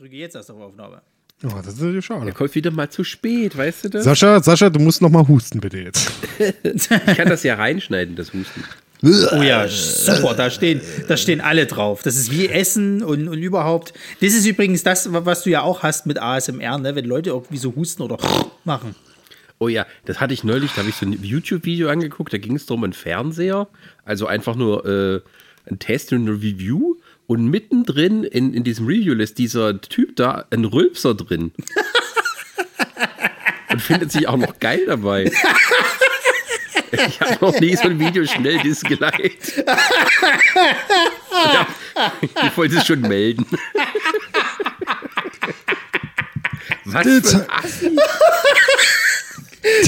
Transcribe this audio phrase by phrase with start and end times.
[0.00, 1.02] drücke jetzt erst auf Aufnahme.
[1.44, 2.26] Oh, das ist natürlich schade.
[2.26, 4.04] Er kommt wieder mal zu spät, weißt du das?
[4.04, 6.10] Sascha, Sascha, du musst noch mal husten, bitte jetzt.
[6.64, 8.64] Ich kann das ja reinschneiden, das Husten.
[9.02, 12.02] Oh ja, super, da stehen, da stehen alle drauf.
[12.02, 13.92] Das ist wie Essen und, und überhaupt.
[14.22, 16.94] Das ist übrigens das, was du ja auch hast mit ASMR, ne?
[16.94, 18.16] wenn Leute irgendwie so husten oder
[18.64, 18.94] machen.
[19.58, 22.56] Oh ja, das hatte ich neulich, da habe ich so ein YouTube-Video angeguckt, da ging
[22.56, 23.68] es darum, einen Fernseher,
[24.06, 25.20] also einfach nur äh,
[25.66, 26.96] ein Test und eine Review.
[27.30, 31.52] Und mittendrin in, in diesem Review lässt dieser Typ da einen Rülpser drin.
[33.70, 35.30] und findet sich auch noch geil dabei.
[36.90, 39.62] Ich habe noch nie so ein Video schnell disgeliked.
[41.30, 41.68] Ja,
[42.42, 43.46] ich wollte es schon melden.
[46.84, 47.96] Was für ein Assi.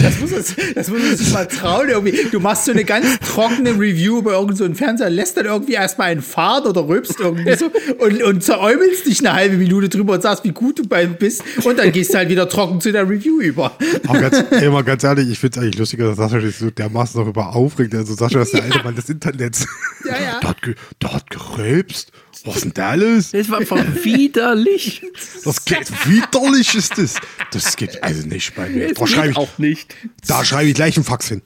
[0.03, 1.89] Das muss, uns, das muss man sich mal trauen.
[1.89, 2.27] Irgendwie.
[2.31, 5.73] Du machst so eine ganz trockene Review über irgendeinen so einen Fernseher, lässt dann irgendwie
[5.75, 10.15] erstmal einen Fahrt oder rülpst irgendwie so und, und zerräumelst dich eine halbe Minute drüber
[10.15, 12.93] und sagst, wie gut du beim bist und dann gehst du halt wieder trocken zu
[12.93, 13.73] der Review über.
[14.07, 16.71] Aber ganz, ey, mal ganz ehrlich, ich finde es eigentlich lustiger, dass Sascha sich so
[16.71, 17.95] dermaßen darüber aufregt.
[17.95, 19.67] Also Sascha ist der alte Mann des Internets.
[20.05, 20.41] Ja, ja.
[20.41, 22.13] Der hat, ge, hat gerülpst.
[22.45, 23.31] Was ist denn da alles?
[23.33, 25.03] Das war einfach widerlich.
[25.45, 27.17] Das geht, widerlich ist das.
[27.53, 28.89] Das geht also nicht bei mir.
[28.89, 29.95] Das Da schreibe ich, auch nicht.
[30.27, 31.43] da schreibe ich gleich einen Fax hin.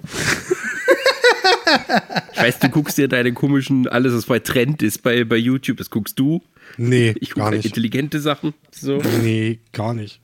[2.33, 5.77] Ich weiß, du guckst dir deine komischen, alles, was bei Trend ist bei, bei YouTube,
[5.79, 6.43] das guckst du.
[6.77, 7.67] Nee, Ich gar gucke nicht.
[7.67, 8.55] intelligente Sachen.
[8.71, 9.01] So.
[9.23, 10.21] Nee, gar nicht.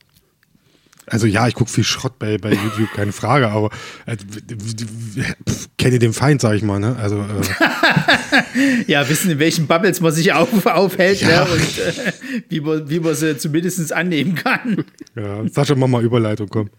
[1.05, 3.69] Also ja, ich gucke viel Schrott bei, bei YouTube, keine Frage, aber
[4.05, 6.95] äh, pf, kenne den Feind, sag ich mal, ne?
[6.95, 11.43] Also äh, Ja, wissen, in welchen Bubbles man sich auf, aufhält Ja.
[11.45, 11.51] ne?
[11.51, 12.11] und äh,
[12.49, 14.85] wie, man, wie man sie zumindest annehmen kann.
[15.15, 16.69] ja, Sascha, mach mal Überleitung, komm.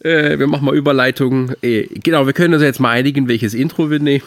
[0.00, 1.52] Äh, wir machen mal Überleitung.
[1.62, 4.22] Äh, genau, wir können uns jetzt mal einigen, welches Intro wir nehmen.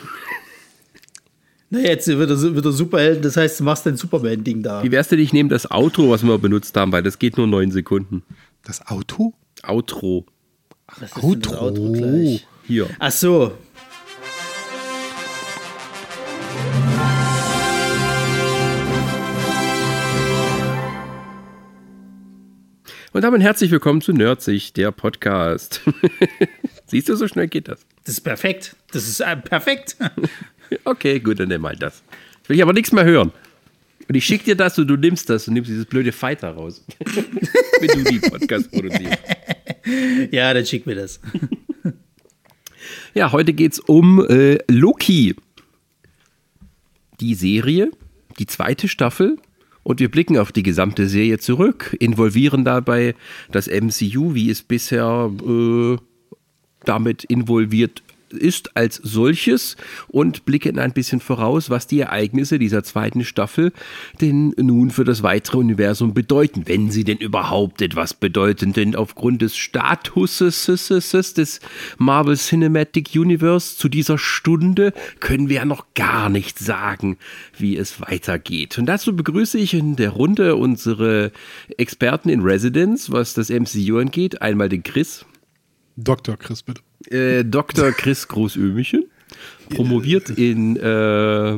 [1.70, 4.84] Na, jetzt wird er, wird er Superhelden, das heißt, du machst dein Superman-Ding da.
[4.84, 7.46] Wie wär's denn, ich nehme das Outro, was wir benutzt haben, weil das geht nur
[7.46, 8.24] neun Sekunden.
[8.68, 9.34] Das Auto?
[9.64, 10.26] Outro.
[10.88, 11.68] Was ist denn das Outro.
[11.68, 12.46] Outro gleich?
[12.66, 12.90] Hier.
[13.00, 13.58] Ach so.
[23.14, 25.80] Und damit herzlich willkommen zu Nerdsich, der Podcast.
[26.88, 27.86] Siehst du, so schnell geht das.
[28.04, 28.76] Das ist perfekt.
[28.92, 29.96] Das ist äh, perfekt.
[30.84, 32.04] Okay, gut, dann nimm mal das.
[32.40, 33.32] Jetzt will ich aber nichts mehr hören.
[34.08, 36.86] Und ich schicke dir das und du nimmst das und nimmst dieses blöde Fighter raus.
[37.80, 39.18] Wenn du die Podcast produzierst.
[40.32, 41.20] ja, dann schick mir das.
[43.14, 45.36] Ja, heute geht's um äh, Loki.
[47.20, 47.92] Die Serie,
[48.40, 49.38] die zweite Staffel.
[49.84, 53.16] Und wir blicken auf die gesamte Serie zurück, involvieren dabei
[53.52, 55.98] das MCU, wie es bisher äh,
[56.84, 59.78] damit involviert ist als solches
[60.08, 63.72] und blicken ein bisschen voraus, was die Ereignisse dieser zweiten Staffel
[64.22, 69.42] denn nun für das weitere Universum bedeuten, wenn sie denn überhaupt etwas bedeuten, denn aufgrund
[69.42, 71.60] des Statuses des
[71.98, 77.18] Marvel Cinematic Universe zu dieser Stunde können wir ja noch gar nicht sagen,
[77.58, 78.78] wie es weitergeht.
[78.78, 81.32] Und dazu begrüße ich in der Runde unsere
[81.78, 85.26] Experten in Residence, was das MCU angeht, einmal den Chris,
[85.98, 86.38] Dr.
[86.38, 86.87] Chris, bitte.
[87.12, 87.92] Äh, Dr.
[87.92, 89.06] Chris Großömichen,
[89.70, 91.58] promoviert in äh,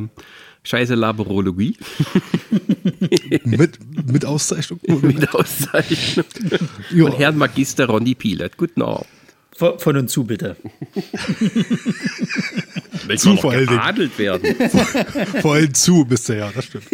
[0.62, 1.76] Scheiße Laborologie
[3.44, 3.78] Mit,
[4.12, 4.78] mit Auszeichnung?
[5.02, 6.26] mit Auszeichnung.
[6.90, 7.04] Ja.
[7.06, 8.56] Und Herrn Magister Ronny Pilat.
[8.58, 9.06] Guten Abend.
[9.56, 10.56] Von, von und zu, bitte.
[13.16, 14.10] Zu noch vor allen Dingen.
[14.18, 14.54] werden.
[15.40, 16.84] Vor allem zu bist du ja, das stimmt.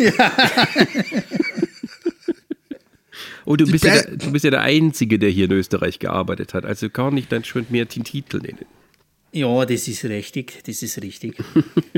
[3.47, 6.53] Oh, du bist, ja der, du bist ja der Einzige, der hier in Österreich gearbeitet
[6.53, 6.65] hat.
[6.65, 8.67] Also kann ich dann schon mehr den Titel nennen.
[9.33, 10.63] Ja, das ist richtig.
[10.67, 11.37] Das ist richtig.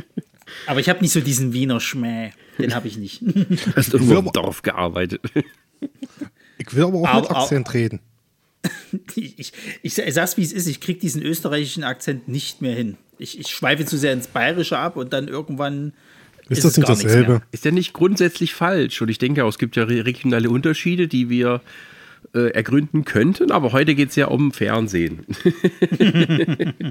[0.67, 2.31] Aber ich habe nicht so diesen Wiener Schmäh.
[2.59, 3.23] Den habe ich nicht.
[3.23, 5.23] Du hast irgendwo will im Dorf gearbeitet.
[6.61, 8.01] Ich will aber auch mit Aber- Akzent reden.
[9.15, 10.67] Ich, ich, ich sag's, wie es ist.
[10.67, 12.97] Ich krieg diesen österreichischen Akzent nicht mehr hin.
[13.17, 15.93] Ich, ich schweife zu sehr ins Bayerische ab und dann irgendwann.
[16.49, 17.43] Ist, Ist das es nicht dasselbe?
[17.53, 19.01] Ist ja nicht grundsätzlich falsch.
[19.03, 21.61] Und ich denke auch, es gibt ja re- regionale Unterschiede, die wir
[22.35, 23.51] äh, ergründen könnten.
[23.51, 25.27] Aber heute geht es ja um Fernsehen.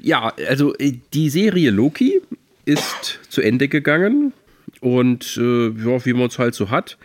[0.00, 2.20] ja, also äh, die Serie Loki
[2.64, 4.32] ist zu Ende gegangen.
[4.80, 6.96] Und äh, ja, wie man es halt so hat.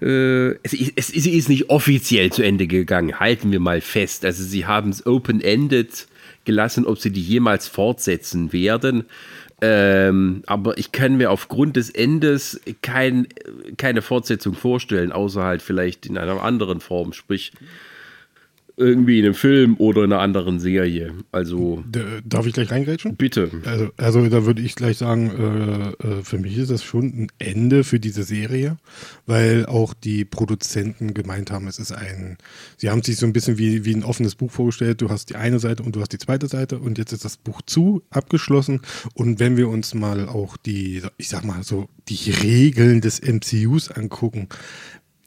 [0.00, 4.24] Äh, es, ist- es, sie ist nicht offiziell zu Ende gegangen, halten wir mal fest.
[4.24, 6.06] Also sie haben es open-ended
[6.44, 9.04] gelassen, ob sie die jemals fortsetzen werden.
[9.66, 13.28] Ähm, aber ich kann mir aufgrund des Endes kein,
[13.78, 17.14] keine Fortsetzung vorstellen, außer halt vielleicht in einer anderen Form.
[17.14, 17.52] Sprich,
[18.76, 21.12] irgendwie in einem Film oder in einer anderen Serie.
[21.30, 21.84] Also.
[22.24, 23.16] Darf ich gleich reingrätschen?
[23.16, 23.50] Bitte.
[23.64, 27.26] Also, also da würde ich gleich sagen, äh, äh, für mich ist das schon ein
[27.38, 28.76] Ende für diese Serie,
[29.26, 32.36] weil auch die Produzenten gemeint haben, es ist ein,
[32.76, 35.36] sie haben sich so ein bisschen wie, wie ein offenes Buch vorgestellt, du hast die
[35.36, 38.80] eine Seite und du hast die zweite Seite und jetzt ist das Buch zu, abgeschlossen
[39.14, 43.90] und wenn wir uns mal auch die, ich sag mal so, die Regeln des MCUs
[43.90, 44.48] angucken,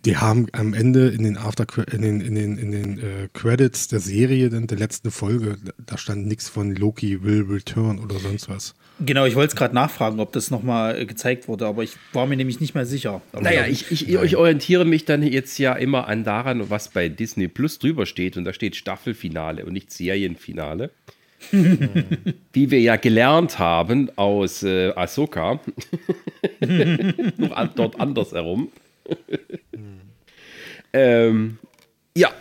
[0.08, 3.90] die haben am Ende in den After in den, in den, in den äh, Credits
[3.90, 8.48] der Serie, dann der letzten Folge, da stand nichts von Loki will return oder sonst
[8.48, 8.74] was.
[9.02, 12.38] Genau, ich wollte es gerade nachfragen, ob das nochmal gezeigt wurde, aber ich war mir
[12.38, 13.22] nämlich nicht mehr sicher.
[13.34, 17.10] Aber naja, ich, ich, ich, orientiere mich dann jetzt ja immer an daran, was bei
[17.10, 18.38] Disney Plus drüber steht.
[18.38, 20.90] Und da steht Staffelfinale und nicht Serienfinale.
[21.52, 25.60] Wie wir ja gelernt haben aus äh, Ahsoka.
[27.38, 28.00] Noch dort
[30.94, 31.58] ähm,
[32.16, 32.32] ja,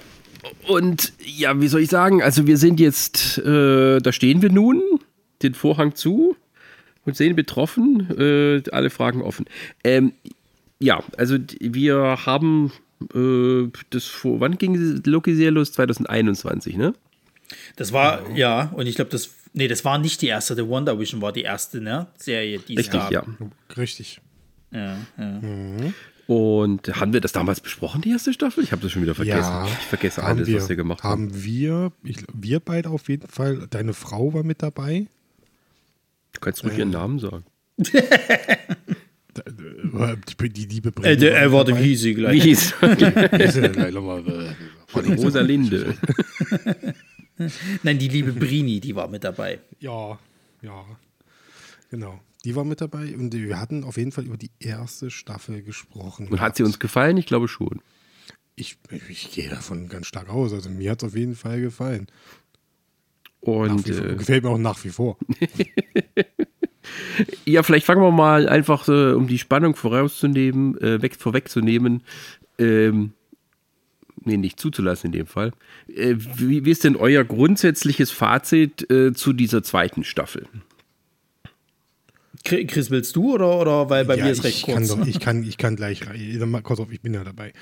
[0.68, 2.22] und ja, wie soll ich sagen?
[2.22, 4.82] Also, wir sind jetzt, äh, da stehen wir nun,
[5.42, 6.36] den Vorhang zu
[7.04, 9.46] und sehen betroffen, äh, alle Fragen offen.
[9.84, 10.12] Ähm,
[10.78, 12.72] ja, also wir haben
[13.14, 15.72] äh, das vor, wann ging Loki sehr los?
[15.72, 16.94] 2021, ne?
[17.76, 20.98] Das war, ja, und ich glaube, das, nee, das war nicht die erste, The Wonder
[20.98, 23.12] Vision war die erste, ne, Serie, die es Richtig, gab.
[23.12, 23.24] ja.
[23.76, 24.20] Richtig.
[24.72, 25.24] Ja, ja.
[25.40, 25.94] Mhm.
[26.26, 28.64] Und haben wir das damals besprochen, die erste Staffel?
[28.64, 29.38] Ich habe das schon wieder vergessen.
[29.38, 31.28] Ja, ich vergesse alles, wir, was wir gemacht haben.
[31.28, 33.68] Haben wir, ich, wir beide auf jeden Fall.
[33.70, 35.06] Deine Frau war mit dabei.
[36.32, 37.44] Du kannst ruhig äh, ihren Namen sagen.
[37.78, 37.92] die,
[40.50, 41.10] die liebe Brenda.
[41.10, 42.34] Äh, der, äh, warte, wie sie gleich?
[42.34, 42.74] Wie hieß
[44.94, 45.94] Rosalinde.
[47.82, 49.60] Nein, die liebe Brini, die war mit dabei.
[49.78, 50.18] Ja,
[50.62, 50.84] ja.
[51.90, 52.18] Genau.
[52.46, 56.28] Die war mit dabei und wir hatten auf jeden Fall über die erste Staffel gesprochen.
[56.28, 57.16] Und hat sie uns gefallen?
[57.16, 57.82] Ich glaube schon.
[58.54, 58.78] Ich,
[59.08, 60.52] ich gehe davon ganz stark aus.
[60.52, 62.06] Also mir hat es auf jeden Fall gefallen.
[63.40, 65.18] Und äh, gefällt mir auch nach wie vor.
[67.44, 72.04] ja, vielleicht fangen wir mal einfach, äh, um die Spannung vorauszunehmen, äh, weg, vorwegzunehmen.
[72.60, 73.12] Ähm,
[74.22, 75.50] nee, nicht zuzulassen in dem Fall.
[75.88, 80.46] Äh, wie, wie, ist denn euer grundsätzliches Fazit äh, zu dieser zweiten Staffel?
[82.46, 84.88] Chris, willst du oder, oder weil bei ja, mir ist recht kurz?
[84.88, 86.02] Kann doch, ich, kann, ich kann gleich,
[86.62, 87.52] kurz auf, ich bin ja dabei.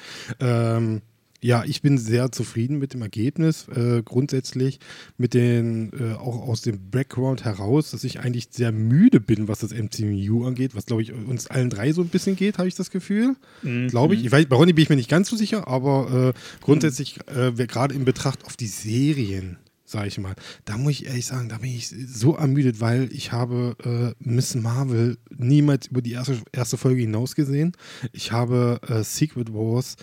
[0.41, 1.01] Ähm,
[1.45, 3.69] ja, ich bin sehr zufrieden mit dem Ergebnis.
[3.69, 4.81] Äh, grundsätzlich
[5.19, 9.59] mit den, äh, auch aus dem Background heraus, dass ich eigentlich sehr müde bin, was
[9.59, 12.77] das MCU angeht, was glaube ich uns allen drei so ein bisschen geht, habe ich
[12.77, 13.37] das Gefühl.
[13.63, 13.89] Mhm.
[13.89, 14.25] Glaube ich.
[14.25, 17.57] ich weiß, bei Ronny bin ich mir nicht ganz so sicher, aber äh, grundsätzlich, mhm.
[17.57, 19.59] gerade in Betracht auf die Serien,
[19.95, 20.35] sage ich mal.
[20.65, 24.55] Da muss ich ehrlich sagen, da bin ich so ermüdet, weil ich habe äh, Miss
[24.55, 27.73] Marvel niemals über die erste, erste Folge hinaus gesehen.
[28.13, 29.97] Ich habe äh, Secret Wars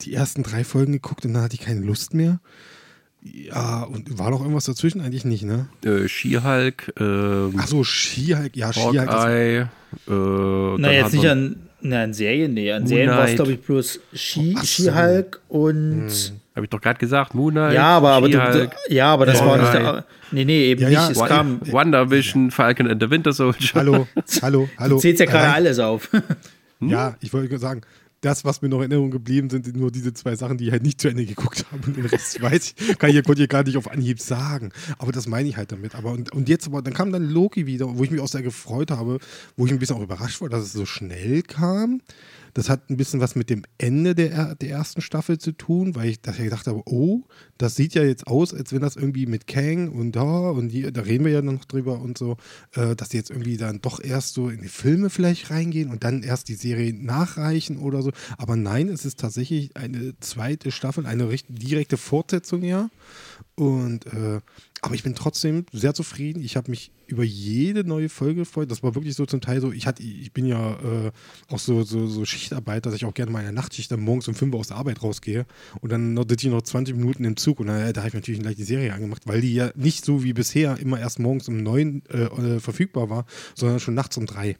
[0.00, 2.40] die ersten drei Folgen geguckt und dann hatte ich keine Lust mehr.
[3.22, 5.00] Ja, und war noch irgendwas dazwischen?
[5.00, 5.68] Eigentlich nicht, ne?
[5.84, 6.92] Äh, She-Hulk.
[6.98, 9.68] Ähm, Achso, She-Hulk, ja, She-Hulk.
[10.08, 10.10] Äh,
[10.78, 12.72] Na, jetzt nicht an, na, an Serien, nee.
[12.72, 16.10] An Serien war es, glaube ich, bloß She-Hulk oh, und.
[16.10, 16.40] Hm.
[16.56, 17.74] Habe ich doch gerade gesagt, Moon Knight.
[17.74, 20.06] Ja, aber, aber, du, ja, aber das war nicht der.
[20.32, 21.08] Nee, nee, eben ja, ja.
[21.08, 21.20] nicht.
[21.20, 21.60] Es kam.
[21.70, 23.74] Wonder Vision, Falcon and the Winter Soldier.
[23.74, 24.08] Hallo,
[24.42, 24.96] hallo, hallo.
[24.96, 26.08] Du zählst ja gerade alles auf.
[26.80, 27.82] Ja, ich wollte sagen,
[28.22, 30.72] das, was mir noch in Erinnerung geblieben sind, sind nur diese zwei Sachen, die ich
[30.72, 31.86] halt nicht zu Ende geguckt habe.
[31.86, 34.72] Und den Rest weiß ich, kann ich hier gar nicht auf Anhieb sagen.
[34.98, 35.94] Aber das meine ich halt damit.
[35.94, 38.42] Aber und, und jetzt aber, dann kam dann Loki wieder, wo ich mich auch sehr
[38.42, 39.18] gefreut habe,
[39.56, 42.00] wo ich ein bisschen auch überrascht war, dass es so schnell kam.
[42.56, 46.08] Das hat ein bisschen was mit dem Ende der, der ersten Staffel zu tun, weil
[46.08, 47.24] ich, dass ich gedacht habe, oh,
[47.58, 50.90] das sieht ja jetzt aus, als wenn das irgendwie mit Kang und da und die,
[50.90, 52.38] da reden wir ja noch drüber und so,
[52.72, 56.02] äh, dass die jetzt irgendwie dann doch erst so in die Filme vielleicht reingehen und
[56.02, 58.10] dann erst die Serie nachreichen oder so.
[58.38, 62.88] Aber nein, es ist tatsächlich eine zweite Staffel, eine direkte Fortsetzung ja.
[63.54, 64.40] Und äh,
[64.82, 66.42] aber ich bin trotzdem sehr zufrieden.
[66.42, 68.70] Ich habe mich über jede neue Folge gefreut.
[68.70, 71.12] Das war wirklich so zum Teil so, ich hatte, ich bin ja äh,
[71.48, 74.28] auch so, so, so Schichtarbeit, dass ich auch gerne mal in der Nachtschicht dann morgens
[74.28, 75.46] um 5 Uhr aus der Arbeit rausgehe
[75.80, 78.40] und dann sitze ich noch 20 Minuten im Zug und dann, da habe ich natürlich
[78.40, 81.62] gleich die Serie angemacht, weil die ja nicht so wie bisher immer erst morgens um
[81.62, 84.56] 9 äh, äh, verfügbar war, sondern schon nachts um 3.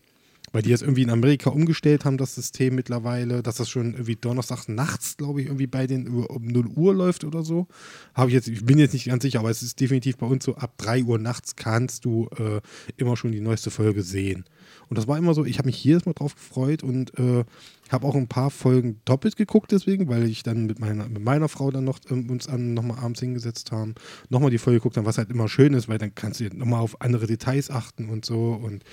[0.52, 4.16] Weil die jetzt irgendwie in Amerika umgestellt haben, das System mittlerweile, dass das schon irgendwie
[4.16, 7.66] Donnerstag nachts, glaube ich, irgendwie bei den um 0 Uhr läuft oder so.
[8.14, 10.44] Habe ich jetzt, ich bin jetzt nicht ganz sicher, aber es ist definitiv bei uns
[10.44, 12.60] so, ab 3 Uhr nachts kannst du äh,
[12.96, 14.44] immer schon die neueste Folge sehen.
[14.88, 17.44] Und das war immer so, ich habe mich jedes Mal drauf gefreut und äh,
[17.92, 21.48] habe auch ein paar Folgen doppelt geguckt deswegen, weil ich dann mit meiner, mit meiner
[21.48, 23.94] Frau dann noch ähm, uns an nochmal abends hingesetzt haben,
[24.28, 26.80] nochmal die Folge geguckt haben, was halt immer schön ist, weil dann kannst du nochmal
[26.80, 28.52] auf andere Details achten und so.
[28.52, 28.84] Und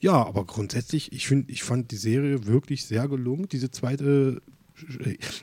[0.00, 3.48] ja, aber grundsätzlich, ich finde, ich fand die Serie wirklich sehr gelungen.
[3.48, 4.40] Diese zweite,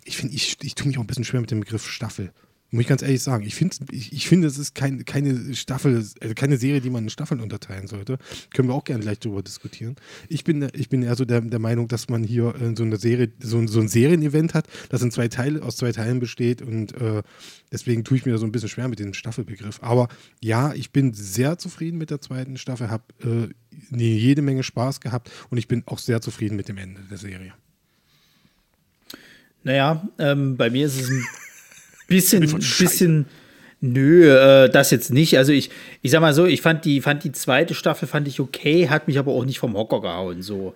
[0.04, 2.32] ich finde, ich, ich tue mich auch ein bisschen schwer mit dem Begriff Staffel
[2.76, 3.46] Muss ich ganz ehrlich sagen.
[3.46, 7.06] Ich finde, ich, ich finde, es ist kein, keine Staffel, also keine Serie, die man
[7.06, 8.18] in Staffeln unterteilen sollte.
[8.54, 9.96] Können wir auch gerne gleich darüber diskutieren.
[10.28, 12.98] Ich bin, ich bin eher so der, der Meinung, dass man hier äh, so eine
[12.98, 16.94] Serie, so, so ein Serienevent hat, das in zwei Teile, aus zwei Teilen besteht und
[17.00, 17.24] äh,
[17.72, 19.82] deswegen tue ich mir da so ein bisschen schwer mit dem Staffelbegriff.
[19.82, 20.10] Aber
[20.42, 25.32] ja, ich bin sehr zufrieden mit der zweiten Staffel, habe äh, jede Menge Spaß gehabt
[25.50, 27.54] und ich bin auch sehr zufrieden mit dem Ende der Serie.
[29.64, 31.26] Naja, ähm, bei mir ist es ein
[32.08, 32.42] bisschen,
[32.80, 33.26] bisschen,
[33.82, 35.38] nö, äh, das jetzt nicht.
[35.38, 35.70] Also ich,
[36.02, 39.08] ich sag mal so, ich fand die, fand die zweite Staffel fand ich okay, hat
[39.08, 40.76] mich aber auch nicht vom Hocker gehauen so.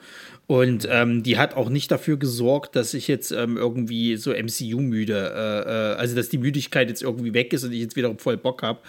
[0.50, 4.82] Und ähm, die hat auch nicht dafür gesorgt, dass ich jetzt ähm, irgendwie so MCU
[4.82, 8.12] müde, äh, äh, also dass die Müdigkeit jetzt irgendwie weg ist und ich jetzt wieder
[8.18, 8.80] voll Bock habe.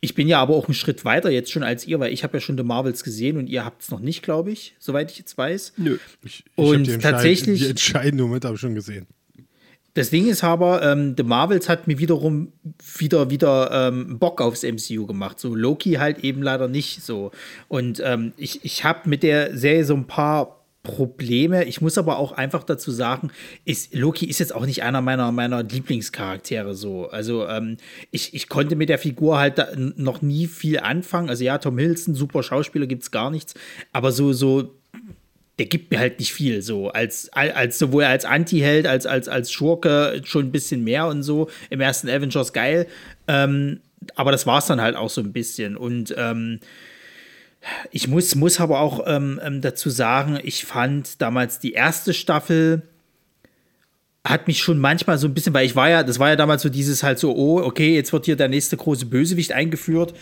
[0.00, 2.36] Ich bin ja aber auch einen Schritt weiter jetzt schon als ihr, weil ich habe
[2.36, 5.18] ja schon The Marvels gesehen und ihr habt es noch nicht, glaube ich, soweit ich
[5.18, 5.74] jetzt weiß.
[5.76, 5.98] Nö.
[6.24, 9.06] Ich, ich und die tatsächlich die entscheidende Moment habe ich schon gesehen.
[9.94, 12.52] Das Ding ist aber, ähm, The Marvels hat mir wiederum
[12.98, 15.38] wieder, wieder ähm, Bock aufs MCU gemacht.
[15.38, 17.30] So Loki halt eben leider nicht so.
[17.68, 21.64] Und ähm, ich, ich habe mit der Serie so ein paar Probleme.
[21.64, 23.30] Ich muss aber auch einfach dazu sagen,
[23.64, 27.08] ist, Loki ist jetzt auch nicht einer meiner, meiner Lieblingscharaktere so.
[27.08, 27.78] Also ähm,
[28.10, 29.64] ich, ich konnte mit der Figur halt
[29.96, 31.30] noch nie viel anfangen.
[31.30, 33.54] Also ja, Tom Hiddleston, super Schauspieler, gibt es gar nichts.
[33.92, 34.74] Aber so, so
[35.58, 36.88] der gibt mir halt nicht viel so.
[36.90, 41.48] Als als sowohl als Anti-Held als als als Schurke schon ein bisschen mehr und so.
[41.70, 42.86] Im ersten Avengers geil.
[43.28, 43.80] Ähm,
[44.16, 45.76] aber das war es dann halt auch so ein bisschen.
[45.76, 46.60] Und ähm,
[47.90, 52.82] ich muss muss aber auch ähm, ähm, dazu sagen ich fand damals die erste Staffel
[54.26, 56.62] hat mich schon manchmal so ein bisschen weil ich war ja das war ja damals
[56.62, 60.14] so dieses halt so oh okay jetzt wird hier der nächste große Bösewicht eingeführt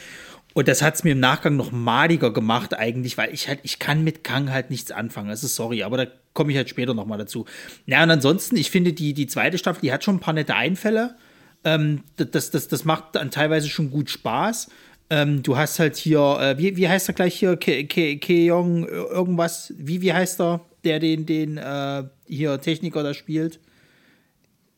[0.55, 3.79] und das hat es mir im Nachgang noch maliger gemacht, eigentlich, weil ich halt, ich
[3.79, 5.29] kann mit Kang halt nichts anfangen.
[5.29, 7.47] Das ist sorry, aber da komme ich halt später nochmal dazu.
[7.87, 10.55] Ja, und ansonsten, ich finde, die, die zweite Staffel, die hat schon ein paar nette
[10.55, 11.17] Einfälle.
[11.65, 14.69] Ähm, das, das, das macht dann teilweise schon gut Spaß.
[15.11, 17.57] Ähm, du hast halt hier, äh, wie, wie heißt er gleich hier?
[17.57, 19.73] Ke, Ke, Keong, irgendwas.
[19.77, 23.61] Wie, wie heißt er, der den, den äh, hier Techniker da spielt?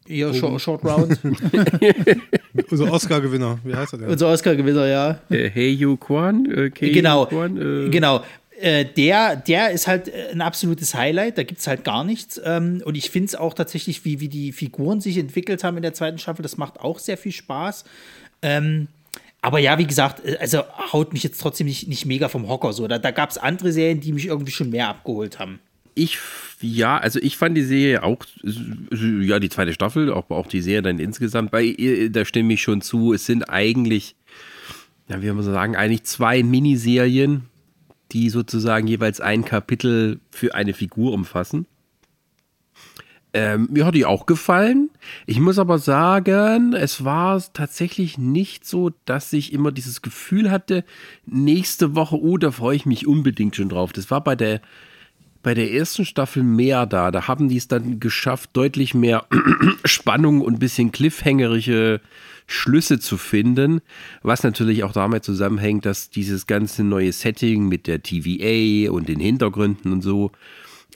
[0.07, 1.19] Hier, Short, Short Round.
[2.71, 4.09] Unser Oscar-Gewinner, wie heißt er denn?
[4.09, 5.19] Unser Oscar-Gewinner, ja.
[5.31, 6.47] Äh, hey Yu Kwan?
[6.51, 7.89] Äh, genau, Kwan, äh.
[7.89, 8.23] genau.
[8.61, 12.41] Äh, der, der ist halt äh, ein absolutes Highlight, da gibt es halt gar nichts.
[12.45, 15.83] Ähm, und ich finde es auch tatsächlich, wie, wie die Figuren sich entwickelt haben in
[15.83, 17.85] der zweiten Staffel, das macht auch sehr viel Spaß.
[18.43, 18.89] Ähm,
[19.41, 22.73] aber ja, wie gesagt, äh, also haut mich jetzt trotzdem nicht, nicht mega vom Hocker
[22.75, 22.87] so.
[22.87, 25.61] Da, da gab es andere Serien, die mich irgendwie schon mehr abgeholt haben
[25.95, 26.19] ich,
[26.61, 30.83] ja, also ich fand die Serie auch, ja, die zweite Staffel, auch, auch die Serie
[30.83, 34.17] dann insgesamt, bei ihr, da stimme ich schon zu, es sind eigentlich,
[35.09, 37.45] ja, wie man so sagen, eigentlich zwei Miniserien,
[38.13, 41.67] die sozusagen jeweils ein Kapitel für eine Figur umfassen.
[43.37, 44.91] Ähm, mir hat die auch gefallen.
[45.27, 50.85] Ich muss aber sagen, es war tatsächlich nicht so, dass ich immer dieses Gefühl hatte,
[51.27, 53.93] nächste Woche, oh, da freue ich mich unbedingt schon drauf.
[53.93, 54.61] Das war bei der
[55.45, 57.13] bei der ersten Staffel mehr da.
[57.13, 59.27] Da haben die es dann geschafft, deutlich mehr
[59.85, 62.01] Spannung und ein bisschen cliffhangerische
[62.47, 63.81] Schlüsse zu finden,
[64.23, 69.21] was natürlich auch damit zusammenhängt, dass dieses ganze neue Setting mit der TVA und den
[69.21, 70.33] Hintergründen und so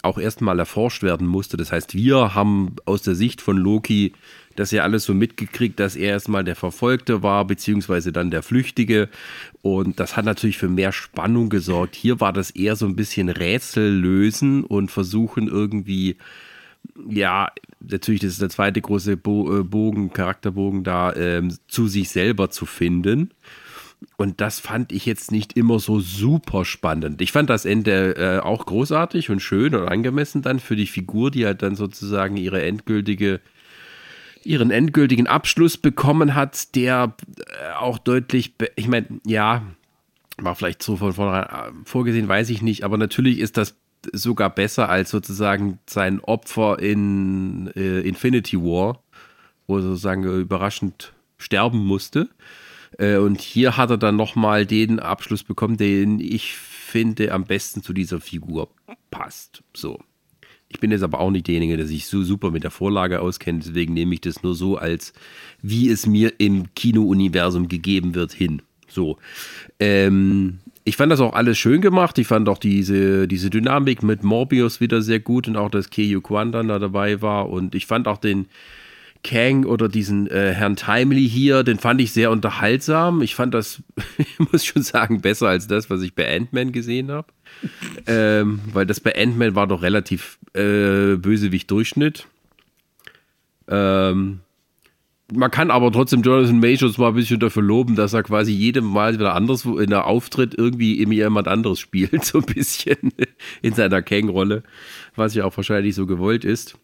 [0.02, 1.57] auch erstmal erforscht werden musste.
[1.57, 4.12] Das heißt, wir haben aus der Sicht von Loki
[4.58, 9.08] das ja alles so mitgekriegt, dass er erstmal der Verfolgte war, beziehungsweise dann der Flüchtige.
[9.62, 11.94] Und das hat natürlich für mehr Spannung gesorgt.
[11.94, 16.16] Hier war das eher so ein bisschen Rätsel lösen und versuchen irgendwie,
[17.08, 17.48] ja,
[17.80, 22.66] natürlich, das ist der zweite große äh, Bogen, Charakterbogen da, ähm, zu sich selber zu
[22.66, 23.30] finden.
[24.16, 27.20] Und das fand ich jetzt nicht immer so super spannend.
[27.20, 31.30] Ich fand das Ende äh, auch großartig und schön und angemessen dann für die Figur,
[31.30, 33.40] die halt dann sozusagen ihre endgültige
[34.49, 39.62] ihren endgültigen Abschluss bekommen hat, der äh, auch deutlich, ich meine, ja,
[40.38, 43.76] war vielleicht so von vornherein äh, vorgesehen, weiß ich nicht, aber natürlich ist das
[44.12, 49.02] sogar besser als sozusagen sein Opfer in äh, Infinity War,
[49.67, 52.31] wo er sozusagen überraschend sterben musste.
[52.97, 57.83] Äh, und hier hat er dann nochmal den Abschluss bekommen, den ich finde am besten
[57.83, 58.71] zu dieser Figur
[59.11, 59.62] passt.
[59.75, 59.99] So.
[60.70, 63.64] Ich bin jetzt aber auch nicht derjenige, der sich so super mit der Vorlage auskennt,
[63.64, 65.14] deswegen nehme ich das nur so als,
[65.62, 68.62] wie es mir im Kino-Universum gegeben wird, hin.
[68.87, 69.16] So.
[69.80, 72.18] Ähm, ich fand das auch alles schön gemacht.
[72.18, 76.22] Ich fand auch diese, diese Dynamik mit Morbius wieder sehr gut und auch, dass Keiju
[76.22, 77.50] Kwan dann da dabei war.
[77.50, 78.46] Und ich fand auch den
[79.28, 83.20] Kang oder diesen äh, Herrn Timely hier, den fand ich sehr unterhaltsam.
[83.23, 83.82] Ich fand das,
[84.18, 87.28] ich muss schon sagen, besser als das, was ich bei Ant-Man gesehen habe
[88.06, 92.26] ähm, weil das bei Ant-Man war doch relativ äh, Bösewicht-Durchschnitt.
[93.68, 94.40] Ähm,
[95.30, 98.87] man kann aber trotzdem Jonathan Majors mal ein bisschen dafür loben, dass er quasi jedem
[98.87, 103.12] Mal wieder anders in der Auftritt irgendwie jemand anderes spielt, so ein bisschen
[103.61, 104.62] in seiner Kang-Rolle,
[105.16, 106.78] was ja auch wahrscheinlich so gewollt ist.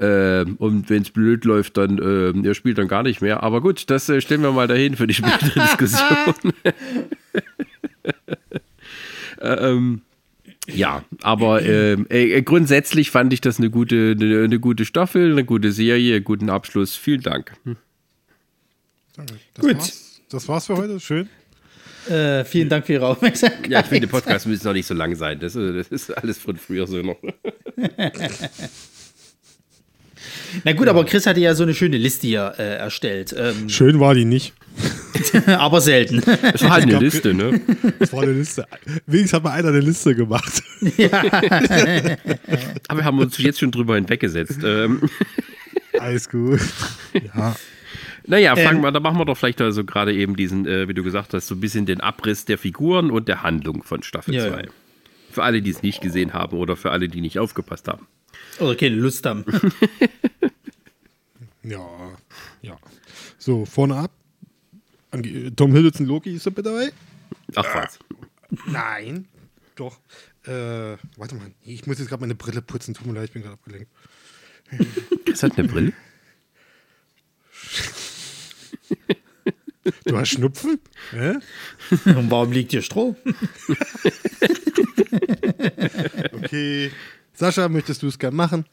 [0.00, 3.42] Ähm, und wenn es blöd läuft, dann ähm, er spielt dann gar nicht mehr.
[3.42, 6.34] Aber gut, das äh, stellen wir mal dahin für die spätere Diskussion.
[9.40, 10.02] ähm,
[10.68, 15.44] ja, aber ähm, äh, grundsätzlich fand ich das eine gute, eine, eine, gute Staffel, eine
[15.44, 16.94] gute Serie, einen guten Abschluss.
[16.94, 17.52] Vielen Dank.
[19.16, 19.26] Das
[19.60, 19.76] Gut.
[19.76, 20.20] War's.
[20.30, 21.00] Das war's für heute.
[21.00, 21.28] Schön.
[22.08, 23.68] Äh, vielen Dank für Ihre Aufmerksamkeit.
[23.68, 25.40] Ja, ich finde, Podcast müssen noch nicht so lang sein.
[25.40, 27.18] Das, das ist alles von früher so noch.
[30.64, 30.92] Na gut, ja.
[30.92, 33.34] aber Chris hatte ja so eine schöne Liste hier äh, erstellt.
[33.36, 34.52] Ähm, Schön war die nicht.
[35.46, 36.22] aber selten.
[36.54, 37.60] Es war halt eine Liste, ne?
[37.98, 38.66] Es war eine Liste.
[39.06, 40.62] Wenigstens hat mal einer eine Liste gemacht.
[40.96, 41.10] Ja.
[42.88, 44.60] aber wir haben uns jetzt schon drüber hinweggesetzt.
[44.64, 45.02] Ähm.
[45.98, 46.60] Alles gut.
[47.12, 47.56] Ja.
[48.26, 50.94] Naja, fangen ähm, wir, da machen wir doch vielleicht also gerade eben diesen, äh, wie
[50.94, 54.34] du gesagt hast, so ein bisschen den Abriss der Figuren und der Handlung von Staffel
[54.34, 54.38] 2.
[54.38, 54.68] Ja, ja.
[55.30, 58.06] Für alle, die es nicht gesehen haben oder für alle, die nicht aufgepasst haben.
[58.60, 59.44] Oder keine Lust haben.
[61.62, 62.16] ja,
[62.62, 62.78] ja.
[63.38, 64.12] So, vorne ab.
[65.56, 66.92] Tom Hiddleston Loki ist bitte dabei.
[67.54, 67.98] Ach was.
[68.66, 69.26] Nein.
[69.76, 69.98] Doch.
[70.44, 71.50] Äh, warte mal.
[71.62, 72.94] Ich muss jetzt gerade meine Brille putzen.
[72.94, 73.90] Tut mir leid, ich bin gerade abgelenkt.
[75.26, 75.92] Ist das eine Brille?
[80.04, 80.80] Du hast Schnupfen?
[81.10, 81.34] Hä?
[82.04, 83.16] Und warum liegt hier Stroh?
[86.32, 86.90] okay.
[87.38, 88.64] Sascha, möchtest du es gern machen?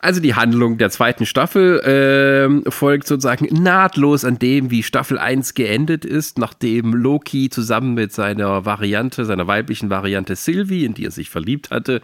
[0.00, 5.54] Also die Handlung der zweiten Staffel äh, folgt sozusagen nahtlos an dem, wie Staffel 1
[5.54, 11.12] geendet ist, nachdem Loki zusammen mit seiner Variante, seiner weiblichen Variante Sylvie, in die er
[11.12, 12.02] sich verliebt hatte,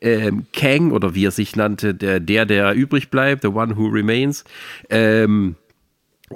[0.00, 3.88] ähm, Kang oder wie er sich nannte, der, der, der übrig bleibt, the one who
[3.88, 4.44] remains,
[4.90, 5.56] ähm,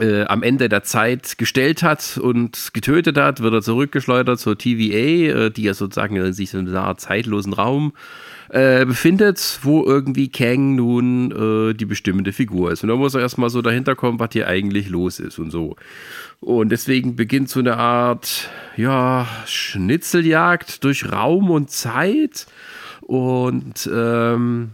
[0.00, 5.46] äh, am Ende der Zeit gestellt hat und getötet hat, wird er zurückgeschleudert zur TVA,
[5.46, 7.92] äh, die ja sozusagen in sich in einer zeitlosen Raum
[8.52, 12.82] äh, befindet, wo irgendwie Kang nun äh, die bestimmende Figur ist.
[12.82, 15.76] Und da muss er erstmal so dahinter kommen, was hier eigentlich los ist und so.
[16.40, 22.46] Und deswegen beginnt so eine Art, ja, Schnitzeljagd durch Raum und Zeit.
[23.00, 24.72] Und ähm,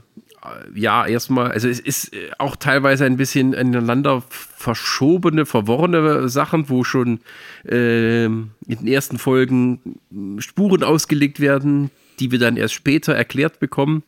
[0.74, 7.20] ja, erstmal, also es ist auch teilweise ein bisschen ineinander verschobene, verworrene Sachen, wo schon
[7.64, 10.00] äh, in den ersten Folgen
[10.40, 14.02] Spuren ausgelegt werden, die wir dann erst später erklärt bekommen.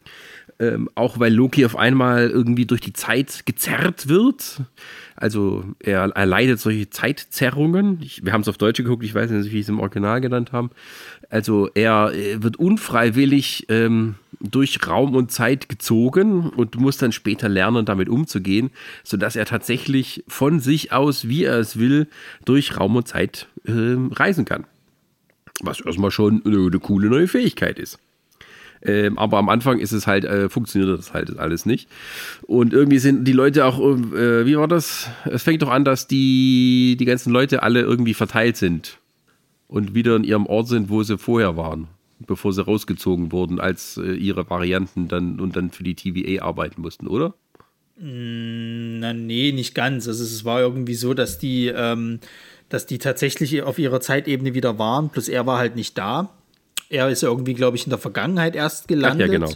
[0.59, 4.61] Ähm, auch weil Loki auf einmal irgendwie durch die Zeit gezerrt wird.
[5.17, 7.99] Also er, er leidet solche Zeitzerrungen.
[8.03, 10.21] Ich, wir haben es auf Deutsch geguckt, ich weiß nicht, wie sie es im Original
[10.21, 10.71] genannt haben.
[11.31, 17.87] Also er wird unfreiwillig ähm, durch Raum und Zeit gezogen und muss dann später lernen,
[17.87, 18.71] damit umzugehen,
[19.03, 22.07] sodass er tatsächlich von sich aus, wie er es will,
[22.45, 24.67] durch Raum und Zeit äh, reisen kann.
[25.63, 27.99] Was erstmal schon eine, eine coole neue Fähigkeit ist.
[28.83, 31.89] Ähm, aber am Anfang ist es halt, äh, funktioniert das halt alles nicht.
[32.43, 35.11] Und irgendwie sind die Leute auch, äh, wie war das?
[35.27, 38.99] Es fängt doch an, dass die, die ganzen Leute alle irgendwie verteilt sind
[39.69, 41.89] und wieder in ihrem Ort sind, wo sie vorher waren,
[42.21, 46.81] bevor sie rausgezogen wurden, als äh, ihre Varianten dann und dann für die TVA arbeiten
[46.81, 47.35] mussten, oder?
[47.99, 50.09] Mm, na, nee, nicht ganz.
[50.09, 52.19] Also es war irgendwie so, dass die ähm,
[52.71, 56.31] dass die tatsächlich auf ihrer Zeitebene wieder waren, plus er war halt nicht da.
[56.89, 59.29] Er ist irgendwie, glaube ich, in der Vergangenheit erst gelandet.
[59.29, 59.47] Ach, ja,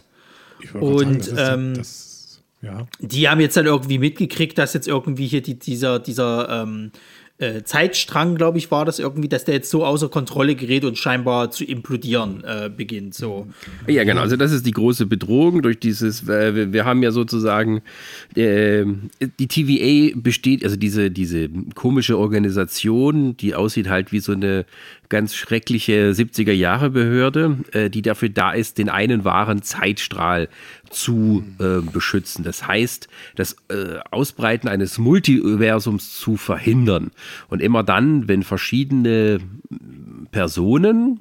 [0.73, 0.87] genau.
[0.87, 2.87] Und sagen, das ähm, das, ja.
[3.01, 6.91] die haben jetzt dann irgendwie mitgekriegt, dass jetzt irgendwie hier die, dieser, dieser ähm,
[7.39, 10.97] äh, Zeitstrang, glaube ich, war das irgendwie, dass der jetzt so außer Kontrolle gerät und
[10.97, 13.15] scheinbar zu implodieren äh, beginnt.
[13.15, 13.49] So.
[13.89, 14.21] Ja, genau.
[14.21, 16.29] Also das ist die große Bedrohung durch dieses.
[16.29, 17.83] Äh, wir, wir, haben ja sozusagen
[18.37, 18.85] äh,
[19.41, 24.65] die TVA besteht, also diese diese komische Organisation, die aussieht halt wie so eine
[25.09, 30.49] ganz schreckliche 70er Jahre Behörde, äh, die dafür da ist, den einen wahren Zeitstrahl
[30.95, 32.45] zu äh, beschützen.
[32.45, 37.11] Das heißt, das äh, Ausbreiten eines Multiversums zu verhindern.
[37.49, 39.41] Und immer dann, wenn verschiedene
[40.31, 41.21] Personen,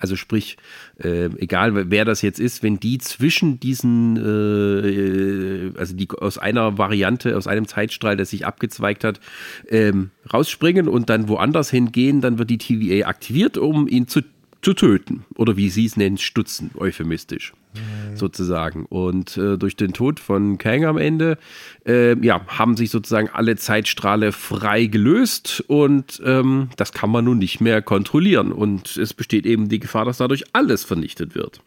[0.00, 0.56] also sprich,
[0.98, 6.78] äh, egal wer das jetzt ist, wenn die zwischen diesen, äh, also die aus einer
[6.78, 9.20] Variante, aus einem Zeitstrahl, der sich abgezweigt hat,
[9.68, 14.22] ähm, rausspringen und dann woanders hingehen, dann wird die TVA aktiviert, um ihn zu
[14.62, 15.24] zu töten.
[15.36, 18.16] Oder wie sie es nennen, stutzen, euphemistisch mhm.
[18.16, 18.84] sozusagen.
[18.86, 21.38] Und äh, durch den Tod von Kang am Ende,
[21.86, 27.38] äh, ja, haben sich sozusagen alle Zeitstrahle frei gelöst und ähm, das kann man nun
[27.38, 28.52] nicht mehr kontrollieren.
[28.52, 31.62] Und es besteht eben die Gefahr, dass dadurch alles vernichtet wird.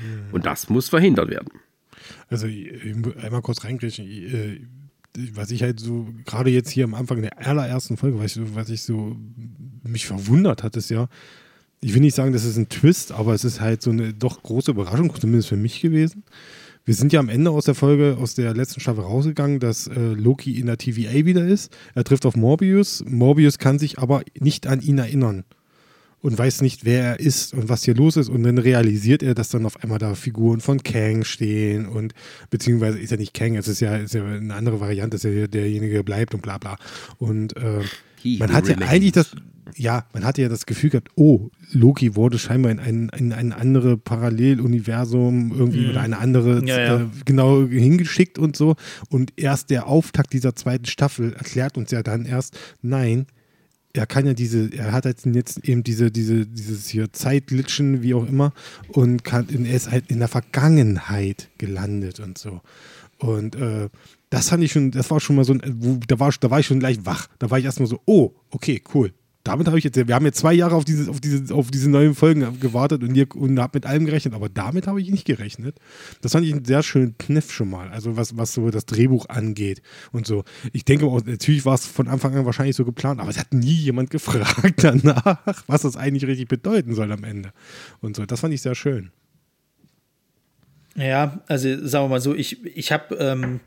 [0.00, 0.32] Mhm.
[0.34, 1.50] Und das muss verhindert werden.
[2.28, 4.04] Also einmal kurz reingreifen.
[4.04, 4.60] Äh,
[5.32, 8.68] was ich halt so, gerade jetzt hier am Anfang der allerersten Folge, was ich, was
[8.68, 9.16] ich so
[9.82, 11.08] mich verwundert hat, ist ja,
[11.80, 14.42] ich will nicht sagen, das ist ein Twist, aber es ist halt so eine doch
[14.42, 16.24] große Überraschung, zumindest für mich gewesen.
[16.84, 20.00] Wir sind ja am Ende aus der Folge, aus der letzten Staffel rausgegangen, dass äh,
[20.00, 21.70] Loki in der TVA wieder ist.
[21.94, 23.04] Er trifft auf Morbius.
[23.06, 25.44] Morbius kann sich aber nicht an ihn erinnern
[26.20, 28.28] und weiß nicht, wer er ist und was hier los ist.
[28.28, 32.14] Und dann realisiert er, dass dann auf einmal da Figuren von Kang stehen und
[32.50, 35.46] beziehungsweise ist ja nicht Kang, es ist ja, ist ja eine andere Variante, dass er
[35.46, 36.76] derjenige bleibt und bla bla.
[37.18, 37.80] Und äh,
[38.24, 39.34] man hat ja eigentlich das,
[39.76, 43.52] ja, man hatte ja das Gefühl gehabt, oh, Loki wurde scheinbar in ein, in ein
[43.52, 45.90] anderes Paralleluniversum irgendwie mm.
[45.90, 47.00] oder eine andere ja, ja.
[47.02, 48.76] Äh, genau hingeschickt und so.
[49.08, 53.26] Und erst der Auftakt dieser zweiten Staffel erklärt uns ja dann erst, nein,
[53.92, 58.26] er kann ja diese, er hat jetzt eben diese, diese, dieses hier Zeitlitschen, wie auch
[58.26, 58.52] immer,
[58.88, 62.60] und kann, er ist halt in der Vergangenheit gelandet und so.
[63.18, 63.88] Und äh,
[64.30, 66.60] das fand ich schon, das war schon mal so ein, wo, da war, da war
[66.60, 67.28] ich schon gleich wach.
[67.38, 69.12] Da war ich erstmal so, oh, okay, cool
[69.48, 71.88] damit habe ich jetzt, wir haben jetzt zwei Jahre auf diese, auf diese, auf diese
[71.88, 75.78] neuen Folgen gewartet und, und habe mit allem gerechnet, aber damit habe ich nicht gerechnet.
[76.20, 79.28] Das fand ich einen sehr schönen Kniff schon mal, also was, was so das Drehbuch
[79.28, 79.80] angeht
[80.12, 80.44] und so.
[80.72, 83.54] Ich denke auch, natürlich war es von Anfang an wahrscheinlich so geplant, aber es hat
[83.54, 87.52] nie jemand gefragt danach, was das eigentlich richtig bedeuten soll am Ende.
[88.00, 89.10] Und so, das fand ich sehr schön.
[90.98, 93.60] Ja, also sagen wir mal so, ich, ich habe ähm,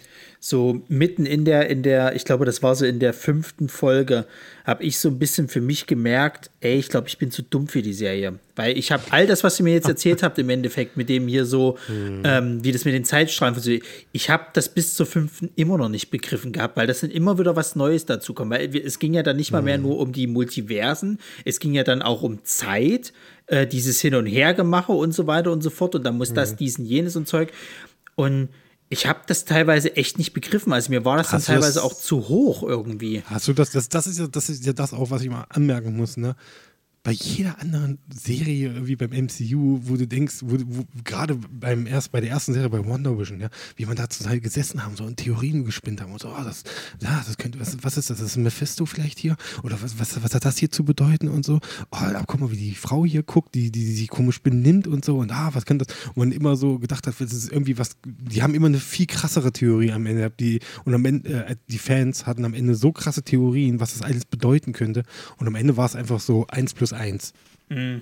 [0.44, 4.26] so mitten in der, in der, ich glaube, das war so in der fünften Folge,
[4.65, 7.67] habe ich so ein bisschen für mich gemerkt, ey, ich glaube, ich bin zu dumm
[7.67, 8.39] für die Serie.
[8.56, 11.28] Weil ich habe all das, was ihr mir jetzt erzählt habt, im Endeffekt, mit dem
[11.28, 12.24] hier so, mhm.
[12.26, 15.89] ähm, wie das mit den Zeitstrahlen funktioniert, ich habe das bis zur fünften immer noch
[15.89, 18.52] nicht begriffen gehabt, weil das sind immer wieder was Neues dazu kommt.
[18.52, 19.84] Weil es ging ja dann nicht mal mehr mhm.
[19.84, 23.13] nur um die Multiversen, es ging ja dann auch um Zeit,
[23.51, 25.93] äh, dieses Hin- und Hergemache und so weiter und so fort.
[25.95, 26.35] Und dann muss mhm.
[26.35, 27.51] das, diesen, jenes und Zeug.
[28.15, 28.49] Und
[28.89, 30.73] ich habe das teilweise echt nicht begriffen.
[30.73, 33.23] Also mir war das Hast dann teilweise das, auch zu hoch irgendwie.
[33.25, 35.45] Hast du das, das, das ist ja, das ist ja das auch, was ich mal
[35.49, 36.35] anmerken muss, ne?
[37.03, 42.11] Bei jeder anderen Serie, wie beim MCU, wo du denkst, wo, wo, gerade beim erst,
[42.11, 45.07] bei der ersten Serie bei Wonder Vision, ja, wie man da zusammen gesessen haben, so
[45.07, 46.63] in Theorien gespinnt haben und so, oh, das,
[47.01, 48.19] ja, das könnte, was, was ist das?
[48.19, 49.35] Ist Mephisto vielleicht hier?
[49.63, 51.59] Oder was, was, was hat das hier zu bedeuten und so?
[51.91, 54.87] Oh, aber guck mal, wie die Frau hier guckt, die, die, die sich komisch benimmt
[54.87, 55.95] und so und ah, was könnte das?
[56.09, 59.07] Und man immer so gedacht hat, das ist irgendwie was, die haben immer eine viel
[59.07, 60.31] krassere Theorie am Ende.
[60.39, 64.03] Die, und am Ende, äh, die Fans hatten am Ende so krasse Theorien, was das
[64.03, 65.03] alles bedeuten könnte.
[65.37, 67.34] Und am Ende war es einfach so eins plus eins.
[67.69, 68.01] Mhm.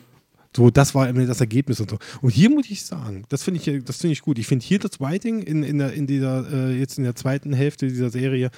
[0.55, 1.99] So, das war immer das Ergebnis und so.
[2.21, 4.39] Und hier muss ich sagen, das finde ich, das ich gut.
[4.39, 7.53] Ich finde hier das Writing in, in, der, in dieser, äh, jetzt in der zweiten
[7.53, 8.49] Hälfte dieser Serie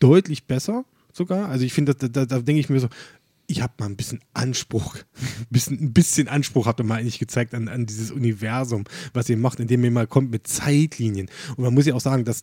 [0.00, 1.48] deutlich besser sogar.
[1.48, 2.88] Also ich finde, da, da, da denke ich mir so,
[3.46, 7.20] ich habe mal ein bisschen Anspruch, ein bisschen, ein bisschen Anspruch habt ihr mal eigentlich
[7.20, 11.30] gezeigt an, an dieses Universum, was ihr macht, indem ihr mal kommt mit Zeitlinien.
[11.56, 12.42] Und man muss ja auch sagen, dass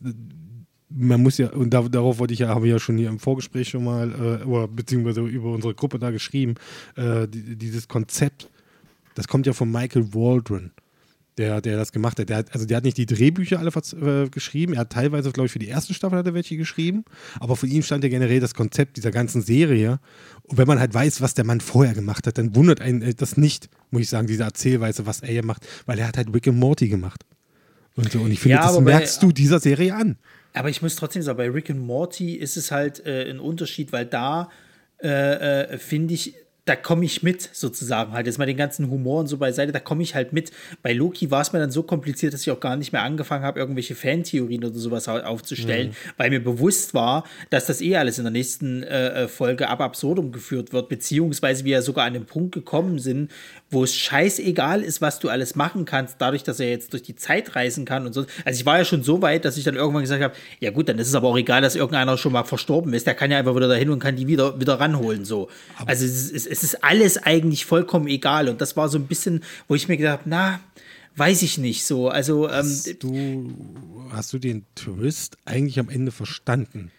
[0.96, 3.20] man muss ja, und da, darauf wollte ich ja, habe ich ja schon hier im
[3.20, 6.56] Vorgespräch schon mal, äh, oder beziehungsweise über unsere Gruppe da geschrieben,
[6.96, 8.50] äh, die, dieses Konzept,
[9.16, 10.72] das kommt ja von Michael Waldron,
[11.38, 12.30] der, der das gemacht hat.
[12.30, 12.54] Der hat.
[12.54, 15.60] Also der hat nicht die Drehbücher alle äh, geschrieben, er hat teilweise, glaube ich, für
[15.60, 17.06] die erste Staffel hat er welche geschrieben,
[17.40, 20.00] aber von ihm stand ja generell das Konzept dieser ganzen Serie.
[20.44, 23.14] Und wenn man halt weiß, was der Mann vorher gemacht hat, dann wundert einen äh,
[23.14, 26.34] das nicht, muss ich sagen, diese Erzählweise, was er hier macht, weil er hat halt
[26.34, 27.24] Rick and Morty gemacht.
[27.96, 28.22] Und, so.
[28.22, 30.18] und ich finde, ja, das merkst bei, du dieser Serie an.
[30.54, 33.92] Aber ich muss trotzdem sagen, bei Rick and Morty ist es halt äh, ein Unterschied,
[33.92, 34.50] weil da
[35.02, 36.36] äh, äh, finde ich,
[36.66, 38.14] da komme ich mit, sozusagen.
[38.14, 40.52] Halt jetzt mal den ganzen Humor und so beiseite, da komme ich halt mit.
[40.82, 43.44] Bei Loki war es mir dann so kompliziert, dass ich auch gar nicht mehr angefangen
[43.44, 45.94] habe, irgendwelche Fantheorien oder sowas aufzustellen, mhm.
[46.16, 49.82] weil mir bewusst war, dass das eh alles in der nächsten äh, äh, Folge ab
[49.82, 53.30] absurdum geführt wird, beziehungsweise wir ja sogar an den Punkt gekommen sind,
[53.70, 57.16] wo es scheißegal ist, was du alles machen kannst, dadurch, dass er jetzt durch die
[57.16, 58.26] Zeit reisen kann und so.
[58.46, 60.88] Also ich war ja schon so weit, dass ich dann irgendwann gesagt habe, ja gut,
[60.88, 63.06] dann ist es aber auch egal, dass irgendeiner schon mal verstorben ist.
[63.06, 65.26] Der kann ja einfach wieder dahin und kann die wieder, wieder ranholen.
[65.26, 65.50] So.
[65.86, 68.48] also es ist, es ist alles eigentlich vollkommen egal.
[68.48, 70.60] Und das war so ein bisschen, wo ich mir gedacht habe, na,
[71.16, 72.10] weiß ich nicht so.
[72.10, 73.54] Also ähm, hast, du,
[74.12, 76.92] hast du den Twist eigentlich am Ende verstanden?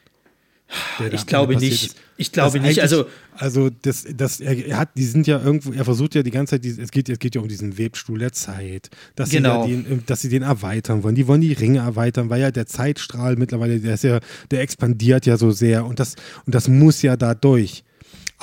[1.12, 1.86] ich glaube nicht.
[1.86, 1.96] Ist.
[2.16, 2.80] Ich glaube nicht.
[2.80, 6.60] Also, also das, das, er, hat, die sind ja irgendwo, er versucht ja die ganze
[6.60, 9.66] Zeit, es geht, es geht ja um diesen Webstuhl der Zeit, dass, genau.
[9.66, 11.14] sie ja den, dass sie den erweitern wollen.
[11.14, 15.26] Die wollen die Ringe erweitern, weil ja der Zeitstrahl mittlerweile, der ist ja, der expandiert
[15.26, 17.84] ja so sehr und das, und das muss ja da durch.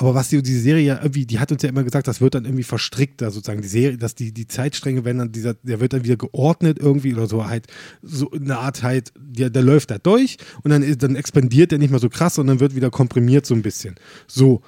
[0.02, 2.34] Aber was die, die Serie ja irgendwie, die hat uns ja immer gesagt, das wird
[2.34, 3.62] dann irgendwie verstrickter sozusagen.
[3.62, 7.14] Die Serie, dass die, die Zeitstränge werden dann dieser, der wird dann wieder geordnet irgendwie
[7.14, 7.68] oder so halt,
[8.02, 11.90] so eine Art halt, der, der läuft da durch und dann, dann expandiert der nicht
[11.90, 13.94] mehr so krass, sondern wird wieder komprimiert so ein bisschen.
[14.26, 14.62] So.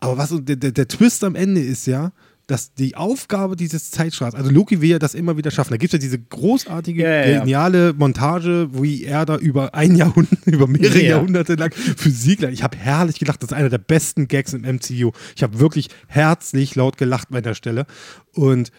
[0.00, 2.12] Aber was der, der, der Twist am Ende ist ja,
[2.50, 5.70] dass die Aufgabe dieses Zeitstrahls, also Loki will ja das immer wieder schaffen.
[5.70, 9.94] Da gibt es ja diese großartige, Ja, ja, geniale Montage, wie er da über ein
[9.94, 11.10] Jahrhundert, über mehrere Ja.
[11.10, 12.54] Jahrhunderte lang Physik lernt.
[12.54, 13.40] Ich habe herrlich gelacht.
[13.42, 15.12] Das ist einer der besten Gags im MCU.
[15.36, 17.86] Ich habe wirklich herzlich laut gelacht bei der Stelle.
[18.34, 18.72] Und,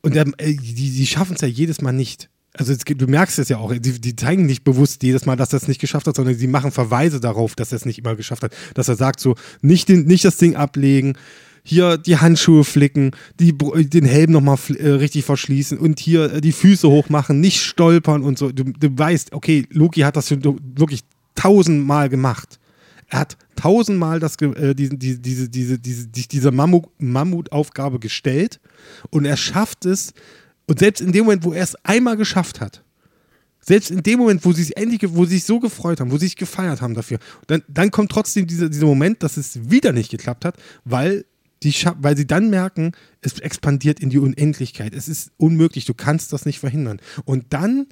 [0.00, 2.30] und der, äh, die, die schaffen es ja jedes Mal nicht.
[2.54, 5.52] Also es, du merkst es ja auch, die, die zeigen nicht bewusst jedes Mal, dass
[5.52, 8.16] er es nicht geschafft hat, sondern sie machen Verweise darauf, dass er es nicht immer
[8.16, 8.52] geschafft hat.
[8.72, 11.18] Dass er sagt so, nicht, den, nicht das Ding ablegen,
[11.68, 16.52] hier die Handschuhe flicken, die, den Helm nochmal äh, richtig verschließen und hier äh, die
[16.52, 18.50] Füße hochmachen, nicht stolpern und so.
[18.50, 21.02] Du, du weißt, okay, Loki hat das wirklich
[21.34, 22.58] tausendmal gemacht.
[23.08, 28.60] Er hat tausendmal das, äh, diese, diese, diese, diese, diese, Mammut, Mammutaufgabe gestellt
[29.10, 30.14] und er schafft es.
[30.66, 32.82] Und selbst in dem Moment, wo er es einmal geschafft hat,
[33.60, 36.26] selbst in dem Moment, wo sie endlich, wo sie sich so gefreut haben, wo sie
[36.26, 40.10] sich gefeiert haben dafür, dann, dann kommt trotzdem dieser, dieser Moment, dass es wieder nicht
[40.10, 41.26] geklappt hat, weil,
[41.62, 44.94] die, weil sie dann merken, es expandiert in die Unendlichkeit.
[44.94, 47.00] Es ist unmöglich, du kannst das nicht verhindern.
[47.24, 47.86] Und dann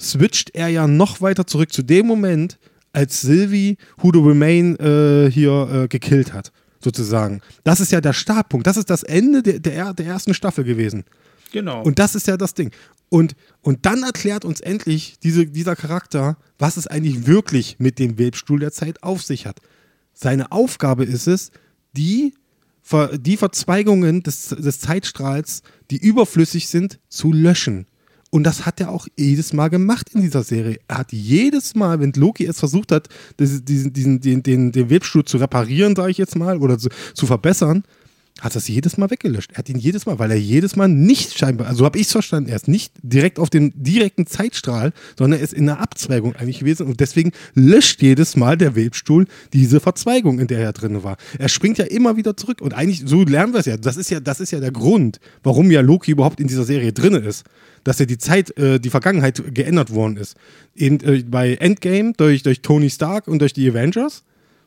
[0.00, 2.58] switcht er ja noch weiter zurück zu dem Moment,
[2.92, 7.40] als Sylvie Who to Remain äh, hier äh, gekillt hat, sozusagen.
[7.64, 8.66] Das ist ja der Startpunkt.
[8.66, 11.04] Das ist das Ende der, der, der ersten Staffel gewesen.
[11.52, 11.82] Genau.
[11.82, 12.70] Und das ist ja das Ding.
[13.08, 18.18] Und, und dann erklärt uns endlich diese, dieser Charakter, was es eigentlich wirklich mit dem
[18.18, 19.60] Webstuhl der Zeit auf sich hat.
[20.14, 21.50] Seine Aufgabe ist es,
[21.94, 22.34] die,
[23.14, 27.86] die Verzweigungen des, des Zeitstrahls, die überflüssig sind, zu löschen.
[28.30, 30.78] Und das hat er auch jedes Mal gemacht in dieser Serie.
[30.88, 35.24] Er hat jedes Mal, wenn Loki es versucht hat, diesen, diesen, den, den, den Webstuhl
[35.24, 37.84] zu reparieren, sage ich jetzt mal, oder zu, zu verbessern,
[38.40, 39.52] hat das jedes Mal weggelöscht.
[39.52, 42.12] Er hat ihn jedes Mal, weil er jedes Mal nicht scheinbar, also habe ich es
[42.12, 46.34] verstanden, er ist nicht direkt auf dem direkten Zeitstrahl, sondern er ist in einer Abzweigung
[46.34, 51.04] eigentlich gewesen und deswegen löscht jedes Mal der Webstuhl diese Verzweigung, in der er drin
[51.04, 51.16] war.
[51.38, 53.76] Er springt ja immer wieder zurück und eigentlich, so lernen wir es ja.
[53.76, 56.92] Das ist ja, das ist ja der Grund, warum ja Loki überhaupt in dieser Serie
[56.92, 57.44] drin ist.
[57.84, 60.36] Dass ja die Zeit, äh, die Vergangenheit geändert worden ist.
[60.74, 64.22] In, äh, bei Endgame durch, durch Tony Stark und durch die Avengers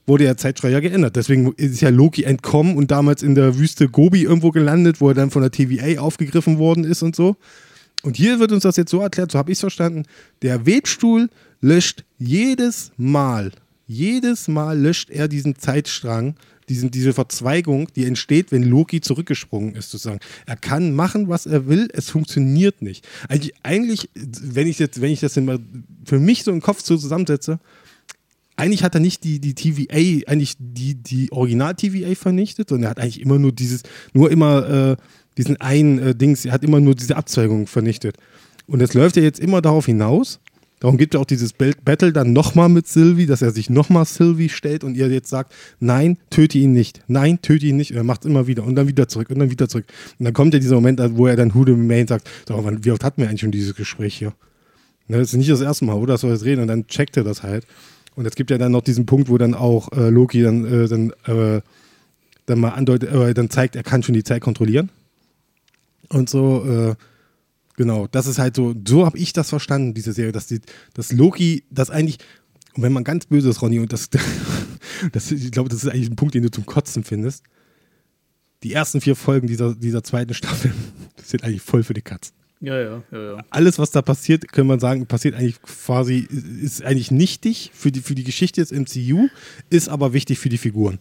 [0.07, 1.15] wurde ja Zeitstrahl ja geändert.
[1.15, 5.15] Deswegen ist ja Loki entkommen und damals in der Wüste Gobi irgendwo gelandet, wo er
[5.15, 7.35] dann von der TVA aufgegriffen worden ist und so.
[8.03, 10.03] Und hier wird uns das jetzt so erklärt, so habe ich es verstanden.
[10.43, 13.51] Der Webstuhl löscht jedes Mal,
[13.87, 16.35] jedes Mal löscht er diesen Zeitstrang,
[16.69, 20.19] diesen, diese Verzweigung, die entsteht, wenn Loki zurückgesprungen ist, sozusagen.
[20.45, 23.07] Er kann machen, was er will, es funktioniert nicht.
[23.27, 27.59] Eigentlich, eigentlich wenn ich jetzt, wenn ich das für mich so im Kopf so zusammensetze,
[28.55, 32.99] eigentlich hat er nicht die, die TVA, eigentlich die, die Original-TVA vernichtet, sondern er hat
[32.99, 34.95] eigentlich immer nur dieses, nur immer äh,
[35.37, 38.17] diesen einen äh, Dings, er hat immer nur diese Abzweigung vernichtet.
[38.67, 40.39] Und es läuft ja jetzt immer darauf hinaus,
[40.79, 44.49] darum gibt es auch dieses Battle dann nochmal mit Sylvie, dass er sich nochmal Sylvie
[44.49, 47.91] stellt und ihr jetzt sagt, nein, töte ihn nicht, nein, töte ihn nicht.
[47.91, 49.85] Und er macht es immer wieder und dann wieder zurück und dann wieder zurück.
[50.17, 53.03] Und dann kommt ja dieser Moment, wo er dann the Main sagt, so, wie oft
[53.03, 54.33] hatten wir eigentlich schon dieses Gespräch hier?
[55.07, 56.13] Ne, das ist nicht das erste Mal, oder?
[56.13, 57.65] Das soll jetzt reden und dann checkt er das halt.
[58.15, 60.87] Und es gibt ja dann noch diesen Punkt, wo dann auch äh, Loki dann, äh,
[60.87, 61.61] dann, äh,
[62.45, 64.89] dann mal andeutet, äh, dann zeigt, er kann schon die Zeit kontrollieren.
[66.09, 66.95] Und so, äh,
[67.75, 70.61] genau, das ist halt so, so habe ich das verstanden, diese Serie, dass, die,
[70.93, 72.19] dass Loki das eigentlich,
[72.75, 74.09] und wenn man ganz böse ist, Ronny, und das,
[75.11, 77.43] das ich glaube, das ist eigentlich ein Punkt, den du zum Kotzen findest,
[78.63, 80.73] die ersten vier Folgen dieser, dieser zweiten Staffel
[81.23, 83.45] sind eigentlich voll für die Katzen ja, ja, ja, ja.
[83.49, 86.27] alles, was da passiert, kann man sagen, passiert eigentlich quasi,
[86.61, 89.27] ist eigentlich nichtig für die, für die Geschichte des MCU,
[89.69, 90.99] ist aber wichtig für die Figuren.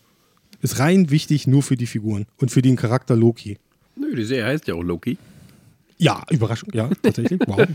[0.60, 3.58] Ist rein wichtig nur für die Figuren und für den Charakter Loki.
[3.96, 5.18] Nö, die Serie heißt ja auch Loki.
[5.98, 7.40] Ja, Überraschung, ja, tatsächlich.
[7.46, 7.66] Wow.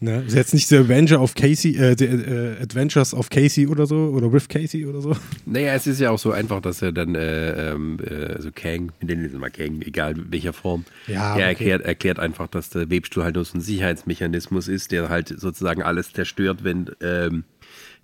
[0.00, 3.86] ne, ist jetzt nicht The Avenger of Casey, äh, The äh, Adventures of Casey oder
[3.86, 5.14] so, oder with Casey oder so.
[5.44, 8.92] Naja, es ist ja auch so einfach, dass er dann, äh, ähm, äh, also Kang,
[8.98, 11.42] wir nennen ihn mal Kang, egal in welcher Form, Ja, er okay.
[11.42, 15.82] erklärt, erklärt einfach, dass der Webstuhl halt nur so ein Sicherheitsmechanismus ist, der halt sozusagen
[15.82, 17.44] alles zerstört, wenn, ähm,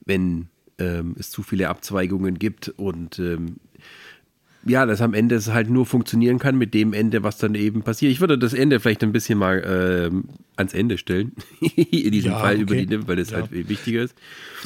[0.05, 0.49] wenn
[0.79, 3.57] ähm, es zu viele Abzweigungen gibt und ähm,
[4.67, 7.83] ja, dass am Ende es halt nur funktionieren kann mit dem Ende, was dann eben
[7.83, 8.13] passiert.
[8.13, 10.25] Ich würde das Ende vielleicht ein bisschen mal ähm,
[10.57, 12.63] ans Ende stellen, in diesem Ja, Fall okay.
[12.63, 13.39] über die NIM, weil es Ja.
[13.39, 14.15] halt wichtiger ist.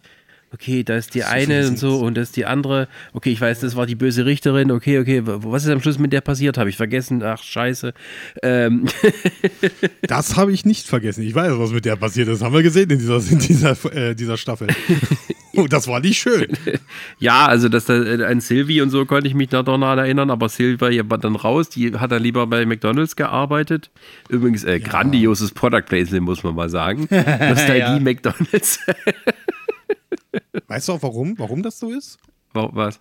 [0.57, 2.89] Okay, da ist die das eine und so und das ist die andere.
[3.13, 4.71] Okay, ich weiß, das war die böse Richterin.
[4.71, 6.57] Okay, okay, was ist am Schluss mit der passiert?
[6.57, 7.23] Habe ich vergessen.
[7.23, 7.93] Ach, scheiße.
[8.43, 8.87] Ähm.
[10.03, 11.23] Das habe ich nicht vergessen.
[11.23, 12.43] Ich weiß, was mit der passiert ist.
[12.43, 14.69] Haben wir gesehen in dieser, in dieser, äh, dieser Staffel.
[15.55, 16.47] Und das war nicht schön.
[17.19, 20.31] ja, also das, äh, an Sylvie und so konnte ich mich da doch noch erinnern,
[20.31, 21.69] aber Sylvie war dann raus.
[21.71, 23.91] Die hat dann lieber bei McDonalds gearbeitet.
[24.29, 24.87] Übrigens, äh, ja.
[24.87, 27.09] grandioses Product Placement, muss man mal sagen.
[27.11, 28.01] Nostalgie ja.
[28.01, 28.81] McDonalds.
[30.67, 31.39] Weißt du auch warum?
[31.39, 32.19] Warum das so ist?
[32.53, 33.01] Was?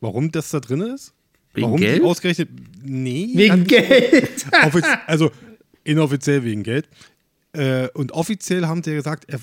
[0.00, 1.14] Warum das da drin ist?
[1.54, 2.02] Wegen warum Geld?
[2.02, 2.48] Die ausgerechnet.
[2.82, 3.30] Nee.
[3.34, 4.46] Wegen Geld.
[5.06, 5.30] also
[5.84, 6.88] inoffiziell wegen Geld.
[7.54, 9.38] Äh, und offiziell haben sie gesagt, er,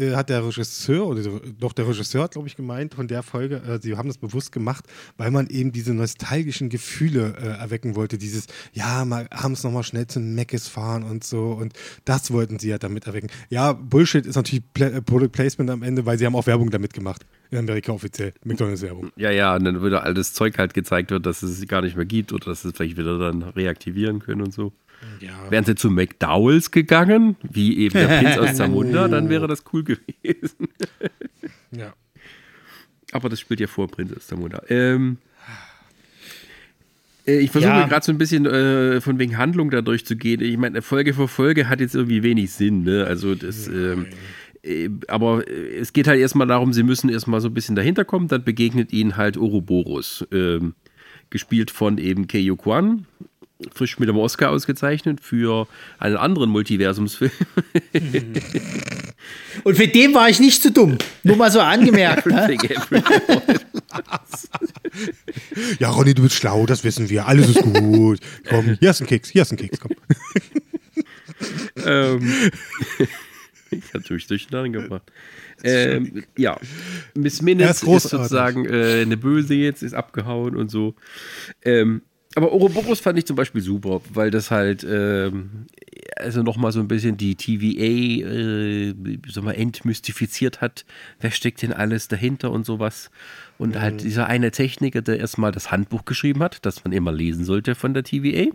[0.00, 1.22] äh, hat der Regisseur, oder
[1.58, 4.52] doch der Regisseur hat, glaube ich, gemeint von der Folge, äh, sie haben das bewusst
[4.52, 4.84] gemacht,
[5.16, 8.18] weil man eben diese nostalgischen Gefühle äh, erwecken wollte.
[8.18, 11.50] Dieses, ja, mal abends nochmal schnell zu Meckes fahren und so.
[11.50, 11.72] Und
[12.04, 13.30] das wollten sie ja damit erwecken.
[13.50, 16.70] Ja, Bullshit ist natürlich Pla äh, Product Placement am Ende, weil sie haben auch Werbung
[16.70, 17.26] damit gemacht.
[17.50, 18.32] In Amerika offiziell.
[18.44, 19.10] McDonalds-Werbung.
[19.16, 21.96] Ja, ja, und dann wieder all das Zeug halt gezeigt wird, dass es gar nicht
[21.96, 24.72] mehr gibt oder dass es vielleicht wieder dann reaktivieren können und so.
[25.20, 25.50] Ja.
[25.50, 29.84] Wären sie zu McDowells gegangen, wie eben der Prinz aus Zamunda, dann wäre das cool
[29.84, 30.68] gewesen.
[31.70, 31.94] ja.
[33.12, 34.62] Aber das spielt ja vor Prinz aus Zamunda.
[34.68, 35.18] Ähm,
[37.26, 37.86] äh, ich versuche ja.
[37.86, 40.40] gerade so ein bisschen äh, von wegen Handlung da durchzugehen.
[40.40, 42.84] Ich meine, Folge für Folge hat jetzt irgendwie wenig Sinn.
[42.84, 43.04] Ne?
[43.04, 43.68] Also das.
[43.68, 44.06] Ähm,
[44.62, 48.04] äh, aber äh, es geht halt erstmal darum, sie müssen erstmal so ein bisschen dahinter
[48.04, 50.74] kommen, dann begegnet ihnen halt Ouroboros, ähm,
[51.30, 53.06] gespielt von eben Keiyo Kwan,
[53.72, 55.66] frisch mit dem Oscar ausgezeichnet für
[55.98, 57.30] einen anderen Multiversumsfilm.
[59.64, 60.98] Und für den war ich nicht zu dumm.
[61.22, 62.26] Nur mal so angemerkt.
[62.26, 62.56] ne?
[65.78, 67.26] ja, Ronny, du bist schlau, das wissen wir.
[67.26, 68.20] Alles ist gut.
[68.48, 69.92] Komm, hier ist ein Keks, hier ist ein Keks, komm.
[71.84, 72.50] ähm,
[73.70, 75.10] ich hatte mich durcheinander gebracht.
[75.62, 76.58] Ähm, ja,
[77.14, 80.94] Miss Minutes ist, ist, sozusagen äh, eine Böse jetzt, ist abgehauen und so.
[81.64, 82.02] Ähm,
[82.36, 85.66] aber Ouroboros fand ich zum Beispiel super, weil das halt ähm,
[86.16, 88.94] also nochmal so ein bisschen die TVA äh,
[89.26, 90.84] so mal entmystifiziert hat.
[91.18, 93.10] Wer steckt denn alles dahinter und sowas?
[93.56, 93.80] Und mhm.
[93.80, 97.74] halt dieser eine Techniker, der erstmal das Handbuch geschrieben hat, das man immer lesen sollte
[97.74, 98.50] von der TVA,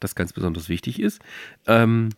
[0.00, 1.20] das ganz besonders wichtig ist.
[1.68, 2.10] Ähm,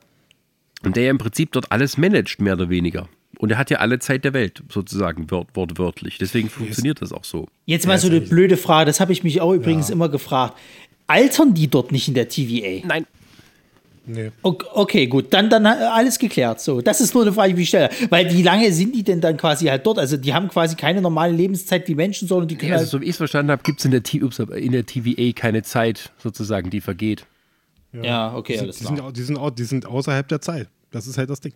[0.82, 3.06] und der ja im Prinzip dort alles managt, mehr oder weniger.
[3.40, 6.18] Und er hat ja alle Zeit der Welt, sozusagen, wort wortwörtlich.
[6.18, 7.48] Deswegen funktioniert das auch so.
[7.64, 9.94] Jetzt mal so eine blöde Frage, das habe ich mich auch übrigens ja.
[9.94, 10.58] immer gefragt.
[11.06, 12.86] Altern die dort nicht in der TVA?
[12.86, 13.06] Nein.
[14.04, 14.30] Nee.
[14.42, 16.60] Okay, gut, dann, dann alles geklärt.
[16.60, 17.88] So, das ist nur eine Frage, wie ich stelle.
[18.10, 19.98] Weil wie lange sind die denn dann quasi halt dort?
[19.98, 22.72] Also die haben quasi keine normale Lebenszeit wie Menschen, sondern die können.
[22.72, 24.02] also, halt so wie ich es verstanden habe, gibt es in, der
[24.58, 27.24] in der TVA keine Zeit, sozusagen, die vergeht.
[27.94, 28.90] Ja, ja okay, die, alles klar.
[28.90, 30.68] Die sind, die, sind, die sind außerhalb der Zeit.
[30.90, 31.54] Das ist halt das Ding.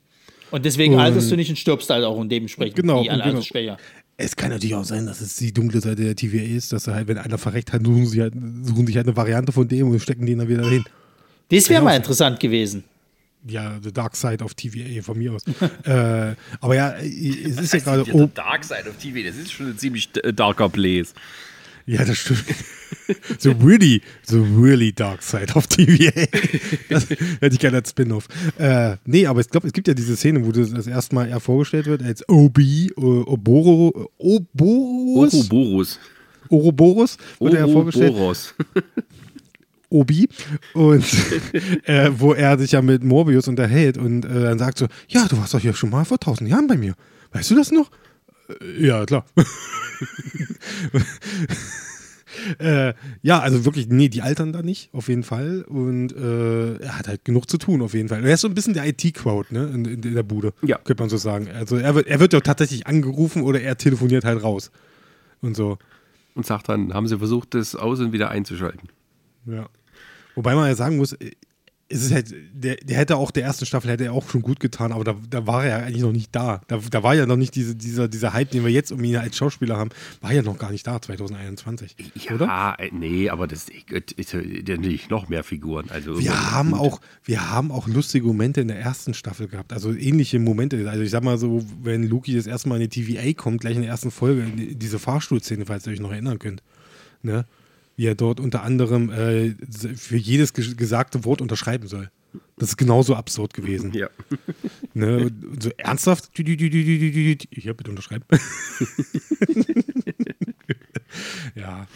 [0.55, 3.19] Und deswegen und, alterst du nicht und stirbst halt auch und dementsprechend genau, die an
[3.19, 3.31] genau.
[3.31, 3.77] Altersschwäche.
[4.17, 7.09] Es kann natürlich auch sein, dass es die dunkle Seite der TVA ist, dass halt,
[7.09, 9.99] wenn einer verreckt hat, suchen sie halt, suchen sich halt eine Variante von dem und
[9.99, 10.85] stecken den dann wieder hin.
[11.51, 12.85] Das wäre mal interessant gewesen.
[13.49, 15.43] Ja, The Dark Side of TVA von mir aus.
[15.87, 18.05] äh, aber ja, es ist ja gerade.
[18.05, 21.15] The Dark Side of TVA, das ist schon ein ziemlich darker Place.
[21.87, 22.45] Ja, das stimmt.
[23.39, 26.13] so really, so really dark side of TVA.
[26.89, 28.27] Das hätte ich gerne als Spin-off.
[28.59, 31.41] Äh, nee, aber ich glaube, es gibt ja diese Szene, wo das, erste Mal er
[31.41, 32.59] vorgestellt wird als OB,
[32.97, 35.35] Oboro, Oborus?
[35.35, 35.99] Ouroboros.
[36.49, 38.15] Ouroboros wird er vorgestellt.
[39.91, 40.29] Obi,
[40.75, 41.05] und
[41.85, 45.39] äh, wo er sich ja mit Morbius unterhält und äh, dann sagt so, ja, du
[45.39, 46.95] warst doch hier schon mal vor tausend Jahren bei mir.
[47.33, 47.91] Weißt du das noch?
[48.79, 49.25] Ja, klar.
[52.59, 55.63] äh, ja, also wirklich, nee, die altern da nicht, auf jeden Fall.
[55.63, 58.21] Und äh, er hat halt genug zu tun, auf jeden Fall.
[58.21, 60.53] Und er ist so ein bisschen der IT-Crowd, ne, in, in, der Bude.
[60.63, 60.79] Ja.
[60.79, 61.49] Könnte man so sagen.
[61.49, 64.71] Also er wird, er wird ja tatsächlich angerufen oder er telefoniert halt raus.
[65.41, 65.79] Und so.
[66.35, 68.89] Und sagt dann, haben sie versucht, das aus und wieder einzuschalten.
[69.47, 69.69] Ja.
[70.35, 71.17] Wobei man ja sagen muss,
[71.95, 74.59] es ist halt, der, der hätte auch der ersten Staffel hätte er auch schon gut
[74.59, 76.61] getan, aber da, da war er ja eigentlich noch nicht da.
[76.67, 79.17] Da, da war ja noch nicht diese, dieser, dieser Hype, den wir jetzt um ihn
[79.17, 79.91] als Schauspieler haben,
[80.21, 81.95] war ja noch gar nicht da, 2021.
[82.17, 82.77] Ja, oder?
[82.81, 83.69] äh, nee, aber das
[84.17, 85.89] ist nicht noch mehr Figuren.
[85.91, 86.81] Also Wir haben gut.
[86.81, 90.91] auch, wir haben auch lustige Momente in der ersten Staffel gehabt, also ähnliche Momente.
[90.91, 93.77] Also ich sag mal so, wenn Luki das erste Mal in die TVA kommt, gleich
[93.77, 94.43] in der ersten Folge,
[94.75, 96.63] diese Fahrstuhlszene, falls ihr euch noch erinnern könnt.
[97.23, 97.45] Ne?
[97.97, 99.55] Wie er dort unter anderem äh,
[99.97, 102.11] für jedes ges- gesagte Wort unterschreiben soll.
[102.57, 103.93] Das ist genauso absurd gewesen.
[103.93, 104.09] Ja.
[104.97, 105.29] Ne?
[105.59, 106.31] So ernsthaft?
[106.39, 108.25] Ja, bitte unterschreiben.
[111.55, 111.87] ja.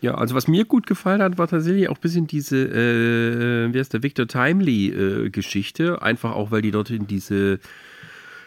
[0.00, 3.78] Ja, also was mir gut gefallen hat, war tatsächlich auch ein bisschen diese, äh, wie
[3.78, 6.02] heißt der, Victor Timely-Geschichte.
[6.02, 7.60] Einfach auch, weil die dort in diese,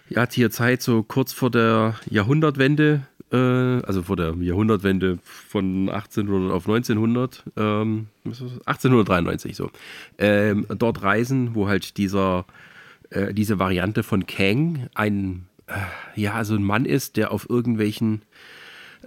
[0.09, 6.51] ja, hier Zeit so kurz vor der Jahrhundertwende, äh, also vor der Jahrhundertwende von 1800
[6.51, 8.67] auf 1900, ähm, was ist das?
[8.67, 9.71] 1893 so,
[10.17, 12.45] ähm, dort reisen, wo halt dieser,
[13.09, 18.21] äh, diese Variante von Kang ein, äh, ja, so ein Mann ist, der auf irgendwelchen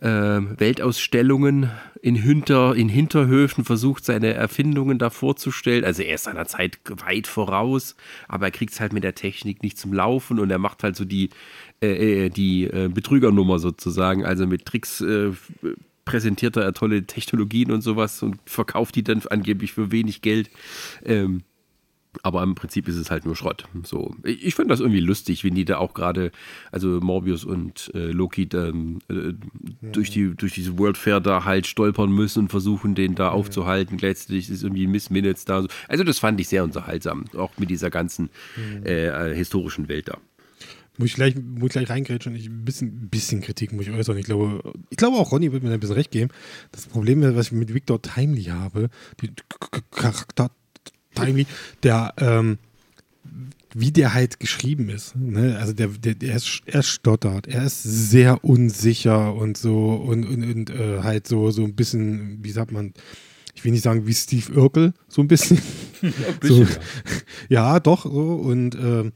[0.03, 1.70] ähm, Weltausstellungen
[2.03, 5.85] in, Hinter, in Hinterhöfen versucht, seine Erfindungen da vorzustellen.
[5.85, 7.97] Also er ist seiner Zeit weit voraus,
[8.29, 10.97] aber er kriegt es halt mit der Technik nicht zum Laufen und er macht halt
[10.97, 11.31] so die,
[11.83, 14.24] äh, äh, die äh, Betrügernummer sozusagen.
[14.24, 15.31] Also mit Tricks äh,
[16.05, 20.51] präsentiert er tolle Technologien und sowas und verkauft die dann angeblich für wenig Geld.
[21.05, 21.43] Ähm,
[22.22, 23.64] aber im Prinzip ist es halt nur Schrott.
[23.85, 26.33] So, ich finde das irgendwie lustig, wenn die da auch gerade,
[26.72, 29.35] also Morbius und äh, Loki dann äh,
[29.83, 33.99] durch, die, durch diese World Fair da halt stolpern müssen und versuchen, den da aufzuhalten.
[33.99, 35.66] Gleichzeitig ist irgendwie Miss Minutes da.
[35.87, 38.31] Also das fand ich sehr unterhaltsam, auch mit dieser ganzen
[38.85, 40.18] äh, äh, historischen Welt da.
[40.99, 42.34] Muss ich gleich, muss ich gleich reingrätschen.
[42.34, 44.18] Ich, ein bisschen, bisschen Kritik muss ich äußern.
[44.18, 46.30] Ich glaube, ich glaube auch Ronny wird mir da ein bisschen recht geben.
[46.72, 48.90] Das Problem, was ich mit Victor Timely habe,
[49.22, 49.30] die
[49.92, 50.51] Charakter
[51.14, 51.46] Timely,
[51.84, 52.59] der, ähm,
[53.74, 55.14] wie der halt geschrieben ist.
[55.14, 55.57] Ne?
[55.59, 60.42] Also der, der, der ist, er stottert, er ist sehr unsicher und so und, und,
[60.42, 62.92] und äh, halt so, so ein bisschen, wie sagt man,
[63.55, 65.61] ich will nicht sagen wie Steve Urkel, so ein bisschen.
[66.42, 66.66] so,
[67.49, 69.12] ja, doch, so und ähm,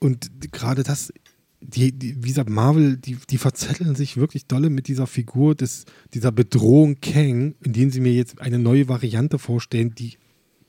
[0.00, 1.12] und gerade das,
[1.60, 5.84] die, die, wie gesagt, Marvel, die, die verzetteln sich wirklich dolle mit dieser Figur des,
[6.14, 10.18] dieser Bedrohung Kang, indem sie mir jetzt eine neue Variante vorstellen, die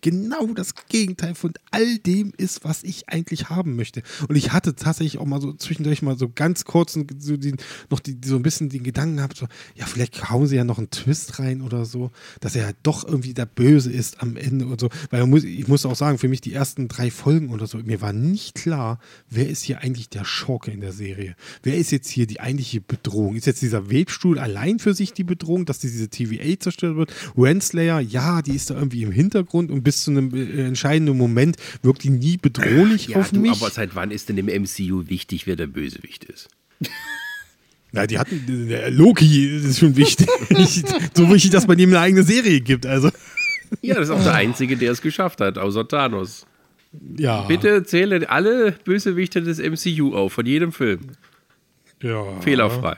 [0.02, 4.04] genau das Gegenteil von all dem ist, was ich eigentlich haben möchte.
[4.28, 7.56] Und ich hatte tatsächlich auch mal so zwischendurch mal so ganz kurz so die,
[7.90, 10.78] noch die, so ein bisschen den Gedanken gehabt, so, ja, vielleicht hauen sie ja noch
[10.78, 14.66] einen Twist rein oder so, dass er halt doch irgendwie der Böse ist am Ende
[14.66, 14.90] und so.
[15.10, 18.02] Weil muss, ich muss auch sagen, für mich die ersten drei Folgen oder so, mir
[18.02, 21.36] war nicht klar, wer ist hier eigentlich der Schurke in der Serie?
[21.64, 23.36] Wer ist jetzt hier die eigentliche Bedrohung?
[23.36, 27.14] Ist jetzt dieser Webstuhl allein für sich die Bedrohung, dass diese TVA zerstört wird?
[27.38, 31.58] Renslayer, ja, die ist da irgendwie im Hintergrund und bis zu einem äh, entscheidenden Moment
[31.82, 33.52] wirkt die nie bedrohlich Ja, auf du, mich.
[33.52, 36.48] aber seit wann ist denn im MCU wichtig, wer der Bösewicht ist?
[37.92, 40.28] Na, die hatten, der Loki ist schon wichtig.
[41.16, 42.86] so wichtig, dass man ihm eine eigene Serie gibt.
[42.86, 43.10] Also,
[43.82, 46.46] Ja, das ist auch der Einzige, der es geschafft hat, außer Thanos.
[47.18, 47.42] ja.
[47.48, 51.00] Bitte zähle alle Bösewichte des MCU auf, von jedem Film.
[52.04, 52.40] Ja.
[52.42, 52.98] Fehlerfrei.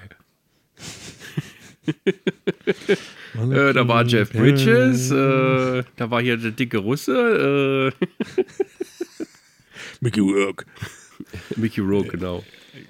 [3.36, 8.06] Äh, da war Jeff Bridges, äh, da war hier der dicke Russe, äh,
[10.02, 10.66] Mickey Rourke.
[11.56, 12.44] Mickey Rourke, genau.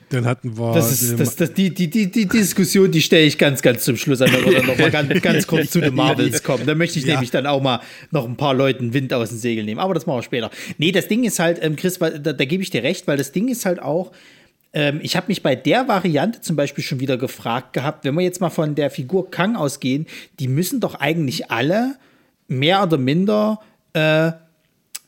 [0.09, 0.73] Dann hatten wir.
[0.73, 3.97] Das ist, das, das, die, die, die, die Diskussion, die stelle ich ganz, ganz zum
[3.97, 6.65] Schluss an, oder noch mal ganz, ganz kurz zu den Marvels kommen.
[6.65, 7.13] Da möchte ich Ja.
[7.15, 7.81] nämlich dann auch mal
[8.11, 9.79] noch ein paar Leuten Wind aus dem Segel nehmen.
[9.79, 10.51] Aber das machen wir später.
[10.77, 13.31] Nee, das Ding ist halt, ähm, Chris, da, da gebe ich dir recht, weil das
[13.31, 14.11] Ding ist halt auch,
[14.73, 18.21] ähm, ich habe mich bei der Variante zum Beispiel schon wieder gefragt gehabt, wenn wir
[18.21, 20.07] jetzt mal von der Figur Kang ausgehen,
[20.39, 21.95] die müssen doch eigentlich alle
[22.47, 23.59] mehr oder minder
[23.93, 24.31] äh,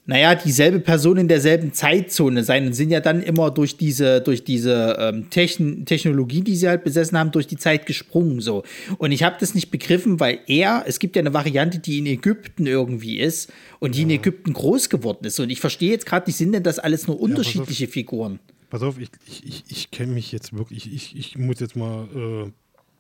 [0.06, 4.44] naja, dieselbe Person in derselben Zeitzone sein und sind ja dann immer durch diese, durch
[4.44, 8.64] diese ähm, Techn Technologie, die sie halt besessen haben, durch die Zeit gesprungen so.
[8.98, 12.06] Und ich habe das nicht begriffen, weil er, es gibt ja eine Variante, die in
[12.06, 15.40] Ägypten irgendwie ist und die in Ägypten groß geworden ist.
[15.40, 18.40] Und ich verstehe jetzt gerade nicht, sind denn das alles nur unterschiedliche Figuren?
[18.74, 20.92] Pass auf, ich, ich, ich, ich kenne mich jetzt wirklich.
[20.92, 22.08] Ich, ich muss jetzt mal.
[22.48, 22.52] Äh,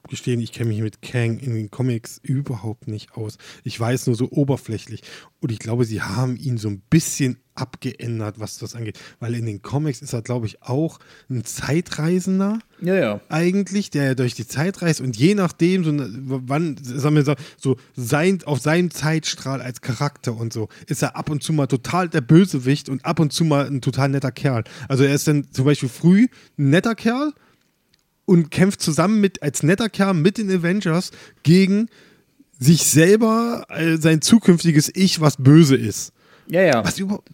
[0.09, 3.37] gestehen, ich kenne mich mit Kang in den Comics überhaupt nicht aus.
[3.63, 5.01] Ich weiß nur so oberflächlich.
[5.39, 8.99] Und ich glaube, sie haben ihn so ein bisschen abgeändert, was das angeht.
[9.19, 10.99] Weil in den Comics ist er, glaube ich, auch
[11.29, 12.59] ein Zeitreisender.
[12.81, 13.21] Ja, ja.
[13.29, 15.91] Eigentlich, der durch die Zeit reist und je nachdem, so,
[16.47, 21.29] wann, sagen wir so, sein, auf seinem Zeitstrahl als Charakter und so, ist er ab
[21.29, 24.63] und zu mal total der Bösewicht und ab und zu mal ein total netter Kerl.
[24.87, 26.27] Also er ist dann zum Beispiel früh
[26.57, 27.33] ein netter Kerl
[28.25, 31.11] und kämpft zusammen mit, als netter Kerl mit den Avengers
[31.43, 31.89] gegen
[32.59, 36.13] sich selber, äh, sein zukünftiges Ich, was böse ist.
[36.47, 36.83] Ja, ja.
[36.83, 37.29] Was überhaupt.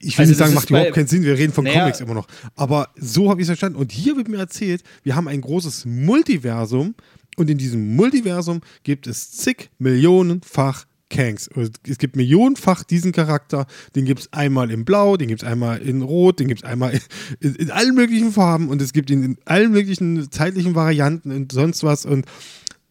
[0.00, 1.80] Ich will Also nicht sagen, macht überhaupt keinen Sinn, wir reden von Naja.
[1.80, 2.28] Comics immer noch.
[2.54, 3.78] Aber so habe ich es verstanden.
[3.78, 6.94] Und hier wird mir erzählt, wir haben ein großes Multiversum
[7.36, 11.48] und in diesem Multiversum gibt es zig Millionenfach Kangs.
[11.86, 15.78] Es gibt millionenfach diesen Charakter, den gibt es einmal in Blau, den gibt es einmal
[15.78, 16.98] in Rot, den gibt es einmal
[17.40, 21.52] in, in allen möglichen Farben und es gibt ihn in allen möglichen zeitlichen Varianten und
[21.52, 22.04] sonst was.
[22.04, 22.26] Und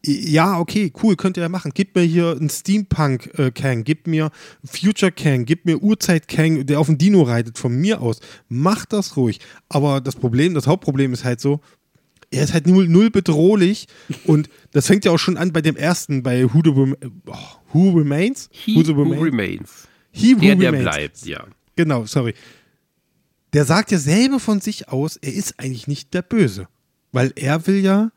[0.05, 1.71] ja, okay, cool, könnt ihr ja machen.
[1.73, 4.31] Gib mir hier einen Steampunk-Kang, gib mir
[4.63, 8.21] Future Kang, gib mir Urzeit-Kang, der auf dem Dino reitet, von mir aus.
[8.47, 9.39] Macht das ruhig.
[9.69, 11.59] Aber das Problem, das Hauptproblem ist halt so,
[12.31, 13.87] er ist halt null, null bedrohlich
[14.25, 17.35] und das fängt ja auch schon an bei dem ersten, bei Who, the Rem oh,
[17.73, 18.49] Who Remains?
[18.51, 19.21] He Who who Remains?
[19.21, 19.87] remains.
[20.11, 20.83] He who Der, der remains.
[20.83, 21.45] bleibt, ja.
[21.75, 22.33] Genau, sorry.
[23.53, 26.67] Der sagt ja selber von sich aus, er ist eigentlich nicht der Böse.
[27.11, 28.11] Weil er will ja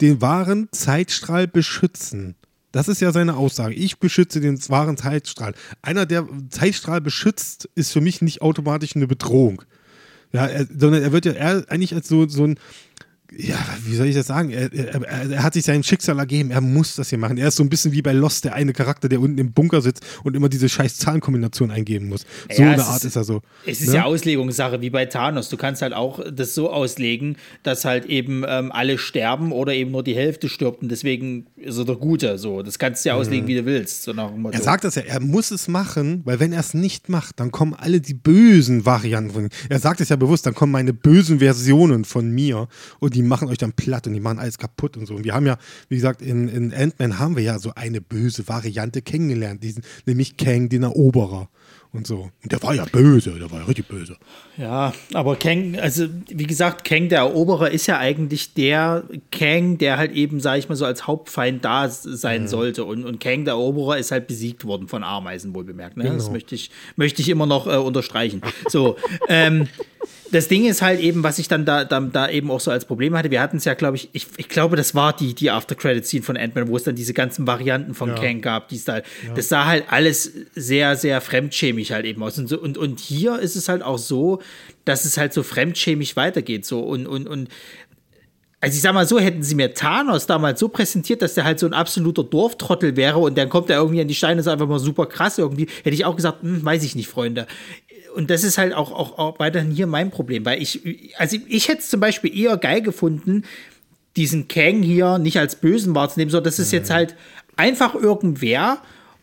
[0.00, 2.34] den wahren Zeitstrahl beschützen.
[2.72, 3.74] Das ist ja seine Aussage.
[3.74, 5.54] Ich beschütze den wahren Zeitstrahl.
[5.80, 9.62] Einer, der Zeitstrahl beschützt, ist für mich nicht automatisch eine Bedrohung.
[10.32, 12.58] Ja, er, sondern er wird ja eher eigentlich als so, so ein,
[13.36, 14.50] ja, wie soll ich das sagen?
[14.50, 16.50] Er, er, er hat sich sein Schicksal ergeben.
[16.50, 17.38] Er muss das hier machen.
[17.38, 19.82] Er ist so ein bisschen wie bei Lost, der eine Charakter, der unten im Bunker
[19.82, 22.24] sitzt und immer diese scheiß Zahlenkombination eingeben muss.
[22.54, 23.42] So Ja, eine Art ist- ist, er so.
[23.66, 23.94] Es ist Ne?
[23.96, 25.48] ja Auslegungssache wie bei Thanos.
[25.48, 29.90] Du kannst halt auch das so auslegen, dass halt eben ähm, alle sterben oder eben
[29.90, 32.38] nur die Hälfte stirbt und deswegen ist er der Gute.
[32.38, 34.02] So, das kannst du ja auslegen, wie du willst.
[34.04, 34.12] So.
[34.12, 34.46] Mhm.
[34.52, 37.50] Er sagt das ja, er muss es machen, weil wenn er es nicht macht, dann
[37.50, 39.48] kommen alle die bösen Varianten.
[39.68, 42.68] Er sagt es ja bewusst, dann kommen meine bösen Versionen von mir
[43.00, 45.14] und die machen euch dann platt und die machen alles kaputt und so.
[45.14, 45.56] Und wir haben ja,
[45.88, 50.36] wie gesagt, in, in Ant-Man haben wir ja so eine böse Variante kennengelernt, diesen, nämlich
[50.36, 51.48] Kang, den Eroberer
[51.92, 52.30] und so.
[52.42, 54.16] Und der war ja böse, der war ja richtig böse.
[54.58, 59.96] Ja, aber Kang, also wie gesagt, Kang der Eroberer ist ja eigentlich der Kang, der
[59.96, 62.48] halt eben, sag ich mal so, als Hauptfeind da sein Mhm.
[62.48, 62.84] sollte.
[62.84, 65.96] Und, und Kang der Eroberer ist halt besiegt worden von Ameisen, wohl bemerkt.
[65.96, 66.04] Ne?
[66.04, 66.32] Das Genau.
[66.32, 68.42] möchte ich, möchte ich immer noch äh, unterstreichen.
[68.68, 68.96] So,
[69.28, 69.68] ähm,
[70.32, 72.84] das Ding ist halt eben, was ich dann da, da, da eben auch so als
[72.84, 73.30] Problem hatte.
[73.30, 76.36] Wir hatten es ja, glaube ich, ich, ich glaube, das war die, die After-Credit-Scene von
[76.36, 78.14] Ant-Man, wo es dann diese ganzen Varianten von Ja.
[78.16, 78.68] Kang gab.
[78.68, 79.02] Die es da,
[79.34, 82.38] Das sah halt alles sehr, sehr fremdschämig halt eben aus.
[82.38, 84.40] Und, so, und, und hier ist es halt auch so,
[84.84, 86.66] dass es halt so fremdschämig weitergeht.
[86.66, 87.48] So und, und, und
[88.60, 91.58] also ich sag mal so, hätten sie mir Thanos damals so präsentiert, dass der halt
[91.58, 94.66] so ein absoluter Dorftrottel wäre und dann kommt er irgendwie an die Steine, ist einfach
[94.66, 97.46] mal super krass irgendwie, hätte ich auch gesagt, hm, weiß ich nicht, Freunde.
[98.16, 101.68] Und das ist halt auch, auch, auch weiterhin hier mein Problem, weil ich, also ich
[101.68, 103.44] hätte es zum Beispiel eher geil gefunden,
[104.16, 107.14] diesen Kang hier nicht als Bösen wahrzunehmen, sondern das ist jetzt halt
[107.56, 108.78] einfach irgendwer.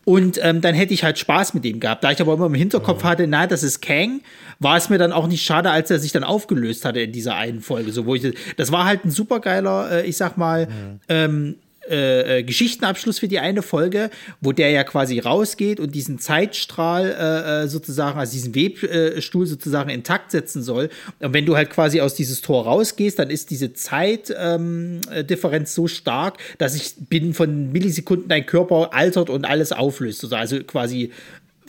[0.05, 2.03] Und ähm, dann hätte ich halt Spaß mit ihm gehabt.
[2.03, 4.21] Da ich aber immer im Hinterkopf hatte, na, das ist Kang,
[4.59, 7.35] war es mir dann auch nicht schade, als er sich dann aufgelöst hatte in dieser
[7.35, 7.91] einen Folge.
[7.91, 10.67] So, wo ich, das war halt ein supergeiler, äh, ich sag mal,
[11.09, 11.55] ähm,
[11.89, 14.09] äh, äh, Geschichtenabschluss für die eine Folge,
[14.39, 19.89] wo der ja quasi rausgeht und diesen Zeitstrahl äh, äh, sozusagen, also diesen Webstuhl sozusagen
[19.89, 20.89] intakt setzen soll.
[21.19, 25.65] Und wenn du halt quasi aus dieses Tor rausgehst, dann ist diese Zeitdifferenz ähm, äh,
[25.65, 30.31] so stark, dass ich binnen von Millisekunden dein Körper altert und alles auflöst.
[30.33, 31.11] Also quasi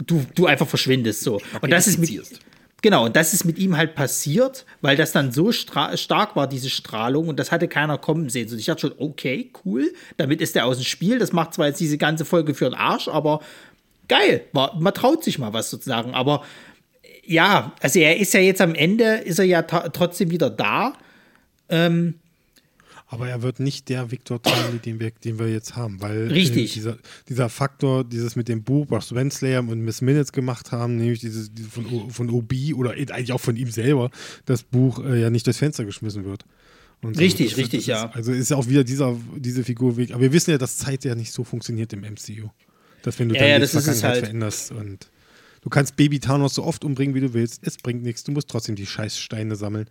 [0.06, 1.40] du, du einfach verschwindest so.
[1.60, 2.10] und das ist mit.
[2.84, 6.68] Genau, und das ist mit ihm halt passiert, weil das dann so stark war, diese
[6.68, 8.52] Strahlung, und das hatte keiner kommen sehen.
[8.52, 11.18] Und ich dachte schon, okay, cool, damit ist er aus dem Spiel.
[11.18, 13.40] Das macht zwar jetzt diese ganze Folge für den Arsch, aber
[14.06, 16.12] geil, war, man traut sich mal was sozusagen.
[16.12, 16.44] Aber
[17.24, 20.92] ja, also er ist ja jetzt am Ende, ist er ja trotzdem wieder da.
[23.14, 26.72] Aber er wird nicht der Victor Timely, den wir, den wir jetzt haben, weil Richtig.
[26.72, 26.98] äh, dieser,
[27.28, 31.52] dieser Faktor, dieses mit dem Buch, was Wenslayer und Miss Minutes gemacht haben, nämlich dieses,
[31.54, 34.10] dieses von, von OB oder eigentlich auch von ihm selber,
[34.46, 36.44] das Buch äh, ja nicht durchs Fenster geschmissen wird.
[37.02, 37.20] Und so.
[37.20, 38.04] Richtig, Das- richtig, das ja.
[38.06, 40.10] Ist, also ist auch wieder dieser, diese Figur weg.
[40.12, 42.48] Aber wir wissen ja, dass Zeit ja nicht so funktioniert im MCU.
[43.02, 44.20] Dass wenn du Ja, deine ja, das ist Vergangenheit halt.
[44.24, 45.10] veränderst und
[45.60, 48.48] du kannst Baby Thanos so oft umbringen, wie du willst, es bringt nichts, du musst
[48.48, 49.86] trotzdem die Scheißsteine sammeln.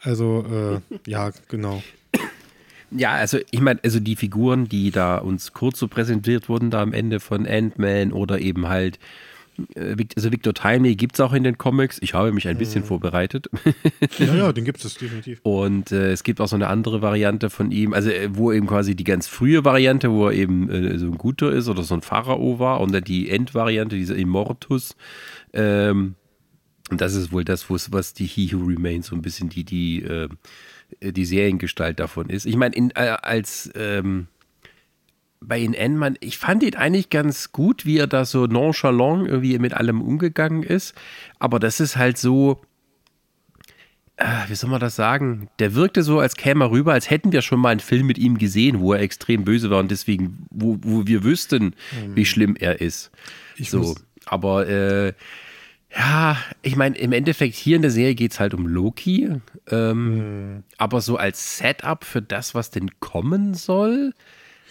[0.00, 1.82] Also, äh, ja, genau.
[2.90, 6.82] Ja, also ich meine, also die Figuren, die da uns kurz so präsentiert wurden, da
[6.82, 8.98] am Ende von Ant-Man oder eben halt
[9.74, 11.98] Äh, also Victor Timely gibt es auch in den Comics.
[12.00, 12.86] Ich habe mich ein bisschen mhm.
[12.86, 13.48] vorbereitet.
[14.18, 15.40] Ja, ja, den gibt es definitiv.
[15.42, 18.66] Und äh, es gibt auch so eine andere Variante von ihm, also äh, wo eben
[18.66, 21.94] quasi die ganz frühe Variante, wo er eben äh, so ein Guter ist oder so
[21.94, 24.96] ein Pharao war und dann die Endvariante, dieser Immortus.
[25.52, 26.14] Ähm,
[26.90, 30.02] und das ist wohl das, was die He Who Remains so ein bisschen die, die,
[30.02, 30.28] äh,
[31.00, 32.46] die Seriengestalt davon ist.
[32.46, 34.28] Ich meine, äh, als ähm,
[35.40, 39.58] bei den Endman, ich fand ihn eigentlich ganz gut, wie er da so nonchalant irgendwie
[39.58, 40.94] mit allem umgegangen ist.
[41.38, 42.60] Aber das ist halt so,
[44.16, 45.48] äh, wie soll man das sagen?
[45.58, 48.18] Der wirkte so, als käme er rüber, als hätten wir schon mal einen Film mit
[48.18, 52.16] ihm gesehen, wo er extrem böse war und deswegen, wo, wo wir wüssten, mhm.
[52.16, 53.10] wie schlimm er ist.
[53.56, 53.94] Ich so,
[54.26, 55.14] aber äh,
[55.96, 59.30] ja, ich meine, im Endeffekt hier in der Serie geht es halt um Loki.
[59.68, 60.62] Ähm, mhm.
[60.78, 64.14] Aber so als Setup für das, was denn kommen soll,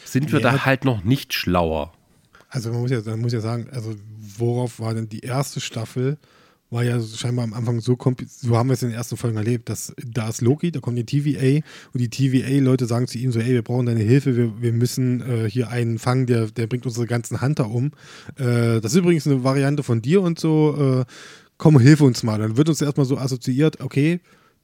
[0.05, 0.51] sind wir ja.
[0.51, 1.93] da halt noch nicht schlauer.
[2.49, 6.17] Also man muss ja, man muss ja sagen, also worauf war denn die erste Staffel?
[6.71, 7.97] War ja scheinbar am Anfang so
[8.27, 10.99] so haben wir es in den ersten Folgen erlebt, dass da ist Loki, da kommt
[10.99, 14.61] die TVA und die TVA-Leute sagen zu ihm so, ey, wir brauchen deine Hilfe, wir,
[14.61, 17.91] wir müssen äh, hier einen fangen, der, der bringt unsere ganzen Hunter um.
[18.35, 21.05] Äh, das ist übrigens eine Variante von dir und so, äh,
[21.57, 22.37] komm, hilf uns mal.
[22.37, 24.19] Dann wird uns erstmal so assoziiert, okay,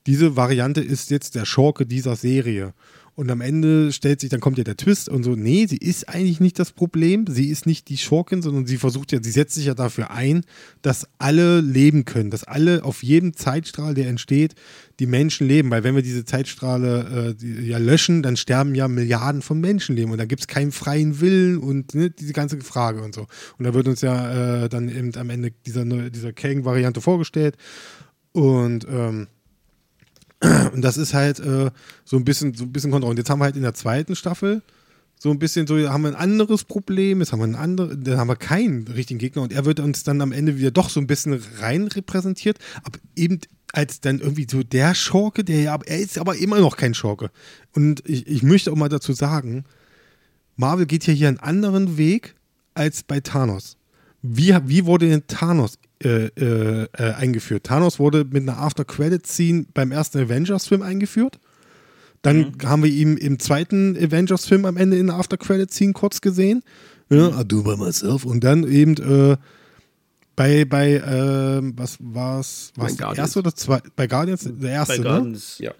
[0.06, 2.74] diese Variante ist jetzt der Schurke dieser Serie.
[3.16, 6.09] Und am Ende stellt sich, dann kommt ja der Twist und so, nee, sie ist
[6.09, 9.55] eigentlich nicht das Problem, sie ist nicht die Schurkin, sondern sie versucht ja, sie setzt
[9.55, 10.43] sich ja dafür ein,
[10.82, 14.55] dass alle leben können, dass alle auf jedem Zeitstrahl, der entsteht,
[14.99, 15.72] die Menschen leben.
[15.72, 20.11] Weil wenn wir diese Zeitstrahle äh, die, ja löschen, dann sterben ja Milliarden von Menschenleben
[20.11, 23.28] und da gibt es keinen freien Willen und ne, diese ganze Frage und so.
[23.57, 27.55] Und da wird uns ja äh, dann eben am Ende dieser, dieser Kang-Variante vorgestellt.
[28.34, 29.28] Und ähm,
[30.74, 31.72] und das ist halt äh,
[32.04, 33.12] so ein bisschen, so ein bisschen Kontrolle.
[33.12, 34.62] Und jetzt haben wir halt in der zweiten Staffel
[35.18, 38.18] so ein bisschen so, haben wir ein anderes Problem, jetzt haben wir ein anderes, dann
[38.18, 41.00] haben wir keinen richtigen Gegner und er wird uns dann am Ende wieder doch so
[41.00, 43.39] ein bisschen rein repräsentiert, aber eben
[43.72, 47.30] als dann irgendwie so der Schurke, der ja, er ist aber immer noch kein Schurke.
[47.74, 49.66] Und ich, ich möchte auch mal dazu sagen,
[50.56, 52.36] Marvel geht ja hier einen anderen Weg
[52.74, 53.78] als bei Thanos.
[54.28, 57.63] Wie, wie wurde denn Thanos äh, äh, äh, eingeführt.
[57.63, 61.39] Thanos wurde mit einer After-Credit-Scene beim ersten Avengers-Film eingeführt.
[62.21, 62.53] Dann mhm.
[62.65, 66.63] haben wir ihn im zweiten Avengers-Film am Ende in der After-Credit-Scene kurz gesehen.
[67.09, 67.39] Ja, mhm.
[67.39, 68.26] I do by myself.
[68.26, 69.38] Und dann eben äh,
[70.36, 72.73] bei, bei äh, was war's?
[72.76, 73.89] Was der erste oder zweite?
[73.95, 74.43] Bei Guardians?
[74.43, 75.03] Der erste, bei ne?
[75.09, 75.65] Guardians, ne?
[75.67, 75.71] ja.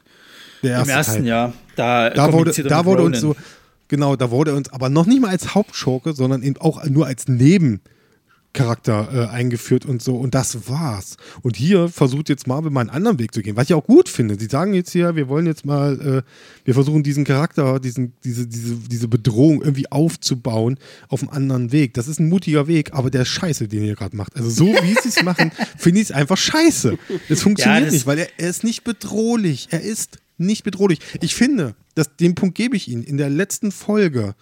[0.63, 1.25] Der erste Im ersten, Teil.
[1.25, 1.53] ja.
[1.75, 3.35] Da, da wurde, da wurde uns so,
[3.89, 7.27] genau, da wurde uns aber noch nicht mal als Hauptschurke, sondern eben auch nur als
[7.27, 7.81] Neben-
[8.56, 11.18] Charakter äh, eingeführt und so und das war's.
[11.43, 14.10] Und hier versucht jetzt Marvel mal einen anderen Weg zu gehen, was ich auch gut
[14.10, 14.39] finde.
[14.39, 16.22] Sie sagen jetzt hier, wir wollen jetzt mal, äh,
[16.64, 20.80] wir versuchen diesen Charakter, diesen, diese, diese, diese Bedrohung irgendwie aufzubauen
[21.10, 21.93] auf einem anderen Weg.
[21.93, 24.36] Das ist ein mutiger Weg, aber der scheiße, den ihr gerade macht.
[24.36, 26.97] Also so wie sie es machen, finde ich es einfach scheiße.
[27.30, 29.68] Das funktioniert ja, das nicht, weil er, er ist nicht bedrohlich.
[29.70, 30.99] Er ist nicht bedrohlich.
[31.22, 33.03] Ich finde, dass, den Punkt gebe ich Ihnen.
[33.03, 34.36] In der letzten Folge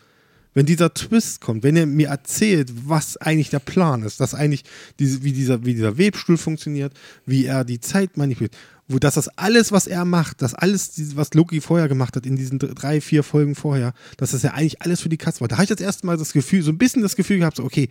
[0.53, 4.63] wenn dieser Twist kommt, wenn er mir erzählt, was eigentlich der Plan ist, dass eigentlich
[4.99, 6.93] diese, wie, dieser, wie dieser Webstuhl funktioniert,
[7.25, 8.55] wie er die Zeit manipuliert,
[8.87, 12.35] wo dass das alles, was er macht, das alles, was Loki vorher gemacht hat, in
[12.35, 15.47] diesen drei, vier Folgen vorher, dass das ja eigentlich alles für die Katze war.
[15.47, 17.63] Da habe ich das erste Mal das Gefühl, so ein bisschen das Gefühl gehabt, so,
[17.63, 17.89] okay,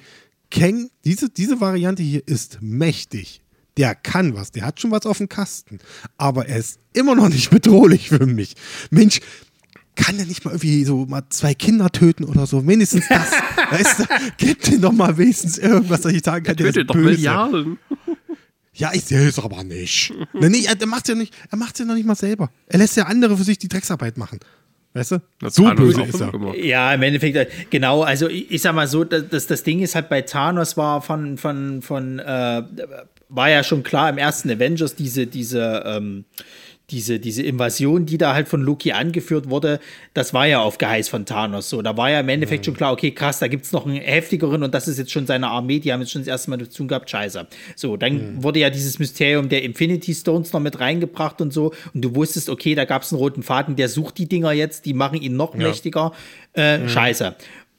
[0.50, 3.40] Kang, diese, diese Variante hier ist mächtig.
[3.78, 5.78] Der kann was, der hat schon was auf dem Kasten.
[6.18, 8.54] Aber er ist immer noch nicht bedrohlich für mich.
[8.90, 9.20] Mensch,
[9.94, 12.66] kann er nicht mal irgendwie so mal zwei Kinder töten oder so?
[12.66, 13.32] Wenigstens das.
[13.70, 14.04] weißt du,
[14.38, 17.78] gib dir doch mal wenigstens irgendwas, dass ich sagen kann, der tötet doch Milliarden.
[18.74, 20.12] Ja, ich sehe es aber nicht.
[20.32, 22.50] nee, nee, er macht ja nicht, er macht ja noch nicht mal selber.
[22.68, 24.40] Er lässt ja andere für sich die Drecksarbeit machen.
[24.94, 25.22] Weißt du?
[25.40, 26.32] Das so böse ist er.
[26.56, 30.08] Ja, im Endeffekt, genau, also ich, ich sag mal so, das, das Ding ist halt
[30.08, 32.62] bei Thanos war von, von, von äh,
[33.28, 36.24] war ja schon klar im ersten Avengers diese, diese, ähm,
[36.92, 39.80] diese, diese Invasion, die da halt von Loki angeführt wurde,
[40.14, 41.82] das war ja auf Geheiß von Thanos so.
[41.82, 42.64] Da war ja im Endeffekt mhm.
[42.66, 45.26] schon klar, okay, krass, da gibt es noch einen heftigeren und das ist jetzt schon
[45.26, 47.46] seine Armee, die haben jetzt schon das erste Mal dazu gehabt, scheiße.
[47.74, 48.42] So, dann mhm.
[48.42, 52.50] wurde ja dieses Mysterium der Infinity Stones noch mit reingebracht und so und du wusstest,
[52.50, 55.36] okay, da gab es einen roten Faden, der sucht die Dinger jetzt, die machen ihn
[55.36, 55.66] noch ja.
[55.66, 56.12] mächtiger.
[56.54, 56.88] Äh, mhm.
[56.88, 57.34] Scheiße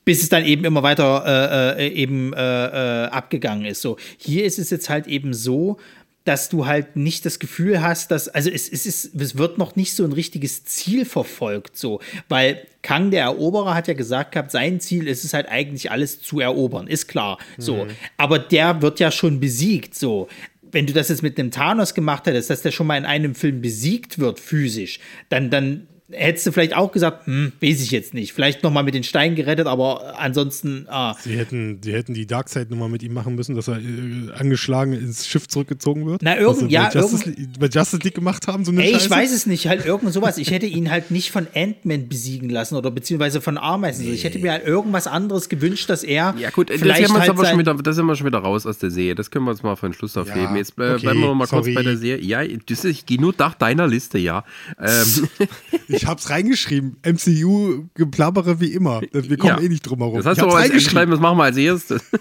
[0.06, 3.82] bis es dann eben immer weiter äh, äh eben äh, äh, abgegangen ist.
[3.82, 5.78] So, hier ist es jetzt halt eben so,
[6.24, 9.76] dass du halt nicht das Gefühl hast, dass, also es, es, ist, es wird noch
[9.76, 12.00] nicht so ein richtiges Ziel verfolgt, so,
[12.30, 16.22] weil Kang, der Eroberer, hat ja gesagt gehabt, sein Ziel ist es halt eigentlich alles
[16.22, 17.86] zu erobern, ist klar, so.
[17.86, 17.90] Mhm.
[18.18, 20.28] Aber der wird ja schon besiegt, so.
[20.62, 23.36] Wenn du das jetzt mit einem Thanos gemacht hättest, dass der schon mal in einem
[23.36, 25.00] Film besiegt wird, physisch,
[25.30, 28.34] dann, dann hättest du vielleicht auch gesagt, hm, weiß ich jetzt nicht.
[28.34, 31.16] Vielleicht nochmal mit den Steinen gerettet, aber ansonsten, ah.
[31.20, 35.28] Sie hätten, die hätten die Darkseid-Nummer mit ihm machen müssen, dass er äh, angeschlagen ins
[35.28, 36.22] Schiff zurückgezogen wird.
[36.24, 39.06] Na, irgend, ja, bei Justice, irgend, bei Justice League gemacht haben, so eine Ey, Scheiße.
[39.06, 40.38] ich weiß es nicht, halt irgend sowas.
[40.38, 44.06] Ich hätte ihn halt nicht von Ant-Man besiegen lassen oder beziehungsweise von Ameisen.
[44.06, 44.12] Nee.
[44.14, 46.36] Ich hätte mir halt irgendwas anderes gewünscht, dass er.
[46.38, 48.78] Ja, gut, vielleicht das, halt aber schon wieder, das sind wir schon wieder raus aus
[48.78, 49.16] der Serie.
[49.16, 50.54] Das können wir uns mal für den Schluss aufheben.
[50.54, 51.74] Ja, Jetzt äh, okay, bleiben wir mal sorry.
[51.74, 52.24] kurz bei der Serie.
[52.24, 54.44] Ja, das ist, ich gehe nur nach deiner Liste, ja.
[54.80, 55.28] Ähm.
[55.88, 56.98] ich hab's reingeschrieben.
[57.06, 59.02] MCU geplappere wie immer.
[59.12, 59.62] Wir kommen ja.
[59.62, 60.18] eh nicht drum herum.
[60.18, 61.12] Das hast du aber reingeschrieben.
[61.12, 62.02] Das machen wir als erstes.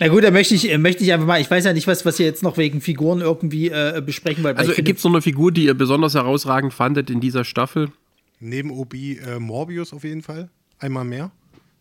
[0.00, 2.04] Na gut, da möchte ich, äh, möchte ich einfach mal, ich weiß ja nicht, was,
[2.04, 4.58] was ihr jetzt noch wegen Figuren irgendwie äh, besprechen wollt.
[4.58, 7.90] Also gibt es noch eine Figur, die ihr besonders herausragend fandet in dieser Staffel?
[8.40, 10.50] Neben Obi äh, Morbius auf jeden Fall.
[10.78, 11.30] Einmal mehr.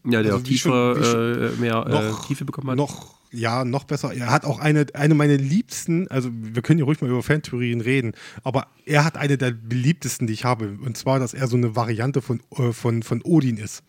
[0.05, 2.77] Ja, der also auch tiefer, schon, äh, mehr äh, noch, Tiefe bekommen hat.
[2.77, 4.13] Noch, ja, noch besser.
[4.13, 7.81] Er hat auch eine, eine meiner liebsten, also wir können ja ruhig mal über Fantheorien
[7.81, 8.13] reden,
[8.43, 10.77] aber er hat eine der beliebtesten, die ich habe.
[10.83, 13.83] Und zwar, dass er so eine Variante von, äh, von, von Odin ist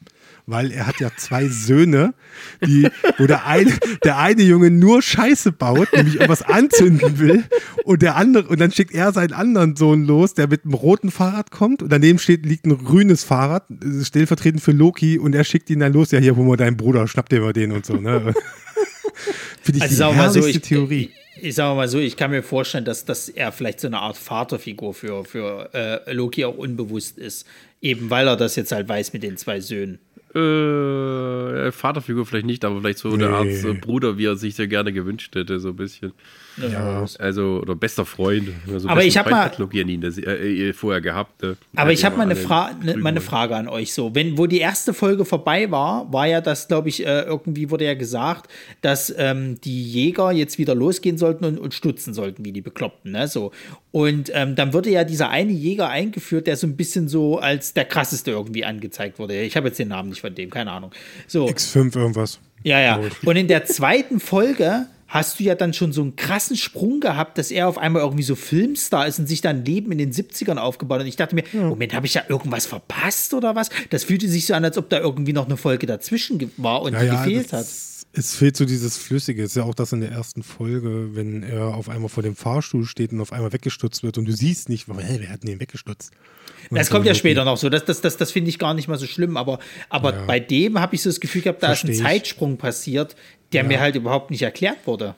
[0.48, 2.14] weil er hat ja zwei Söhne,
[2.64, 3.70] die, wo der eine,
[4.02, 7.44] der eine Junge nur Scheiße baut, nämlich irgendwas anzünden will,
[7.84, 11.10] und der andere, und dann schickt er seinen anderen Sohn los, der mit einem roten
[11.10, 13.64] Fahrrad kommt, und daneben steht, liegt ein grünes Fahrrad,
[14.02, 17.06] stellvertretend für Loki, und er schickt ihn dann los, ja, hier, wo mal deinen Bruder,
[17.08, 18.32] schnapp dir mal den und so, ne?
[19.62, 21.10] Finde ich also die mal so, ich, Theorie.
[21.36, 23.98] Ich, ich sage mal so, ich kann mir vorstellen, dass, dass er vielleicht so eine
[23.98, 27.46] Art Vaterfigur für, für äh, Loki auch unbewusst ist.
[27.80, 29.98] Eben weil er das jetzt halt weiß mit den zwei Söhnen.
[30.34, 33.24] Äh, Vaterfigur vielleicht nicht, aber vielleicht so nee.
[33.24, 36.12] eine Art äh, Bruder, wie er sich sehr gerne gewünscht hätte, so ein bisschen.
[36.60, 37.04] Ja.
[37.18, 38.48] Also, oder bester Freund.
[38.72, 39.50] Also aber ich habe mal.
[39.72, 41.42] ihn das, äh, vorher gehabt.
[41.42, 43.92] Äh, aber ich habe mal eine, Fra ne, mal eine Frage an euch.
[43.92, 47.70] So, wenn, wo die erste Folge vorbei war, war ja das, glaube ich, äh, irgendwie
[47.70, 48.50] wurde ja gesagt,
[48.80, 53.12] dass ähm, die Jäger jetzt wieder losgehen sollten und, und stutzen sollten, wie die Bekloppten.
[53.12, 53.28] Ne?
[53.28, 53.52] So.
[53.90, 57.74] Und ähm, dann wurde ja dieser eine Jäger eingeführt, der so ein bisschen so als
[57.74, 59.40] der krasseste irgendwie angezeigt wurde.
[59.42, 60.90] Ich habe jetzt den Namen nicht von dem, keine Ahnung.
[61.26, 61.46] So.
[61.46, 62.38] X5 irgendwas.
[62.62, 63.00] Ja, ja.
[63.24, 67.38] Und in der zweiten Folge hast du ja dann schon so einen krassen Sprung gehabt,
[67.38, 70.58] dass er auf einmal irgendwie so Filmstar ist und sich dann Leben in den 70ern
[70.58, 71.02] aufgebaut hat.
[71.02, 71.62] Und ich dachte mir, ja.
[71.62, 73.70] Moment, habe ich ja irgendwas verpasst oder was?
[73.88, 76.92] Das fühlte sich so an, als ob da irgendwie noch eine Folge dazwischen war und
[76.92, 77.66] ja, ja, gefehlt hat.
[78.12, 79.42] Es fehlt so dieses Flüssige.
[79.42, 82.36] Es ist ja auch das in der ersten Folge, wenn er auf einmal vor dem
[82.36, 85.50] Fahrstuhl steht und auf einmal weggestutzt wird und du siehst nicht, hey, wer hat denn
[85.50, 86.12] den weggestutzt?
[86.70, 87.68] Das kommt ja später noch so.
[87.68, 89.36] Das, das, das, das finde ich gar nicht mal so schlimm.
[89.36, 90.24] Aber, aber ja.
[90.26, 93.16] bei dem habe ich so das Gefühl gehabt, da Versteh ist ein Zeitsprung passiert,
[93.52, 93.68] der ja.
[93.68, 95.14] mir halt überhaupt nicht erklärt wurde.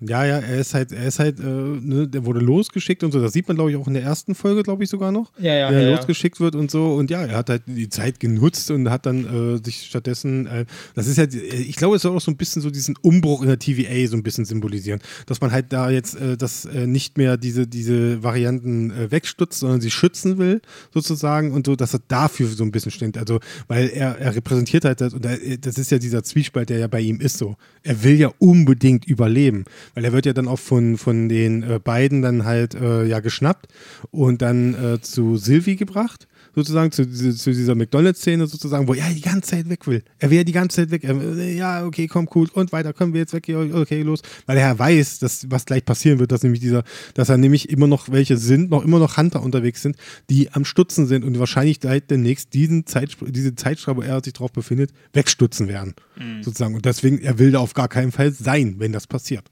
[0.00, 3.20] Ja, ja, er ist halt, er ist halt, äh, ne, der wurde losgeschickt und so.
[3.20, 5.32] Das sieht man, glaube ich, auch in der ersten Folge, glaube ich, sogar noch.
[5.38, 5.70] Ja, ja.
[5.70, 6.94] Wie er ja, losgeschickt wird und so.
[6.94, 10.66] Und ja, er hat halt die Zeit genutzt und hat dann äh, sich stattdessen, äh,
[10.94, 13.48] das ist halt, ich glaube, es soll auch so ein bisschen so diesen Umbruch in
[13.48, 15.00] der TVA so ein bisschen symbolisieren.
[15.24, 19.80] Dass man halt da jetzt äh, das äh, nicht mehr diese, diese Varianten wegstutzt, sondern
[19.80, 20.60] sie schützen will,
[20.92, 23.16] sozusagen, und so, dass er dafür so ein bisschen steht.
[23.16, 26.78] Also, weil er, er repräsentiert halt das, und er, das ist ja dieser Zwiespalt, der
[26.78, 27.56] ja bei ihm ist so.
[27.82, 29.64] Er will ja unbedingt überleben.
[29.94, 33.20] Weil er wird ja dann auch von, von den äh, beiden dann halt äh, ja
[33.20, 33.66] geschnappt
[34.10, 36.26] und dann äh, zu Sylvie gebracht
[36.56, 40.02] sozusagen zu, zu dieser McDonalds-Szene sozusagen, wo er die ganze Zeit weg will.
[40.18, 41.04] Er will ja die ganze Zeit weg.
[41.04, 41.14] Er,
[41.52, 42.48] ja, okay, komm, cool.
[42.54, 43.46] Und weiter, können wir jetzt weg?
[43.48, 44.22] Okay, los.
[44.46, 46.82] Weil er weiß, dass, was gleich passieren wird, dass nämlich dieser,
[47.12, 49.96] dass er nämlich immer noch welche sind, noch immer noch Hunter unterwegs sind,
[50.30, 54.32] die am Stutzen sind und wahrscheinlich gleich demnächst diesen Zeit, diese Zeitstrahl, wo er sich
[54.32, 55.94] drauf befindet, wegstutzen werden.
[56.18, 56.42] Mhm.
[56.42, 56.74] Sozusagen.
[56.74, 59.44] Und deswegen, er will da auf gar keinen Fall sein, wenn das passiert.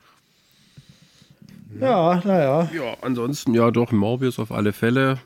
[1.81, 2.70] Ja, naja.
[2.75, 5.18] Ja, ansonsten ja doch, Morbius auf alle Fälle.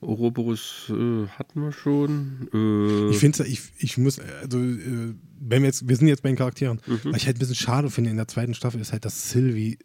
[0.00, 2.48] Ouroboros äh, hatten wir schon.
[2.52, 6.28] Äh, ich finde ich, ich muss, also, äh, wenn wir jetzt, wir sind jetzt bei
[6.28, 7.00] den Charakteren, mhm.
[7.04, 9.78] was ich halt ein bisschen schade finde in der zweiten Staffel, ist halt, dass Sylvie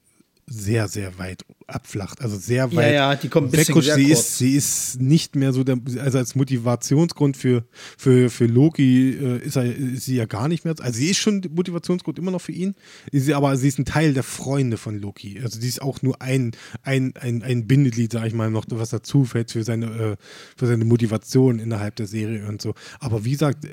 [0.50, 2.22] sehr, sehr weit abflacht.
[2.22, 2.88] Also sehr weit.
[2.88, 4.20] Ja, ja, die kommt ein bisschen sehr sie kurz.
[4.20, 7.64] ist, sie ist nicht mehr so, der, also als Motivationsgrund für,
[7.97, 10.76] für, für Loki äh, ist, er, ist sie ja gar nicht mehr.
[10.80, 12.76] Also sie ist schon Motivationsgrund immer noch für ihn,
[13.12, 15.39] sie, aber sie ist ein Teil der Freunde von Loki.
[15.41, 16.52] Also sie ist auch nur ein,
[16.84, 20.16] ein, ein, ein Bindeglied, sag ich mal, noch, was dazu fällt für seine, äh,
[20.58, 22.74] für seine Motivation innerhalb der Serie und so.
[23.00, 23.68] Aber wie gesagt,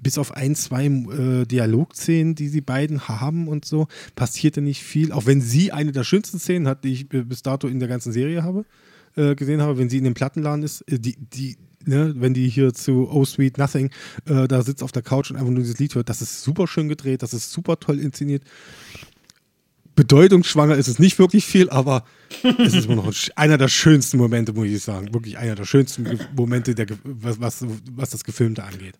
[0.00, 5.12] bis auf ein, zwei äh, Dialogszenen, die sie beiden haben und so, passierte nicht viel.
[5.12, 7.88] Auch wenn sie eine der schönsten schönsten Szenen hat, die ich bis dato in der
[7.88, 8.64] ganzen Serie habe,
[9.16, 11.56] äh, gesehen habe, wenn sie in dem Plattenladen ist, äh, die, die,
[11.86, 13.90] ne, wenn die hier zu Oh Sweet Nothing
[14.26, 16.66] äh, da sitzt auf der Couch und einfach nur dieses Lied hört, das ist super
[16.66, 18.44] schön gedreht, das ist super toll inszeniert.
[19.96, 22.04] Bedeutungsschwanger ist es nicht wirklich viel, aber
[22.58, 25.12] es ist immer noch einer der schönsten Momente, muss ich sagen.
[25.12, 26.06] Wirklich einer der schönsten
[26.36, 28.94] Momente, der, was, was, was das Gefilmte angeht.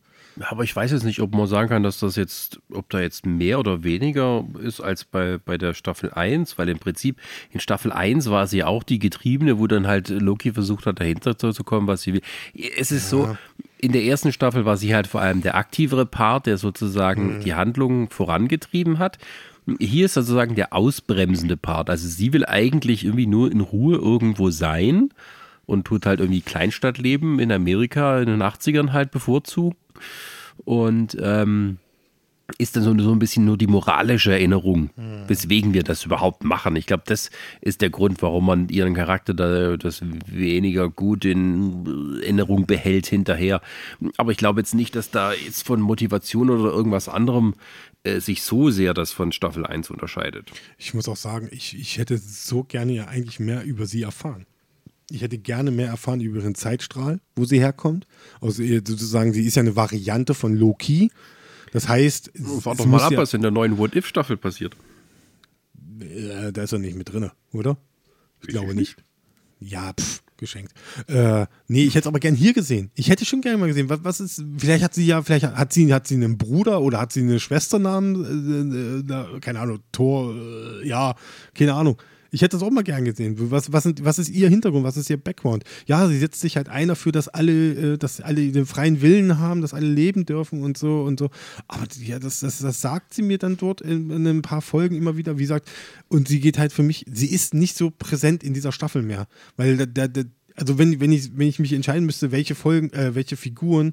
[0.49, 3.26] Aber ich weiß jetzt nicht, ob man sagen kann, dass das jetzt, ob da jetzt
[3.26, 7.20] mehr oder weniger ist als bei, bei der Staffel 1, weil im Prinzip
[7.51, 11.36] in Staffel 1 war sie auch die Getriebene, wo dann halt Loki versucht hat, dahinter
[11.36, 12.22] zu kommen, was sie will.
[12.55, 13.18] Es ist ja.
[13.18, 13.36] so,
[13.78, 17.41] in der ersten Staffel war sie halt vor allem der aktivere Part, der sozusagen mhm.
[17.41, 19.18] die Handlung vorangetrieben hat.
[19.78, 21.91] Hier ist sozusagen der ausbremsende Part.
[21.91, 25.11] Also sie will eigentlich irgendwie nur in Ruhe irgendwo sein
[25.66, 29.76] und tut halt irgendwie Kleinstadtleben in Amerika in den 80ern halt bevorzugt.
[30.64, 31.78] Und ähm,
[32.59, 35.28] ist dann so, so ein bisschen nur die moralische Erinnerung, mhm.
[35.28, 36.76] weswegen wir das überhaupt machen.
[36.76, 37.30] Ich glaube, das
[37.61, 43.61] ist der Grund, warum man ihren Charakter da das weniger gut in Erinnerung behält hinterher.
[44.16, 47.55] Aber ich glaube jetzt nicht, dass da jetzt von Motivation oder irgendwas anderem
[48.03, 50.51] äh, sich so sehr das von Staffel 1 unterscheidet.
[50.78, 54.46] Ich muss auch sagen, ich, ich hätte so gerne ja eigentlich mehr über sie erfahren
[55.11, 58.07] ich hätte gerne mehr erfahren über ihren Zeitstrahl, wo sie herkommt.
[58.41, 61.11] Also sozusagen, sie ist ja eine Variante von Loki.
[61.73, 64.77] Das heißt, Warte doch mal ab, ja, was in der neuen What-If-Staffel passiert.
[66.01, 67.77] Äh, da ist er nicht mit drin, oder?
[68.41, 68.97] Ich, ich glaube nicht.
[69.61, 70.73] Ja, pff, geschenkt.
[71.07, 72.91] Äh, nee, ich hätte es aber gern hier gesehen.
[72.95, 73.89] Ich hätte schon gerne mal gesehen.
[73.89, 76.99] Was, was, ist, vielleicht hat sie ja, vielleicht hat sie, hat sie einen Bruder oder
[76.99, 81.15] hat sie eine Schwester namens, äh, äh, keine Ahnung, Thor, äh, ja,
[81.55, 81.99] keine Ahnung.
[82.31, 83.37] Ich hätte das auch mal gern gesehen.
[83.51, 84.85] Was, was, was ist ihr Hintergrund?
[84.85, 85.64] Was ist ihr Background?
[85.87, 89.39] Ja, sie setzt sich halt ein dafür, dass alle, äh, dass alle den freien Willen
[89.39, 91.31] haben, dass alle leben dürfen und so und so.
[91.68, 94.97] Aber ja, das, das, das sagt sie mir dann dort in, in ein paar Folgen
[94.97, 95.39] immer wieder.
[95.39, 95.68] Wie gesagt,
[96.09, 99.26] und sie geht halt für mich, sie ist nicht so präsent in dieser Staffel mehr.
[99.57, 103.14] Weil der, der, also wenn, wenn, ich, wenn ich mich entscheiden müsste, welche Folgen, äh,
[103.14, 103.93] welche Figuren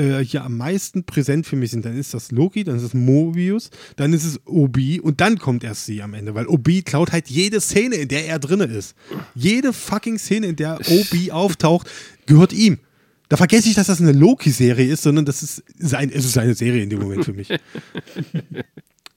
[0.00, 2.94] äh, hier am meisten präsent für mich sind, dann ist das Loki, dann ist es
[2.94, 7.12] Mobius, dann ist es Obi und dann kommt erst sie am Ende, weil Obi klaut
[7.12, 8.96] halt jede Szene, in der er drin ist.
[9.34, 11.88] Jede fucking Szene, in der Obi auftaucht,
[12.26, 12.78] gehört ihm.
[13.28, 16.54] Da vergesse ich, dass das eine Loki-Serie ist, sondern das ist, sein, es ist eine
[16.54, 17.48] Serie in dem Moment für mich.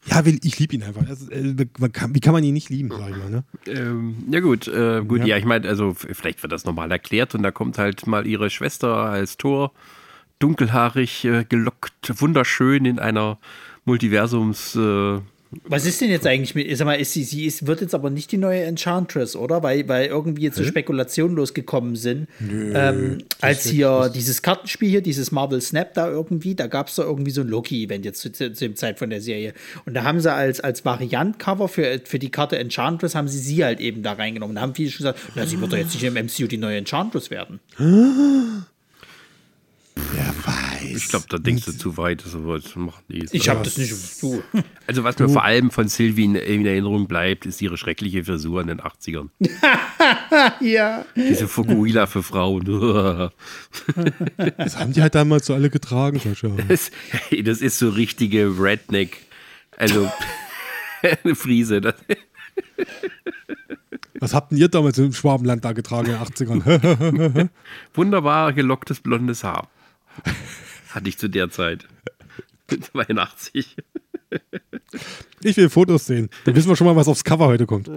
[0.06, 1.08] Ja, ich liebe ihn einfach.
[1.08, 3.44] Also, wie kann man ihn nicht lieben, sag ich mal, ne?
[3.68, 7.34] Ähm, ja gut, äh, gut, ja, ja ich meine, also vielleicht wird das nochmal erklärt
[7.36, 9.72] und da kommt halt mal ihre Schwester als Tor
[10.40, 13.40] dunkelhaarig äh, gelockt, wunderschön in einer
[13.86, 14.76] Multiversums.
[14.76, 15.20] Äh,
[15.66, 18.10] was ist denn jetzt eigentlich mit, sag mal, ist sie, sie ist, wird jetzt aber
[18.10, 19.64] nicht die neue Enchantress, oder?
[19.64, 22.28] Weil, weil irgendwie jetzt so Spekulationen losgekommen sind.
[22.40, 26.96] Nö, ähm, als hier dieses Kartenspiel hier, dieses Marvel Snap da irgendwie, da gab es
[26.96, 29.54] da irgendwie so ein Loki-Event jetzt zu, zu, zu, dem Zeit von der Serie.
[29.86, 33.64] Und da haben sie als, als Variant-Cover für, für die Karte Enchantress, haben sie sie
[33.64, 34.56] halt eben da reingenommen.
[34.56, 36.78] Da haben viele schon gesagt, na, sie wird doch jetzt nicht im MCU die neue
[36.78, 37.60] Enchantress werden.
[39.96, 40.96] Wer weiß.
[40.96, 42.24] Ich glaube, da denkst du zu weit.
[42.26, 42.36] Das
[42.76, 43.26] macht die.
[43.32, 43.94] Ich habe das nicht.
[44.22, 44.44] Du.
[44.86, 48.60] Also, was mir vor allem von Sylvie in, in, Erinnerung bleibt, ist ihre schreckliche Frisur
[48.60, 49.30] in den 80ern.
[50.60, 51.06] ja.
[51.16, 53.32] Diese Fukuhila für Frauen.
[54.58, 56.50] das haben die halt damals so alle getragen, Sascha.
[56.68, 56.92] Das,
[57.32, 59.20] das ist so richtige Redneck.
[59.78, 60.12] Also,
[61.24, 61.80] eine Friese.
[61.80, 61.96] Das.
[64.20, 67.50] Was habt ihr damals im Schwabenland da getragen in den 80ern?
[67.94, 69.70] Wunderbar gelocktes blondes Haar.
[70.90, 71.88] Hatte ich zu der Zeit.
[72.68, 73.76] 82.
[75.44, 76.30] Ich will Fotos sehen.
[76.46, 77.90] Dann wissen wir schon mal, was aufs Cover heute kommt.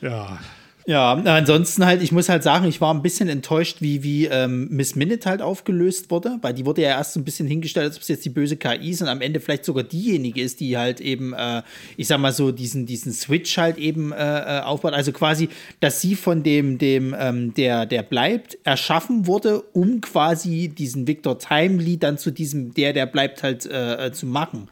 [0.00, 0.38] Ja.
[0.84, 4.66] Ja, ansonsten halt, ich muss halt sagen, ich war ein bisschen enttäuscht, wie, wie ähm,
[4.68, 7.96] Miss Minute halt aufgelöst wurde, weil die wurde ja erst so ein bisschen hingestellt, als
[7.96, 10.76] ob es jetzt die böse KI ist und am Ende vielleicht sogar diejenige ist, die
[10.76, 11.62] halt eben, äh,
[11.96, 14.92] ich sag mal so, diesen, diesen Switch halt eben äh, äh aufbaut.
[14.92, 20.68] Also quasi, dass sie von dem, dem, ähm, der, der bleibt, erschaffen wurde, um quasi
[20.68, 24.68] diesen Victor Timely dann zu diesem, der, der bleibt halt äh, äh, zu machen.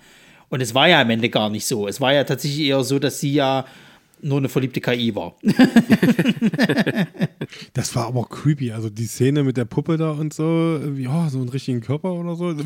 [0.49, 1.87] Und es war ja am Ende gar nicht so.
[1.87, 3.65] Es war ja tatsächlich eher so, dass sie ja
[4.23, 5.35] nur eine verliebte KI war.
[7.73, 8.73] das war aber creepy.
[8.73, 12.37] Also die Szene mit der Puppe da und so, ja, so einen richtigen Körper oder
[12.37, 12.55] so.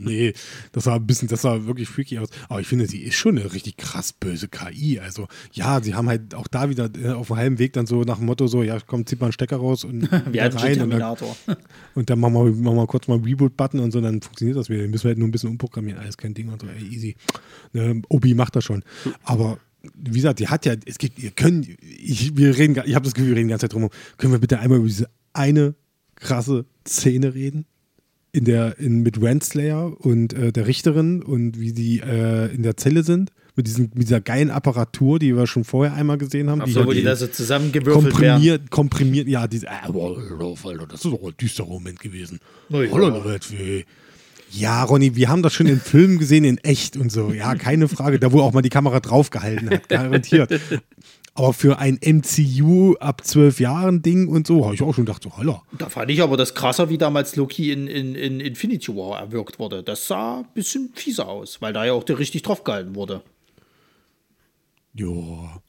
[0.00, 0.34] Nee,
[0.72, 2.28] das war ein bisschen, das sah wirklich freaky aus.
[2.48, 5.00] Aber ich finde, sie ist schon eine richtig krass böse KI.
[5.00, 8.02] Also ja, sie haben halt auch da wieder äh, auf dem halben Weg dann so
[8.02, 10.82] nach dem Motto so, ja, komm, zieht mal einen Stecker raus und Wie rein.
[10.82, 11.16] Und dann,
[11.94, 14.82] und dann machen wir, machen wir kurz mal Reboot-Button und so, dann funktioniert das wieder.
[14.82, 16.00] Den müssen wir halt nur ein bisschen umprogrammieren.
[16.00, 17.16] Alles kein Ding und so, ey, easy.
[17.72, 18.82] Ne, Obi macht das schon.
[19.24, 19.58] Aber
[19.94, 23.14] wie gesagt, die hat ja, es gibt, ihr könnt, ich, wir reden, ich habe das
[23.14, 23.88] Gefühl, wir reden die ganze Zeit drum.
[24.16, 25.74] Können wir bitte einmal über diese eine
[26.16, 27.66] krasse Szene reden?
[28.32, 32.76] In der, in, mit Renslayer und äh, der Richterin und wie die äh, in der
[32.76, 33.30] Zelle sind?
[33.54, 36.60] Mit, diesem, mit dieser geilen Apparatur, die wir schon vorher einmal gesehen haben.
[36.60, 38.70] Ach so, die wo die da so zusammengewürfelt komprimiert, werden.
[38.70, 39.70] Komprimiert, ja, diese, äh,
[40.88, 42.40] das ist doch ein düsterer Moment gewesen.
[42.72, 42.90] Oh, ja.
[44.56, 47.32] Ja, Ronny, wir haben das schon in Filmen gesehen, in echt und so.
[47.32, 48.20] Ja, keine Frage.
[48.20, 50.60] Da, wo auch mal die Kamera draufgehalten hat, garantiert.
[51.34, 55.24] Aber für ein MCU ab zwölf Jahren Ding und so, habe ich auch schon gedacht,
[55.24, 55.62] so, holla.
[55.76, 59.58] Da fand ich aber das krasser, wie damals Loki in, in, in Infinity War erwirkt
[59.58, 59.82] wurde.
[59.82, 63.22] Das sah ein bisschen fieser aus, weil da ja auch der richtig draufgehalten wurde.
[64.94, 65.08] Ja.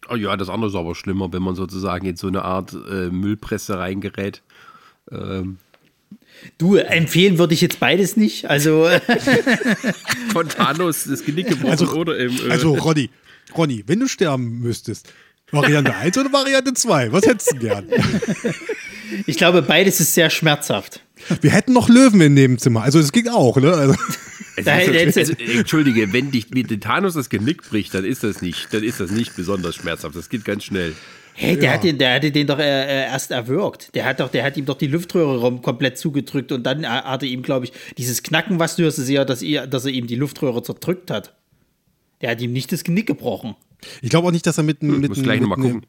[0.08, 3.10] Oh ja, das andere ist aber schlimmer, wenn man sozusagen in so eine Art äh,
[3.10, 4.44] Müllpresse reingerät.
[5.12, 5.58] Ähm,
[6.58, 8.50] Du, empfehlen würde ich jetzt beides nicht.
[8.50, 8.90] Also,
[10.34, 12.32] von Thanos das Genick gebrochen Also, oder im.
[12.48, 13.10] Äh, also Ronny,
[13.56, 15.12] Ronny, wenn du sterben müsstest,
[15.52, 17.12] Variante 1 oder Variante 2?
[17.12, 17.88] Was hättest du gern?
[19.26, 21.02] ich glaube, beides ist sehr schmerzhaft.
[21.42, 22.84] Wir hätten noch Löwen in dem Zimmer.
[22.84, 23.74] Also es ging auch, ne?
[23.74, 23.96] Also,
[24.58, 25.18] okay.
[25.18, 29.00] also, Entschuldige, wenn dich dir Thanos das Genick bricht, dann ist das nicht, dann ist
[29.00, 30.16] das nicht besonders schmerzhaft.
[30.16, 30.94] Das geht ganz schnell.
[31.38, 31.72] Hey, der, Ja.
[31.74, 33.94] hat den, der hatte den doch äh, äh, erst erwürgt.
[33.94, 36.88] Der hat doch, der hat ihm doch die Luftröhre rum komplett zugedrückt und dann äh,
[36.88, 39.84] hat er ihm, glaube ich, dieses Knacken, was du hörst, ist ja, dass, er- dass
[39.86, 41.34] er ihm die Luftröhre zerdrückt hat.
[42.22, 43.56] Der hat ihm nicht das Genick gebrochen.
[44.02, 45.84] ich glaube auch nicht, dass er mit, mit, muss gleich mit,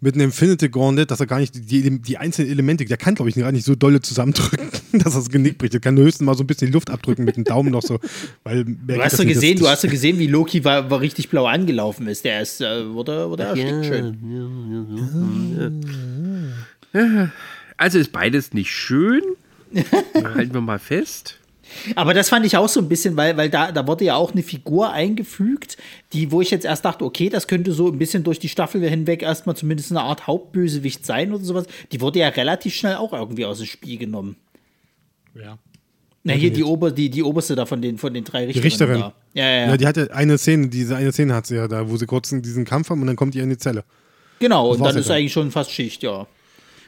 [0.00, 3.30] mit einem Infinity Gauntlet, dass er gar nicht die, die einzelnen Elemente, der kann, glaube
[3.30, 5.72] ich, gar nicht so dolle zusammendrücken, dass er das Genick bricht.
[5.72, 7.98] Der kann höchstens mal so ein bisschen die Luft abdrücken mit dem Daumen noch so.
[8.44, 12.06] Weil Du hast doch gesehen, du hast gesehen, wie Loki war, war richtig blau angelaufen
[12.06, 12.24] ist.
[12.24, 14.16] Der ist, äh, wurde, wurde erstickt schön.
[17.76, 19.22] Also ist beides nicht schön.
[20.14, 21.38] Halten wir mal fest.
[21.96, 24.32] Aber das fand ich auch so ein bisschen, weil, weil da, da wurde ja auch
[24.32, 25.76] eine Figur eingefügt,
[26.12, 28.86] die, wo ich jetzt erst dachte, okay, das könnte so ein bisschen durch die Staffel
[28.88, 31.66] hinweg erstmal zumindest eine Art Hauptbösewicht sein oder sowas.
[31.92, 34.36] Die wurde ja relativ schnell auch irgendwie aus dem Spiel genommen.
[35.34, 35.58] Ja.
[36.24, 39.02] Na, hier die, Ober, die, die oberste da von den, von den drei Die Richterinnen.
[39.02, 39.12] Richterin.
[39.34, 39.40] Da.
[39.40, 39.66] Ja, ja, ja.
[39.68, 42.28] Ja, die hatte eine Szene, diese eine Szene hat sie ja da, wo sie kurz
[42.30, 43.84] diesen Kampf haben und dann kommt die in die Zelle.
[44.40, 45.16] genau, und dann ist dann.
[45.18, 46.26] eigentlich schon fast Schicht, ja.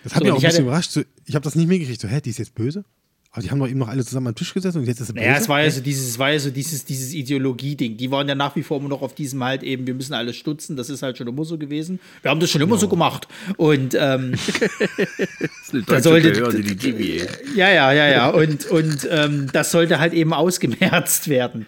[0.03, 0.91] Das hat So, mich auch ein bisschen hatte- überrascht.
[0.91, 2.01] So, ich habe das nicht mitgekriegt.
[2.01, 2.85] So, hä, die ist jetzt böse?
[3.33, 5.13] Aber die haben doch eben noch alle zusammen am Tisch gesessen und jetzt ist sie
[5.13, 5.25] böse.
[5.25, 7.97] Naja, es war ja so dieses, es war ja so dieses, dieses Ideologie-Ding.
[7.97, 10.35] Die waren ja nach wie vor immer noch auf diesem halt eben, wir müssen alles
[10.35, 12.01] stutzen, das ist halt schon immer so gewesen.
[12.23, 13.29] Wir haben das schon immer so gemacht.
[13.57, 14.35] Und ähm,
[15.87, 17.27] Das sollte- Behörde, die DBA.
[17.55, 18.31] ja, ja, ja, ja.
[18.31, 21.67] Und, und ähm, das sollte halt eben ausgemerzt werden.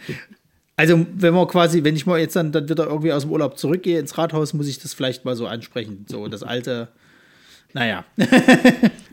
[0.76, 3.58] Also, wenn man quasi, wenn ich mal jetzt dann, dann wieder irgendwie aus dem Urlaub
[3.58, 6.06] zurückgehe ins Rathaus, muss ich das vielleicht mal so ansprechen.
[6.08, 6.88] So, das alte,
[7.72, 8.04] naja.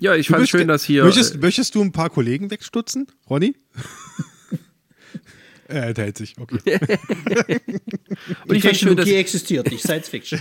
[0.02, 1.04] Ja, ich fand schön, dass hier.
[1.04, 3.54] Möchtest, möchtest du ein paar Kollegen wegstutzen, Ronny?
[5.68, 6.62] er enthält sich, okay.
[8.48, 10.40] und ich finde schön, dass, Technologie existiert nicht, Science Fiction.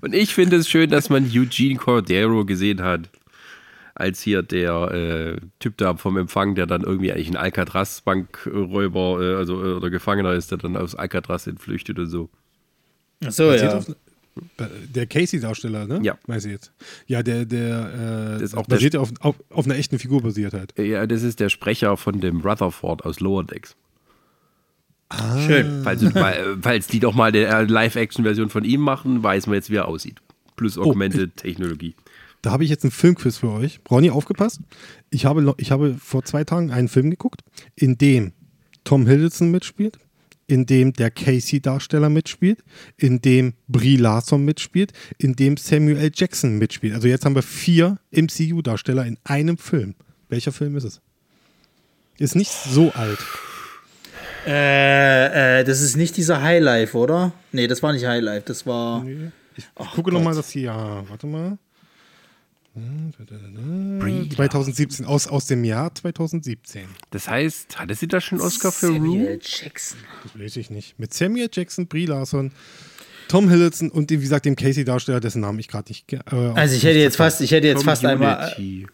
[0.00, 3.08] und ich finde es schön, dass man Eugene Cordero gesehen hat.
[3.96, 9.36] Als hier der äh, Typ da vom Empfang, der dann irgendwie eigentlich ein Alcatraz-Bankräuber äh,
[9.36, 12.28] also, äh, oder Gefangener ist, der dann aus Alcatraz entflüchtet und so.
[13.24, 13.78] Ach so, Basiert ja.
[13.78, 13.96] auf-
[14.94, 16.00] Der Casey-Darsteller, ne?
[16.02, 16.18] Ja.
[16.26, 16.72] Weiß ich jetzt.
[17.06, 20.54] Ja, der, der, äh, ist auch basiert ja auf, auf, auf einer echten Figur basiert
[20.54, 20.76] halt.
[20.78, 23.76] Ja, das ist der Sprecher von dem Rutherford aus Lower Decks.
[25.46, 25.82] Schön.
[25.84, 26.02] Falls,
[26.60, 29.86] falls die doch mal eine äh, Live-Action-Version von ihm machen, weiß man jetzt, wie er
[29.86, 30.20] aussieht.
[30.56, 31.94] Plus Augmented Technologie.
[32.42, 33.80] Da habe ich jetzt einen Filmquiz für euch.
[33.90, 34.60] Ronny, aufgepasst.
[35.10, 37.40] Ich habe, ich habe vor zwei Tagen einen Film geguckt,
[37.74, 38.32] in dem
[38.84, 39.98] Tom Hiddleston mitspielt,
[40.46, 42.62] in dem der Casey-Darsteller mitspielt,
[42.96, 46.10] in dem Brie Larson mitspielt, in dem Samuel L.
[46.14, 46.94] Jackson mitspielt.
[46.94, 49.94] Also jetzt haben wir vier MCU-Darsteller in einem Film.
[50.28, 51.00] Welcher Film ist es?
[52.18, 53.18] Ist nicht so alt.
[54.46, 57.32] Äh, äh, das ist nicht dieser Highlife, oder?
[57.52, 59.04] Nee, das war nicht Highlife, das war.
[59.56, 60.64] Ich gucke nochmal das hier.
[60.64, 61.58] Ja, warte mal.
[64.34, 66.86] 2017, aus, aus dem Jahr 2017.
[67.10, 69.02] Das heißt, hatte sie da schon einen Oscar für Room?
[69.02, 69.98] Samuel Jackson.
[70.22, 70.98] Das weiß ich nicht.
[70.98, 72.52] Mit Samuel Jackson, Brie Larson,
[73.28, 76.12] Tom Hiddleston und dem, wie gesagt, dem Casey-Darsteller, dessen Namen ich gerade nicht.
[76.12, 78.52] Äh, Also ich hätte jetzt fast, ich hätte jetzt fast einmal.
[78.54, 78.86] Community.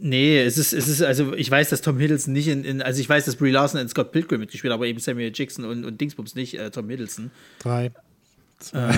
[0.00, 3.00] Nee, es ist, es ist, also ich weiß, dass Tom Hiddleston nicht in, in also
[3.00, 5.84] ich weiß, dass Brie Larson in Scott Pilgrim mitgespielt hat, aber eben Samuel Jackson und,
[5.84, 7.30] und Dingsbums nicht, äh, Tom Hiddleston.
[7.60, 7.92] Drei.
[8.72, 8.90] Äh,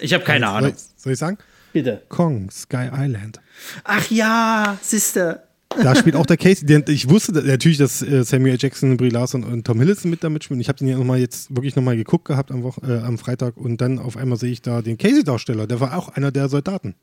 [0.00, 0.74] ich habe keine Ahnung.
[0.96, 1.38] soll ich sagen?
[1.76, 2.00] Bitte.
[2.08, 3.38] Kong, Sky Island.
[3.84, 5.42] Ach ja, siehste.
[5.68, 6.64] Da spielt auch der Casey.
[6.64, 10.42] Der, ich wusste natürlich, dass äh, Samuel Jackson, Brie Larson und Tom Hiddleston mit damit
[10.42, 10.58] spielen.
[10.60, 13.58] Ich habe den ja nochmal jetzt wirklich nochmal geguckt gehabt am, Woch äh, am Freitag
[13.58, 15.66] und dann auf einmal sehe ich da den Casey-Darsteller.
[15.66, 16.94] Der war auch einer der Soldaten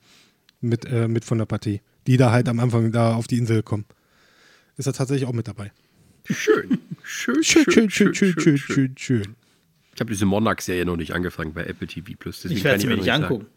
[0.59, 3.61] mit, äh, mit von der Partie, die da halt am Anfang da auf die Insel
[3.61, 3.85] kommen.
[4.77, 5.71] Ist er tatsächlich auch mit dabei.
[6.27, 6.79] Schön.
[7.03, 9.35] Schön, Schön, schön, schön, schön, schön, schön, schön.
[9.93, 12.43] Ich habe diese Monarch-Serie noch nicht angefangen bei Apple TV Plus.
[12.45, 13.45] Ich werde sie mir nicht angucken.
[13.45, 13.53] sagen.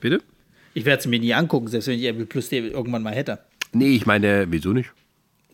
[0.00, 0.22] Bitte?
[0.74, 3.40] Ich werde sie mir nie angucken, selbst wenn ich Apple Plus irgendwann mal hätte.
[3.72, 4.90] Nee, ich meine, wieso nicht?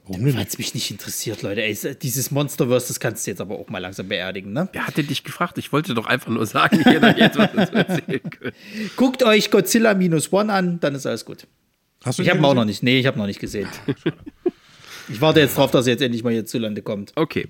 [0.09, 1.63] Weil es mich nicht interessiert, Leute.
[1.63, 4.69] Ey, dieses Monsterverse, das kannst du jetzt aber auch mal langsam beerdigen, ne?
[4.73, 5.59] Wer hatte dich gefragt?
[5.59, 8.53] Ich wollte doch einfach nur sagen, jeder jetzt was dazu erzählen können.
[8.97, 11.49] Guckt euch Godzilla Minus One an, dann ist alles gut.
[12.05, 12.85] Hast du Ich habe ihn auch noch nicht.
[12.85, 13.69] Nee, ich habe noch nicht gesehen.
[15.09, 17.13] Ich warte jetzt drauf, dass er jetzt endlich mal hier zu Lande kommt.
[17.15, 17.49] Okay.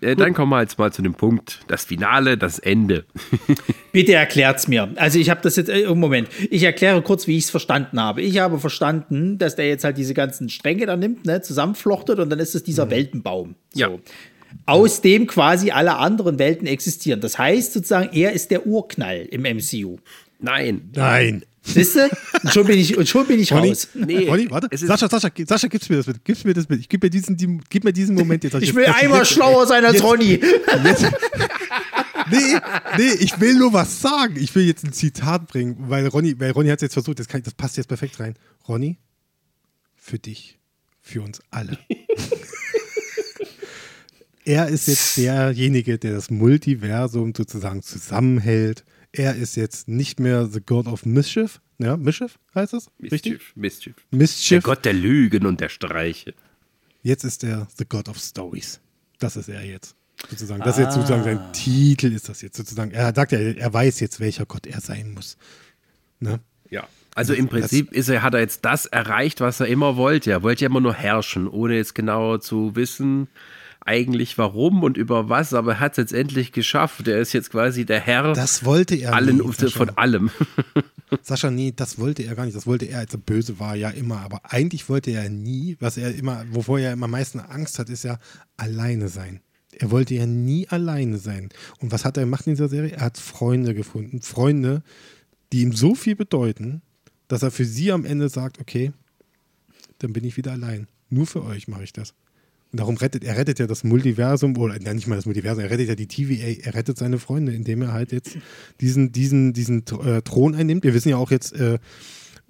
[0.00, 3.04] Äh, dann kommen wir jetzt mal zu dem Punkt, das Finale, das Ende.
[3.92, 4.90] Bitte erklärt's mir.
[4.96, 8.22] Also ich habe das jetzt, äh, Moment, ich erkläre kurz, wie ich es verstanden habe.
[8.22, 12.30] Ich habe verstanden, dass der jetzt halt diese ganzen Stränge da nimmt, ne, zusammenflochtet und
[12.30, 13.54] dann ist es dieser Weltenbaum.
[13.72, 13.80] So.
[13.80, 13.90] Ja.
[14.66, 17.20] Aus dem quasi alle anderen Welten existieren.
[17.20, 19.96] Das heißt sozusagen, er ist der Urknall im MCU.
[20.40, 20.90] Nein.
[20.94, 21.44] Nein.
[21.64, 22.10] Siehst du?
[22.42, 23.88] Und schon bin ich, und schon bin ich Ronny, raus.
[23.94, 24.76] Nee, Ronny, warte.
[24.76, 26.24] Sascha, Sascha, gib- Sascha, gib's mir das mit.
[26.24, 26.80] Gib's mir das mit.
[26.80, 28.54] Ich gib mir diesen, die, gib mir diesen Moment jetzt.
[28.60, 30.40] Ich will einmal schlauer sein als jetzt- Ronny.
[32.30, 32.56] Nee,
[32.98, 34.36] nee, ich will nur was sagen.
[34.36, 37.28] Ich will jetzt ein Zitat bringen, weil Ronny, weil Ronny hat es jetzt versucht, das,
[37.28, 38.34] kann, das passt jetzt perfekt rein.
[38.68, 38.98] Ronny,
[39.96, 40.58] für dich,
[41.00, 41.78] für uns alle.
[44.44, 48.84] er ist jetzt derjenige, der das Multiversum sozusagen zusammenhält.
[49.12, 51.60] Er ist jetzt nicht mehr the God of Mischief.
[51.78, 52.90] Ja, Mischief heißt das?
[53.02, 53.32] Richtig?
[53.32, 53.94] Mischief, Mischief.
[54.10, 54.62] Der Mischief.
[54.62, 56.34] Gott der Lügen und der Streiche.
[57.02, 58.80] Jetzt ist er the God of Stories.
[59.18, 59.96] Das ist er jetzt.
[60.30, 60.62] Sozusagen.
[60.62, 62.92] Das ist jetzt sozusagen sein Titel, ist das jetzt sozusagen.
[62.92, 65.36] Er sagt ja, er weiß jetzt, welcher Gott er sein muss.
[66.20, 66.40] Ne?
[66.70, 66.88] Ja.
[67.14, 70.30] Also im Prinzip ist er, hat er jetzt das erreicht, was er immer wollte.
[70.30, 73.28] Er wollte ja immer nur herrschen, ohne jetzt genau zu wissen,
[73.84, 77.06] eigentlich warum und über was, aber er hat es jetzt endlich geschafft.
[77.08, 80.30] Er ist jetzt quasi der Herr Das wollte er allen, nie, von allem.
[81.22, 82.56] Sascha, nee, das wollte er gar nicht.
[82.56, 84.20] Das wollte er, als er böse war, ja immer.
[84.20, 87.88] Aber eigentlich wollte er nie, was er immer, wovor er immer am meisten Angst hat,
[87.88, 88.18] ist ja
[88.56, 89.40] alleine sein.
[89.72, 91.48] Er wollte ja nie alleine sein.
[91.80, 92.92] Und was hat er gemacht in dieser Serie?
[92.92, 94.22] Er hat Freunde gefunden.
[94.22, 94.82] Freunde,
[95.52, 96.82] die ihm so viel bedeuten,
[97.28, 98.92] dass er für sie am Ende sagt, okay,
[99.98, 100.88] dann bin ich wieder allein.
[101.08, 102.14] Nur für euch mache ich das.
[102.72, 105.70] Und darum rettet er rettet ja das Multiversum, oder ja, nicht mal das Multiversum, er
[105.70, 108.38] rettet ja die TVA, er rettet seine Freunde, indem er halt jetzt
[108.80, 110.82] diesen, diesen, diesen äh, Thron einnimmt.
[110.82, 111.78] Wir wissen ja auch jetzt, äh,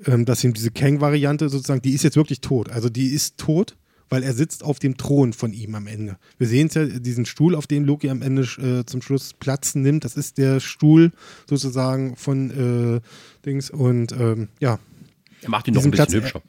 [0.06, 2.70] ähm, dass ihm diese Kang-Variante sozusagen, die ist jetzt wirklich tot.
[2.70, 3.76] Also die ist tot,
[4.10, 6.18] weil er sitzt auf dem Thron von ihm am Ende.
[6.38, 9.74] Wir sehen es ja, diesen Stuhl, auf dem Loki am Ende äh, zum Schluss Platz
[9.74, 11.10] nimmt, das ist der Stuhl
[11.48, 13.00] sozusagen von äh,
[13.44, 14.78] Dings und ähm, ja,
[15.40, 16.42] Er macht ihn noch ein bisschen Platz- hübscher.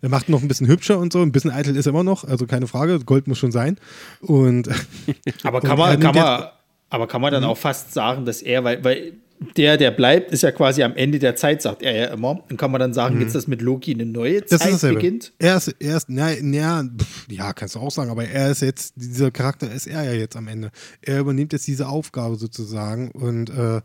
[0.00, 2.24] Er macht noch ein bisschen hübscher und so, ein bisschen eitel ist er immer noch,
[2.24, 3.78] also keine Frage, Gold muss schon sein.
[4.20, 4.68] Und
[5.42, 6.48] Aber Und kann er man, kann man,
[6.90, 9.12] aber kann man dann auch fast sagen, dass er, weil, weil
[9.56, 12.42] der, der bleibt, ist ja quasi am Ende der Zeit, sagt er ja immer.
[12.48, 15.32] Und kann man dann sagen, jetzt, dass mit Loki eine neue das Zeit beginnt?
[15.38, 16.84] Er ist, er ist, na, na,
[17.28, 20.36] ja, kannst du auch sagen, aber er ist jetzt, dieser Charakter ist er ja jetzt
[20.36, 20.70] am Ende.
[21.02, 23.80] Er übernimmt jetzt diese Aufgabe sozusagen und äh,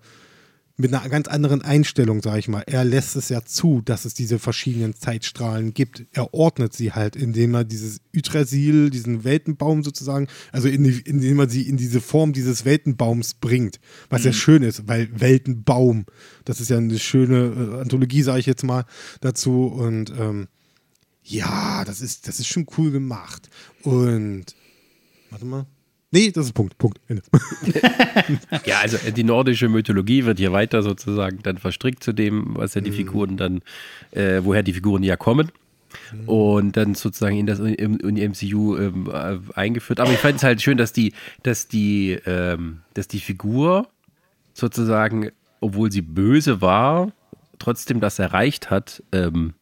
[0.76, 2.64] mit einer ganz anderen Einstellung, sage ich mal.
[2.66, 6.06] Er lässt es ja zu, dass es diese verschiedenen Zeitstrahlen gibt.
[6.14, 11.40] Er ordnet sie halt, indem er dieses Yggdrasil, diesen Weltenbaum sozusagen, also in die, indem
[11.40, 13.80] er sie in diese Form dieses Weltenbaums bringt.
[14.10, 16.06] Was ja schön ist, weil Weltenbaum,
[16.44, 18.86] das ist ja eine schöne äh, Anthologie, sage ich jetzt mal,
[19.22, 19.68] dazu.
[19.68, 20.48] Und ähm,
[21.22, 23.48] ja, das ist, das ist schon cool gemacht.
[23.84, 24.56] Und
[25.30, 25.68] warte mal.
[26.14, 26.78] Nee, das ist Punkt.
[26.78, 27.00] Punkt.
[27.08, 27.24] Ende.
[28.66, 32.76] Ja, also äh, die nordische Mythologie wird hier weiter sozusagen dann verstrickt zu dem, was
[32.76, 33.62] ja die Figuren dann,
[34.12, 35.52] äh, woher die Figuren ja kommen.
[36.28, 40.00] Und dann sozusagen in das in die MCU ähm, äh, eingeführt.
[40.00, 43.88] Aber ich fand es halt schön, dass die, dass die, ähm, dass die Figur
[44.54, 47.12] sozusagen, obwohl sie böse war,
[47.58, 49.54] trotzdem das erreicht hat, ähm,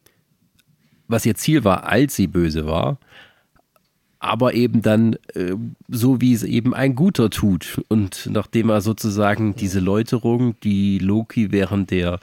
[1.08, 2.98] was ihr Ziel war, als sie böse war
[4.22, 5.54] aber eben dann äh,
[5.88, 7.82] so, wie es eben ein Guter tut.
[7.88, 12.20] Und nachdem er sozusagen diese Läuterung, die Loki während der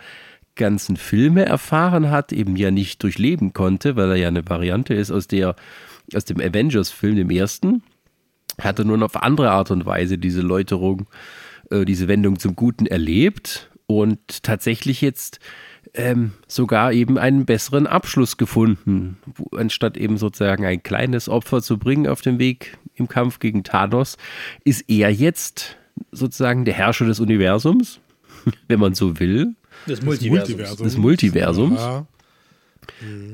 [0.56, 5.12] ganzen Filme erfahren hat, eben ja nicht durchleben konnte, weil er ja eine Variante ist
[5.12, 5.56] aus der
[6.16, 7.84] aus dem Avengers-Film, dem ersten,
[8.60, 11.06] hat er nun auf andere Art und Weise diese Läuterung,
[11.70, 15.40] äh, diese Wendung zum Guten erlebt und tatsächlich jetzt
[15.94, 21.78] ähm, sogar eben einen besseren Abschluss gefunden, wo, anstatt eben sozusagen ein kleines Opfer zu
[21.78, 24.18] bringen auf dem Weg im Kampf gegen Thanos,
[24.64, 25.78] ist er jetzt
[26.12, 28.00] sozusagen der Herrscher des Universums,
[28.68, 29.56] wenn man so will,
[29.88, 30.84] Das Multiversum.
[30.84, 31.80] des Multiversums.
[31.80, 32.06] Ja.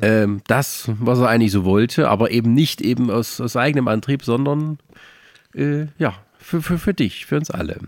[0.02, 4.24] Ähm, das, was er eigentlich so wollte, aber eben nicht eben aus, aus eigenem Antrieb,
[4.24, 4.80] sondern
[5.54, 6.16] äh, ja,
[6.46, 7.80] für, für, für dich, für uns alle.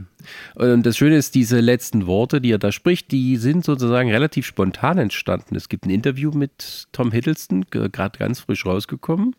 [0.55, 4.47] Und das Schöne ist, diese letzten Worte, die er da spricht, die sind sozusagen relativ
[4.47, 5.55] spontan entstanden.
[5.55, 9.35] Es gibt ein Interview mit Tom Hiddleston, gerade ganz frisch rausgekommen,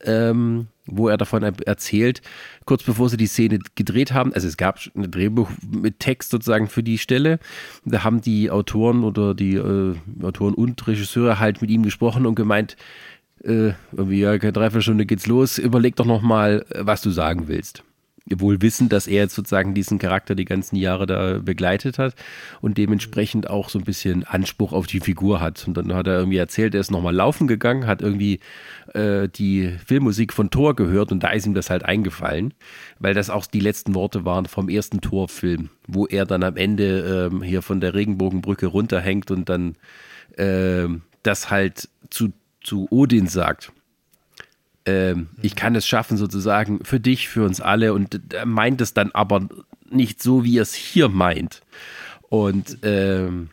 [0.00, 2.22] ähm, wo er davon er- erzählt,
[2.64, 6.68] kurz bevor sie die Szene gedreht haben, also es gab ein Drehbuch mit Text sozusagen
[6.68, 7.38] für die Stelle,
[7.84, 12.34] da haben die Autoren oder die äh, Autoren und Regisseure halt mit ihm gesprochen und
[12.34, 12.76] gemeint,
[13.44, 17.84] äh, irgendwie, ja, keine Dreiviertelstunde geht's los, überleg doch nochmal, was du sagen willst.
[18.36, 22.14] Wohl wissen, dass er jetzt sozusagen diesen Charakter die ganzen Jahre da begleitet hat
[22.60, 25.66] und dementsprechend auch so ein bisschen Anspruch auf die Figur hat.
[25.66, 28.40] Und dann hat er irgendwie erzählt, er ist nochmal laufen gegangen, hat irgendwie
[28.94, 32.54] äh, die Filmmusik von Thor gehört und da ist ihm das halt eingefallen,
[32.98, 37.28] weil das auch die letzten Worte waren vom ersten Thor-Film, wo er dann am Ende
[37.32, 39.76] ähm, hier von der Regenbogenbrücke runterhängt und dann
[40.36, 40.88] äh,
[41.22, 42.32] das halt zu,
[42.62, 43.72] zu Odin sagt
[44.90, 47.94] ähm, ich kann es schaffen, sozusagen für dich, für uns alle.
[47.94, 49.48] Und er meint es dann aber
[49.90, 51.62] nicht so, wie er es hier meint.
[52.28, 53.50] Und, ähm,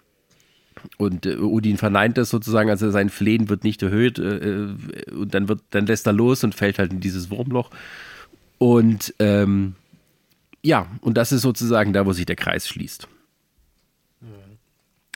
[0.97, 5.33] und äh, Odin verneint das sozusagen, also sein Flehen wird nicht erhöht äh, äh, und
[5.33, 7.69] dann, wird, dann lässt er los und fällt halt in dieses Wurmloch.
[8.57, 9.75] Und ähm,
[10.63, 13.07] ja, und das ist sozusagen da, wo sich der Kreis schließt.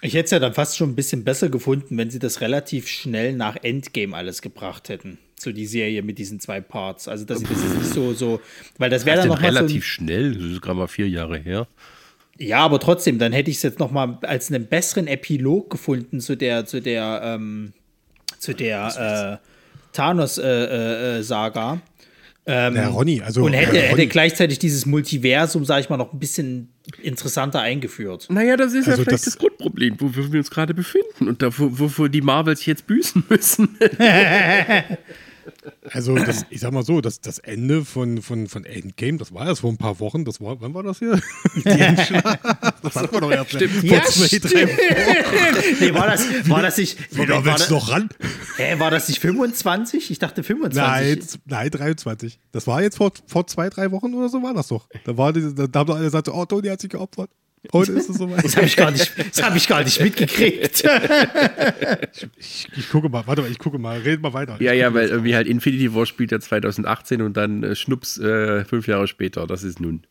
[0.03, 2.87] Ich hätte es ja dann fast schon ein bisschen besser gefunden, wenn sie das relativ
[2.87, 5.19] schnell nach Endgame alles gebracht hätten.
[5.41, 7.07] So die Serie mit diesen zwei Parts.
[7.07, 8.39] Also, dass sie das jetzt nicht so, so,
[8.77, 11.67] weil das wäre dann noch relativ so schnell, das ist gerade mal vier Jahre her.
[12.37, 16.19] Ja, aber trotzdem, dann hätte ich es jetzt noch mal als einen besseren Epilog gefunden
[16.21, 17.73] zu der, zu der, ähm,
[18.39, 19.47] zu der äh,
[19.93, 21.73] Thanos-Saga.
[21.73, 23.43] Äh, äh, ähm, ja, Ronny, also.
[23.43, 26.69] Und hätte, hätte gleichzeitig dieses Multiversum, sag ich mal, noch ein bisschen
[27.03, 28.27] interessanter eingeführt.
[28.31, 31.43] Naja, das ist Also ja vielleicht das- das, Grundproblem, wofür wir uns gerade befinden und
[31.43, 33.77] dafür, wofür die Marvels jetzt büßen müssen.
[35.91, 39.47] Also, das, ich sag mal so, das, das Ende von, von, von Endgame, das war
[39.47, 40.25] erst vor ein paar Wochen.
[40.25, 41.19] Das war, wann war das hier?
[41.55, 42.39] Die Endschlacht.
[42.81, 43.73] Das hatten wir doch erst Stimmt.
[43.73, 45.79] vor Ja, zwei, drei Wochen.
[45.79, 47.15] nee, war das, war das nicht.
[47.15, 48.09] Wieder war, willst das, du noch ran?
[48.57, 50.11] hä, war das nicht 25?
[50.11, 50.81] Ich dachte 25.
[50.81, 52.39] Nein, nein, 23.
[52.51, 54.87] Das war jetzt vor, vor zwei, drei Wochen oder so war das doch.
[55.05, 57.29] Da, war die, da, da haben doch alle gesagt, oh, Toni hat sich geopfert.
[57.73, 58.43] Heute ist es soweit.
[58.43, 60.83] Das habe ich, gar nicht- das hab ich gar nicht mitgekriegt.
[62.37, 64.57] Ich, ich gucke mal, warte mal, ich gucke mal, red mal weiter.
[64.59, 68.65] ja, ja, weil irgendwie halt Infinity War spielt ja 2018 und dann äh, Schnups äh,
[68.65, 69.45] fünf Jahre später.
[69.47, 70.03] Das ist nun.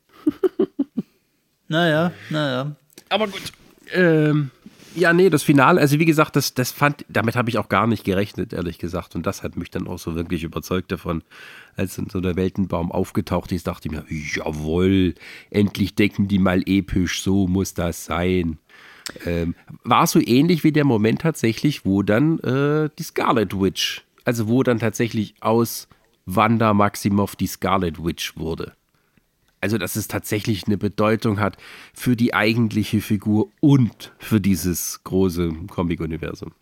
[1.68, 2.76] naja, naja.
[3.08, 3.42] Aber gut.
[3.92, 4.50] Ähm,
[4.94, 7.86] ja, nee, das Finale, also wie gesagt, das, das fand, damit habe ich auch gar
[7.86, 9.14] nicht gerechnet, ehrlich gesagt.
[9.14, 11.22] Und das hat mich dann auch so wirklich überzeugt davon,
[11.76, 15.14] als dann so der Weltenbaum aufgetaucht ist, dachte ich mir, jawohl,
[15.50, 18.58] endlich denken die mal episch, so muss das sein.
[19.26, 19.54] Ähm,
[19.84, 24.62] war so ähnlich wie der Moment tatsächlich, wo dann äh, die Scarlet Witch, also wo
[24.62, 25.88] dann tatsächlich aus
[26.26, 28.72] Wanda Maximoff die Scarlet Witch wurde.
[29.60, 31.56] Also, dass es tatsächlich eine Bedeutung hat
[31.92, 36.52] für die eigentliche Figur und für dieses große Comic-Universum.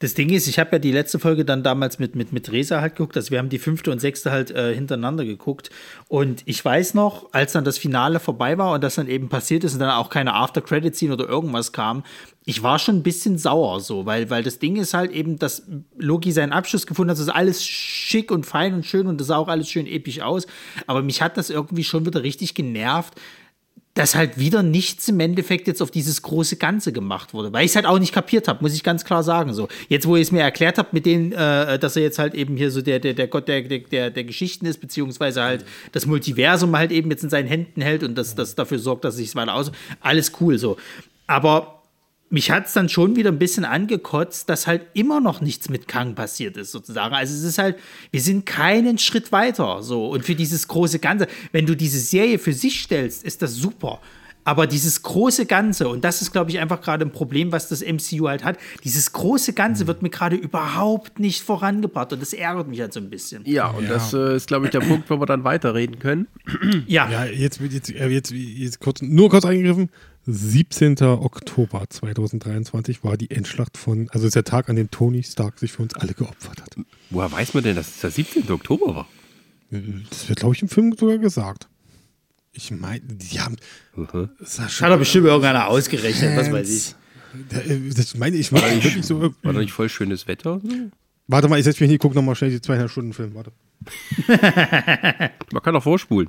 [0.00, 2.80] Das Ding ist, ich habe ja die letzte Folge dann damals mit, mit, mit Resa
[2.80, 3.18] halt geguckt.
[3.18, 5.68] Also wir haben die fünfte und sechste halt äh, hintereinander geguckt.
[6.08, 9.62] Und ich weiß noch, als dann das Finale vorbei war und das dann eben passiert
[9.62, 12.02] ist und dann auch keine After-Credit-Scene oder irgendwas kam,
[12.46, 15.64] ich war schon ein bisschen sauer so, weil, weil das Ding ist halt eben, dass
[15.98, 17.18] Loki seinen Abschluss gefunden hat.
[17.18, 20.20] Das ist alles schick und fein und schön und das sah auch alles schön episch
[20.20, 20.46] aus.
[20.86, 23.20] Aber mich hat das irgendwie schon wieder richtig genervt,
[23.94, 27.52] dass halt wieder nichts im Endeffekt jetzt auf dieses große Ganze gemacht wurde.
[27.52, 29.52] Weil ich es halt auch nicht kapiert habe, muss ich ganz klar sagen.
[29.52, 32.34] So, jetzt, wo ihr es mir erklärt habt, mit denen, äh, dass er jetzt halt
[32.34, 35.64] eben hier so der, der, der Gott der, der, der, der Geschichten ist, beziehungsweise halt
[35.92, 39.16] das Multiversum halt eben jetzt in seinen Händen hält und das, das dafür sorgt, dass
[39.16, 39.72] sich es weiter aus.
[40.00, 40.76] Alles cool so.
[41.26, 41.79] Aber
[42.30, 45.88] mich hat es dann schon wieder ein bisschen angekotzt, dass halt immer noch nichts mit
[45.88, 47.14] Kang passiert ist, sozusagen.
[47.14, 47.76] Also es ist halt,
[48.12, 49.82] wir sind keinen Schritt weiter.
[49.82, 50.08] So.
[50.08, 54.00] Und für dieses große Ganze, wenn du diese Serie für sich stellst, ist das super.
[54.42, 57.82] Aber dieses große Ganze, und das ist, glaube ich, einfach gerade ein Problem, was das
[57.82, 62.12] MCU halt hat, dieses große Ganze wird mir gerade überhaupt nicht vorangebracht.
[62.14, 63.42] Und das ärgert mich halt so ein bisschen.
[63.44, 63.90] Ja, und Ja.
[63.90, 66.26] das äh, ist, glaube ich, der Punkt, wo wir dann weiterreden können.
[66.86, 69.90] Ja, Ja, jetzt, jetzt, äh, jetzt, jetzt kurz, nur kurz eingegriffen.
[70.26, 71.00] 17.
[71.02, 75.72] Oktober 2023 war die Endschlacht von, also ist der Tag, an dem Tony Stark sich
[75.72, 76.76] für uns alle geopfert hat.
[77.10, 78.50] Woher weiß man denn, dass es der 17.
[78.50, 79.08] Oktober war?
[80.10, 81.68] Das wird, glaube ich, im Film sogar gesagt.
[82.52, 83.56] Ich meine, die haben.
[84.40, 86.94] Sascha, hat doch bestimmt irgendeiner ausgerechnet, was weiß ich.
[87.48, 89.20] Da, äh, Das meine ich, meine ich wirklich so.
[89.42, 90.60] War da nicht voll schönes Wetter?
[91.28, 93.34] Warte mal, ich setze mich hin, ich gucke nochmal schnell die zweieinhalb Stunden Film.
[93.34, 93.52] Warte.
[95.52, 96.28] Man kann auch vorspulen.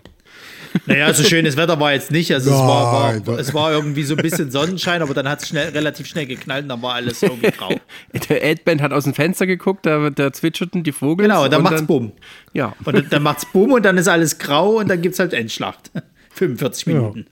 [0.86, 2.34] Naja, so schönes Wetter war jetzt nicht.
[2.34, 5.42] Also es, war, war, wa- es war irgendwie so ein bisschen Sonnenschein, aber dann hat
[5.42, 7.76] es schnell, relativ schnell geknallt und dann war alles irgendwie grau.
[8.30, 11.28] Der Adband hat aus dem Fenster geguckt, da, da zwitscherten die Vogel.
[11.28, 12.12] Genau, dann macht's Bumm.
[12.54, 15.34] Ja, Und dann, dann macht's Bumm und dann ist alles grau und dann gibt's halt
[15.34, 15.92] Endschlacht.
[16.34, 17.26] 45 Minuten.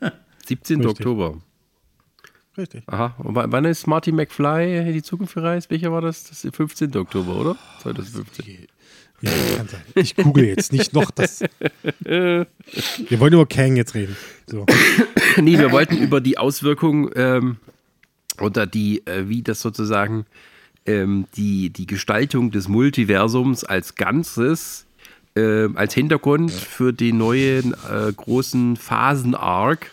[0.46, 0.78] 17.
[0.82, 0.92] Richtig.
[1.00, 1.38] Oktober.
[2.58, 2.84] Richtig.
[2.88, 5.70] Aha, und wa- wann ist Marty McFly in die Zukunft gereist?
[5.72, 6.24] Welcher war das?
[6.24, 6.96] Das ist der 15.
[6.98, 7.56] Oktober, oder?
[7.84, 8.68] 2015.
[9.22, 9.82] Ja, kann sein.
[9.96, 11.44] Ich google jetzt nicht noch das.
[12.00, 12.46] Wir
[13.20, 14.16] wollen über Kang jetzt reden.
[14.48, 14.66] So.
[15.38, 17.58] nee, wir wollten über die Auswirkungen ähm,
[18.40, 20.26] oder die, äh, wie das sozusagen
[20.86, 24.86] ähm, die, die Gestaltung des Multiversums als Ganzes
[25.36, 29.92] äh, als Hintergrund für den neuen äh, großen Phasen-Arc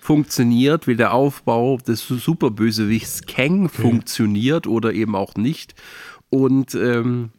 [0.00, 5.74] funktioniert, wie der Aufbau des Superbösewichts Kang funktioniert oder eben auch nicht.
[6.30, 7.30] Und ähm,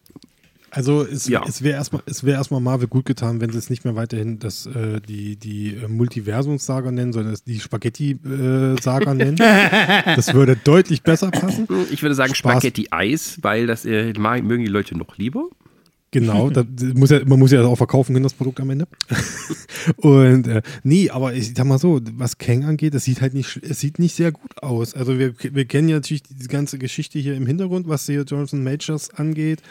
[0.74, 1.44] Also es, Ja.
[1.48, 4.40] es wäre erstmal es wär erstmal Marvel gut getan, wenn sie es nicht mehr weiterhin
[4.40, 9.36] das, äh, die, die äh, Multiversums-Saga nennen, sondern die Spaghetti-Saga nennen.
[9.38, 11.68] Das würde deutlich besser passen.
[11.91, 12.54] ich würde sagen Spaß.
[12.54, 15.50] Spaghetti-Eis, weil das äh, mögen die Leute noch lieber.
[16.14, 16.52] Genau,
[16.95, 18.88] muss ja, man muss ja auch verkaufen können, das Produkt am Ende.
[19.98, 23.60] Und äh, nee, aber ich sag mal so, was Kang angeht, das sieht halt nicht,
[23.64, 24.94] es sieht nicht sehr gut aus.
[24.94, 28.64] Also wir, wir kennen ja natürlich die ganze Geschichte hier im Hintergrund, was hier Jonathan
[28.64, 29.64] Majors angeht.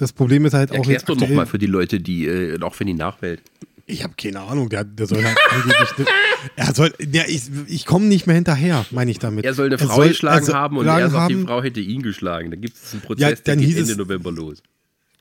[0.00, 2.74] Das Problem ist halt auch Erklär's jetzt doch nochmal für die Leute, die, äh, auch
[2.80, 3.40] wenn die Nachwelt.
[3.86, 6.08] Ich habe keine Ahnung, der, der soll halt angeblich.
[6.56, 9.44] Er soll, ja, ich, ich komme nicht mehr hinterher, meine ich damit.
[9.44, 11.62] Er soll eine Er Frau soll- geschlagen soll haben und er sagt, die haben, Frau
[11.62, 12.50] hätte ihn geschlagen.
[12.50, 14.62] Da gibt es einen Prozess, Ja, der dann geht hieß Ende es- November los.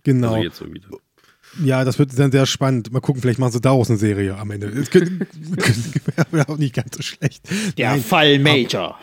[0.04, 0.34] Genau.
[0.36, 0.88] Also jetzt so wieder.
[1.64, 2.94] Ja, das wird dann sehr spannend.
[2.94, 4.70] Mal gucken, vielleicht machen sie daraus eine Serie am Ende.
[4.70, 5.12] Das könnte-
[6.32, 7.42] wäre auch nicht ganz so schlecht.
[7.78, 9.00] Der Nein, Fall Major.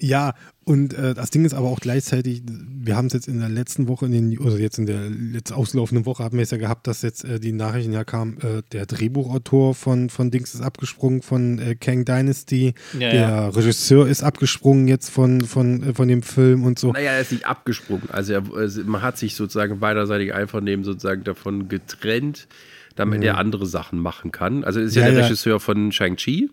[0.00, 0.34] Ja,
[0.64, 3.86] und äh, das Ding ist aber auch gleichzeitig, wir haben es jetzt in der letzten
[3.86, 6.86] Woche, in den, oder jetzt in der jetzt auslaufenden Woche, haben wir es ja gehabt,
[6.86, 11.22] dass jetzt äh, die Nachrichten ja kamen, äh, der Drehbuchautor von, von Dings ist abgesprungen,
[11.22, 13.48] von äh, Kang Dynasty, Ja, der ja.
[13.48, 16.92] Regisseur ist abgesprungen jetzt von, von, äh, von dem Film und so.
[16.92, 18.10] Naja, er ist nicht abgesprungen.
[18.10, 22.48] Also, er, also man hat sich sozusagen beiderseitig Einvernehmen sozusagen davon getrennt,
[22.96, 24.64] damit er andere Sachen machen kann.
[24.64, 25.06] Also er ist ja, Mhm.
[25.06, 25.26] Ja, der ja.
[25.26, 26.50] Regisseur von Shang-Chi.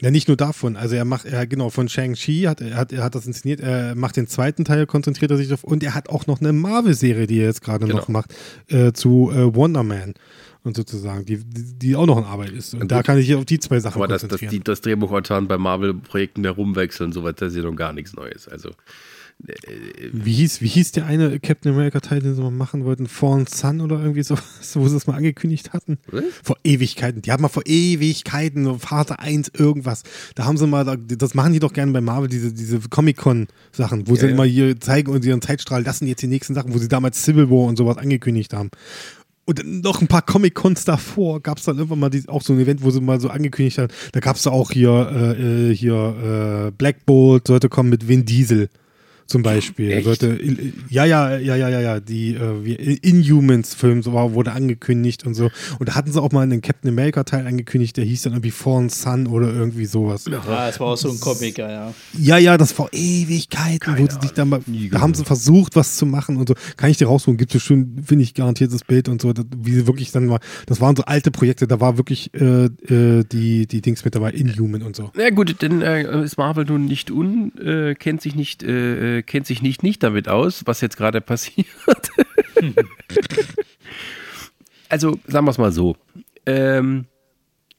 [0.00, 0.76] Ja, nicht nur davon.
[0.76, 3.94] Also er macht, er genau, von Shang-Chi hat er hat, er hat das inszeniert, er
[3.94, 7.26] macht den zweiten Teil, konzentriert er sich auf und er hat auch noch eine Marvel-Serie,
[7.26, 7.98] die er jetzt gerade Genau.
[7.98, 8.34] noch macht,
[8.68, 10.14] äh, zu äh, Wonder Man.
[10.64, 12.74] Und sozusagen, die, die auch noch in Arbeit ist.
[12.74, 12.90] Und gut.
[12.90, 14.50] da kann ich hier auf die zwei Sachen Aber dass, dass konzentrieren.
[14.62, 18.48] die, das Drehbuchautoren bei Marvel-Projekten herumwechseln, so was, das ist ja noch gar nichts Neues.
[18.48, 18.70] Also,
[20.12, 23.06] wie, hieß, wie hieß der eine Captain America-Teil, den sie mal machen wollten?
[23.06, 24.36] Fallen Sun oder irgendwie so,
[24.74, 25.98] wo sie es mal angekündigt hatten?
[26.10, 26.24] Was?
[26.42, 27.22] Vor Ewigkeiten.
[27.22, 30.02] Die haben mal vor Ewigkeiten, so Vater 1, irgendwas.
[30.34, 34.08] Da haben sie mal, da- das machen die doch gerne bei Marvel, diese, diese Comic-Con-Sachen,
[34.08, 34.32] wo sie ja.
[34.32, 37.22] immer hier zeigen und ihren Zeitstrahl, das sind jetzt die nächsten Sachen, wo sie damals
[37.22, 38.70] Civil War und sowas angekündigt haben.
[39.44, 42.58] Und noch ein paar Comic-Cons davor gab es dann irgendwann mal die, auch so ein
[42.58, 46.66] Event, wo sie mal so angekündigt haben, da gab es auch hier, äh, äh, hier
[46.66, 48.70] äh, Black Bolt sollte kommen mit Vin Diesel
[49.26, 49.92] zum Beispiel.
[49.92, 50.04] Echt?
[50.04, 50.38] Sollte,
[50.88, 55.50] ja, ja, ja, ja, ja, ja, die äh, wie Inhumans-Film so wurde angekündigt und so.
[55.78, 58.88] Und da hatten sie auch mal einen Captain America-Teil angekündigt, der hieß dann irgendwie Fallen
[58.88, 60.26] Sun oder irgendwie sowas.
[60.30, 61.94] Ja, es war auch so ein Comic, ja, ja.
[62.18, 65.96] Ja, ja, das vor Ewigkeiten, wo sie sich dann mal, da haben sie versucht, was
[65.96, 66.54] zu machen und so.
[66.76, 69.72] Kann ich dir rausholen, gibt es schon, finde ich, garantiertes Bild und so, das, wie
[69.72, 73.66] sie wirklich dann mal, das waren so alte Projekte, da war wirklich äh, äh, die,
[73.66, 75.10] die Dings mit dabei, Inhuman und so.
[75.16, 79.22] na gut, denn äh, ist Marvel nun nicht un, äh, kennt sich nicht, äh, äh,
[79.22, 81.66] kennt sich nicht, nicht damit aus, was jetzt gerade passiert.
[84.88, 85.96] also, sagen wir es mal so.
[86.46, 87.06] Ähm,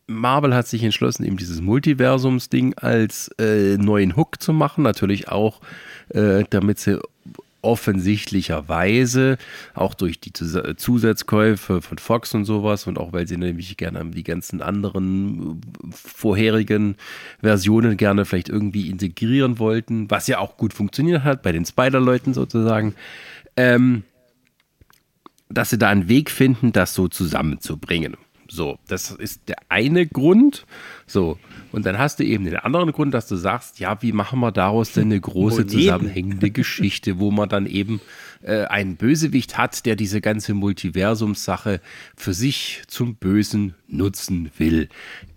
[0.07, 4.83] Marvel hat sich entschlossen, eben dieses Multiversums-Ding als äh, neuen Hook zu machen.
[4.83, 5.59] Natürlich auch,
[6.09, 6.99] äh, damit sie
[7.67, 9.37] offensichtlicherweise
[9.73, 14.05] auch durch die Zus Zusatzkäufe von Fox und sowas und auch weil sie nämlich gerne
[14.09, 16.95] die ganzen anderen äh, vorherigen
[17.41, 22.33] Versionen gerne vielleicht irgendwie integrieren wollten, was ja auch gut funktioniert hat bei den Spider-Leuten
[22.33, 22.95] sozusagen,
[23.57, 24.03] ähm,
[25.49, 28.15] dass sie da einen Weg finden, das so zusammenzubringen.
[28.49, 30.65] So, das ist der eine Grund.
[31.05, 31.37] So,
[31.71, 34.51] und dann hast du eben den anderen Grund, dass du sagst, ja, wie machen wir
[34.51, 35.79] daraus denn eine große Moneten.
[35.79, 38.01] zusammenhängende Geschichte, wo man dann eben
[38.41, 41.81] äh, einen Bösewicht hat, der diese ganze Multiversumssache
[42.15, 44.89] für sich zum Bösen nutzen will.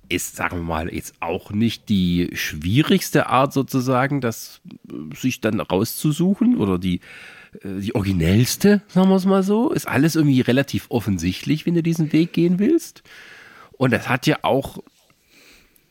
[0.09, 5.61] Ist, sagen wir mal, jetzt auch nicht die schwierigste Art sozusagen, das äh, sich dann
[5.61, 7.01] rauszusuchen oder die
[7.63, 9.71] die originellste, sagen wir es mal so.
[9.71, 13.03] Ist alles irgendwie relativ offensichtlich, wenn du diesen Weg gehen willst.
[13.73, 14.79] Und das hat ja auch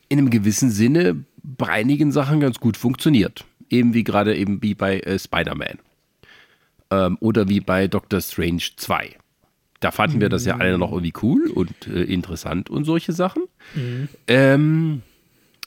[0.08, 3.44] in einem gewissen Sinne bei einigen Sachen ganz gut funktioniert.
[3.68, 5.78] Eben wie gerade eben wie bei äh, Spider-Man.
[6.90, 9.16] Ähm, oder wie bei Doctor Strange 2.
[9.80, 13.44] Da fanden wir das ja alle noch irgendwie cool und äh, interessant und solche Sachen.
[14.26, 15.02] Ähm,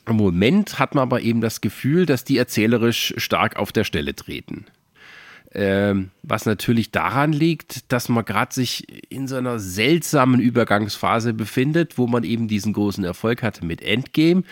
[0.06, 4.16] Im Moment hat man aber eben das Gefühl, dass die erzählerisch stark auf der Stelle
[4.16, 4.66] treten.
[5.56, 12.00] Ähm, was natürlich daran liegt, dass man gerade sich in so einer seltsamen Übergangsphase befindet,
[12.00, 14.44] wo man eben diesen großen Erfolg hatte mit Endgame,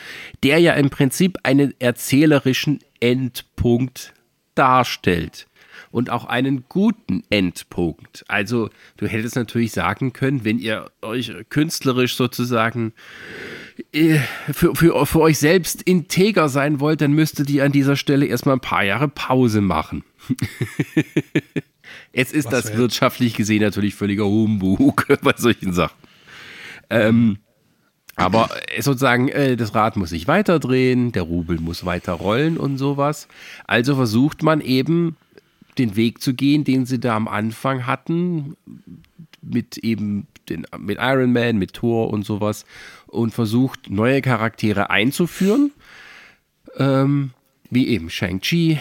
[0.44, 4.14] der ja im Prinzip einen erzählerischen Endpunkt
[4.54, 5.48] darstellt.
[5.90, 8.24] Und auch einen guten Endpunkt.
[8.30, 12.94] Also, du hättest natürlich sagen können, wenn ihr euch künstlerisch sozusagen
[14.54, 18.56] für, für, für euch selbst integer sein wollt, dann müsstet ihr an dieser Stelle erstmal
[18.56, 20.04] ein paar Jahre Pause machen.
[22.14, 25.98] Jetzt ist Was das wirtschaftlich gesehen natürlich völliger Humbug bei solchen Sachen.
[26.90, 27.38] Ähm,
[28.16, 32.58] aber äh, sozusagen, äh, das Rad muss sich weiter drehen, der Rubel muss weiter rollen
[32.58, 33.28] und sowas.
[33.66, 35.16] Also versucht man eben
[35.78, 38.58] den Weg zu gehen, den sie da am Anfang hatten,
[39.42, 42.66] mit eben den, mit Iron Man, mit Thor und sowas
[43.08, 45.72] und versucht neue Charaktere einzuführen,
[46.78, 47.32] ähm,
[47.70, 48.80] wie eben Shang-Chi,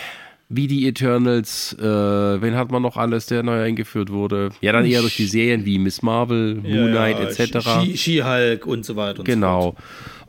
[0.49, 4.51] wie die Eternals, äh, wen hat man noch alles, der neu eingeführt wurde?
[4.61, 7.61] Ja, dann eher durch die Serien wie Miss Marvel, Moon Knight etc.
[7.61, 9.21] Ski- Ski-Hulk und so weiter.
[9.21, 9.35] Und So fort.
[9.35, 9.77] Genau.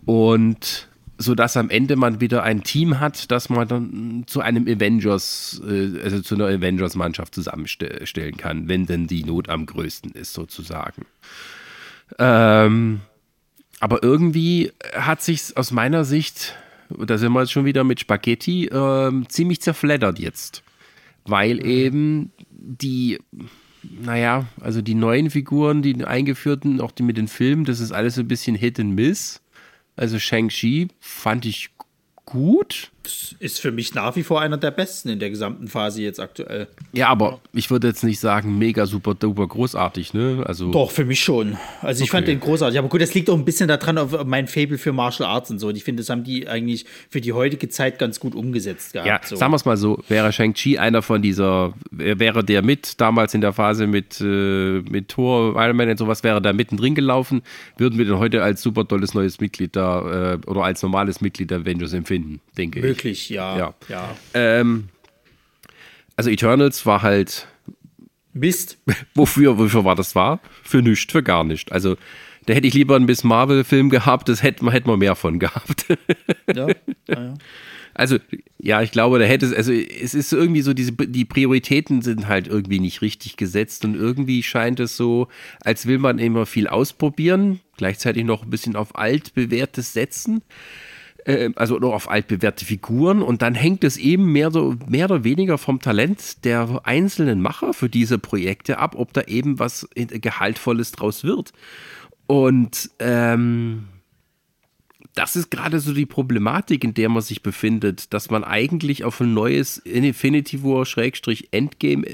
[0.06, 0.88] Und
[1.22, 5.61] so dass am Ende man wieder ein Team hat, das man dann zu einem Avengers,
[5.68, 11.06] äh, also zu einer Avengers-Mannschaft zusammenstellen kann, wenn denn die Not am größten ist, sozusagen.
[12.19, 13.02] Ähm,
[13.80, 16.56] aber irgendwie hat sich aus meiner Sicht,
[16.89, 20.64] da sind wir jetzt schon wieder mit Spaghetti, ähm, ziemlich zerfleddert jetzt.
[21.26, 23.19] Weil eben die,
[23.81, 28.15] naja, also die neuen Figuren, die eingeführten, auch die mit den Filmen, das ist alles
[28.15, 29.40] so ein bisschen Hit and Miss.
[29.95, 31.69] Also Shang-Chi fand ich
[32.26, 32.91] gut.
[33.40, 36.68] Ist für mich nach wie vor einer der besten in der gesamten Phase jetzt aktuell.
[36.94, 40.44] Ja, aber ich würde jetzt nicht sagen, mega super duper großartig, ne?
[40.46, 41.58] Also Doch, für mich schon.
[41.82, 42.36] Also ich fand Okay.
[42.36, 42.78] den großartig.
[42.78, 45.60] Aber gut, das liegt auch ein bisschen daran, auf mein Fable für Martial Arts und
[45.60, 45.70] so.
[45.70, 49.08] Und ich finde, das haben die eigentlich für die heutige Zeit ganz gut umgesetzt gehabt.
[49.08, 49.36] Ja, so.
[49.36, 53.42] sagen wir es mal so, wäre Shang-Chi einer von dieser, wäre der mit damals in
[53.42, 57.42] der Phase mit, äh, mit Thor, Iron Man und sowas, wäre da mittendrin gelaufen,
[57.78, 61.50] würden wir den heute als super tolles neues Mitglied da äh, oder als normales Mitglied
[61.50, 62.86] der Avengers empfinden, denke ich.
[63.02, 63.57] Wirklich, ja.
[63.57, 63.73] Ja.
[63.90, 64.15] ja.
[64.36, 64.90] Ähm,
[66.15, 67.48] also Eternals war halt,
[68.32, 68.78] Mist.
[69.15, 70.40] wofür, wofür war das war?
[70.64, 71.72] Für nichts, für gar nicht.
[71.72, 71.98] Also
[72.45, 75.86] da hätte ich lieber einen Miss Marvel-Film gehabt, das hätte hätte man mehr von gehabt.
[76.53, 76.76] Ja, ja,
[77.07, 77.34] ja.
[77.94, 78.18] Also,
[78.57, 82.28] ja, ich glaube, da hätte es, also es ist irgendwie so, diese, die Prioritäten sind
[82.28, 85.28] halt irgendwie nicht richtig gesetzt und irgendwie scheint es so,
[85.61, 90.41] als will man immer viel ausprobieren, gleichzeitig noch ein bisschen auf altbewährtes setzen,
[91.26, 95.23] äh, also noch auf altbewährte Figuren und dann hängt es eben mehr, so, mehr oder
[95.23, 100.91] weniger vom Talent der einzelnen Macher für diese Projekte ab, ob da eben was Gehaltvolles
[100.91, 101.53] draus wird.
[102.27, 103.88] Und, ähm,
[105.15, 109.19] das ist gerade so die Problematik, in der man sich befindet, dass man eigentlich auf
[109.19, 112.06] ein neues Infinity War Schrägstrich Endgame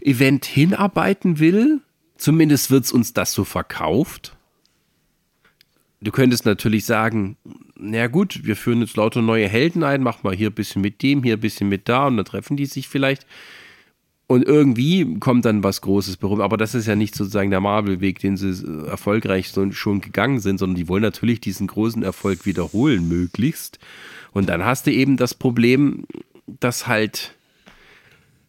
[0.00, 1.80] Event hinarbeiten will.
[2.16, 4.36] Zumindest wird es uns das so verkauft.
[6.00, 7.36] Du könntest natürlich sagen,
[7.82, 11.02] na gut, wir führen jetzt lauter neue Helden ein, mach mal hier ein bisschen mit
[11.02, 13.26] dem, hier ein bisschen mit da und dann treffen die sich vielleicht.
[14.28, 16.40] Und irgendwie kommt dann was Großes berum.
[16.40, 20.58] Aber das ist ja nicht sozusagen der Marvel-Weg, den sie äh, erfolgreich schon gegangen sind,
[20.58, 23.78] sondern die wollen natürlich diesen großen Erfolg wiederholen, möglichst.
[24.32, 26.06] Und dann hast du eben das Problem,
[26.46, 27.34] dass halt,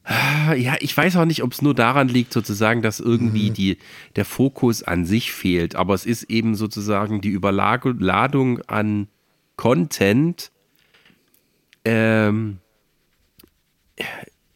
[0.06, 3.78] ah, ja, ich weiß auch nicht, ob es nur daran liegt, sozusagen, dass irgendwie die,
[4.16, 5.76] der Fokus an sich fehlt.
[5.76, 9.08] Aber es ist eben sozusagen die Überladung an
[9.56, 10.52] Content,
[11.86, 12.60] ähm,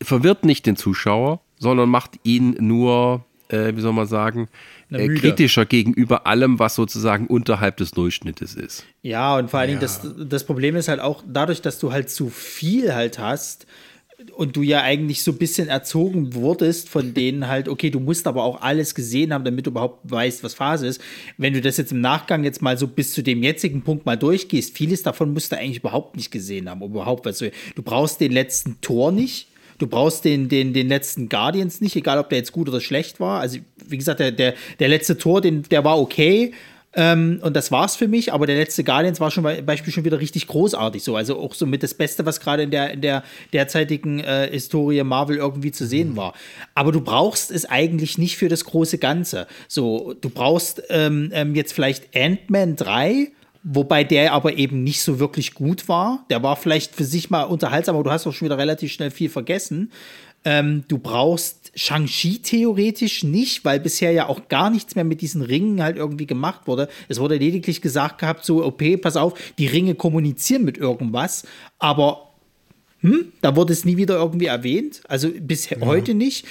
[0.01, 4.47] verwirrt nicht den Zuschauer, sondern macht ihn nur, äh, wie soll man sagen,
[4.89, 8.85] äh, kritischer gegenüber allem, was sozusagen unterhalb des Durchschnittes ist.
[9.01, 12.09] Ja, und vor allen Dingen, das, das Problem ist halt auch dadurch, dass du halt
[12.09, 13.67] zu viel halt hast
[14.35, 18.25] und du ja eigentlich so ein bisschen erzogen wurdest von denen halt, okay, du musst
[18.25, 21.01] aber auch alles gesehen haben, damit du überhaupt weißt, was Phase ist.
[21.37, 24.15] Wenn du das jetzt im Nachgang jetzt mal so bis zu dem jetzigen Punkt mal
[24.15, 28.19] durchgehst, vieles davon musst du eigentlich überhaupt nicht gesehen haben, überhaupt, was du, du brauchst
[28.19, 29.49] den letzten Tor nicht.
[29.77, 33.19] Du brauchst den, den, den letzten Guardians nicht, egal ob der jetzt gut oder schlecht
[33.19, 33.41] war.
[33.41, 36.53] Also, wie gesagt, der, der, der letzte Tor, den, der war okay.
[36.97, 40.03] Ähm, und das war's für mich, aber der letzte Guardians war schon bei Beispiel schon
[40.03, 41.15] wieder richtig großartig so.
[41.15, 45.03] Also auch so mit das Beste, was gerade in der, in der derzeitigen äh, Historie
[45.03, 46.33] Marvel irgendwie zu sehen war.
[46.73, 49.45] Aber du brauchst es eigentlich nicht für das große Ganze.
[49.67, 53.31] So, du brauchst ähm, ähm, jetzt vielleicht Ant-Man 3.
[53.69, 56.25] Wobei der aber eben nicht so wirklich gut war.
[56.29, 59.11] Der war vielleicht für sich mal unterhaltsam, aber du hast auch schon wieder relativ schnell
[59.11, 59.91] viel vergessen.
[60.45, 65.43] Ähm, du brauchst Shang-Chi theoretisch nicht, weil bisher ja auch gar nichts mehr mit diesen
[65.43, 66.89] Ringen halt irgendwie gemacht wurde.
[67.07, 71.45] Es wurde lediglich gesagt gehabt, so, okay, pass auf, die Ringe kommunizieren mit irgendwas,
[71.77, 72.31] aber
[73.01, 75.01] hm, da wurde es nie wieder irgendwie erwähnt.
[75.07, 76.45] Also bis heute nicht.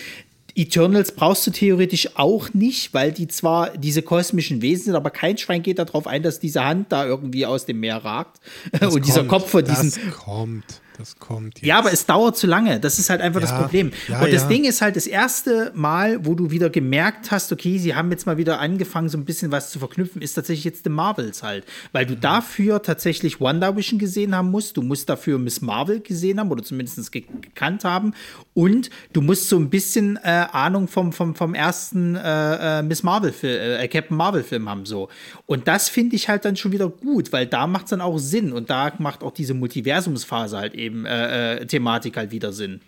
[0.55, 5.37] Eternals brauchst du theoretisch auch nicht, weil die zwar diese kosmischen Wesen sind, aber kein
[5.37, 8.41] Schwein geht darauf ein, dass diese Hand da irgendwie aus dem Meer ragt.
[8.73, 10.81] Das Und dieser kommt, Kopf von diesen Das kommt.
[10.99, 11.67] Das kommt jetzt.
[11.67, 12.81] Ja, aber es dauert zu lange.
[12.81, 13.91] Das ist halt einfach das Ja, Problem.
[14.09, 14.49] ja, und das ja.
[14.49, 18.27] Ding ist halt das erste Mal, wo du wieder gemerkt hast, okay, sie haben jetzt
[18.27, 21.65] mal wieder angefangen, so ein bisschen was zu verknüpfen, ist tatsächlich jetzt The Marvels halt.
[21.93, 22.21] Weil du Mhm.
[22.21, 27.11] dafür tatsächlich WandaVision gesehen haben musst, du musst dafür Miss Marvel gesehen haben oder zumindest
[27.13, 28.15] ge gekannt haben
[28.55, 33.03] und du musst so ein bisschen äh, Ahnung vom, vom, vom ersten äh, äh, Miss
[33.03, 35.09] Marvel Film, äh, Captain Marvel Film haben so.
[35.47, 38.19] Und das finde ich halt dann schon wieder gut, weil da macht es dann auch
[38.19, 42.81] Sinn und da macht auch diese Multiversumsphase halt eben äh, äh, Thematik halt wieder Sinn.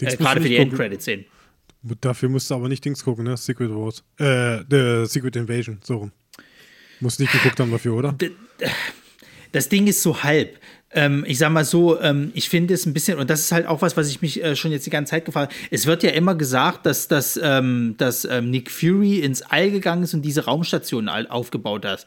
[0.00, 0.72] Äh, Gerade für die nicht gucken.
[0.72, 1.24] Endcredit-Szenen.
[2.00, 3.36] Dafür musst du aber nicht Dings gucken, ne?
[3.36, 4.02] Secret Wars.
[4.18, 6.12] Äh, The Secret Invasion, so rum.
[7.00, 8.16] Musst nicht geguckt haben dafür, oder?
[9.52, 10.58] Das Ding ist so halb.
[10.92, 13.66] Ähm, ich sag mal so, ähm, ich finde es ein bisschen, und das ist halt
[13.66, 15.68] auch was, was ich mich äh, schon jetzt die ganze Zeit gefragt habe.
[15.70, 20.04] Es wird ja immer gesagt, dass, dass, ähm, dass ähm, Nick Fury ins All gegangen
[20.04, 22.06] ist und diese Raumstation aufgebaut hat.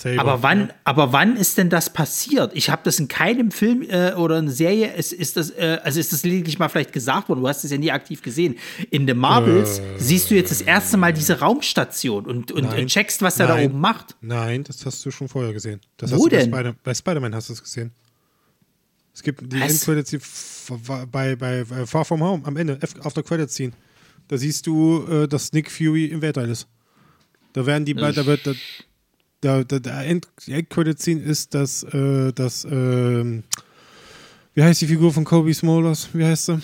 [0.00, 0.20] Saber.
[0.20, 2.52] Aber wann, aber wann ist denn das passiert?
[2.54, 6.00] Ich habe das in keinem Film äh, oder in Serie, ist, ist das, äh, also
[6.00, 8.56] ist das lediglich mal vielleicht gesagt worden, du hast es ja nie aktiv gesehen.
[8.90, 12.80] In The Marvels siehst du jetzt das erste Mal diese Raumstation und, und, Nein.
[12.80, 14.16] und checkst, was er da oben macht.
[14.20, 15.80] Nein, das hast du schon vorher gesehen.
[15.98, 16.50] Das Wo denn?
[16.50, 17.92] Bei, Spider bei Spider-Man hast du es gesehen.
[19.12, 19.60] Es gibt die?
[19.60, 20.72] Endcredits f-
[21.10, 23.72] bei, bei äh, Far From Home am Ende, F- After Credits Scene.
[24.28, 26.66] Da siehst du, äh, dass Nick Fury im Weltall ist.
[27.52, 28.52] Da werden die beiden, da wird da,
[29.40, 33.44] da, da, der End, die Endcredit Scene ist, dass, äh, dass ähm,
[34.54, 36.08] wie heißt die Figur von Kobe Smulders?
[36.12, 36.60] Wie heißt sie?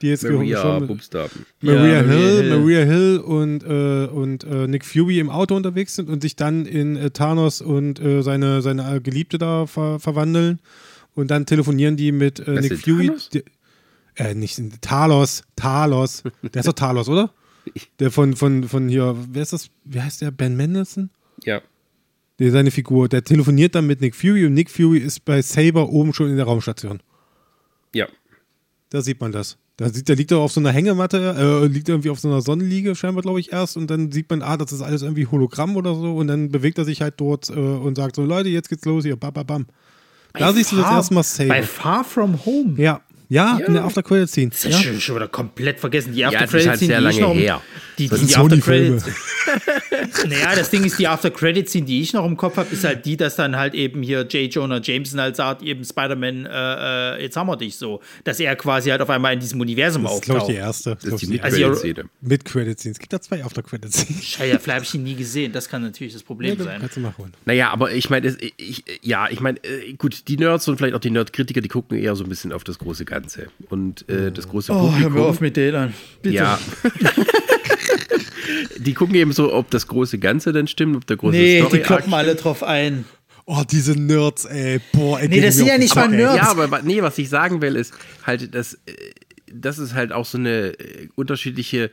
[0.00, 1.46] Die jetzt Maria Bubstaben.
[1.60, 2.58] Maria, Ja, Maria Hill, Hill.
[2.58, 6.66] Maria Hill und, äh, und äh, Nick Fury im Auto unterwegs sind und sich dann
[6.66, 10.58] in äh, Thanos und äh, seine, seine äh, Geliebte da ver verwandeln.
[11.14, 13.12] Und dann telefonieren die mit äh, Nick Fury.
[13.32, 13.44] Die,
[14.16, 16.24] äh, nicht Talos, Talos.
[16.42, 17.32] Der ist doch Talos, oder?
[18.00, 19.70] Der von, von, von hier, wer ist das?
[19.84, 20.32] Wie heißt der?
[20.32, 21.10] Ben Mendelssohn?
[21.44, 21.62] Ja.
[22.50, 23.08] Seine Figur.
[23.08, 26.36] Der telefoniert dann mit Nick Fury und Nick Fury ist bei Saber oben schon in
[26.36, 27.00] der Raumstation.
[27.94, 28.06] Ja.
[28.90, 29.58] Da sieht man das.
[29.76, 32.42] Da sieht, der liegt er auf so einer Hängematte, äh, liegt irgendwie auf so einer
[32.42, 33.76] Sonnenliege scheinbar, glaube ich, erst.
[33.76, 36.14] Und dann sieht man, ah, das ist alles irgendwie Hologramm oder so.
[36.16, 39.04] Und dann bewegt er sich halt dort äh, und sagt so, Leute, jetzt geht's los
[39.04, 39.66] hier, bam, bam, bam.
[40.34, 41.48] Da siehst du das Far- erste Mal Saber.
[41.48, 42.74] Bei Far From Home.
[42.76, 43.00] Ja.
[43.32, 43.66] Ja, Ja.
[43.66, 44.50] in der After Credit Scene.
[44.50, 44.78] Das ist Ja.
[44.82, 46.12] schon, schon wieder komplett vergessen.
[46.12, 47.62] Die Ja, After es ist halt Credit sehr die ich lange noch im- her.
[47.98, 48.58] Die, Das die, sind die After.
[48.58, 49.02] Credit.
[50.28, 52.84] naja, das Ding ist, die After Credit Scene, die ich noch im Kopf habe, ist
[52.84, 54.52] halt die, dass dann halt eben hier J.
[54.52, 58.00] Jonah Jameson halt sagt, eben Spider-Man, äh, äh, jetzt haben wir dich so.
[58.24, 60.52] Dass er quasi halt auf einmal in diesem Universum Das ist, glaube ich, auftaucht.
[60.56, 60.96] die erste.
[61.10, 62.04] Das ist die Also, Mid-Credit-Szene.
[62.22, 62.96] mit Credit Scenes.
[62.96, 64.24] Es gibt da zwei After Credit Scenes.
[64.24, 65.52] Scheiße, vielleicht habe ich ihn nie gesehen.
[65.52, 66.80] Das kann natürlich das Problem sein.
[66.80, 67.32] Kannst du nachholen.
[67.44, 68.36] Naja, aber ich meine,
[69.02, 72.14] ja, ich meine, äh, gut, die Nerds und vielleicht auch die Nerd-Kritiker, die gucken eher
[72.16, 73.21] so ein bisschen auf das große Ganze.
[73.68, 75.12] Und äh, das große Oh, hör Publikum.
[75.14, 75.94] mir auf mit denen.
[76.22, 76.34] Bitte.
[76.36, 76.58] Ja.
[78.78, 81.66] die gucken eben so, ob das große Ganze denn stimmt, ob der große Nee, die
[81.66, 83.04] Story kloppen alle drauf ein.
[83.44, 84.80] Oh, diese Nerds, ey.
[84.92, 86.08] Boah, ey, Nee, das sind ja nicht mal.
[86.08, 86.36] Nerds.
[86.36, 87.92] Ja, aber nee, was ich sagen will, ist
[88.24, 88.92] halt, dass äh,
[89.52, 91.90] das ist halt auch so eine äh, unterschiedliche.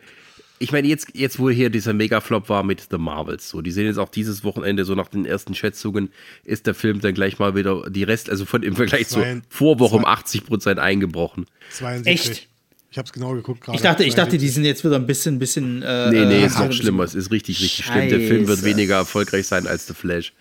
[0.61, 3.85] Ich meine, jetzt, jetzt, wo hier dieser Megaflop war mit The Marvels, so, die sehen
[3.85, 6.11] jetzt auch dieses Wochenende, so nach den ersten Schätzungen,
[6.43, 9.41] ist der Film dann gleich mal wieder die Rest, also von im Vergleich zur Zwei-
[9.47, 11.45] Vorwoche um zwei- 80 Prozent eingebrochen.
[11.71, 12.29] 72.
[12.31, 12.48] Echt?
[12.91, 13.75] Ich hab's genau geguckt gerade.
[13.75, 15.83] Ich dachte, ich dachte, die sind jetzt wieder ein bisschen, bisschen.
[15.83, 17.03] Äh, Nee, nee, äh, ist noch ein schlimmer.
[17.03, 18.09] Es ist richtig, richtig schlimm.
[18.09, 18.65] Der Film wird Scheiße.
[18.65, 20.33] weniger erfolgreich sein als The Flash.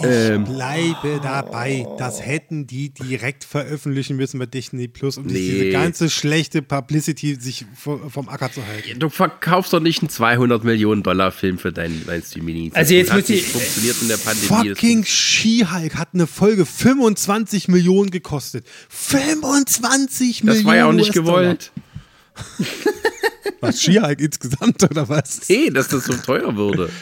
[0.00, 1.86] bleibe dabei.
[1.98, 5.32] Das hätten die direkt veröffentlichen müssen bei Disney Plus, um Nee.
[5.34, 9.00] diese ganze schlechte Publicity sich vo- vom Acker zu halten.
[9.00, 12.70] Du verkaufst doch nicht einen 200 Millionen Dollar Film für deinen dein Streaming.
[12.72, 14.48] Also jetzt Das muss ich- funktioniert in der Pandemie.
[14.68, 18.64] Das Fucking She-Hulk hat eine Folge 25 Millionen gekostet.
[18.88, 20.66] 25 Das Millionen.
[20.66, 21.72] war ja auch nicht gewollt.
[23.60, 25.48] Was, She-Hulk insgesamt oder was?
[25.48, 26.90] Nee, dass das so teuer würde.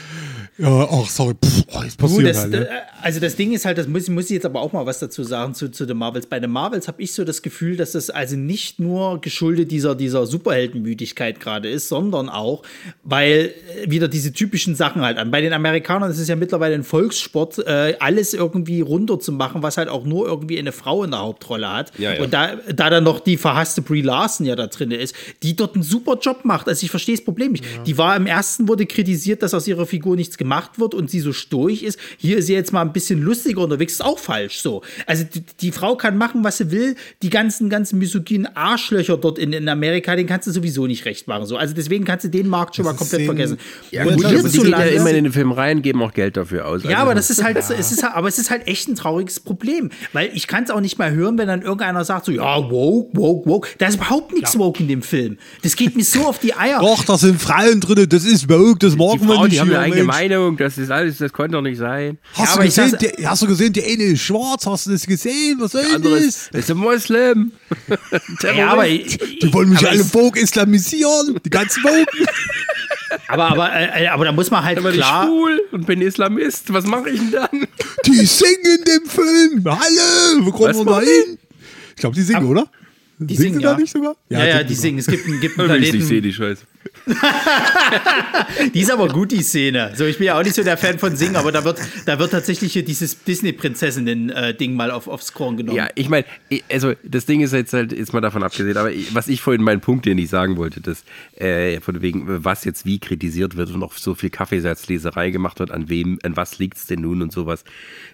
[0.59, 1.35] Ja, ach, sorry.
[1.35, 2.69] Pff, oh, jetzt Du, passiert das, halt, ne?
[3.01, 5.23] also das Ding ist halt, das muss, muss ich jetzt aber auch mal was dazu
[5.23, 6.27] sagen zu, zu den Marvels.
[6.27, 9.95] Bei den Marvels habe ich so das Gefühl, dass das also nicht nur geschuldet dieser,
[9.95, 12.65] dieser Superheldenmüdigkeit gerade ist, sondern auch,
[13.05, 13.53] weil
[13.83, 15.31] äh, wieder diese typischen Sachen halt an.
[15.31, 19.89] Bei den Amerikanern ist es ja mittlerweile ein Volkssport, äh, alles irgendwie runterzumachen, was halt
[19.89, 21.93] auch nur irgendwie eine Frau in der Hauptrolle hat.
[21.99, 22.23] Ja, ja.
[22.23, 25.15] Und da, da dann noch die verhasste Brie Larson ja da drin ist,
[25.45, 26.67] die dort einen super Job macht.
[26.67, 27.65] Also ich verstehe das Problem nicht.
[27.87, 30.48] Die war im ersten wurde kritisiert, dass aus ihrer Figur nichts gemacht
[30.79, 31.99] wird und sie so stoisch ist.
[32.17, 33.95] Hier ist sie jetzt mal ein bisschen lustiger unterwegs.
[33.95, 34.83] Ist auch falsch so.
[35.07, 36.97] Also die, die Frau kann machen, was sie will.
[37.23, 41.29] Die ganzen, ganzen misogynen Arschlöcher dort in, in Amerika, den kannst du sowieso nicht recht
[41.29, 41.47] machen.
[41.47, 41.57] So.
[41.57, 43.59] Also deswegen kannst du den Markt schon mal Das komplett ist vergessen.
[43.91, 46.13] Ja, Und gut, aber die gehen ja hierzulande- immer in den Film rein, geben auch
[46.13, 46.83] Geld dafür aus.
[46.83, 48.95] Ja, Also, aber das ist halt, es ist halt, aber es ist halt echt ein
[48.97, 52.33] trauriges Problem, weil ich kann es auch nicht mehr hören, wenn dann irgendeiner sagt so,
[52.33, 53.69] ja, woke, woke, woke.
[53.79, 55.39] Da ist überhaupt nichts woke in dem Film.
[55.63, 56.81] Das geht mir so auf die Eier.
[56.81, 59.55] Doch, da sind Frauen drin, das ist woke, das man Frauen, nicht.
[59.55, 60.17] die haben eine ja, eigene Mensch.
[60.39, 62.19] Ahnung, das ist alles, das konnte doch nicht sein.
[62.35, 64.87] Hast, Ja, du aber gesehen, sag's- der, hast du gesehen, der eine ist schwarz, hast
[64.87, 65.57] du das gesehen?
[65.61, 66.49] Was soll Der andere das?
[66.53, 67.53] ist, ein Moslem.
[68.57, 72.07] Ja, aber, Die wollen mich aber alle Vogue islamisieren, die ganzen Vogue.
[73.29, 75.27] aber, aber, äh, aber da muss man halt Aber ich klar.
[75.27, 76.73] schwul und bin Islamist.
[76.73, 77.67] Was mache ich denn dann?
[78.07, 79.65] Die singen in dem Film.
[79.67, 81.39] Hallo, wo kommen Was wir da hin?
[81.95, 82.69] Ich glaube, die singen, oder?
[83.21, 83.79] Die singen singen, da ja.
[83.79, 84.17] nicht sogar?
[84.29, 84.99] Ja, ja, die singen.
[84.99, 86.23] Es gibt, einen- gibt einen Ich sehe Planeten.
[86.23, 86.63] die Scheiße.
[88.75, 89.93] Die ist aber gut, die Szene.
[89.95, 92.19] So, ich bin ja auch nicht so der Fan von Singen, aber da wird, da
[92.19, 95.77] wird tatsächlich hier dieses Disney-Prinzessinnen-Ding mal auf, aufs Korn genommen.
[95.77, 96.25] Ja, ich meine,
[96.71, 99.81] also das Ding ist jetzt halt, ist mal davon abgesehen, aber was ich vorhin, mein
[99.81, 101.05] Punkt, den ich sagen wollte, dass
[101.37, 105.71] äh, von wegen, was jetzt wie kritisiert wird und auch so viel Kaffeesatzleserei gemacht wird,
[105.71, 107.65] an wem, an was liegt es denn nun und sowas.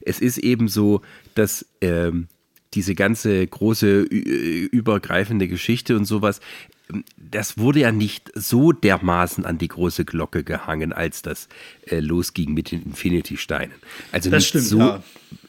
[0.03, 1.03] Es ist eben so,
[1.35, 2.29] dass ähm,
[2.75, 6.41] diese ganze große ü- übergreifende Geschichte und sowas,
[6.93, 11.49] ähm, das wurde ja nicht so dermaßen an die große Glocke gehangen, als das
[11.87, 13.75] äh, losging mit den Infinity-Steinen.
[14.13, 15.03] Also Das nicht stimmt, so, ja.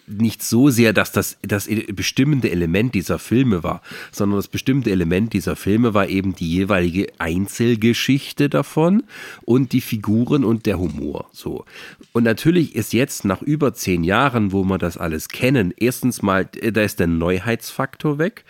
[0.08, 5.34] Nicht so sehr, dass das das bestimmende Element dieser Filme war, sondern das bestimmte Element
[5.34, 9.04] dieser Filme war eben die jeweilige Einzelgeschichte davon
[9.44, 11.30] und die Figuren und der Humor.
[11.32, 11.66] So.
[12.14, 16.48] Und natürlich ist jetzt nach über zehn Jahren, wo wir das alles kennen, erstens mal,
[16.62, 18.46] äh, da ist der Neuheitsfaktor weg.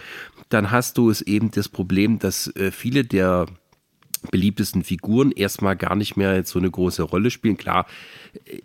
[0.49, 3.47] Dann hast du es eben das Problem, dass äh, viele der
[4.31, 7.57] beliebtesten Figuren erstmal gar nicht mehr so eine große Rolle spielen.
[7.57, 7.87] Klar,
[8.45, 8.61] äh,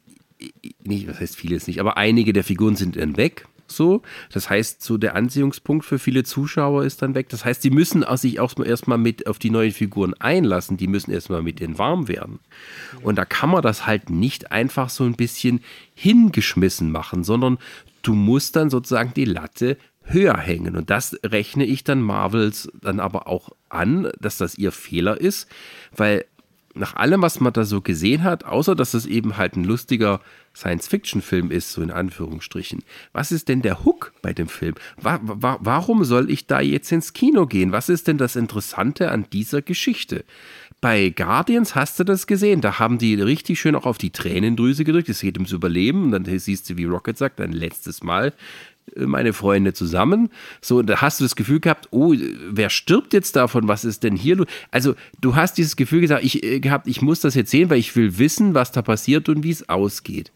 [0.85, 3.47] nicht, was heißt vieles nicht, aber einige der Figuren sind dann weg.
[3.70, 4.02] So,
[4.32, 7.28] das heißt, so der Anziehungspunkt für viele Zuschauer ist dann weg.
[7.28, 10.77] Das heißt, die müssen sich auch erstmal mit auf die neuen Figuren einlassen.
[10.77, 12.40] Die müssen erstmal mit denen warm werden.
[13.02, 15.61] Und da kann man das halt nicht einfach so ein bisschen
[15.94, 17.59] hingeschmissen machen, sondern
[18.02, 20.77] du musst dann sozusagen die Latte höher hängen.
[20.77, 25.48] Und das rechne ich dann Marvels dann aber auch an, dass das ihr Fehler ist,
[25.94, 26.24] weil
[26.75, 30.21] nach allem, was man da so gesehen hat, außer dass es eben halt ein lustiger
[30.55, 32.83] Science-Fiction-Film ist, so in Anführungsstrichen,
[33.13, 34.75] was ist denn der Hook bei dem Film?
[35.01, 37.73] Wa wa warum soll ich da jetzt ins Kino gehen?
[37.73, 40.25] Was ist denn das Interessante an dieser Geschichte?
[40.81, 44.85] Bei Guardians hast du das gesehen, da haben die richtig schön auch auf die Tränendrüse
[44.85, 48.33] gedrückt, es geht ums Überleben und dann siehst du, wie Rocket sagt, ein letztes Mal
[48.97, 50.31] meine Freunde zusammen.
[50.61, 52.15] So, und da hast du das Gefühl gehabt, oh,
[52.51, 53.69] wer stirbt jetzt davon?
[53.69, 54.44] Was ist denn hier?
[54.70, 57.78] Also, du hast dieses Gefühl gesagt, ich, äh, gehabt, ich muss das jetzt sehen, weil
[57.78, 60.32] ich will wissen, was da passiert und wie es ausgeht.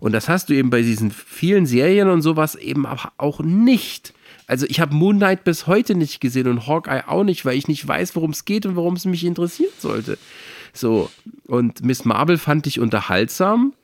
[0.00, 4.14] Und das hast du eben bei diesen vielen Serien und sowas eben auch, nicht.
[4.46, 7.68] Also ich habe Moon Knight bis heute nicht gesehen und Hawkeye auch nicht, weil ich
[7.68, 10.18] nicht weiß, worum es geht und warum es mich interessieren sollte.
[10.72, 11.10] So,
[11.46, 13.74] und Miss Marvel fand ich unterhaltsam,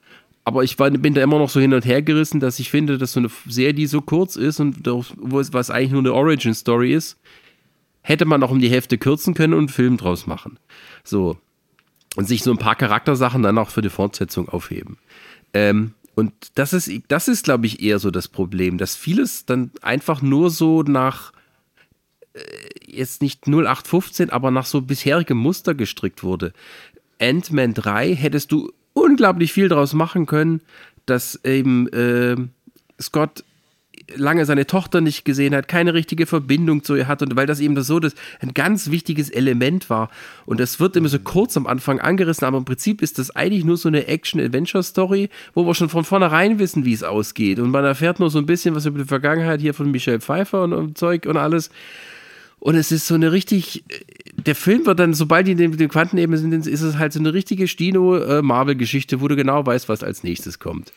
[0.45, 2.99] aber ich war, bin da immer noch so hin und her gerissen, dass ich finde,
[2.99, 7.19] dass so eine Serie, die so kurz ist und was eigentlich nur eine Origin-Story ist,
[8.03, 10.59] hätte man auch um die Hälfte kürzen können und einen Film draus machen.
[11.03, 11.39] So.
[12.17, 14.99] Und sich so ein paar Charaktersachen dann auch für die Fortsetzung aufheben.
[15.55, 19.73] Ähm, und das ist, das ist, glaube ich, eher so das Problem, dass vieles dann
[19.81, 21.33] einfach nur so nach
[22.35, 22.41] äh,
[22.87, 26.53] jetzt nicht 0815, aber nach so bisherigem Muster gestrickt wurde.
[27.19, 30.63] Ant-Man 3 hättest du unglaublich viel draus machen können,
[31.07, 32.37] dass eben äh,
[33.01, 33.45] Scott
[34.17, 37.61] lange seine Tochter nicht gesehen hat, keine richtige Verbindung zu ihr hat und weil das
[37.61, 40.11] eben das so das ein ganz wichtiges Element war.
[40.47, 43.65] Und das wird immer so kurz am Anfang angerissen, aber im Prinzip ist das eigentlich
[43.65, 47.59] nur so eine Action-Adventure-Story, wo wir schon von vornherein wissen, wie es ausgeht.
[47.59, 50.65] Und man erfährt nur so ein bisschen was über die Vergangenheit hier von Michelle Pfeiffer
[50.65, 51.71] und, und Zeug und alles.
[52.59, 53.85] Und es ist so eine richtig,
[54.37, 57.21] der Film wird dann, sobald die in den, den Quantenebene sind, ist es halt so
[57.21, 60.93] eine richtige Stino-Marvel-Geschichte, wo du genau weißt, was als nächstes kommt.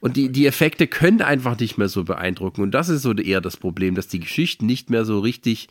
[0.00, 2.62] Und die, die Effekte können einfach nicht mehr so beeindrucken.
[2.62, 5.68] Und das ist so eher das Problem, dass die Geschichten nicht mehr so richtig,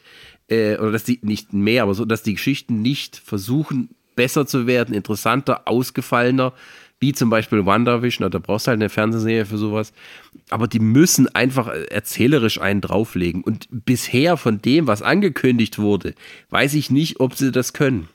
[0.50, 4.68] äh, oder dass die nicht mehr, aber so, dass die Geschichten nicht versuchen, besser zu
[4.68, 6.54] werden, interessanter, ausgefallener,
[7.00, 9.94] wie zum Beispiel WandaVision, da brauchst du halt eine Fernsehserie für sowas.
[10.50, 13.44] Aber die müssen einfach erzählerisch einen drauflegen.
[13.44, 16.14] Und bisher von dem, was angekündigt wurde,
[16.50, 18.10] weiß ich nicht, ob sie das können.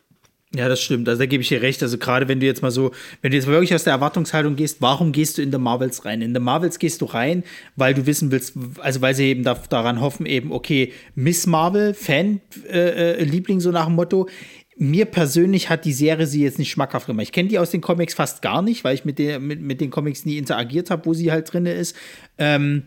[0.55, 1.09] Ja, das stimmt.
[1.09, 1.83] Also da gebe ich dir recht.
[1.83, 2.93] Also gerade wenn du jetzt mal so,
[3.23, 6.23] wenn du jetzt wirklich aus der Erwartungshaltung gehst, warum gehst du in der Marvels rein?
[6.23, 7.43] In der Marvels gehst du rein,
[7.75, 11.93] weil du wissen willst, also weil sie eben da, daran hoffen, eben, okay, Miss Marvel,
[11.93, 14.29] Fan-Liebling äh, äh, Liebling, so nach dem Motto.
[14.77, 17.25] Mir persönlich hat die Serie sie jetzt nicht schmackhaft gemacht.
[17.25, 19.81] Ich kenne die aus den Comics fast gar nicht, weil ich mit, der, mit, mit
[19.81, 21.97] den Comics nie interagiert habe, wo sie halt drin ist.
[22.39, 22.85] Ähm,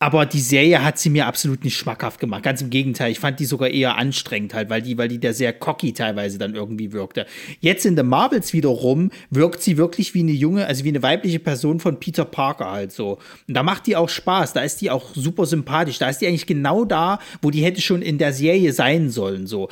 [0.00, 2.44] aber die Serie hat sie mir absolut nicht schmackhaft gemacht.
[2.44, 5.32] Ganz im Gegenteil, ich fand die sogar eher anstrengend halt, weil die, weil die da
[5.32, 7.26] sehr cocky teilweise dann irgendwie wirkte.
[7.58, 11.40] Jetzt in The Marvels wiederum wirkt sie wirklich wie eine junge, also wie eine weibliche
[11.40, 13.18] Person von Peter Parker halt so.
[13.48, 15.98] Und da macht die auch Spaß, da ist die auch super sympathisch.
[15.98, 19.48] Da ist die eigentlich genau da, wo die hätte schon in der Serie sein sollen
[19.48, 19.68] so.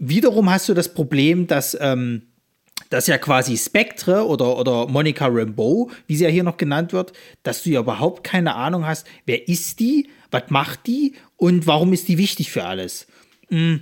[0.00, 2.22] Wiederum hast du das Problem, dass ähm,
[2.88, 7.12] dass ja quasi Spectre oder, oder Monica Rambeau, wie sie ja hier noch genannt wird,
[7.42, 11.92] dass du ja überhaupt keine Ahnung hast, wer ist die, was macht die und warum
[11.92, 13.06] ist die wichtig für alles.
[13.48, 13.76] Mm.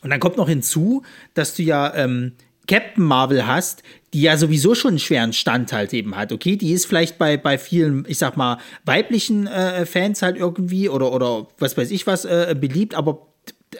[0.00, 1.02] Und dann kommt noch hinzu,
[1.34, 2.32] dass du ja ähm,
[2.66, 3.82] Captain Marvel hast,
[4.14, 6.32] die ja sowieso schon einen schweren Stand halt eben hat.
[6.32, 10.88] Okay, die ist vielleicht bei, bei vielen, ich sag mal, weiblichen äh, Fans halt irgendwie
[10.88, 13.26] oder, oder was weiß ich was äh, beliebt, aber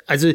[0.07, 0.33] also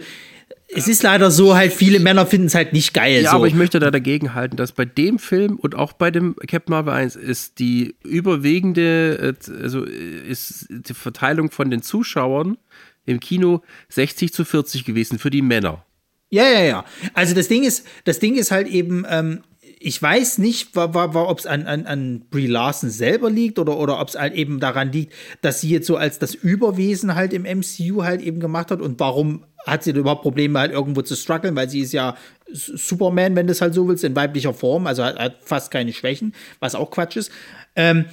[0.75, 3.23] es ist leider so, halt viele Männer finden es halt nicht geil.
[3.23, 3.37] Ja, so.
[3.37, 6.71] aber ich möchte da dagegen halten, dass bei dem Film und auch bei dem Captain
[6.71, 12.57] Marvel 1 ist die überwiegende, äh, also ist die Verteilung von den Zuschauern
[13.05, 15.85] im Kino 60 zu 40 gewesen für die Männer.
[16.29, 16.85] Ja, ja, ja.
[17.13, 19.43] Also das Ding ist, das Ding ist halt eben, ähm,
[19.85, 24.07] ich weiß nicht, ob es an, an, an Brie Larson selber liegt oder, oder ob
[24.07, 28.03] es halt eben daran liegt, dass sie jetzt so als das Überwesen halt im MCU
[28.03, 31.69] halt eben gemacht hat und warum hat sie überhaupt Probleme halt irgendwo zu strugglen, weil
[31.69, 32.15] sie ist ja
[32.51, 35.93] Superman, wenn du es halt so willst, in weiblicher Form, also hat, hat fast keine
[35.93, 37.31] Schwächen, was auch Quatsch ist.
[37.75, 38.05] Ähm,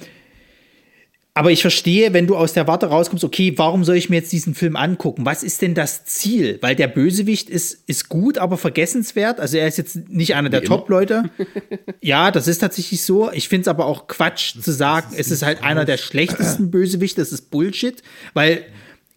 [1.33, 4.33] aber ich verstehe, wenn du aus der Warte rauskommst, okay, warum soll ich mir jetzt
[4.33, 5.25] diesen Film angucken?
[5.25, 6.57] Was ist denn das Ziel?
[6.59, 9.39] Weil der Bösewicht ist, ist gut, aber vergessenswert.
[9.39, 11.29] Also er ist jetzt nicht einer der Top-Leute.
[12.01, 13.31] ja, das ist tatsächlich so.
[13.31, 17.21] Ich finde es aber auch Quatsch zu sagen, es ist halt einer der schlechtesten Bösewichte.
[17.21, 18.03] Das ist Bullshit,
[18.33, 18.65] weil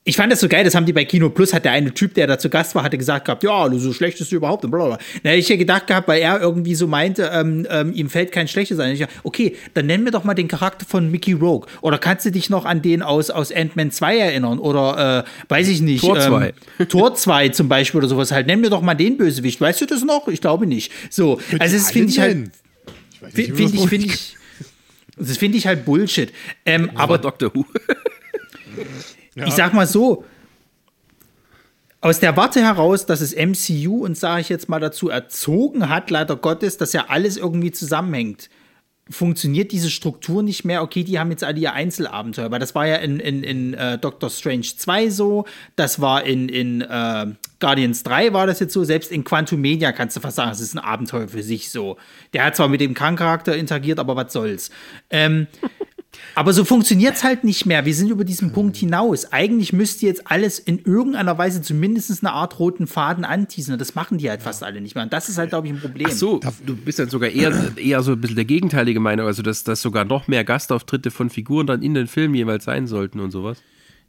[0.07, 2.13] ich fand das so geil, das haben die bei Kino Plus, hat der eine Typ,
[2.13, 4.63] der da zu Gast war, hatte gesagt gehabt, ja, du so schlecht bist du überhaupt
[4.63, 4.99] und blablabla.
[5.23, 8.31] Da hätte ich ja gedacht gehabt, weil er irgendwie so meinte, ähm, ähm, ihm fällt
[8.31, 8.93] kein schlechtes ein.
[8.93, 11.67] Ich dachte, okay, dann nenn mir doch mal den Charakter von Mickey Rogue.
[11.81, 14.59] Oder kannst du dich noch an den aus, aus Ant-Man 2 erinnern?
[14.59, 16.03] Oder, äh, weiß ich nicht.
[16.03, 16.53] Tor 2.
[16.81, 18.47] Ähm, Tor 2 zum Beispiel oder sowas halt.
[18.47, 19.59] Nenn mir doch mal den Bösewicht.
[19.59, 20.29] Weißt du das noch?
[20.29, 20.93] Ich glaube nicht.
[21.09, 22.51] So, also das finde ich halt,
[23.33, 24.37] finde ich, finde ich,
[25.17, 26.31] das finde ich halt Bullshit.
[26.67, 27.55] Ähm, aber Dr.
[27.55, 27.65] Who.
[29.35, 29.47] Ja.
[29.47, 30.25] Ich sag mal so,
[32.01, 36.11] aus der Warte heraus, dass es MCU und sage ich jetzt mal dazu erzogen hat,
[36.11, 38.51] leider Gottes, dass ja alles irgendwie zusammenhängt,
[39.09, 40.83] funktioniert diese Struktur nicht mehr.
[40.83, 43.99] Okay, die haben jetzt alle ihr Einzelabenteuer, weil das war ja in, in, in äh,
[43.99, 45.47] Doctor Strange 2 so,
[45.77, 47.27] das war in, in äh,
[47.61, 50.61] Guardians 3 war das jetzt so, selbst in Quantum Media kannst du fast sagen, es
[50.61, 51.97] ist ein Abenteuer für sich so.
[52.35, 54.71] Der hat zwar mit dem Krankencharakter interagiert, aber was soll's.
[55.09, 55.47] Ähm,
[56.35, 57.85] aber so funktioniert es halt nicht mehr.
[57.85, 59.33] Wir sind über diesen Punkt hinaus.
[59.33, 63.73] Eigentlich müsste jetzt alles in irgendeiner Weise zumindest eine Art roten Faden anteasen.
[63.73, 65.05] Und das machen die halt fast alle nicht mehr.
[65.05, 66.09] Und das ist halt, glaube ich, ein Problem.
[66.11, 69.27] Ach so, du bist dann sogar eher, eher so ein bisschen der gegenteilige Meinung.
[69.27, 72.87] Also, dass, dass sogar noch mehr Gastauftritte von Figuren dann in den Filmen jeweils sein
[72.87, 73.63] sollten und sowas.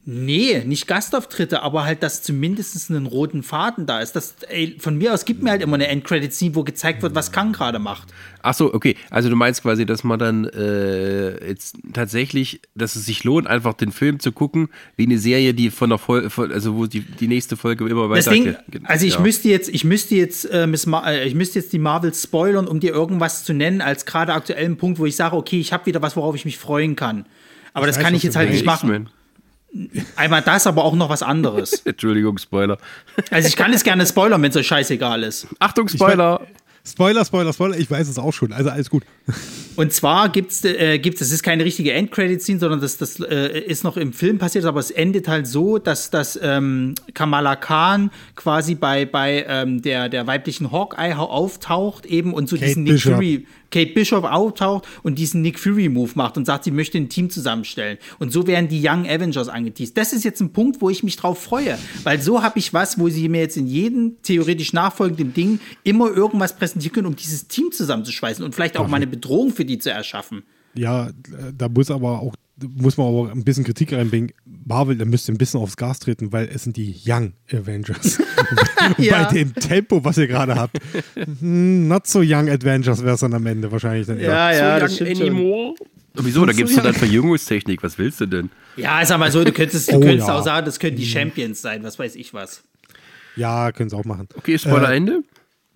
[0.07, 4.15] Nee, nicht Gastauftritte, aber halt, dass zumindest einen roten Faden da ist.
[4.15, 7.32] Das, ey, von mir aus gibt mir halt immer eine Endcredit-Scene, wo gezeigt wird, was
[7.32, 8.10] Kang gerade macht.
[8.44, 8.95] Ach so, okay.
[9.10, 13.73] Also du meinst quasi, dass man dann äh, jetzt tatsächlich, dass es sich lohnt, einfach
[13.73, 17.27] den Film zu gucken, wie eine Serie, die von der Folge, also wo die, die
[17.27, 18.30] nächste Folge immer weiter.
[18.30, 19.22] Ding, also ich ja.
[19.22, 22.94] müsste jetzt, ich müsste jetzt, äh, äh, ich müsste jetzt die Marvels spoilern, um dir
[22.94, 26.15] irgendwas zu nennen, als gerade aktuellen Punkt, wo ich sage, okay, ich habe wieder was,
[26.15, 27.26] worauf ich mich freuen kann.
[27.73, 29.10] Aber ich das weiß, kann ich jetzt halt nicht machen.
[30.15, 31.73] Einmal das, aber auch noch was anderes.
[31.85, 32.77] Entschuldigung, Spoiler.
[33.30, 35.47] Also ich kann es gerne spoilern, wenn es euch scheißegal ist.
[35.60, 36.41] Achtung, Spoiler!
[36.88, 39.03] Spoiler, Spoiler, Spoiler, ich weiß es auch schon, also alles gut.
[39.76, 43.60] Und zwar gibt es, äh, gibt's, das ist keine richtige Endcredit-Scene, sondern das, das äh,
[43.60, 48.11] ist noch im Film passiert, aber es endet halt so, dass, dass ähm, Kamala Khan
[48.35, 53.02] quasi bei, bei ähm, der, der weiblichen Hawkeye auftaucht eben und so Kate diesen Nick.
[53.02, 57.30] Fury, Kate Bishop auftaucht und diesen Nick Fury-Move macht und sagt, sie möchte ein Team
[57.30, 57.97] zusammenstellen.
[58.19, 59.97] Und so werden die Young Avengers angeteased.
[59.97, 62.97] Das ist jetzt ein Punkt, wo ich mich drauf freue, weil so habe ich was,
[62.97, 67.49] wo sie mir jetzt in jedem theoretisch nachfolgenden Ding immer irgendwas präsentieren können, um dieses
[67.49, 70.43] Team zusammenzuschweißen und vielleicht auch mal eine Bedrohung für die zu erschaffen.
[70.73, 71.10] Ja,
[71.57, 74.31] da muss aber auch muss man aber ein bisschen Kritik reinbringen.
[74.66, 78.18] Marvel, der müsste ein bisschen aufs Gas treten, weil es sind die Young Avengers.
[78.98, 79.24] ja.
[79.24, 80.78] Bei dem Tempo, was ihr gerade habt.
[81.14, 84.20] Hm, not so Young Avengers wäre es dann am Ende wahrscheinlich dann.
[84.20, 85.76] Ja, ja, so das stimmt anymore.
[86.16, 86.46] Wieso?
[86.46, 87.84] Da gibt es so dann Verjüngungstechnik.
[87.84, 88.50] Was willst du denn?
[88.76, 90.34] Ja, sag mal so, du könntest, du oh, könntest ja.
[90.36, 92.64] auch sagen, das können die Champions sein, was weiß ich was.
[93.36, 94.28] Ja, können sie auch machen.
[94.36, 95.24] Okay, Spoiler äh, Ende?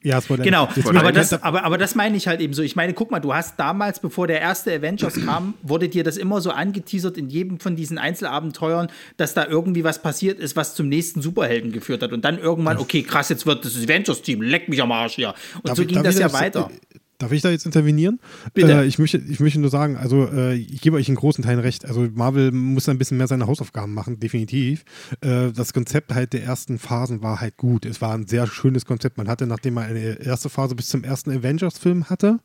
[0.01, 0.43] Ja, Spoiler.
[0.43, 2.61] Genau, aber das, aber, aber das meine ich halt eben so.
[2.61, 6.17] Ich meine, guck mal, du hast damals, bevor der erste Avengers kam, wurde dir das
[6.17, 10.75] immer so angeteasert in jedem von diesen Einzelabenteuern, dass da irgendwie was passiert ist, was
[10.75, 12.13] zum nächsten Superhelden geführt hat.
[12.13, 15.33] Und dann irgendwann, okay, krass, jetzt wird das Avengers-Team, leck mich am Arsch hier.
[15.55, 16.69] Und darf so ging das ja weiter.
[17.19, 18.19] Darf ich da jetzt intervenieren?
[18.53, 18.71] Bitte.
[18.71, 21.59] Äh, ich, möchte, ich möchte nur sagen, also äh, ich gebe euch in großen Teilen
[21.59, 21.85] recht.
[21.85, 24.85] Also Marvel muss ein bisschen mehr seine Hausaufgaben machen, definitiv.
[25.19, 27.85] Äh, das Konzept halt der ersten Phasen war halt gut.
[27.85, 29.17] Es war ein sehr schönes Konzept.
[29.17, 32.39] Man hatte, nachdem man eine erste Phase bis zum ersten Avengers-Film hatte,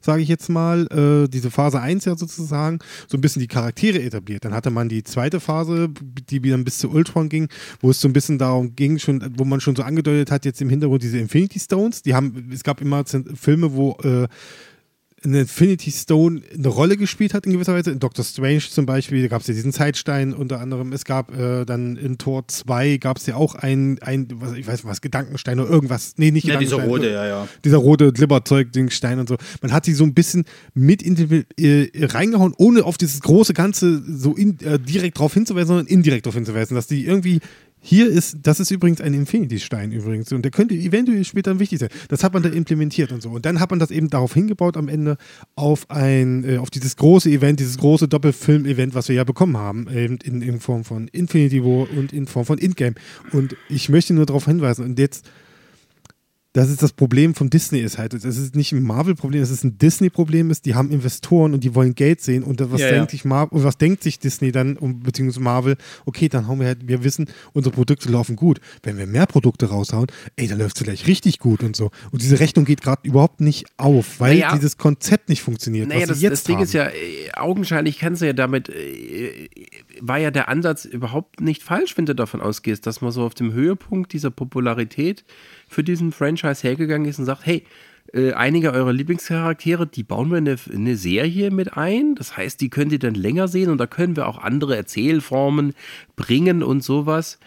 [0.00, 4.02] sage ich jetzt mal, äh, diese Phase 1 ja sozusagen, so ein bisschen die Charaktere
[4.02, 4.44] etabliert.
[4.44, 5.88] Dann hatte man die zweite Phase,
[6.30, 7.48] die dann bis zu Ultron ging,
[7.80, 10.60] wo es so ein bisschen darum ging, schon, wo man schon so angedeutet hat, jetzt
[10.60, 12.02] im Hintergrund diese Infinity Stones.
[12.02, 14.28] Die haben, es gab immer Filme, wo äh,
[15.24, 17.90] eine Infinity Stone eine Rolle gespielt hat in gewisser Weise.
[17.90, 20.92] In Doctor Strange zum Beispiel gab es ja diesen Zeitstein unter anderem.
[20.92, 24.66] Es gab äh, dann in Tor 2 gab es ja auch ein, ein was, ich
[24.66, 26.14] weiß was, Gedankenstein oder irgendwas.
[26.16, 27.10] Nee, nicht Ja, dieser Gedankenstein.
[27.10, 27.48] rote, ja, ja.
[27.64, 29.36] Dieser rote Glibberzeug-Dingstein und so.
[29.60, 33.54] Man hat sie so ein bisschen mit in die, äh, reingehauen, ohne auf dieses große
[33.54, 37.40] Ganze so in, äh, direkt drauf hinzuweisen, sondern indirekt darauf hinzuweisen, dass die irgendwie
[37.80, 41.90] hier ist, das ist übrigens ein Infinity-Stein übrigens und der könnte eventuell später wichtig sein.
[42.08, 43.30] Das hat man da implementiert und so.
[43.30, 45.16] Und dann hat man das eben darauf hingebaut am Ende
[45.54, 49.88] auf ein, äh, auf dieses große Event, dieses große Doppelfilm-Event, was wir ja bekommen haben,
[49.94, 52.94] eben in, in Form von Infinity War und in Form von Endgame.
[53.32, 55.28] Und ich möchte nur darauf hinweisen und jetzt
[56.58, 59.62] das ist das Problem von Disney ist halt, es ist nicht ein Marvel-Problem, es ist
[59.62, 63.12] ein Disney-Problem, ist, die haben Investoren und die wollen Geld sehen und was, Ja, denkt
[63.12, 63.16] ja.
[63.16, 66.88] sich Mar was denkt sich Disney dann, um, beziehungsweise Marvel, okay, dann hauen wir halt,
[66.88, 68.60] wir wissen, unsere Produkte laufen gut.
[68.82, 71.92] Wenn wir mehr Produkte raushauen, ey, dann läuft es vielleicht richtig gut und so.
[72.10, 74.56] Und diese Rechnung geht gerade überhaupt nicht auf, weil Naja.
[74.56, 76.64] dieses Konzept nicht funktioniert, Naja, was das, das Ding haben.
[76.64, 79.48] ist ja, äh, augenscheinlich kannst du ja damit, äh,
[80.00, 83.34] war ja der Ansatz überhaupt nicht falsch, wenn du davon ausgehst, dass man so auf
[83.34, 85.24] dem Höhepunkt dieser Popularität
[85.68, 87.64] für diesen Franchise hergegangen ist und sagt, hey,
[88.12, 92.14] äh, einige eurer Lieblingscharaktere, die bauen wir in eine, in eine Serie mit ein.
[92.14, 95.74] Das heißt, die könnt ihr dann länger sehen und da können wir auch andere Erzählformen
[96.16, 97.38] bringen und sowas.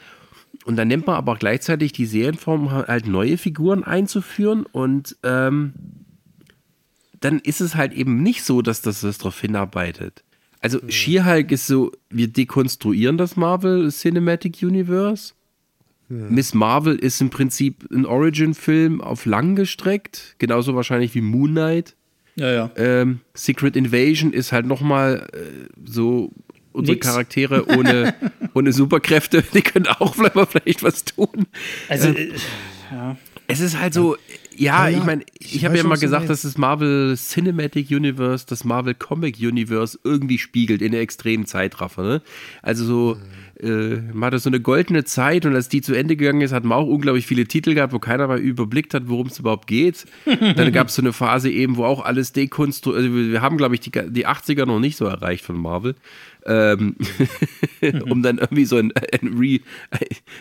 [0.65, 5.73] Und dann nimmt man aber gleichzeitig die Serienform, halt neue Figuren einzuführen und ähm,
[7.19, 10.23] dann ist es halt eben nicht so, dass das, das darauf hinarbeitet.
[10.59, 15.33] Also She-Hulk ist so, wir dekonstruieren das Marvel Cinematic Universe.
[16.11, 21.95] Miss Marvel ist im Prinzip ein Origin-Film auf lang gestreckt, genauso wahrscheinlich wie Moon Knight.
[22.35, 22.71] Ja, ja.
[22.75, 26.31] Ähm, Secret Invasion ist halt nochmal äh, so
[26.73, 27.07] unsere Nix.
[27.07, 28.13] Charaktere ohne,
[28.53, 31.47] ohne Superkräfte, die können auch vielleicht mal vielleicht was tun.
[31.87, 32.31] Also, äh,
[32.91, 33.17] ja.
[33.47, 34.15] Es ist halt so,
[34.55, 38.45] ja, Ja, ich meine, ich ich habe ja du gesagt, dass das Marvel Cinematic Universe,
[38.47, 42.03] das Marvel Comic Universe irgendwie spiegelt in der extremen Zeitraffer.
[42.03, 42.21] Ne?
[42.61, 43.17] Also so, äh,
[43.61, 46.77] man hatte so eine goldene Zeit und als die zu Ende gegangen ist, hat man
[46.77, 50.05] auch unglaublich viele Titel gehabt, wo keiner mal überblickt hat, worum es überhaupt geht.
[50.25, 53.75] Dann gab es so eine Phase eben, wo auch alles dekonstruiert, also wir haben, glaube
[53.75, 55.95] ich, die, die 80er noch nicht so erreicht von Marvel.
[56.43, 56.95] Ähm,
[58.09, 59.59] um dann irgendwie so ein, ein Re,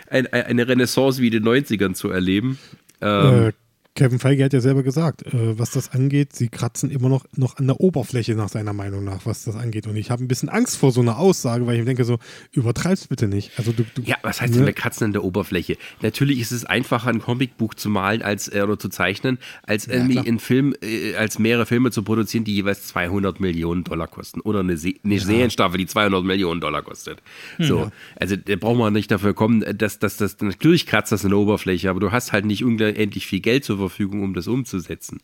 [0.09, 2.59] ein, eine Renaissance wie in den 90ern zu erleben.
[3.03, 3.53] Ähm, Äh,
[3.97, 7.57] Kevin Feige hat ja selber gesagt, äh, was das angeht, sie kratzen immer noch, noch
[7.57, 9.87] an der Oberfläche nach seiner Meinung nach, was das angeht.
[9.89, 12.19] Und ich habe ein bisschen Angst vor so einer Aussage, weil ich mir denke so,
[12.53, 13.51] übertreib's bitte nicht.
[13.57, 14.59] Also du, du Ja, was heißt ne?
[14.59, 15.77] denn wir kratzen an der Oberfläche?
[16.03, 20.13] Natürlich ist es einfacher, ein Comicbuch zu malen als, äh, oder zu zeichnen, als irgendwie
[20.13, 20.27] klar.
[20.27, 24.41] einen Film, äh, als mehrere Filme zu produzieren, die jeweils 200 Millionen Dollar kosten.
[24.41, 27.23] Oder eine, Se eine Serienstaffel, die 200 Millionen Dollar kostet.
[27.59, 27.91] So.
[28.17, 31.39] Also, da braucht man nicht dafür kommen, dass, dass das, natürlich kratzt das an der
[31.39, 35.21] Oberfläche, aber du hast halt nicht unendlich viel Geld zur Verfügung, um das umzusetzen.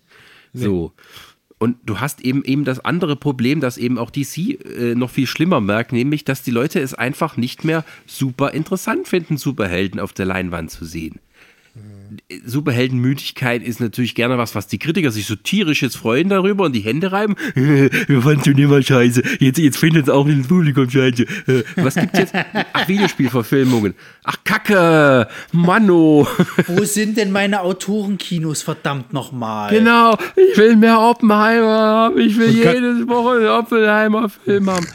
[0.53, 0.93] So.
[1.59, 5.27] Und du hast eben eben das andere Problem, das eben auch DC äh, noch viel
[5.27, 10.13] schlimmer merkt, nämlich, dass die Leute es einfach nicht mehr super interessant finden, Superhelden auf
[10.13, 11.19] der Leinwand zu sehen.
[12.45, 16.73] Superheldenmüdigkeit ist natürlich gerne was, was die Kritiker sich so tierisch jetzt freuen darüber und
[16.73, 17.37] die Hände reiben.
[17.55, 19.23] Wir fanden schon immer scheiße.
[19.41, 21.23] Jetzt, jetzt findet es auch ins Publikum scheiße.
[21.23, 22.35] Äh, Was gibt's jetzt?
[22.73, 23.95] Ach, Videospielverfilmungen.
[24.25, 25.29] Ach, Kacke.
[25.53, 26.27] Manno.
[26.67, 29.71] Wo sind denn meine Autorenkinos, verdammt nochmal?
[29.71, 32.19] Genau, ich will mehr Oppenheimer haben.
[32.19, 34.87] Ich will jedes Woche einen Oppenheimer-Film haben.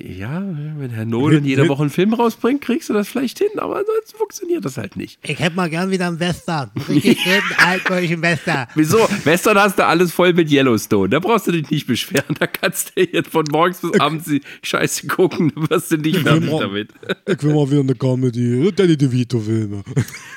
[0.00, 0.40] Ja,
[0.78, 4.16] wenn Herr Nolan jede Woche einen Film rausbringt, kriegst du das vielleicht hin, aber ansonsten
[4.16, 5.18] funktioniert das halt nicht.
[5.24, 6.70] Ich hätte mal gern wieder einen Western.
[6.88, 7.18] Richtig
[7.58, 8.68] altdeutschen Western.
[8.76, 8.98] Wieso?
[9.24, 11.08] Western hast du alles voll mit Yellowstone.
[11.08, 12.36] Da brauchst du dich nicht beschweren.
[12.38, 15.50] Da kannst du jetzt von morgens bis abends die Scheiße gucken.
[15.54, 16.90] Du wirst du nicht fertig mal- damit.
[17.26, 19.82] Ich will mal wieder eine Comedy, Danny DeVito-Filme.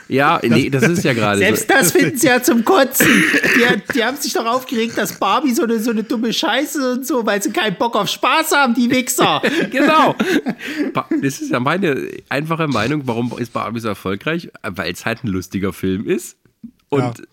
[0.08, 1.74] Ja, nee, das ist ja gerade Selbst so.
[1.76, 3.06] das finden sie ja zum Kotzen.
[3.56, 7.06] Die, die haben sich doch aufgeregt, dass Barbie so eine, so eine dumme Scheiße und
[7.06, 9.42] so, weil sie keinen Bock auf Spaß haben, die Wichser.
[9.72, 10.16] Genau.
[11.22, 13.04] Das ist ja meine einfache Meinung.
[13.06, 14.50] Warum ist Barbie so erfolgreich?
[14.64, 16.38] Weil es halt ein lustiger Film ist.
[16.90, 17.26] Und Ja.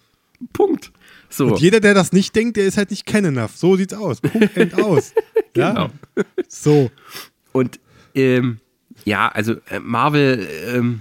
[0.53, 0.93] Punkt.
[1.31, 1.47] So.
[1.49, 3.57] Und jeder, der das nicht denkt, der ist halt nicht kennen enough.
[3.57, 4.21] So sieht's aus.
[4.21, 5.13] Punkt, end aus.
[5.57, 5.73] Ja?
[5.73, 5.91] Genau.
[6.47, 6.91] So.
[7.53, 7.81] Und
[8.15, 8.59] ähm,
[9.05, 11.01] ja, also äh, Marvel ähm,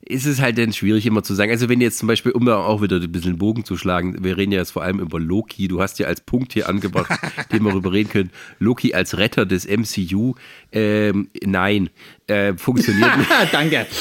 [0.00, 1.50] ist es halt dann schwierig immer zu sagen.
[1.50, 4.36] Also wenn jetzt zum Beispiel, um da auch wieder ein bisschen Bogen zu schlagen, wir
[4.36, 5.68] reden ja jetzt vor allem über Loki.
[5.68, 7.10] Du hast ja als Punkt hier angebracht,
[7.52, 10.34] den wir darüber reden können, Loki als Retter des MCU.
[10.72, 11.90] Ähm, nein,
[12.26, 13.30] äh, funktioniert nicht.
[13.52, 13.86] Danke.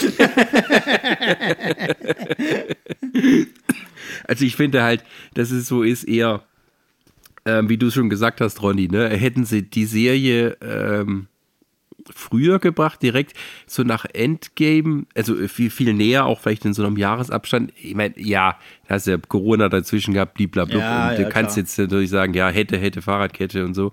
[4.27, 5.03] Also ich finde halt,
[5.33, 6.43] dass es so ist eher,
[7.45, 11.27] ähm, wie du schon gesagt hast, Ronny, ne, hätten sie die Serie ähm,
[12.15, 13.33] früher gebracht, direkt
[13.65, 17.73] so nach Endgame, also viel, viel näher, auch vielleicht in so einem Jahresabstand.
[17.81, 18.57] Ich meine, ja,
[18.87, 20.79] da hast ja Corona dazwischen gehabt, blablabla.
[20.79, 21.63] Ja, und du ja, kannst klar.
[21.63, 23.91] jetzt natürlich sagen, ja, hätte, hätte, Fahrradkette und so.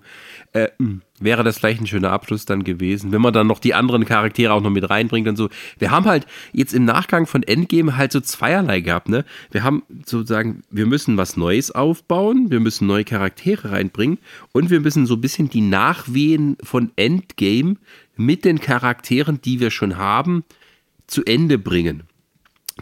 [0.53, 3.73] Äh, mh, wäre das vielleicht ein schöner Abschluss dann gewesen, wenn man dann noch die
[3.73, 5.49] anderen Charaktere auch noch mit reinbringt und so.
[5.79, 9.25] Wir haben halt jetzt im Nachgang von Endgame halt so zweierlei gehabt, ne?
[9.51, 14.17] Wir haben sozusagen, wir müssen was Neues aufbauen, wir müssen neue Charaktere reinbringen
[14.51, 17.77] und wir müssen so ein bisschen die Nachwehen von Endgame
[18.17, 20.43] mit den Charakteren, die wir schon haben,
[21.07, 22.03] zu Ende bringen.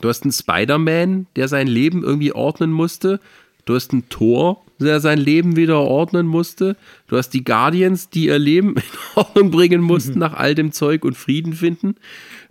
[0.01, 3.19] Du hast einen Spider-Man, der sein Leben irgendwie ordnen musste.
[3.65, 6.75] Du hast einen Thor, der sein Leben wieder ordnen musste.
[7.07, 8.83] Du hast die Guardians, die ihr Leben in
[9.15, 11.95] Ordnung bringen mussten nach all dem Zeug und Frieden finden.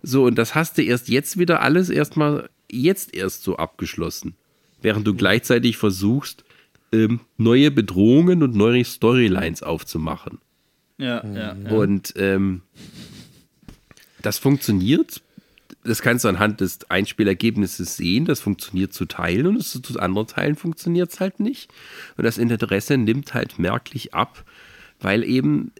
[0.01, 4.35] So, und das hast du erst jetzt wieder alles erstmal jetzt erst so abgeschlossen.
[4.81, 6.43] Während du gleichzeitig versuchst,
[6.91, 10.39] ähm, neue Bedrohungen und neue Storylines aufzumachen.
[10.97, 11.71] Ja, ja, ja.
[11.71, 12.61] Und ähm,
[14.21, 15.21] das funktioniert.
[15.83, 18.25] Das kannst du anhand des Einspielergebnisses sehen.
[18.25, 21.71] Das funktioniert zu Teilen und es, zu anderen Teilen funktioniert es halt nicht.
[22.15, 24.45] Und das Interesse nimmt halt merklich ab,
[25.01, 25.73] weil eben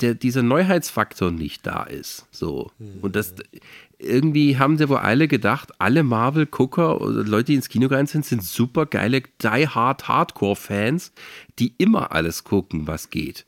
[0.00, 2.26] der, dieser Neuheitsfaktor nicht da ist.
[2.30, 2.70] So.
[3.02, 3.34] Und das
[3.98, 8.24] irgendwie haben sie wohl alle gedacht, alle Marvel-Gucker oder Leute, die ins Kino rein sind,
[8.24, 11.12] sind super geile Die-Hard-Hardcore-Fans,
[11.58, 13.44] die immer alles gucken, was geht.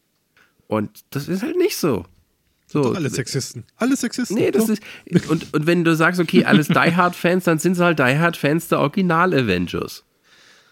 [0.71, 2.05] Und das ist halt nicht so.
[2.69, 3.65] So, Doch alle Sexisten.
[3.77, 4.37] Alle Sexisten.
[4.37, 4.75] Nee, das Doch.
[4.75, 5.29] ist.
[5.29, 8.69] Und, und wenn du sagst, okay, alles Die Hard-Fans, dann sind sie halt Die Hard-Fans
[8.69, 10.05] der Original-Avengers.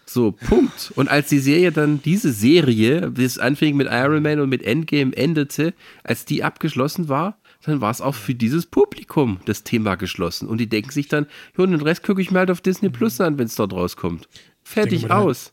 [0.05, 0.93] So, Punkt.
[0.95, 5.15] Und als die Serie dann, diese Serie, bis anfing mit Iron Man und mit Endgame
[5.15, 5.73] endete,
[6.05, 10.47] als die abgeschlossen war, dann war es auch für dieses Publikum das Thema geschlossen.
[10.47, 11.27] Und die denken sich dann,
[11.57, 13.73] ja, und den Rest gucke ich mir halt auf Disney Plus an, wenn es dort
[13.73, 14.29] rauskommt.
[14.63, 15.51] Fertig aus.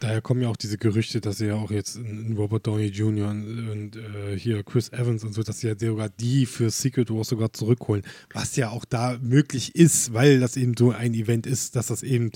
[0.00, 3.30] Daher kommen ja auch diese Gerüchte, dass sie ja auch jetzt in Robert Downey Jr.
[3.30, 7.10] und, und äh, hier Chris Evans und so, dass sie ja sogar die für Secret
[7.10, 8.04] Wars sogar zurückholen.
[8.32, 12.02] Was ja auch da möglich ist, weil das eben so ein Event ist, dass das
[12.02, 12.30] eben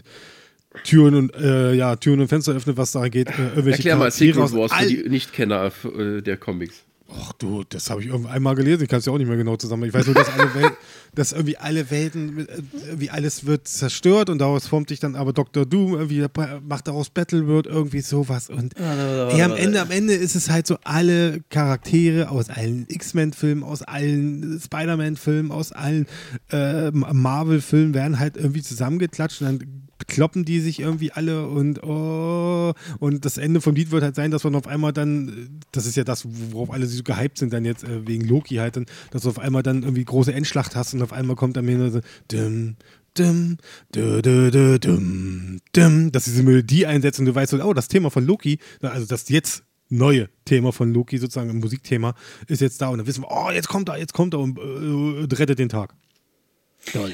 [0.84, 3.28] Türen und äh, ja, Türen und Fenster öffnet, was da geht.
[3.28, 6.84] Äh, Erklär mal Secret Wars für die Nichtkenner äh, der Comics.
[7.14, 8.82] Ach du, das habe ich irgendwann einmal gelesen.
[8.82, 9.84] Ich kann es ja auch nicht mehr genau zusammen.
[9.84, 10.72] Ich weiß nur, dass alle Welt,
[11.14, 15.32] dass irgendwie alle Welten, äh, irgendwie alles wird zerstört und daraus formt sich dann aber
[15.32, 15.66] Dr.
[15.66, 16.24] Doom irgendwie
[16.66, 20.78] macht daraus Battleworld irgendwie sowas und ey, am Ende, am Ende ist es halt so
[20.84, 26.06] alle Charaktere aus allen X-Men-Filmen, aus allen Spider-Man-Filmen, aus allen
[26.50, 32.72] äh, Marvel-Filmen werden halt irgendwie zusammengeklatscht und dann kloppen die sich irgendwie alle und oh,
[32.98, 35.96] und das Ende vom Lied wird halt sein, dass man auf einmal dann, das ist
[35.96, 39.22] ja das, worauf alle so gehypt sind, dann jetzt äh, wegen Loki halt, dann, dass
[39.22, 42.00] du auf einmal dann irgendwie große Endschlacht hast und auf einmal kommt am Ende so
[42.30, 42.76] dim,
[43.18, 43.58] dim,
[43.94, 47.88] dü, dü, dü, dim, dim, dass diese Melodie einsetzt und du weißt so, oh, das
[47.88, 52.14] Thema von Loki, also das jetzt neue Thema von Loki, sozusagen ein Musikthema,
[52.46, 54.58] ist jetzt da und dann wissen wir, oh, jetzt kommt er, jetzt kommt er und
[54.58, 55.94] äh, rettet den Tag.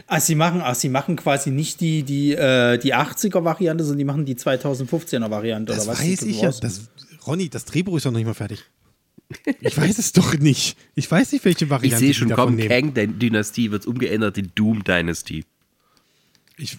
[0.07, 4.05] Ach, sie machen, ach, sie machen quasi nicht die, die, äh, die 80er-Variante, sondern die
[4.05, 6.01] machen die 2015er-Variante, Das oder was?
[6.01, 6.51] weiß ich ja.
[6.51, 6.89] Das,
[7.27, 8.65] Ronny, das Drehbuch ist doch noch nicht mal fertig.
[9.61, 10.79] Ich weiß es doch nicht.
[10.95, 12.57] Ich weiß nicht, welche Ich Variante sehe schon, komm.
[12.57, 15.45] Kang-Dynastie wird umgeändert in Doom-Dynasty.
[16.57, 16.79] Ich,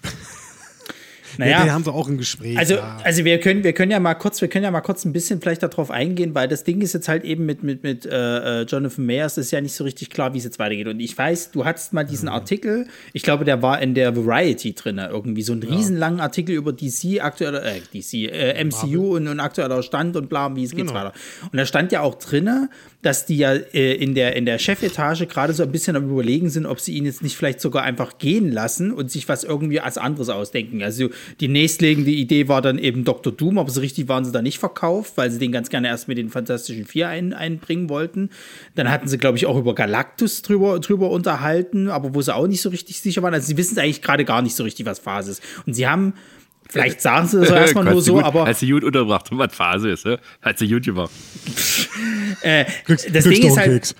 [1.38, 2.58] naja, ja, den haben sie auch im Gespräch.
[2.58, 2.98] Also, ja.
[3.02, 5.40] also wir können, wir können ja mal kurz, wir können ja mal kurz ein bisschen
[5.40, 8.64] vielleicht darauf eingehen, weil das Ding ist jetzt halt eben mit, mit, mit äh, äh,
[8.64, 10.88] Jonathan Mayers, ist ja nicht so richtig klar, wie es jetzt weitergeht.
[10.88, 14.74] Und ich weiß, du hattest mal diesen Artikel, ich glaube, der war in der Variety
[14.74, 19.40] drin, irgendwie so einen riesenlangen Artikel über DC, aktueller, äh, DC, äh, MCU und, und
[19.40, 20.94] aktueller Stand und bla, wie es geht's Genau.
[20.94, 21.12] weiter.
[21.52, 22.68] Und da stand ja auch drinne,
[23.02, 26.50] dass die ja äh, in, der, in der Chefetage gerade so ein bisschen am überlegen
[26.50, 29.80] sind, ob sie ihn jetzt nicht vielleicht sogar einfach gehen lassen und sich was irgendwie
[29.80, 30.82] als anderes ausdenken.
[30.82, 31.08] Also
[31.40, 33.32] die nächstlegende Idee war dann eben Dr.
[33.32, 36.08] Doom, aber so richtig waren sie da nicht verkauft, weil sie den ganz gerne erst
[36.08, 38.30] mit den Fantastischen Vier ein, einbringen wollten.
[38.74, 42.46] Dann hatten sie, glaube ich, auch über Galactus drüber, drüber unterhalten, aber wo sie auch
[42.46, 43.32] nicht so richtig sicher waren.
[43.32, 45.42] Also sie wissen eigentlich gerade gar nicht so richtig, was Phase ist.
[45.66, 46.14] Und sie haben,
[46.68, 49.90] vielleicht sagen sie das erstmal nur so, gut, aber Hast du gut unterbracht, was Phase
[49.90, 50.18] ist, ne?
[50.42, 51.10] Hat sie gut gemacht.
[52.42, 53.94] äh, Kriegst- das kriegst Ding ist halt.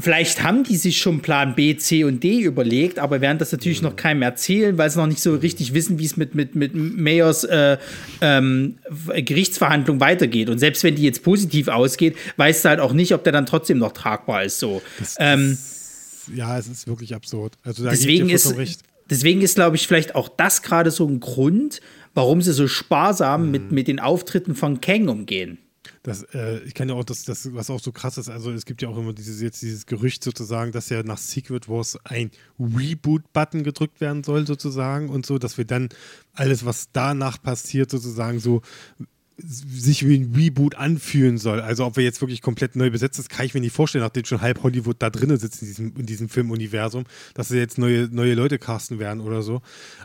[0.00, 3.80] Vielleicht haben die sich schon Plan B, C und D überlegt, aber werden das natürlich
[3.80, 6.74] noch keinem erzählen, weil sie noch nicht so richtig wissen, wie es mit, mit, mit
[6.74, 7.78] Mayors äh,
[8.20, 8.74] ähm,
[9.14, 10.50] Gerichtsverhandlung weitergeht.
[10.50, 13.46] Und selbst wenn die jetzt positiv ausgeht, weißt du halt auch nicht, ob der dann
[13.46, 14.58] trotzdem noch tragbar ist.
[14.58, 14.82] So.
[15.18, 15.56] ähm,
[16.34, 17.54] ja, es ist wirklich absurd.
[17.62, 18.52] Also da deswegen ist,
[19.08, 21.80] deswegen ist, glaube ich, vielleicht auch das gerade so ein Grund,
[22.14, 25.58] warum sie so sparsam mit, mit den Auftritten von Kang umgehen.
[26.04, 28.66] Das, äh, ich kann ja auch, das, das, was auch so krass ist, also es
[28.66, 32.30] gibt ja auch immer dieses, jetzt dieses Gerücht sozusagen, dass ja nach Secret Wars ein
[32.60, 35.88] Reboot-Button gedrückt werden soll sozusagen und so, dass wir dann
[36.34, 38.60] alles, was danach passiert sozusagen so
[39.36, 41.60] sich wie ein Reboot anfühlen soll.
[41.60, 44.24] Also ob wir jetzt wirklich komplett neu besetzt ist, kann ich mir nicht vorstellen, nachdem
[44.24, 47.04] schon halb Hollywood da drinnen sitzt in diesem, in diesem Filmuniversum,
[47.34, 49.60] dass sie jetzt neue, neue Leute casten werden oder so.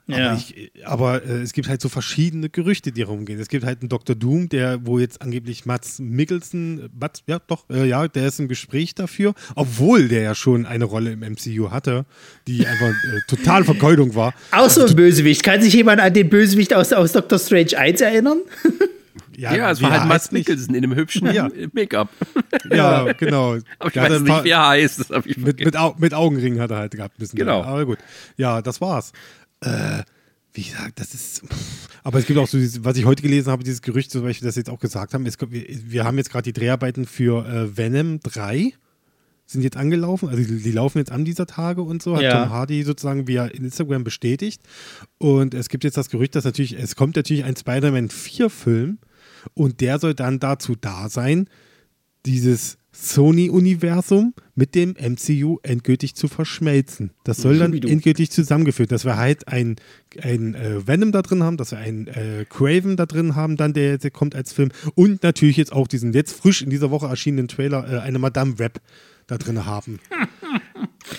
[0.07, 0.31] Ja.
[0.31, 3.39] Aber, ich, aber äh, es gibt halt so verschiedene Gerüchte, die rumgehen.
[3.39, 4.15] Es gibt halt einen Dr.
[4.15, 8.47] Doom, der, wo jetzt angeblich Mats Mikkelsen, Mats, ja doch, äh, ja, der ist im
[8.47, 12.05] Gespräch dafür, obwohl der ja schon eine Rolle im MCU hatte,
[12.47, 14.33] die einfach äh, total Vergeudung war.
[14.51, 15.43] Auch so ein Bösewicht.
[15.43, 18.39] Kann sich jemand an den Bösewicht aus, aus Doctor Strange 1 erinnern?
[19.39, 20.31] Ja, es wie war halt Mats?
[20.31, 21.49] Mikkelsen in einem hübschen Ja.
[21.73, 22.09] Make-up.
[22.71, 23.57] Ja, genau.
[23.79, 24.99] Aber ich hat weiß nicht, wie er heißt.
[25.11, 27.17] Das ich Mit, mit, Au mit Augenringen hat er halt gehabt.
[27.17, 27.63] Bisschen Genau.
[27.63, 27.97] Aber gut.
[28.37, 29.11] Ja, das war's.
[29.61, 30.03] Äh,
[30.53, 31.43] wie gesagt, das ist.
[32.03, 34.47] Aber es gibt auch so, dieses, was ich heute gelesen habe, dieses Gerücht, zum Beispiel,
[34.47, 35.25] das jetzt auch gesagt haben.
[35.25, 38.73] Es, wir, wir haben jetzt gerade die Dreharbeiten für äh, Venom 3
[39.45, 42.43] sind jetzt angelaufen, also die, die laufen jetzt an dieser Tage und so, hat Ja.
[42.43, 44.61] Tom Hardy sozusagen via Instagram bestätigt.
[45.17, 48.99] Und es gibt jetzt das Gerücht, dass natürlich, es kommt natürlich ein Spider-Man 4-Film
[49.53, 51.49] und der soll dann dazu da sein,
[52.25, 57.11] dieses Sony-Universum mit dem MCU endgültig zu verschmelzen.
[57.23, 59.77] Das soll dann endgültig zusammengeführt, dass wir halt ein,
[60.21, 63.73] ein äh, Venom da drin haben, dass wir einen äh, Craven da drin haben, dann
[63.73, 67.07] der jetzt kommt als Film und natürlich jetzt auch diesen jetzt frisch in dieser Woche
[67.07, 68.81] erschienenen Trailer, äh, eine Madame Web
[69.27, 69.99] da drin haben.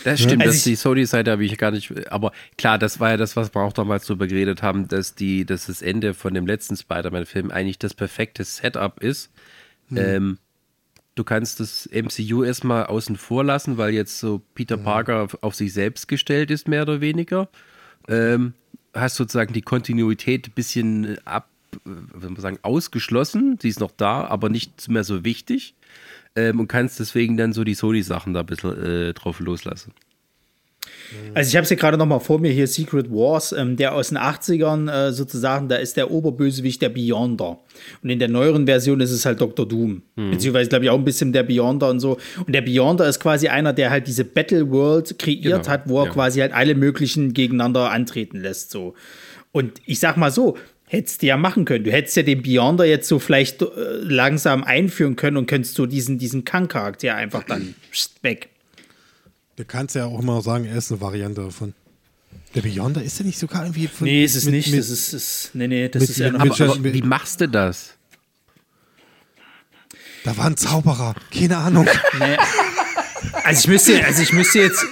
[0.04, 2.10] Das stimmt, Also dass die Sony-Seite habe ich gar nicht.
[2.12, 5.44] Aber klar, das war ja das, was wir auch damals drüber geredet haben, dass, die,
[5.44, 9.30] dass das Ende von dem letzten Spider-Man-Film eigentlich das perfekte Setup ist.
[9.96, 10.38] Ähm,
[11.14, 15.72] du kannst das MCU erstmal außen vor lassen, weil jetzt so Peter Parker auf, sich
[15.72, 17.48] selbst gestellt ist, mehr oder weniger.
[18.08, 18.54] Ähm,
[18.94, 21.48] hast sozusagen die Kontinuität ein bisschen ab,
[21.86, 23.58] äh, sagen, ausgeschlossen.
[23.60, 25.74] Sie ist noch da, aber nicht mehr so wichtig.
[26.36, 29.92] Ähm, und kannst deswegen dann so die Sony-Sachen da ein bisschen äh, drauf loslassen.
[31.34, 33.94] Also ich habe es ja gerade noch mal vor mir hier, Secret Wars, ähm, der
[33.94, 37.58] aus den 80ern äh, sozusagen, da ist der Oberbösewicht der Beyonder.
[38.02, 39.66] Und in der neueren Version ist es halt Dr.
[39.66, 40.02] Doom.
[40.14, 42.18] Beziehungsweise, glaube ich, auch ein bisschen der Beyonder und so.
[42.46, 46.00] Und der Beyonder ist quasi einer, der halt diese Battle World kreiert Genau, hat, wo
[46.00, 46.10] er ja.
[46.12, 48.70] quasi halt alle möglichen gegeneinander antreten lässt.
[48.70, 48.94] So.
[49.52, 50.56] Und ich sag mal so,
[50.92, 51.84] hättest du ja machen können.
[51.84, 53.66] Du hättest ja den Beyonder jetzt so vielleicht äh,
[54.02, 58.48] langsam einführen können und könntest so diesen, diesen Kang-Charakter einfach dann pst, weg.
[59.56, 61.74] Du kannst ja auch immer noch sagen, er ist eine Variante davon.
[62.56, 64.06] Der Beyonder ist ja nicht sogar irgendwie von.
[64.06, 64.70] Nee, ist es mit- nicht.
[64.70, 67.40] mit- das ist, ist, nee, nee, das mit- ist ja noch Aber, aber wie machst
[67.40, 67.94] du das?
[70.24, 71.14] Da war ein Zauberer.
[71.32, 71.86] Keine Ahnung.
[72.18, 72.36] Nee.
[73.44, 74.82] Also ich müsste, also ich müsste jetzt.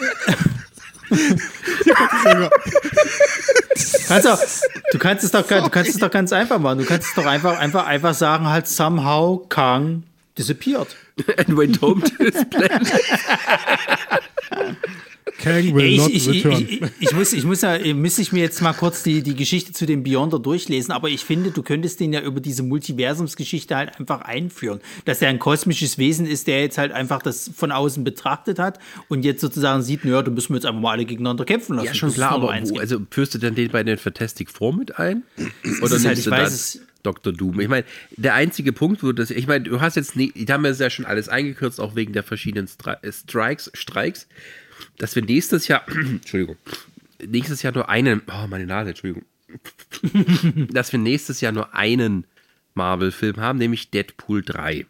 [4.09, 4.40] kannst auch,
[4.93, 6.78] du kannst es doch, du kannst es doch ganz einfach machen.
[6.78, 10.05] Du kannst es doch einfach, einfach, einfach sagen, halt somehow Kang
[10.36, 10.89] disappeared.
[11.36, 12.93] And went home to his planet.
[15.39, 16.66] Kang will Ich, not ich, return.
[16.69, 19.73] ich, ich muss, ich muss ja, müsste ich mir jetzt mal kurz die, die Geschichte
[19.73, 23.98] zu dem Beyonder durchlesen, aber ich finde, du könntest den ja über diese Multiversumsgeschichte halt
[23.98, 28.05] einfach einführen, dass er ein kosmisches Wesen ist, der jetzt halt einfach das von außen
[28.05, 28.78] betrachtet hat
[29.09, 31.86] und jetzt sozusagen sieht, naja, da müssen wir jetzt einfach mal alle gegeneinander kämpfen lassen.
[31.86, 34.74] Ja, schon klar, aber eins wo, also führst du dann den bei den Fantastic Four
[34.77, 35.23] mit ein?
[35.81, 37.32] Oder halt, nimmst ich du es- Dr.
[37.32, 37.60] Doom?
[37.60, 37.85] Ich meine,
[38.16, 40.90] der einzige Punkt, wo das, ich meine, du hast jetzt, nie, die haben ja ja
[40.90, 44.27] schon alles eingekürzt, auch wegen der verschiedenen Stri Strikes, Streiks,
[44.98, 46.56] dass wir nächstes Jahr, Entschuldigung,
[47.26, 49.24] nächstes Jahr nur einen, oh, meine Nase, Entschuldigung,
[50.72, 52.26] dass wir nächstes Jahr nur einen
[52.74, 54.86] Marvel-Film haben, nämlich Deadpool 3.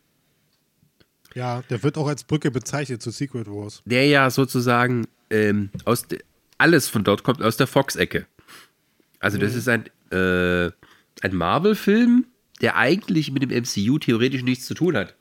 [1.34, 3.82] Ja, der wird auch als Brücke bezeichnet zu Secret Wars.
[3.84, 6.06] der ja sozusagen ähm, aus
[6.56, 8.26] alles von dort kommt aus der Fox-Ecke.
[9.20, 10.70] Also das ist ein, äh,
[11.22, 12.26] ein Marvel-Film,
[12.60, 15.14] der eigentlich mit dem MCU theoretisch nichts zu tun hat.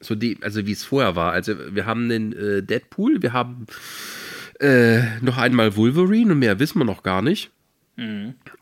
[0.00, 1.32] So die, also wie es vorher war.
[1.32, 3.66] Also wir haben den äh, Deadpool, wir haben
[4.60, 7.50] äh, noch einmal Wolverine und mehr wissen wir noch gar nicht.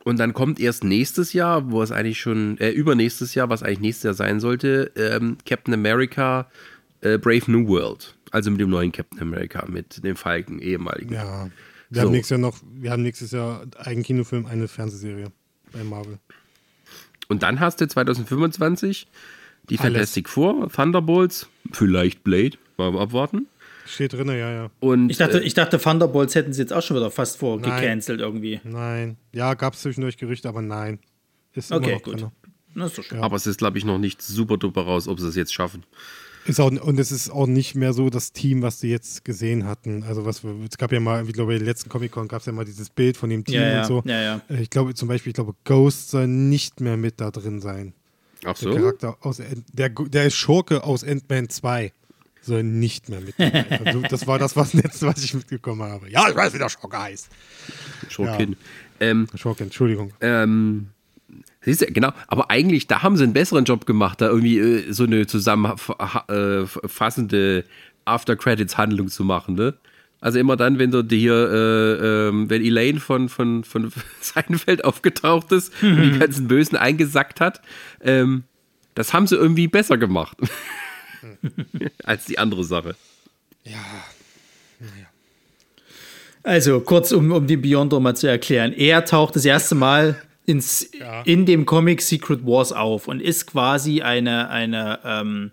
[0.04, 3.80] Und dann kommt erst nächstes Jahr, wo es eigentlich schon, äh, übernächstes Jahr, was eigentlich
[3.80, 6.50] nächstes Jahr sein sollte, ähm, Captain America
[7.00, 8.14] äh, Brave New World.
[8.30, 11.14] Also mit dem neuen Captain America, mit dem Falken, ehemaligen.
[11.14, 11.48] Ja.
[11.88, 12.06] Wir So.
[12.08, 15.32] haben nächstes Jahr noch, wir haben nächstes Jahr einen Kinofilm, eine Fernsehserie
[15.72, 16.18] bei Marvel.
[17.28, 19.06] Und dann hast du 2025
[19.70, 19.92] die Alles.
[19.92, 23.46] Fantastic Four, Thunderbolts, vielleicht Blade, mal abwarten.
[23.86, 24.70] Steht drin, ja, ja.
[24.80, 27.58] Und Ich dachte, äh, ich dachte, Thunderbolts hätten sie jetzt auch schon wieder fast vor
[27.60, 27.80] Nein.
[27.80, 28.60] gecancelt irgendwie.
[28.64, 29.16] Nein.
[29.32, 30.98] Ja, gab es zwischendurch Gerüchte, aber nein.
[31.54, 32.20] Ist Okay, immer noch gut.
[32.22, 32.30] drin.
[32.74, 33.18] Das ist doch schön.
[33.20, 35.82] aber es ist, glaube ich, noch nicht super duper raus, ob sie es jetzt schaffen.
[36.46, 39.66] Ist auch, und es ist auch nicht mehr so das Team, was sie jetzt gesehen
[39.66, 40.02] hatten.
[40.04, 42.46] Also was wir, es gab ja mal, ich glaube, bei der letzten Comic-Con gab es
[42.46, 44.02] ja mal dieses Bild von dem Team Ja, ja, und so.
[44.06, 44.40] ja, ja.
[44.48, 47.92] Äh, Ich glaube zum Beispiel, ich glaube, Ghost soll nicht mehr mit da drin sein.
[48.44, 48.76] Ach Der so?
[48.76, 49.40] Charakter aus
[49.72, 51.92] der, der Schurke aus Ant-Man 2
[52.40, 56.10] soll nicht mehr mit also, Das war das was Letzte, was ich mitbekommen habe.
[56.10, 57.28] Ja, ich weiß, wie der Schurke heißt.
[58.08, 58.56] Schurkin.
[58.98, 60.12] Ähm, Schurke, Entschuldigung.
[60.20, 60.88] ähm,
[61.62, 62.10] Siehst du, genau.
[62.26, 67.64] Aber eigentlich, da haben sie einen besseren Job gemacht, da irgendwie äh, so eine zusammenfassende
[68.04, 69.74] After-Credits-Handlung zu machen, ne?
[70.22, 75.50] Also immer dann, wenn du hier, äh, ähm, wenn Elaine von, von, von Seinfeld aufgetaucht
[75.50, 77.60] ist und die ganzen Bösen eingesackt hat,
[78.00, 78.44] ähm,
[78.94, 80.38] das haben sie irgendwie besser gemacht.
[82.04, 82.94] als die andere Sache.
[86.44, 88.72] Also kurz, um, um den Beyonder mal zu erklären.
[88.72, 90.88] Er taucht das erste Mal ins,
[91.24, 95.50] in dem Comic Secret Wars auf und ist quasi eine, eine ähm,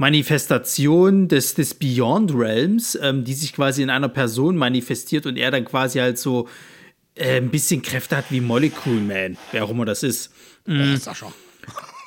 [0.00, 5.50] Manifestation des, des Beyond Realms, ähm, die sich quasi in einer Person manifestiert und er
[5.50, 6.48] dann quasi halt so
[7.16, 10.32] äh, ein bisschen Kräfte hat wie Molecule Man, wer auch immer das ist.
[10.96, 11.30] Sascha.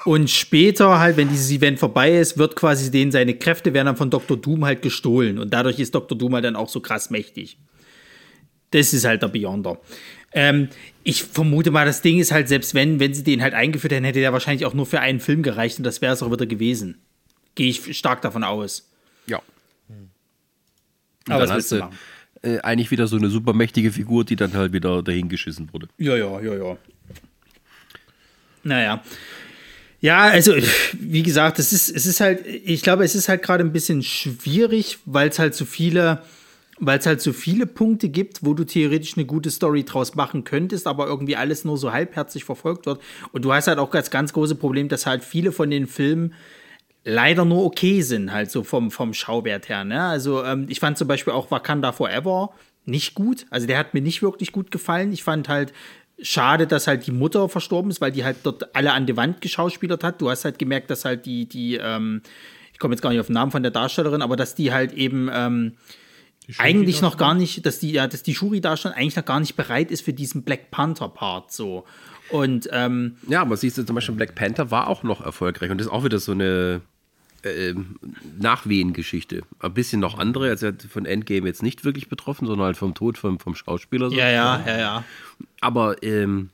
[0.05, 3.95] Und später halt, wenn dieses Event vorbei ist, wird quasi denen seine Kräfte werden dann
[3.95, 4.37] von Dr.
[4.37, 5.37] Doom halt gestohlen.
[5.37, 6.17] Und dadurch ist Dr.
[6.17, 7.59] Doom halt dann auch so krass mächtig.
[8.71, 9.79] Das ist halt der Beyonder.
[10.31, 10.69] Ähm,
[11.03, 14.03] ich vermute mal, das Ding ist halt, selbst wenn, wenn sie den halt eingeführt hätten,
[14.03, 16.47] hätte der wahrscheinlich auch nur für einen Film gereicht und das wäre es auch wieder
[16.47, 16.97] gewesen.
[17.55, 18.89] Gehe ich stark davon aus.
[19.27, 19.41] Ja.
[21.27, 21.97] Aber dann hast willst du machen?
[22.43, 25.87] äh, eigentlich wieder so eine super mächtige Figur, die dann halt wieder dahingeschissen wurde.
[25.97, 26.77] Ja, ja, ja, ja.
[28.63, 29.03] Naja.
[29.99, 30.53] Ja, also,
[30.93, 34.03] wie gesagt, es ist, es ist halt, ich glaube, es ist halt gerade ein bisschen
[34.03, 36.21] schwierig, weil es halt so viele,
[36.77, 40.43] weil es halt so viele Punkte gibt, wo du theoretisch eine gute Story draus machen
[40.43, 43.01] könntest, aber irgendwie alles nur so halbherzig verfolgt wird.
[43.31, 46.33] Und du hast halt auch das ganz große Problem, dass halt viele von den Filmen
[47.03, 49.83] leider nur okay sind, halt so vom, vom Schauwert her.
[49.83, 50.01] Ne?
[50.01, 52.53] Also ähm, ich fand zum Beispiel auch Wakanda Forever
[52.85, 53.45] nicht gut.
[53.49, 55.11] Also der hat mir nicht wirklich gut gefallen.
[55.11, 55.73] Ich fand halt
[56.21, 59.41] schade, dass halt die Mutter verstorben ist, weil die halt dort alle an die Wand
[59.41, 60.21] geschauspielert hat.
[60.21, 62.21] Du hast halt gemerkt, dass halt die, die, ähm,
[62.71, 64.93] ich komme jetzt gar nicht auf den Namen von der Darstellerin, aber dass die halt
[64.93, 65.73] eben ähm,
[66.57, 69.91] eigentlich noch gar nicht, dass die, ja, dass die Shuri-Darstellerin eigentlich noch gar nicht bereit
[69.91, 71.85] ist für diesen Black Panther-Part so.
[72.29, 75.77] Und ähm, Ja, aber siehst du zum Beispiel, Black Panther war auch noch erfolgreich und
[75.77, 76.81] das ist auch wieder so eine
[77.43, 77.99] ähm,
[78.39, 79.43] Nachwehengeschichte.
[79.59, 83.17] Ein bisschen noch andere, also von Endgame jetzt nicht wirklich betroffen, sondern halt vom Tod
[83.17, 84.09] vom, vom Schauspieler.
[84.09, 84.15] So.
[84.15, 85.03] ja, ja, ja, ja.
[85.61, 86.49] Aber ähm,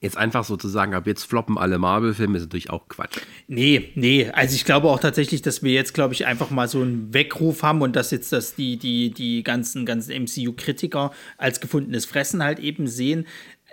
[0.00, 3.18] jetzt einfach so zu sagen, ab jetzt floppen alle Marvel-Filme, ist natürlich auch Quatsch.
[3.46, 6.82] Nee, nee, also ich glaube auch tatsächlich, dass wir jetzt, glaube ich, einfach mal so
[6.82, 12.04] einen Weckruf haben und dass jetzt das die, die, die ganzen, ganzen MCU-Kritiker als gefundenes
[12.04, 13.26] Fressen halt eben sehen.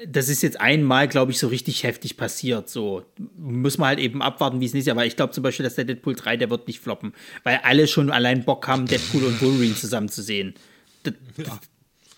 [0.08, 2.70] Das ist jetzt einmal, glaube ich, so richtig heftig passiert.
[2.70, 3.04] So
[3.38, 4.98] muss man halt eben abwarten, wie es nächstes Jahr.
[4.98, 7.14] Aber ich glaube zum Beispiel, dass der Deadpool 3, der wird nicht floppen,
[7.44, 10.54] weil alle schon allein Bock haben, Deadpool und Wolverine zusammen zu sehen.
[11.04, 11.14] Das,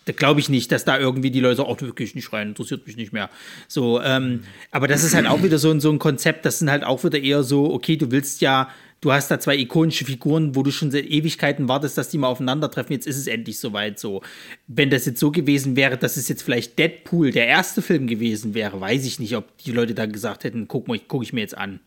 [0.05, 2.95] da glaube ich nicht, dass da irgendwie die Leute auch wirklich nicht rein, interessiert mich
[2.95, 3.29] nicht mehr.
[3.67, 6.69] So, ähm, aber das ist halt auch wieder so, ein- so ein Konzept, das sind
[6.69, 8.69] halt auch wieder eher so, okay, du willst ja,
[9.05, 12.25] du hast da zwei ikonische Figuren, wo du schon seit Ewigkeiten wartest, dass die mal
[12.27, 14.23] aufeinandertreffen, jetzt ist es endlich soweit so.
[14.67, 18.55] Wenn das jetzt so gewesen wäre, dass es jetzt vielleicht Deadpool der erste Film gewesen
[18.55, 21.41] wäre, weiß ich nicht, ob die Leute dann gesagt hätten, guck mal, gucke ich mir
[21.41, 21.81] jetzt an.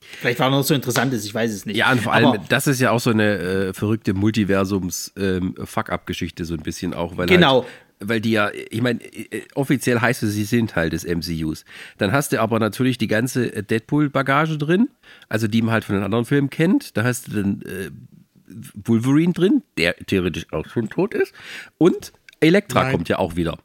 [0.00, 1.76] Vielleicht war noch so interessant ist, ich weiß es nicht.
[1.76, 6.54] Ja, und vor allem, Aber- das ist ja auch so eine äh, verrückte Multiversums-Fuck-Up-Geschichte, so
[6.54, 7.62] ein bisschen auch, weil Genau.
[7.62, 11.64] Halt, weil die ja, ich meine, äh, offiziell heißt es, sie sind Teil des MCUs.
[11.98, 14.88] Dann hast du aber natürlich die ganze äh, Deadpool-Bagage drin,
[15.28, 16.96] also die man halt von den anderen Filmen kennt.
[16.96, 17.90] Da hast du dann äh,
[18.84, 21.34] Wolverine drin, der theoretisch auch schon tot ist.
[21.76, 22.92] Und Elektra Nein.
[22.92, 23.58] kommt ja auch wieder.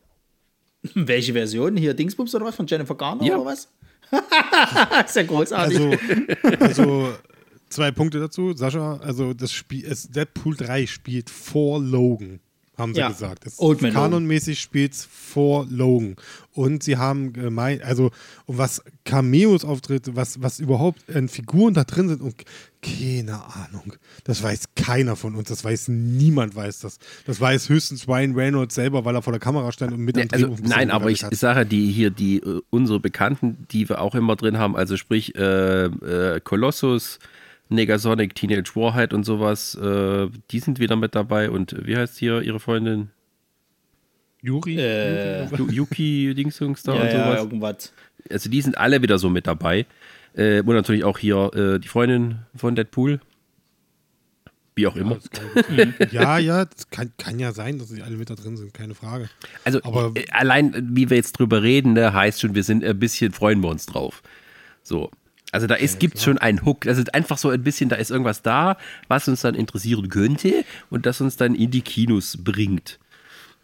[0.94, 1.78] Welche Version?
[1.78, 2.56] Hier Dingsbums oder was?
[2.56, 3.38] Von Jennifer Garner Ja.
[3.38, 3.70] oder was?
[5.06, 5.80] ist ja großartig.
[5.80, 7.14] Also, also
[7.70, 8.54] zwei Punkte dazu.
[8.54, 12.40] Sascha, also das Spiel, es, Deadpool 3 spielt vor Logan,
[12.78, 13.10] haben sie Ja.
[13.10, 13.46] gesagt.
[13.46, 16.16] Es, Old Man kanonmäßig spielt es vor Logan.
[16.54, 18.12] Und sie haben gemeint, also
[18.46, 22.36] um was Cameos auftritt, was, was überhaupt an Figuren da drin sind und
[22.82, 23.94] keine Ahnung.
[24.24, 27.00] Das weiß keiner von uns, das weiß niemand weiß das.
[27.26, 30.28] Das weiß höchstens Ryan Reynolds selber, weil er vor der Kamera stand und mit am
[30.32, 31.34] Also, nein, aber ich hat.
[31.36, 35.34] sage die hier, die äh, unsere Bekannten, die wir auch immer drin haben, also sprich
[35.36, 37.20] äh, äh, Colossus,
[37.70, 42.42] Negasonic, Teenage Warhead und sowas, äh, die sind wieder mit dabei und wie heißt hier
[42.42, 43.10] ihre Freundin?
[44.42, 44.76] Yuri?
[45.58, 47.40] Yu- Yuki Dingsung da ja, und ja, sowas.
[47.44, 47.94] irgendwas.
[48.30, 49.86] Also die sind alle wieder so mit dabei.
[50.36, 53.22] Äh, und natürlich auch hier äh, die Freundin von Deadpool.
[54.76, 55.20] Wie auch immer.
[56.12, 58.96] Ja, ja, das kann, kann ja sein, dass sie alle mit da drin sind, keine
[58.96, 59.30] Frage.
[59.64, 62.84] Also Aber- äh, allein, äh, wie wir jetzt drüber reden, ne, heißt schon, wir sind
[62.84, 64.22] ein bisschen, freuen wir uns drauf.
[64.82, 65.10] So.
[65.54, 66.82] Also da ist, gibt schon einen Hook.
[66.82, 68.76] Das ist einfach so ein bisschen, da ist irgendwas da,
[69.08, 73.00] was uns dann interessieren könnte und das uns dann in die Kinos bringt.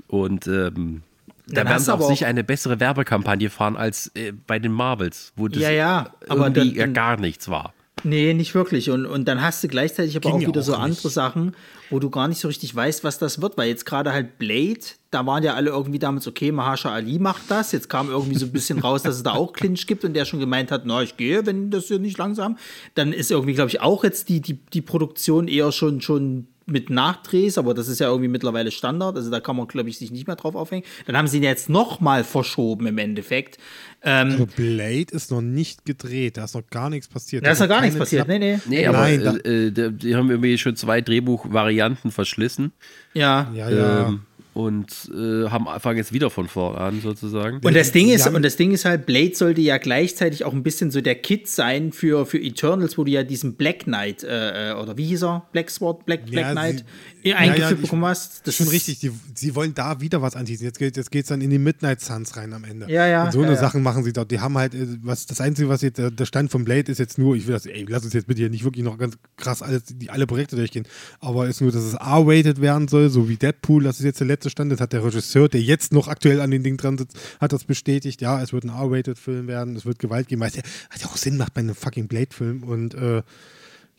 [0.08, 1.02] Und ähm,
[1.48, 5.34] da werden sie auch sicher auch- eine bessere Werbekampagne fahren als äh, bei den Marvels,
[5.36, 7.74] wo das Ja, ja, irgendwie dann- ja gar nichts war.
[8.04, 8.90] Nee, nicht wirklich.
[8.90, 10.82] Und, und dann hast du gleichzeitig aber Ging auch wieder auch so nicht.
[10.82, 11.56] andere Sachen,
[11.90, 13.58] wo du gar nicht so richtig weißt, was das wird.
[13.58, 14.80] Weil jetzt gerade halt Blade,
[15.12, 17.72] da waren ja alle irgendwie damals, okay, Mahasha Ali macht das.
[17.72, 20.26] Jetzt kam irgendwie so ein bisschen raus, dass es da auch Clinch gibt und der
[20.26, 22.58] schon gemeint hat, na, ich gehe, wenn das hier nicht langsam.
[22.96, 26.90] Dann ist irgendwie, glaube ich, auch jetzt die, die, die Produktion eher schon, schon mit
[26.90, 29.16] Nachdrehs, aber das ist ja irgendwie mittlerweile Standard.
[29.16, 30.86] Also da kann man, glaube ich, sich nicht mehr drauf aufhängen.
[31.06, 33.58] Dann haben sie ihn jetzt noch mal verschoben im Endeffekt.
[34.02, 37.46] Ähm, Also Blade ist noch nicht gedreht, da ist noch gar nichts passiert.
[37.46, 38.26] da ist noch noch gar nichts passiert.
[38.28, 38.60] Klapp- Nee, nee.
[38.66, 42.72] Nee, aber Nein, äh, äh, die- die haben irgendwie schon zwei Drehbuchvarianten verschlissen
[43.14, 43.52] Ja.
[43.54, 44.08] Ja, ja.
[44.08, 44.22] ähm,
[44.54, 47.60] und äh, haben fangen jetzt wieder von vorne an sozusagen.
[47.64, 50.54] Und das Ding Sie ist, und das Ding ist halt, Blade sollte ja gleichzeitig auch
[50.54, 54.24] ein bisschen so der Kit sein für, für Eternals, wo du ja diesen Black Knight,
[54.24, 55.46] äh, äh, oder wie hieß er?
[55.52, 56.86] Black Sword, Black, Black Ja, Knight,
[57.24, 58.42] sie- äh, eingeführt ja, bekommen hast.
[58.48, 60.66] Das ist schon richtig, die, sie wollen da wieder was anteasen.
[60.66, 62.90] Jetzt geht es jetzt geht's dann in die Midnight Suns rein am Ende.
[62.90, 63.62] Ja, ja, Und so ja, eine ja.
[63.62, 64.32] Sachen machen sie dort.
[64.32, 66.98] Die haben halt, äh, was das Einzige, was jetzt, äh, der Stand von Blade ist
[66.98, 69.18] jetzt nur, ich will das, ey, lass uns jetzt bitte hier nicht wirklich noch ganz
[69.38, 70.86] krass alles, die, alle Projekte durchgehen,
[71.20, 74.28] aber ist nur, dass es R-rated werden soll, so wie Deadpool, das ist jetzt der
[74.28, 77.18] letzte Stand, das hat der Regisseur, der jetzt noch aktuell an den Ding dran sitzt,
[77.40, 80.56] hat das bestätigt, ja, es wird ein R-rated Film werden, es wird Gewalt geben, es
[80.56, 83.22] ja, was ja auch Sinn macht bei einem fucking Blade-Film und, äh,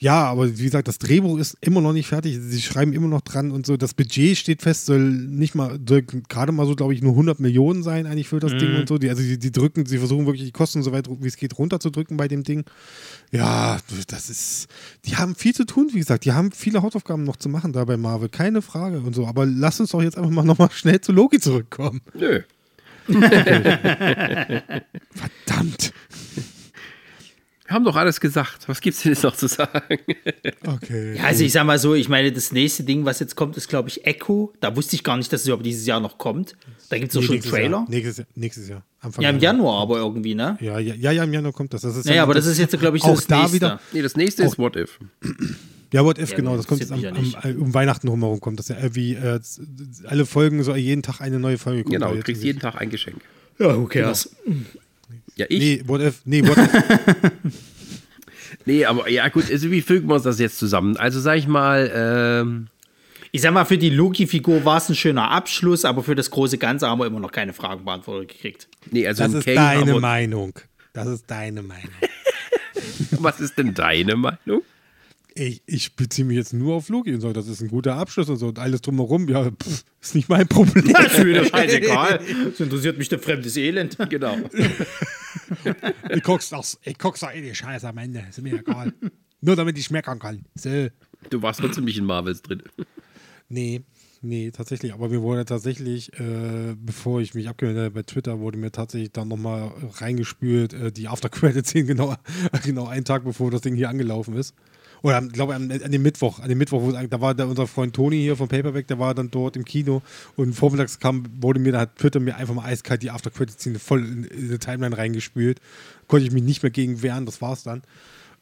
[0.01, 2.39] ja, aber wie gesagt, das Drehbuch ist immer noch nicht fertig.
[2.41, 3.77] Sie schreiben immer noch dran und so.
[3.77, 7.39] Das Budget steht fest, soll nicht mal, soll gerade mal so, glaube ich, nur 100
[7.39, 8.97] Millionen sein eigentlich für das Ding und so.
[8.97, 11.59] Die, also die, die drücken, sie versuchen wirklich die Kosten so weit wie es geht
[11.59, 12.65] runterzudrücken bei dem Ding.
[13.33, 13.79] Ja,
[14.09, 14.67] das ist,
[15.05, 16.25] die haben viel zu tun, wie gesagt.
[16.25, 19.27] Die haben viele Hausaufgaben noch zu machen da bei Marvel, keine Frage und so.
[19.27, 22.01] Aber lass uns doch jetzt einfach mal nochmal schnell zu Loki zurückkommen.
[22.15, 22.43] Nö.
[25.47, 25.93] Verdammt.
[27.71, 28.67] Wir haben doch alles gesagt.
[28.67, 29.99] Was gibt's denn jetzt noch zu sagen?
[30.67, 31.17] Okay.
[31.17, 33.69] Ja, also ich sag mal so, ich meine, das nächste Ding, was jetzt kommt, ist,
[33.69, 34.53] glaube ich, Echo.
[34.61, 36.57] Da wusste ich gar nicht, dass es überhaupt dieses Jahr noch kommt.
[36.89, 37.71] Da gibt es doch Nee, schon einen Trailer.
[37.79, 37.87] Jahr.
[37.89, 38.27] Nächstes, Jahr.
[38.35, 38.85] nächstes Jahr.
[39.01, 40.59] Anfang Ja, im Januar aber irgendwie, ne?
[40.61, 41.83] Ja, ja, ja, ja, im Januar kommt das.
[41.83, 43.55] das ist Naja, aber das ist jetzt, glaube ich, so auch das da nächste.
[43.55, 43.81] wieder.
[43.93, 44.99] nee, das nächste ist What If.
[45.93, 46.57] Ja, What If, Ja, genau.
[46.57, 48.59] Das kommt jetzt am, ja am, um Weihnachten rumherum kommt.
[48.59, 49.39] Das ja äh, wie äh,
[50.07, 51.95] alle Folgen so jeden Tag eine neue Folge kommt.
[51.95, 53.21] Genau, du kriegst jeden Tag ein Geschenk.
[53.59, 54.35] Ja, who cares?
[55.41, 55.59] Ja, ich.
[55.59, 56.71] Nee, What If, nee, What If.
[58.67, 60.97] Nee, aber ja gut, also wie fügen wir uns das jetzt zusammen?
[60.99, 62.67] Also sag ich mal, ähm,
[63.33, 66.59] Ich sag mal, für die Loki-Figur war es ein schöner Abschluss, aber für das große
[66.59, 68.69] Ganze haben wir immer noch keine Fragen beantwortet gekriegt.
[68.91, 70.53] nee, also Das ist Kang deine Meinung.
[70.93, 71.89] Das ist deine Meinung.
[73.13, 74.63] Was ist denn deine Meinung?
[75.41, 77.33] Ich, ich beziehe mich jetzt nur auf Loki und so.
[77.33, 78.49] Das ist ein guter Abschluss und so.
[78.49, 80.93] Und alles drumherum, ja, pff, ist nicht mein Problem.
[80.93, 82.21] Das ist mir doch scheißegal.
[82.51, 83.97] Das interessiert mich der fremdes Elend.
[84.11, 84.37] Genau.
[86.13, 88.25] Ich guck's doch, ich guck's doch eh die Scheiße am Ende.
[88.29, 88.93] Ist mir egal.
[89.41, 90.45] Nur damit ich schmeckern kann.
[90.57, 90.89] So.
[91.31, 92.63] Du warst trotzdem nicht in Marvels drin.
[93.49, 93.83] Nee,
[94.21, 94.93] nee, tatsächlich.
[94.93, 99.13] Aber mir wurde tatsächlich, äh, bevor ich mich abgemeldet habe bei Twitter, wurde mir tatsächlich
[99.13, 102.17] dann nochmal reingespült, äh, die After-Credit-Szene genau,
[102.65, 104.55] genau einen Tag bevor das Ding hier angelaufen ist.
[105.03, 107.95] Oder glaube an, an dem Mittwoch, an dem Mittwoch, wo, da war der, unser Freund
[107.95, 110.03] Toni hier vom Paperback, der war dann dort im Kino
[110.37, 114.05] und vormittags kam, wurde mir, da hat Twitter mir einfach mal eiskalt die After-Credit-Szene voll
[114.05, 115.61] in, in die Timeline reingespült.
[116.07, 117.83] Konnte ich mich nicht mehr gegen wehren, das war's dann.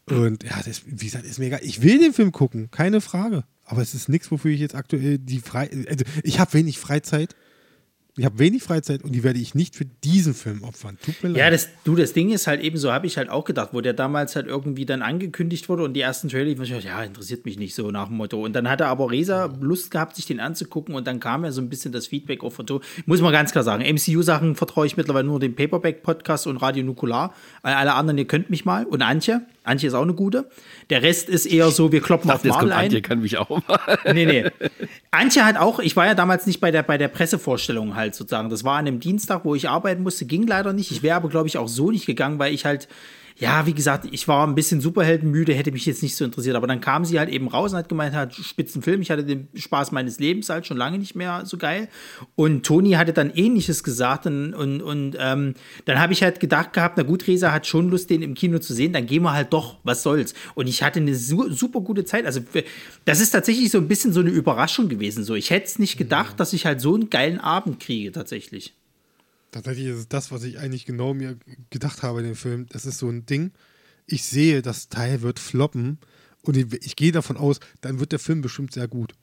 [0.06, 1.60] Und ja, das, wie gesagt, ist mir egal.
[1.62, 3.44] Ich will den Film gucken, keine Frage.
[3.64, 5.68] Aber es ist nichts, wofür ich jetzt aktuell die Frei.
[5.88, 7.36] Also ich habe wenig Freizeit.
[8.18, 10.98] Ich habe wenig Freizeit und die werde ich nicht für diesen Film opfern.
[11.00, 11.38] Tut mir leid.
[11.38, 13.80] Ja, das, du, das Ding ist halt eben so, habe ich halt auch gedacht, wo
[13.80, 17.44] der damals halt irgendwie dann angekündigt wurde und die ersten Trailer, ich dachte, ja, interessiert
[17.44, 18.44] mich nicht so nach dem Motto.
[18.44, 21.60] Und dann hatte aber Resa Lust gehabt, sich den anzugucken und dann kam ja so
[21.60, 22.80] ein bisschen das Feedback auch von so.
[23.06, 27.32] Muss man ganz klar sagen, MCU-Sachen vertraue ich mittlerweile nur dem Paperback-Podcast und Radio Nukular.
[27.62, 28.84] Alle anderen, ihr könnt mich mal.
[28.84, 29.42] Und Antje.
[29.68, 30.48] Antje ist auch eine gute.
[30.90, 32.84] Der Rest ist eher so, wir kloppen auf Jetzt kommt Marvel ein.
[32.86, 33.98] Antje, kann mich auch mal.
[34.12, 34.44] Nee, nee.
[35.10, 38.50] Antje hat auch, ich war ja damals nicht bei der, bei der Pressevorstellung halt sozusagen.
[38.50, 40.90] Das war an einem Dienstag, wo ich arbeiten musste, ging leider nicht.
[40.90, 42.88] Ich wäre aber, glaube ich, auch so nicht gegangen, weil ich halt,
[43.40, 46.56] ja, wie gesagt, ich war ein bisschen superheldenmüde, hätte mich jetzt nicht so interessiert.
[46.56, 49.00] Aber dann kam sie halt eben raus und hat gemeint, hat Spitzenfilm.
[49.00, 51.88] Ich hatte den Spaß meines Lebens halt schon lange nicht mehr so geil.
[52.34, 55.54] Und Toni hatte dann ähnliches gesagt und, und, und ähm,
[55.84, 58.58] dann habe ich halt gedacht gehabt, na gut, Resa hat schon Lust, den im Kino
[58.58, 60.34] zu sehen, dann gehen wir halt doch, was soll's.
[60.56, 62.26] Und ich hatte eine su super gute Zeit.
[62.26, 62.40] Also
[63.04, 65.22] das ist tatsächlich so ein bisschen so eine Überraschung gewesen.
[65.22, 68.77] So, ich hätte es nicht gedacht, dass ich halt so einen geilen Abend kriege, tatsächlich.
[69.50, 71.38] Tatsächlich ist es das, was ich eigentlich genau mir
[71.70, 72.66] gedacht habe in dem Film.
[72.70, 73.52] Das ist so ein Ding.
[74.06, 75.98] Ich sehe, das Teil wird floppen
[76.42, 79.14] und ich, ich gehe davon aus, dann wird der Film bestimmt sehr gut.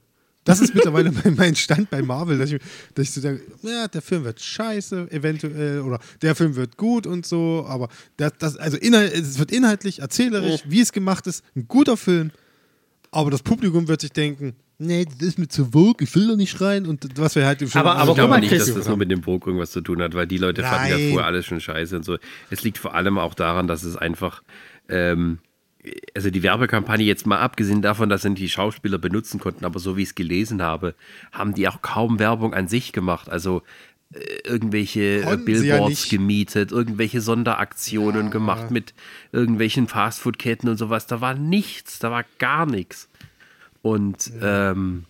[0.45, 2.61] Das ist mittlerweile mein, Stand bei Marvel, dass ich,
[2.93, 7.07] dass ich so denke, ja, der Film wird scheiße, eventuell, oder der Film wird gut
[7.07, 11.43] und so, aber das, das, also inhalt, es wird inhaltlich, erzählerisch, wie es gemacht ist,
[11.55, 12.31] ein guter Film,
[13.09, 16.35] aber das Publikum wird sich denken, nee, das ist mir zu vogue, ich will da
[16.35, 18.87] nicht rein und was wir halt im Film Aber- aber Ich glaube nicht, dass das
[18.87, 21.09] nur mit dem Vogue irgendwas zu tun hat, weil die Leute fanden ja Nein.
[21.11, 22.17] vorher alles schon scheiße und so.
[22.49, 24.43] Es liegt vor allem auch daran, dass es einfach
[24.89, 25.39] ähm,
[26.15, 29.97] also die Werbekampagne jetzt mal abgesehen davon, dass sie die Schauspieler benutzen konnten, aber so
[29.97, 30.95] wie ich es gelesen habe,
[31.31, 33.29] haben die auch kaum Werbung an sich gemacht.
[33.29, 33.61] Also
[34.13, 36.09] äh, irgendwelche Konnten ja Billboards nicht.
[36.09, 38.93] gemietet, irgendwelche Sonderaktionen gemacht mit
[39.31, 41.05] irgendwelchen Fastfood-Ketten und sowas.
[41.07, 43.07] Da war nichts, da war gar nichts.
[43.85, 45.05] Und ähm,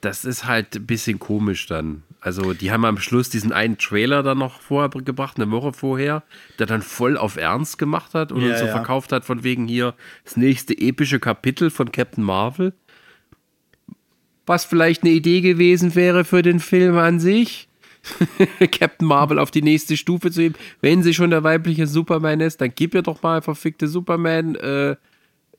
[0.00, 2.04] das ist halt ein bisschen komisch dann.
[2.22, 6.22] Also die haben am Schluss diesen einen Trailer dann noch vorher gebracht, eine Woche vorher,
[6.58, 8.72] der dann voll auf Ernst gemacht hat und Ja, uns so ja.
[8.72, 9.92] verkauft hat von wegen hier
[10.24, 12.72] das nächste epische Kapitel von Captain Marvel.
[14.46, 17.68] Was vielleicht eine Idee gewesen wäre für den Film an sich.
[18.72, 20.54] Captain Marvel auf die nächste Stufe zu heben.
[20.80, 24.96] Wenn sie schon der weibliche Superman ist, dann gib ihr doch mal verfickte Superman äh,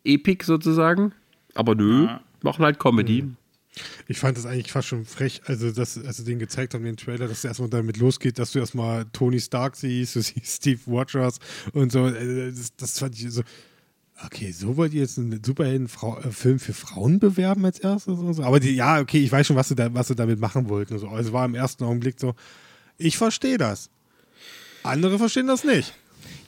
[0.03, 1.13] Epic sozusagen.
[1.55, 2.07] Aber nö,
[2.41, 3.25] machen halt Comedy.
[4.07, 6.97] Ich fand das eigentlich fast schon frech, also dass als sie den gezeigt haben, den
[6.97, 10.79] Trailer, dass es erstmal damit losgeht, dass du erstmal Tony Stark siehst, du siehst Steve
[10.87, 11.39] Rogers
[11.73, 12.07] und so.
[12.07, 13.43] äh, Das, das fand ich so.
[14.25, 18.19] Okay, so wollt ihr jetzt einen Superhelden-Film für Frauen bewerben als erstes?
[18.19, 18.43] Und so.
[18.43, 20.93] Aber die, ja, okay, ich weiß schon, was sie, da, was sie damit machen wollten.
[20.93, 21.07] Und so.
[21.07, 22.35] Also es war im ersten Augenblick so,
[22.97, 23.89] ich verstehe das.
[24.83, 25.95] Andere verstehen das nicht.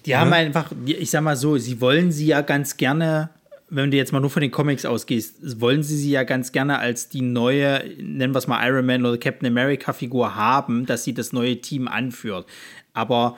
[0.05, 3.29] Die haben einfach, ich sag mal so, sie wollen sie ja ganz gerne,
[3.75, 6.77] wenn du jetzt mal nur von den Comics ausgehst, wollen sie sie ja ganz gerne
[6.77, 11.03] als die neue, nennen wir es mal Iron Man oder Captain America Figur haben, dass
[11.03, 12.45] sie das neue Team anführt.
[12.93, 13.37] Aber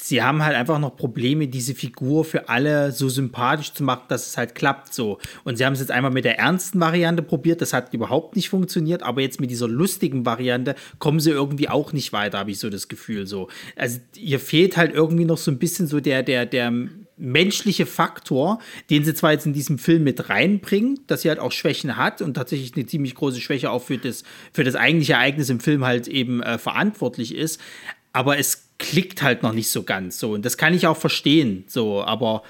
[0.00, 4.28] sie haben halt einfach noch Probleme, diese Figur für alle so sympathisch zu machen, dass
[4.28, 5.18] es halt klappt so.
[5.42, 8.48] Und sie haben es jetzt einmal mit der ernsten Variante probiert, das hat überhaupt nicht
[8.48, 12.60] funktioniert, aber jetzt mit dieser lustigen Variante kommen sie irgendwie auch nicht weiter, habe ich
[12.60, 13.48] so das Gefühl so.
[13.74, 16.72] Also ihr fehlt halt irgendwie noch so ein bisschen so der, der, der
[17.18, 18.58] menschliche Faktor,
[18.90, 22.22] den sie zwar jetzt in diesem Film mit reinbringen, dass sie halt auch Schwächen hat
[22.22, 25.84] und tatsächlich eine ziemlich große Schwäche auch für das, für das eigentliche Ereignis im Film
[25.84, 27.60] halt eben äh, verantwortlich ist,
[28.12, 31.64] aber es klickt halt noch nicht so ganz so und das kann ich auch verstehen
[31.66, 32.42] so, aber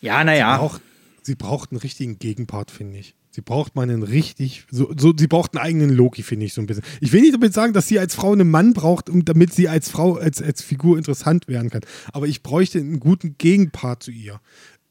[0.00, 0.58] ja, naja.
[0.58, 0.82] Braucht,
[1.22, 3.14] sie braucht einen richtigen Gegenpart, finde ich.
[3.34, 6.60] Sie braucht mal einen richtig, so, so, sie braucht einen eigenen Loki, finde ich so
[6.60, 6.84] ein bisschen.
[7.00, 9.68] Ich will nicht damit sagen, dass sie als Frau einen Mann braucht, um, damit sie
[9.68, 11.82] als Frau, als, als Figur interessant werden kann.
[12.12, 14.40] Aber ich bräuchte einen guten Gegenpart zu ihr.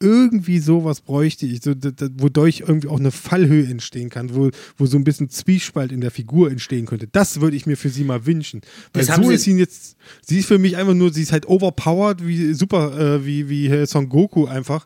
[0.02, 4.50] Irgendwie sowas bräuchte ich, so, da- da- wodurch irgendwie auch eine Fallhöhe entstehen kann, wo,
[4.76, 7.08] wo so ein bisschen Zwiespalt in der Figur entstehen könnte.
[7.08, 8.60] Das würde ich mir für sie mal wünschen.
[8.92, 9.96] Weil Das so sie- ist sie jetzt,
[10.28, 13.86] sie ist für mich einfach nur, sie ist halt overpowered, wie super, äh, wie, wie
[13.86, 14.86] Son Goku einfach.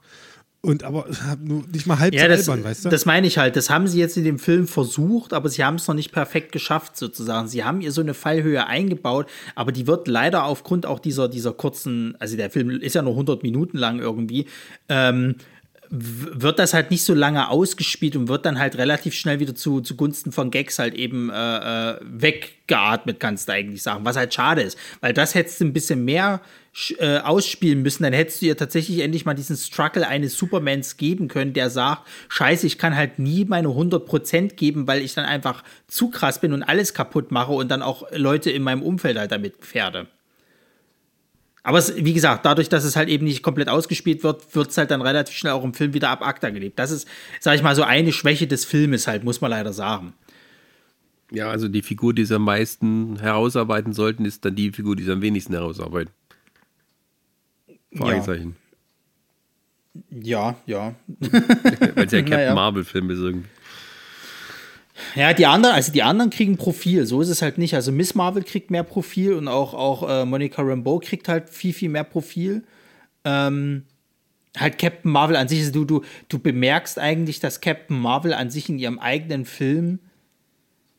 [0.68, 1.06] Und aber
[1.41, 2.89] nur nicht mal halb Ja, so das, albern, weißt du?
[2.89, 3.56] das meine ich halt.
[3.56, 6.52] Das haben sie jetzt in dem Film versucht, aber sie haben es noch nicht perfekt
[6.52, 7.48] geschafft, sozusagen.
[7.48, 11.53] Sie haben ihr so eine Fallhöhe eingebaut, aber die wird leider aufgrund auch dieser, dieser
[11.53, 14.48] kurzen, also der Film ist ja nur 100 Minuten lang irgendwie,
[14.89, 15.35] ähm,
[15.90, 19.82] wird das halt nicht so lange ausgespielt und wird dann halt relativ schnell wieder zu,
[19.82, 21.34] zugunsten von Gags halt eben äh,
[21.92, 24.06] äh, weggeatmet, kannst du eigentlich sagen.
[24.06, 26.42] Was halt schade ist, weil das hättest du ein bisschen mehr
[27.00, 31.28] äh, ausspielen müssen, dann hättest du ihr tatsächlich endlich mal diesen Struggle eines Supermans geben
[31.28, 35.64] können, der sagt, scheiße, ich kann halt nie meine 100% geben, weil ich dann einfach
[35.88, 39.32] zu krass bin und alles kaputt mache und dann auch Leute in meinem Umfeld halt
[39.32, 40.08] damit gefährde.
[41.68, 44.77] Aber es, wie gesagt, dadurch, dass es halt eben nicht komplett ausgespielt wird, wird es
[44.77, 46.80] halt dann relativ schnell auch im Film wieder ab Akta gelebt.
[46.80, 47.06] Das ist,
[47.41, 50.14] sag ich mal, so eine Schwäche des Filmes halt, muss man leider sagen.
[51.30, 55.03] Ja, also die Figur, die sie am meisten herausarbeiten sollten, ist dann die Figur, die
[55.03, 56.14] sie am wenigsten herausarbeiten.
[57.94, 58.56] Fragezeichen.
[60.10, 60.95] Ja, ja.
[61.19, 62.56] Weil es ja Captain Naja.
[62.56, 63.49] Marvel-Film ist irgendwie.
[65.15, 67.76] Ja, die anderen, also die anderen kriegen Profil, so ist es halt nicht.
[67.76, 71.74] Also Miss Marvel kriegt mehr Profil und auch, auch äh, Monica Rambeau kriegt halt viel,
[71.74, 72.64] viel mehr Profil.
[73.24, 73.84] Ähm,
[74.57, 78.49] halt Captain Marvel an sich, also du, du, du bemerkst eigentlich, dass Captain Marvel an
[78.49, 79.99] sich in ihrem eigenen Film,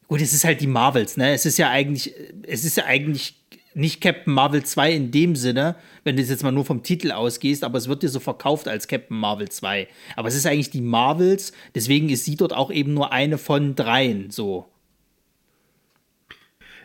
[0.07, 1.33] gut, es ist halt die Marvels, ne?
[1.33, 2.15] Es ist ja eigentlich,
[2.47, 3.38] es ist ja eigentlich
[3.79, 7.65] nicht Captain Marvel 2 in dem Sinne, wenn du jetzt mal nur vom Titel ausgehst,
[7.65, 9.89] aber es wird dir so verkauft als Captain Marvel 2.
[10.17, 13.75] Aber es ist eigentlich die Marvels, deswegen ist sie dort auch eben nur eine von
[13.75, 14.67] dreien, so.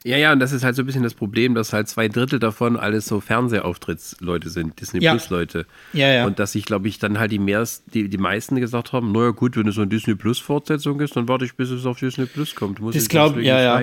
[0.06, 2.38] Ja, ja, und das ist halt so ein bisschen das Problem, dass halt zwei Drittel
[2.38, 5.14] davon alles so Fernsehauftrittleute sind, Disney Ja.
[5.14, 5.66] Plus Leute.
[5.94, 6.26] Ja, ja.
[6.26, 9.30] Und dass sich, glaube ich, dann halt die, mehrst, die, die meisten gesagt haben, naja
[9.30, 12.00] gut, wenn es so eine Disney Plus Fortsetzung ist, dann warte ich, bis es auf
[12.00, 12.82] Disney Plus kommt.
[12.82, 13.82] Muss Das ich glaub- deswegen ja, ja.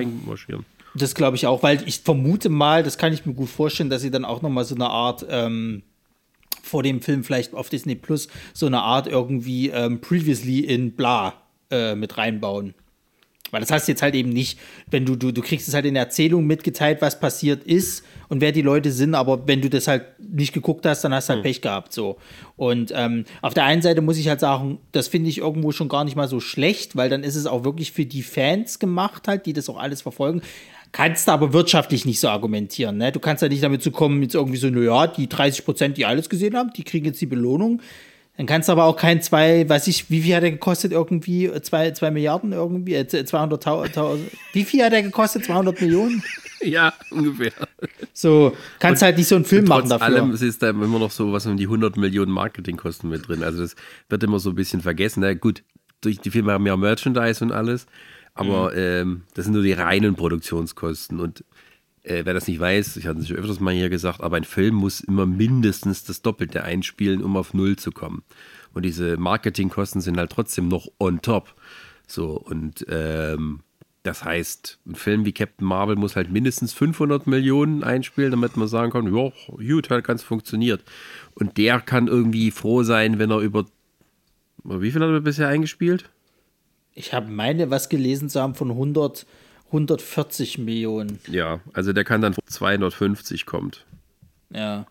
[0.93, 4.01] Das glaube ich auch, weil ich vermute mal, das kann ich mir gut vorstellen, dass
[4.01, 5.83] sie dann auch noch mal so eine Art ähm,
[6.61, 11.33] vor dem Film vielleicht auf Disney Plus so eine Art irgendwie ähm, Previously in Bla
[11.69, 12.73] äh, mit reinbauen.
[13.51, 14.57] Weil das hast du jetzt halt eben nicht,
[14.89, 18.39] wenn du, du, du kriegst es halt in der Erzählung mitgeteilt, was passiert ist und
[18.39, 21.33] wer die Leute sind, aber wenn du das halt nicht geguckt hast, dann hast du
[21.33, 22.17] halt Pech gehabt, so.
[22.55, 25.89] Und ähm, auf der einen Seite muss ich halt sagen, das finde ich irgendwo schon
[25.89, 29.27] gar nicht mal so schlecht, weil dann ist es auch wirklich für die Fans gemacht
[29.27, 30.41] halt, die das auch alles verfolgen.
[30.91, 33.11] Kannst du aber wirtschaftlich nicht so argumentieren, ne?
[33.11, 36.05] Du kannst ja nicht damit zu kommen, jetzt irgendwie so, naja, die 30 Prozent, die
[36.05, 37.81] alles gesehen haben, die kriegen jetzt die Belohnung.
[38.37, 41.51] Dann kannst du aber auch kein zwei, weiß ich, wie viel hat er gekostet irgendwie?
[41.61, 42.95] Zwei, zwei Milliarden irgendwie?
[42.95, 44.17] Äh, 200.000.
[44.53, 45.45] Wie viel hat er gekostet?
[45.45, 46.23] 200 Millionen?
[46.63, 47.53] Ja, ungefähr.
[48.13, 50.05] So, kannst halt nicht so einen Film machen Trotz dafür.
[50.17, 53.41] allem ist da immer noch so was um die 100 Millionen Marketingkosten mit drin.
[53.41, 53.75] Also das
[54.09, 55.21] wird immer so ein bisschen vergessen.
[55.21, 55.63] Na gut,
[56.01, 57.87] durch die Filme haben ja Merchandise und alles,
[58.33, 61.19] aber ähm, das sind nur die reinen Produktionskosten.
[61.19, 61.43] Und
[62.03, 64.43] äh, wer das nicht weiß, ich hatte es schon öfters mal hier gesagt, aber ein
[64.43, 68.23] Film muss immer mindestens das Doppelte einspielen, um auf Null zu kommen.
[68.73, 71.53] Und diese Marketingkosten sind halt trotzdem noch on top.
[72.07, 73.61] So, und ähm,
[74.03, 78.67] das heißt, ein Film wie Captain Marvel muss halt mindestens 500 Millionen einspielen, damit man
[78.67, 80.83] sagen kann, ja, gut, hat ganz funktioniert.
[81.35, 83.65] Und der kann irgendwie froh sein, wenn er über,
[84.63, 86.09] wie viel hat er bisher eingespielt?
[87.01, 89.25] Ich habe meine, was gelesen zu haben von 100,
[89.67, 91.17] 140 Millionen.
[91.27, 93.85] Ja, also der kann dann 250 kommt.
[94.53, 94.85] Ja.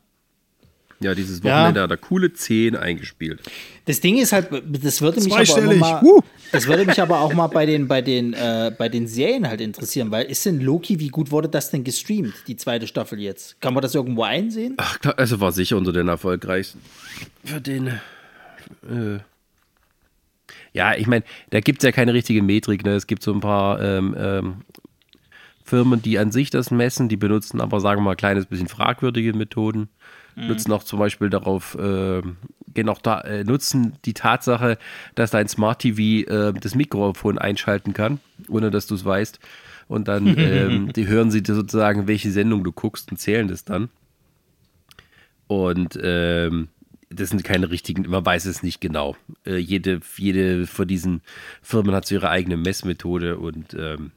[0.98, 1.44] Ja, dieses Ja.
[1.44, 3.42] Wochenende hat er coole 10 eingespielt.
[3.86, 6.02] Das Ding ist halt, das würde mich aber mal,
[6.50, 9.60] das würde mich aber auch mal bei den, bei den, äh, bei den Serien halt
[9.60, 13.60] interessieren, weil ist denn Loki, wie gut wurde das denn gestreamt, die zweite Staffel jetzt?
[13.60, 14.74] Kann man das irgendwo einsehen?
[14.78, 16.80] Ach, klar, also war sicher unter den erfolgreichsten.
[17.44, 17.86] Für den.
[18.82, 19.20] Äh,
[20.72, 22.84] ja, ich meine, da gibt es ja keine richtige Metrik.
[22.84, 22.92] Ne?
[22.92, 24.54] Es gibt so ein paar ähm, ähm,
[25.64, 28.68] Firmen, die an sich das messen, die benutzen aber, sagen wir mal, ein kleines bisschen
[28.68, 29.88] fragwürdige Methoden.
[30.36, 32.22] Nutzen auch zum Beispiel darauf, äh,
[32.72, 34.78] gehen auch da, äh, nutzen die Tatsache,
[35.14, 39.38] dass dein Smart TV äh, das Mikrofon einschalten kann, ohne dass du es weißt.
[39.88, 43.64] Und dann ähm, die hören sie dir sozusagen, welche Sendung du guckst und zählen das
[43.64, 43.88] dann.
[45.46, 46.68] Und ähm,
[47.10, 49.16] das sind keine richtigen, man weiß es nicht genau.
[49.44, 51.22] Äh, jede, jede von diesen
[51.60, 54.12] Firmen hat so ihre eigene Messmethode und ähm,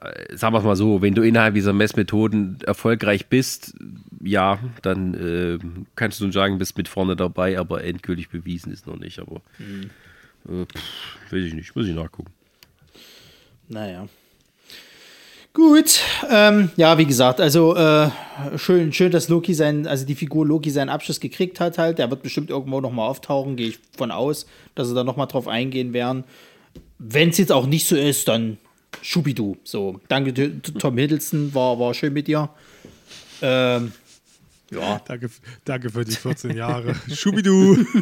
[0.00, 3.74] äh, sagen wir es mal so, wenn du innerhalb dieser Messmethoden erfolgreich bist,
[4.22, 5.58] ja, dann äh,
[5.96, 9.18] kannst du sagen, bist mit vorne dabei, aber endgültig bewiesen ist noch nicht.
[9.18, 9.40] Aber
[10.48, 12.32] äh, pff, weiß ich nicht, muss ich nachgucken.
[13.68, 14.08] Naja.
[15.54, 16.00] Gut,
[16.30, 18.10] ähm, ja, wie gesagt, also äh,
[18.56, 21.98] schön, schön, dass Loki sein, also die Figur Loki seinen Abschluss gekriegt hat halt.
[21.98, 25.46] Der wird bestimmt irgendwo nochmal auftauchen, gehe ich von aus, dass sie da nochmal drauf
[25.46, 26.24] eingehen werden.
[26.98, 28.58] Wenn es jetzt auch nicht so ist, dann
[29.00, 29.56] Schubidu.
[29.62, 32.50] So, danke Tom Hiddleston, war, war schön mit dir.
[33.40, 33.92] Ähm,
[34.70, 35.30] ja, Danke,
[35.64, 36.94] danke für die 14 Jahre.
[37.12, 37.84] Schubidu.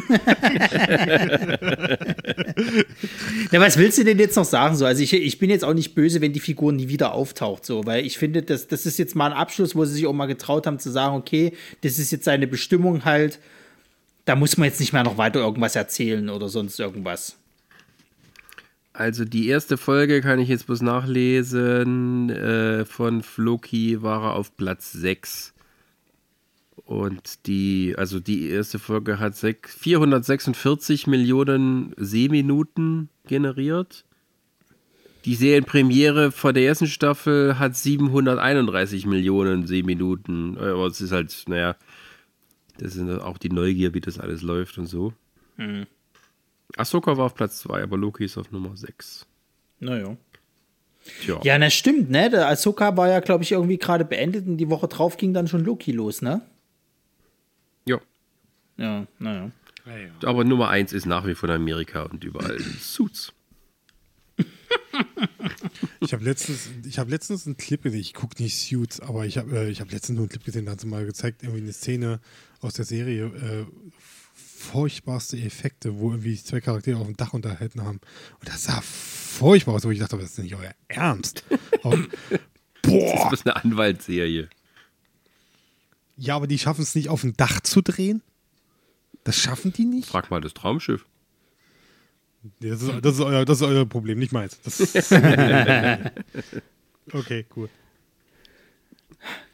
[3.51, 4.75] Ja, was willst du denn jetzt noch sagen?
[4.75, 7.65] So, also ich, ich bin jetzt auch nicht böse, wenn die Figur nie wieder auftaucht,
[7.65, 10.13] so, weil ich finde, das, das ist jetzt mal ein Abschluss, wo sie sich auch
[10.13, 13.39] mal getraut haben zu sagen, okay, das ist jetzt seine Bestimmung halt.
[14.25, 17.37] Da muss man jetzt nicht mehr noch weiter irgendwas erzählen oder sonst irgendwas.
[18.93, 22.29] Also die erste Folge kann ich jetzt bloß nachlesen.
[22.29, 25.52] Äh, von Floki war er auf Platz 6.
[26.93, 34.05] Und die, also die erste Folge hat sech- 446 Millionen Sehminuten generiert.
[35.25, 40.55] Die Serienpremiere von der ersten Staffel hat 731 Millionen Sehminuten.
[40.57, 41.75] Äh, Aber es ist halt, naja,
[42.77, 45.13] das ist auch die Neugier, wie das alles läuft und so.
[46.77, 49.25] Ahsoka war auf Platz 2, aber Loki ist auf Nummer 6.
[49.79, 50.15] Naja.
[51.21, 51.39] Tja.
[51.43, 52.29] Ja, na stimmt, ne?
[52.29, 55.47] Der Ahsoka war ja, glaube ich, irgendwie gerade beendet und die Woche drauf ging dann
[55.47, 56.41] schon Loki los, ne?
[58.77, 58.99] Ja.
[58.99, 59.51] Ja, naja.
[60.23, 63.33] Aber Nummer 1 ist nach wie vor in Amerika und überall Suits.
[65.99, 67.99] Ich habe letztens, ich habe letztens einen Clip gesehen.
[67.99, 70.65] Ich gucke nicht Suits, aber ich habe, äh, ich habe letztens nur einen Clip gesehen.
[70.65, 72.19] Da hat sie mal gezeigt, irgendwie eine Szene
[72.61, 73.25] aus der Serie.
[73.25, 73.65] Äh,
[74.35, 77.99] furchtbarste Effekte, wo irgendwie zwei Charaktere auf dem Dach unterhalten haben.
[78.39, 81.43] Und das sah furchtbar aus, wo ich dachte, das ist nicht euer Ernst.
[81.83, 81.97] Aber,
[82.81, 83.29] boah.
[83.29, 84.49] Das ist eine Anwaltsserie.
[86.15, 88.21] Ja, aber die schaffen es nicht auf dem Dach zu drehen.
[89.23, 90.07] Das schaffen die nicht?
[90.07, 91.05] Frag mal das Traumschiff.
[92.59, 94.59] Nee, das, ist, das, ist euer, das ist euer Problem, nicht meins.
[94.61, 94.79] Das
[97.13, 97.69] okay, cool.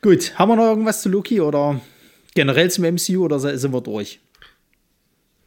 [0.01, 1.79] Gut, haben wir noch irgendwas zu Loki oder
[2.33, 4.19] generell zum MCU oder sind wir durch?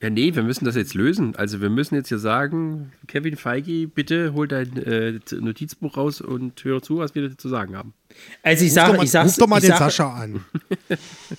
[0.00, 1.36] Ja, nee, wir müssen das jetzt lösen.
[1.36, 6.62] Also wir müssen jetzt hier sagen, Kevin Feige, bitte hol dein äh, Notizbuch raus und
[6.64, 7.94] hör zu, was wir dazu zu sagen haben.
[8.42, 10.44] Also ich sage, mal, ich sag's, ruf doch mal ich den sag, Sascha an.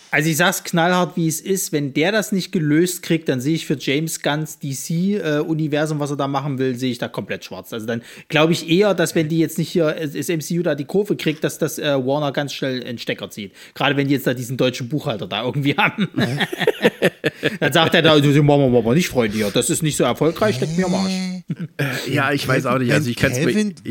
[0.10, 1.72] Also ich sag's knallhart, wie es ist.
[1.72, 6.18] Wenn der das nicht gelöst kriegt, dann sehe ich für James Gunns DC-Universum, was er
[6.18, 7.72] da machen will, sehe ich da komplett schwarz.
[7.74, 10.74] Also dann glaube ich eher, dass wenn die jetzt nicht hier äh, das MCU da
[10.76, 13.54] die Kurve kriegt, dass das äh, Warner ganz schnell einen Stecker zieht.
[13.76, 16.08] Gerade wenn die jetzt da diesen deutschen Buchhalter da irgendwie haben.
[17.60, 19.52] dann sagt er da, machen wir aber nicht, Freunde, hier.
[19.52, 21.14] das ist nicht so erfolgreich, steckt mir am Arsch.
[22.10, 22.92] Ja, ich weiß auch nicht.
[22.92, 23.40] Also ich kann es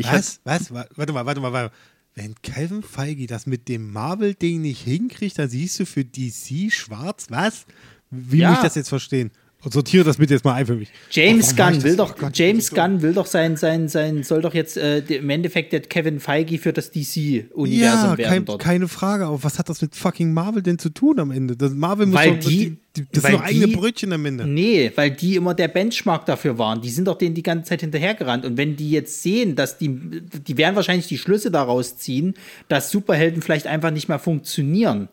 [0.03, 1.75] was, was, wa- warte mal, warte mal, warte mal.
[2.15, 7.27] Wenn Calvin Feige das mit dem Marvel-Ding nicht hinkriegt, dann siehst du für DC schwarz,
[7.29, 7.65] was?
[8.11, 8.49] Wie Ja.
[8.49, 9.31] muss ich das jetzt verstehen?
[9.71, 10.89] Sortiere das bitte jetzt mal ein für mich.
[11.11, 14.53] James ich Gunn will doch, Oh James Gunn will doch sein, sein, sein, soll doch
[14.53, 17.71] jetzt äh, im Endeffekt der Kevin Feige für das DC-Universum
[18.11, 18.61] Ja, werden kein, dort.
[18.61, 19.25] keine Frage.
[19.25, 21.55] Aber was hat das mit fucking Marvel denn zu tun am Ende?
[21.55, 22.77] Das Marvel muss Weil doch, die-
[23.11, 24.45] das weil sind doch eigene die- Brötchen am Ende.
[24.45, 26.81] Nee, weil die immer der Benchmark dafür waren.
[26.81, 28.45] Die sind doch denen die ganze Zeit hinterhergerannt.
[28.45, 32.35] Und wenn die jetzt sehen, dass die, die werden wahrscheinlich die Schlüsse daraus ziehen,
[32.67, 35.07] dass Superhelden vielleicht einfach nicht mehr funktionieren.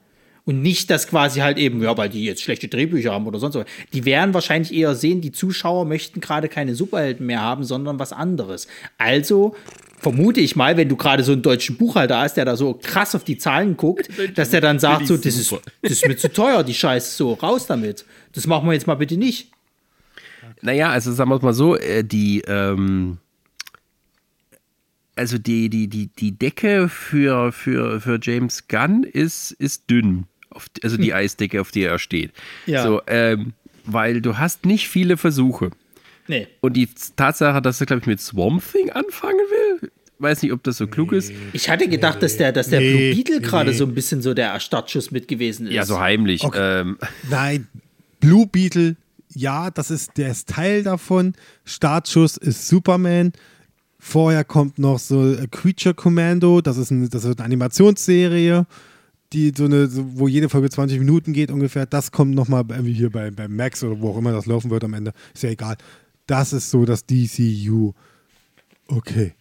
[0.45, 3.55] Und nicht, dass quasi halt eben, ja, weil die jetzt schlechte Drehbücher haben oder sonst
[3.57, 3.67] was.
[3.93, 8.13] Die werden wahrscheinlich eher sehen, die Zuschauer möchten gerade keine Superhelden mehr haben, sondern was
[8.13, 8.67] anderes.
[8.99, 9.55] Also
[10.01, 13.15] vermute ich mal, wenn du gerade so einen deutschen Buchhalter hast, der da so krass
[13.15, 15.53] auf die Zahlen guckt, dass der dann sagt, so, das ist,
[15.83, 18.05] das ist mir zu teuer, die Scheiße, so, raus damit.
[18.33, 19.49] Das machen wir jetzt mal bitte nicht.
[20.63, 23.19] Naja, also sagen wir es mal so, äh, die, ähm,
[25.17, 30.25] also die, die, die, die Decke für, für, für James Gunn ist, ist dünn.
[30.51, 32.33] Auf, also die Eisdecke, auf der er steht.
[32.67, 32.83] Ja.
[32.83, 33.53] So, ähm,
[33.85, 35.71] weil du hast nicht viele Versuche.
[36.27, 36.49] Nee.
[36.61, 40.63] Und die Tatsache, dass er, glaube ich, mit Swamp Thing anfangen will, weiß nicht, ob
[40.63, 41.33] das so klug ist.
[41.53, 43.77] Ich hatte gedacht, dass der, dass der Nee, Blue Beetle nee, gerade nee.
[43.77, 45.73] so ein bisschen so der Startschuss mit gewesen ist.
[45.73, 46.43] Ja, so heimlich.
[46.55, 47.67] Ähm, Nein,
[48.21, 48.97] Blue Beetle,
[49.35, 51.35] ja, das ist, der ist Teil davon.
[51.65, 53.33] Startschuss ist Superman.
[54.03, 58.67] Vorher kommt noch so äh, Creature Commando, das ist, eine, das ist eine Animationsserie,
[59.35, 61.85] die so eine, so, wo jede Folge 20 Minuten geht ungefähr.
[61.85, 64.85] Das kommt nochmal irgendwie hier bei, bei Max oder wo auch immer das laufen wird
[64.85, 65.13] am Ende.
[65.35, 65.77] Ist ja egal.
[66.27, 67.93] Das ist so das DCU.
[68.89, 69.35] Okay.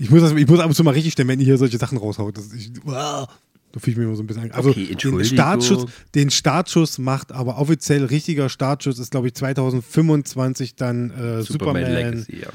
[0.00, 1.78] Ich muss, das, ich muss ab und zu mal richtig stellen, wenn ihr hier solche
[1.78, 2.36] Sachen raushaut.
[2.36, 3.28] Das, ich, wow,
[3.72, 4.50] da fühle ich mich immer so ein bisschen.
[4.50, 5.24] Also Okay, den.
[5.24, 5.86] Startschuss,
[6.16, 11.82] den Startschuss macht aber offiziell richtiger Startschuss ist, glaube ich, 2025 dann äh, Superman, Superman
[11.84, 12.46] Legacy.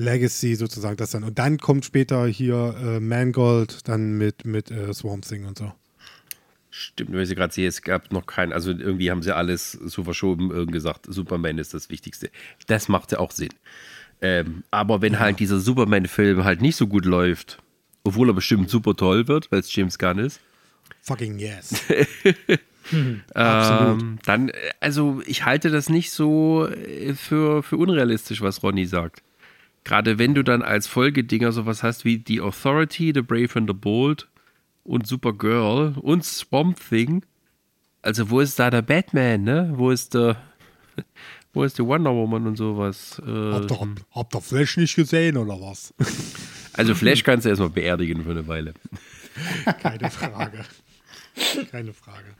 [0.00, 0.56] Legacy, ja.
[0.56, 0.96] sozusagen.
[0.96, 1.24] Das dann.
[1.24, 5.72] Und dann kommt später hier äh, Mangold dann mit, mit äh, Swamp Thing und so.
[6.70, 10.04] Stimmt, weil ich gerade sehe, es gab noch keinen, also irgendwie haben sie alles so
[10.04, 12.30] verschoben, irgendwie gesagt, Superman ist das Wichtigste.
[12.68, 13.50] Das macht ja auch Sinn.
[14.22, 17.58] Ähm, aber wenn halt dieser Superman-Film halt nicht so gut läuft,
[18.04, 20.40] obwohl er bestimmt super toll wird, weil es James Gunn ist,
[21.02, 21.82] Fucking yes.
[23.34, 28.86] ähm, dann, äh, also ich halte das nicht so äh, für, für unrealistisch, was Ronny
[28.86, 29.22] sagt.
[29.84, 33.74] Gerade wenn du dann als Folgedinger sowas hast wie The Authority, The Brave and the
[33.74, 34.28] Bold
[34.84, 37.24] und Supergirl und Swamp Thing.
[38.02, 39.72] Also wo ist da der Batman, ne?
[39.74, 40.36] Wo ist der,
[41.52, 43.20] wo ist die Wonder Woman und sowas?
[43.26, 45.94] Äh, habt, ihr, habt ihr Flash nicht gesehen oder was?
[46.74, 48.74] also Flash kannst du erstmal beerdigen für eine Weile.
[49.82, 50.64] Keine Frage.
[51.70, 52.34] Keine Frage.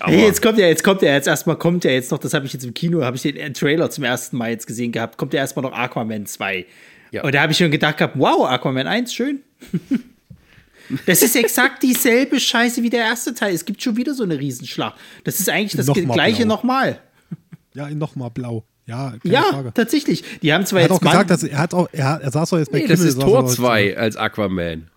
[0.00, 2.34] Aber Hey, jetzt kommt ja, jetzt kommt ja, jetzt erstmal kommt ja jetzt noch, das
[2.34, 4.92] habe ich jetzt im Kino, habe ich den äh, Trailer zum ersten Mal jetzt gesehen
[4.92, 6.66] gehabt, kommt ja erstmal noch Aquaman 2.
[7.10, 7.22] Ja.
[7.24, 9.40] Und da habe ich schon gedacht gehabt, wow, Aquaman 1, schön.
[11.06, 13.54] Das ist exakt dieselbe Scheiße wie der erste Teil.
[13.54, 14.96] Es gibt schon wieder so eine Riesenschlacht.
[15.24, 16.98] Das ist eigentlich das Nochmal gleiche nochmal.
[17.72, 18.64] Ja, nochmal blau.
[18.86, 19.72] Ja, keine Ja, Frage.
[19.72, 20.22] tatsächlich.
[20.42, 22.30] Die haben zwar Er hat jetzt auch gesagt, dass er hat auch, er, hat, er
[22.30, 24.88] saß doch jetzt bei nee, das Kimmel, ist saß Tor er- 2 als Aquaman.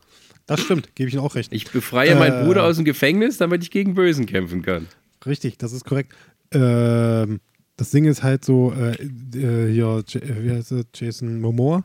[0.47, 1.51] Das stimmt, gebe ich Ihnen auch recht.
[1.53, 2.15] Ich befreie Äh.
[2.19, 4.87] meinen Bruder aus dem Gefängnis, damit ich gegen Bösen kämpfen kann.
[5.25, 6.13] Richtig, das ist korrekt.
[6.51, 7.39] Ähm,
[7.77, 11.83] das Ding ist halt so, äh, äh, hier, äh, wie heißt er, Jason Momoa,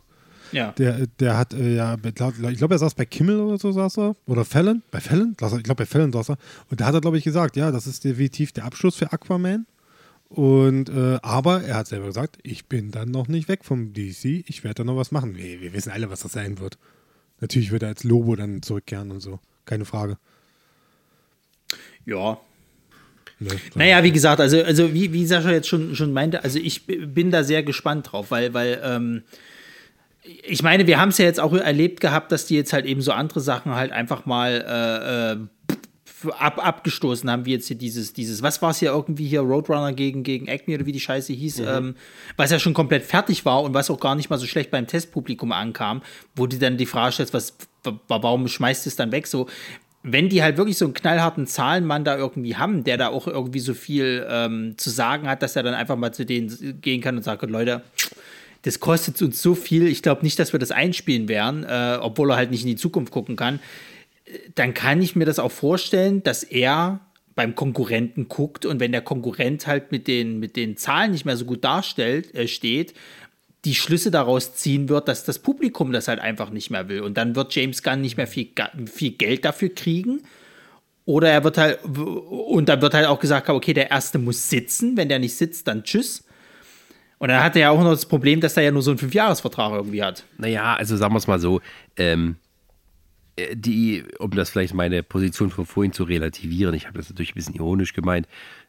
[0.53, 0.73] ja.
[0.73, 4.17] der, der hat äh, ja, ich glaube, er saß bei Kimmel oder so, saß er.
[4.27, 5.31] Oder Fallon, bei Fallon?
[5.33, 6.37] Ich glaube, bei Fallon saß er.
[6.71, 9.67] Und da hat er, glaube ich, gesagt, ja, das ist definitiv der Abschluss für Aquaman.
[10.29, 14.45] Und, äh, aber er hat selber gesagt, ich bin dann noch nicht weg vom DC,
[14.47, 15.35] ich werde da noch was machen.
[15.37, 16.79] Wir, wir wissen alle, was das sein wird.
[17.41, 20.19] Natürlich wird er als Lobo dann zurückkehren und so, keine Frage.
[22.05, 22.39] ja.
[23.39, 23.51] Ne?
[23.75, 27.31] Naja, wie gesagt, also, also wie, wie Sascha jetzt schon, schon meinte, also ich bin
[27.31, 29.23] da sehr gespannt drauf, weil, weil ähm,
[30.23, 33.01] ich meine, wir haben es ja jetzt auch erlebt gehabt, dass die jetzt halt eben
[33.01, 35.47] so andere Sachen halt einfach mal äh, äh,
[36.39, 39.93] ab, abgestoßen haben, wie jetzt hier dieses, dieses, was war es hier irgendwie hier, Roadrunner
[39.93, 41.95] gegen, gegen Acme oder wie die Scheiße hieß, ähm,
[42.37, 44.87] was ja schon komplett fertig war und was auch gar nicht mal so schlecht beim
[44.87, 46.03] Testpublikum ankam,
[46.37, 47.55] wo du dann die Frage stellst, was,
[47.85, 49.27] wa- warum schmeißt es dann weg?
[49.27, 49.47] So,
[50.03, 53.61] wenn die halt wirklich so einen knallharten Zahlenmann da irgendwie haben, der da auch irgendwie
[53.61, 57.17] so viel ähm, zu sagen hat, dass er dann einfach mal zu denen gehen kann
[57.17, 57.83] und sagt, Leute,
[58.63, 62.31] das kostet uns so viel, ich glaube nicht, dass wir das einspielen werden, äh, obwohl
[62.31, 63.59] er halt nicht in die Zukunft gucken kann,
[64.55, 67.01] dann kann ich mir das auch vorstellen, dass er
[67.35, 71.37] beim Konkurrenten guckt und wenn der Konkurrent halt mit den, mit den Zahlen nicht mehr
[71.37, 72.95] so gut darstellt, äh, steht,
[73.65, 77.01] die Schlüsse daraus ziehen wird, dass das Publikum das halt einfach nicht mehr will.
[77.01, 78.51] Und dann wird James Gunn nicht mehr viel,
[78.87, 80.23] viel Geld dafür kriegen.
[81.05, 84.97] Oder er wird halt, und dann wird halt auch gesagt, okay, der erste muss sitzen.
[84.97, 86.25] Wenn der nicht sitzt, dann tschüss.
[87.19, 88.99] Und dann hat er ja auch noch das Problem, dass er ja nur so einen
[88.99, 90.25] Fünfjahresvertrag irgendwie hat.
[90.39, 91.61] Naja, also sagen wir es mal so,
[91.97, 92.50] ähm, äh,
[93.55, 97.35] die, um das vielleicht meine Position von vorhin zu relativieren, ich habe das natürlich ein
[97.35, 98.27] bisschen ironisch gemeint,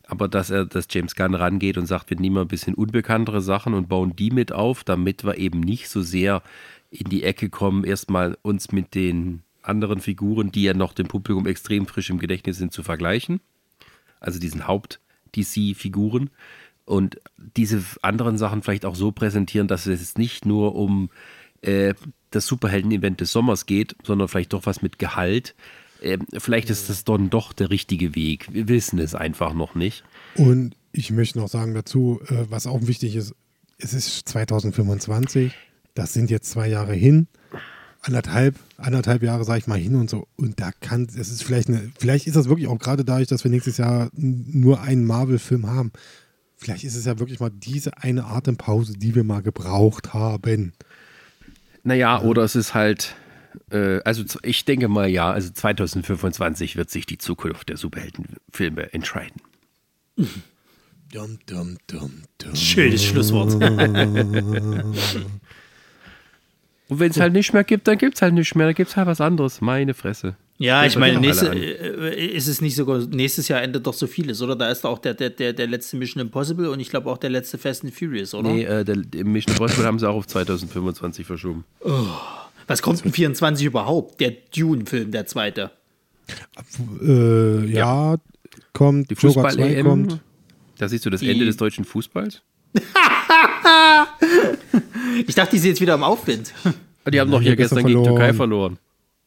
[0.08, 3.42] Aber dass er, dass James Gunn rangeht und sagt, wir nehmen mal ein bisschen unbekanntere
[3.42, 6.44] Sachen und bauen die mit auf, damit wir eben nicht so sehr
[6.90, 11.48] in die Ecke kommen, erstmal uns mit den anderen Figuren, die ja noch dem Publikum
[11.48, 13.40] extrem frisch im Gedächtnis sind, zu vergleichen.
[14.20, 16.30] Also diesen Haupt-DC-Figuren.
[16.84, 21.10] Und diese anderen Sachen vielleicht auch so präsentieren, dass es nicht nur um
[21.62, 21.94] äh,
[22.32, 25.56] das Superhelden-Event des Sommers geht, sondern vielleicht doch was mit Gehalt.
[26.02, 28.48] Äh, vielleicht ist das dann doch der richtige Weg.
[28.52, 30.04] Wir wissen es einfach noch nicht.
[30.36, 33.36] Und ich möchte noch sagen dazu, äh, was auch wichtig ist,
[33.78, 35.54] es ist 2025,
[35.94, 37.28] das sind jetzt zwei Jahre hin,
[38.02, 40.28] anderthalb, anderthalb Jahre, sage ich mal, hin und so.
[40.36, 43.44] Und da kann, es ist vielleicht eine, vielleicht ist das wirklich auch gerade dadurch, dass
[43.44, 45.92] wir nächstes Jahr nur einen Marvel-Film haben.
[46.56, 50.74] Vielleicht ist es ja wirklich mal diese eine Atempause, die wir mal gebraucht haben.
[51.84, 53.16] Naja, oder es ist halt,
[53.72, 59.42] äh, also ich denke mal ja, also 2025 wird sich die Zukunft der Superheldenfilme entscheiden.
[61.14, 62.56] Dum, dum, dum, dum.
[62.56, 63.52] Schönes Schlusswort.
[66.88, 68.92] Und wenn es halt nicht mehr gibt, dann gibt es halt nicht mehr, dann gibt
[68.92, 69.60] es halt was anderes.
[69.60, 70.38] Meine Fresse.
[70.62, 74.42] Ja, ich meine, nächste, äh, ist es nicht sogar, nächstes Jahr endet doch so vieles,
[74.42, 74.56] oder?
[74.56, 77.30] Da ist auch der, der, der, der letzte Mission Impossible und ich glaube auch der
[77.32, 78.50] letzte Fast and Furious, oder?
[78.52, 81.66] Nee, äh, der, der Mission Impossible haben sie auch auf 2025 verschoben.
[82.68, 84.20] Was kommt in 24 überhaupt?
[84.22, 85.72] Der Dune-Film, der zweite.
[87.02, 88.16] Äh, ja,
[88.74, 90.20] kommt, Die Joker 2 Fußball-EM, kommt.
[90.78, 92.42] da siehst du das Die- Ende des deutschen Fußballs.
[95.28, 96.54] Ich dachte, die sind jetzt wieder im Aufwind.
[97.12, 98.06] Die haben die hier gestern gegen verloren.
[98.16, 98.78] Türkei verloren.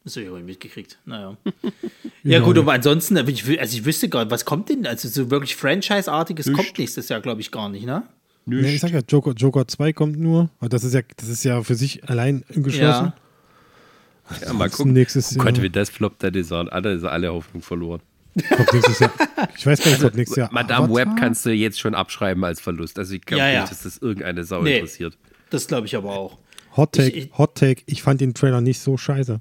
[0.04, 0.98] Das habe ich auch nicht mitgekriegt.
[1.06, 1.36] Naja.
[2.24, 4.86] ja, gut, aber ansonsten, aber also ich wüsste gar nicht, was kommt denn?
[4.86, 8.02] Also so wirklich Franchise-artiges kommt nächstes Jahr, glaube ich, gar nicht, ne?
[8.46, 10.50] Nee, ich sag ja, Joker, Joker 2 kommt nur.
[10.60, 13.12] Aber das ist ja, das ist ja für sich allein geschlossen.
[13.12, 13.14] Ja.
[14.42, 14.92] Ja, mal gucken.
[14.92, 15.62] nächstes oh Gott, Jahr.
[15.64, 18.00] wie das floppt, alle, alle, ist alle Hoffnung verloren.
[18.48, 19.12] Kommt nächstes Jahr.
[19.56, 20.50] Ich weiß gar nicht, ob nächstes Jahr.
[20.52, 20.96] Madame Avatar?
[21.14, 22.98] Web kannst du jetzt schon abschreiben als Verlust.
[22.98, 23.60] Also ich glaube Ja, ja.
[23.62, 24.76] nicht, dass das irgendeine Sau Nee.
[24.76, 25.16] interessiert.
[25.50, 26.38] Das glaube ich aber auch.
[26.76, 27.82] Hot Take, Ich- ich- Hot Take.
[27.86, 29.40] Ich fand den Trailer nicht so scheiße.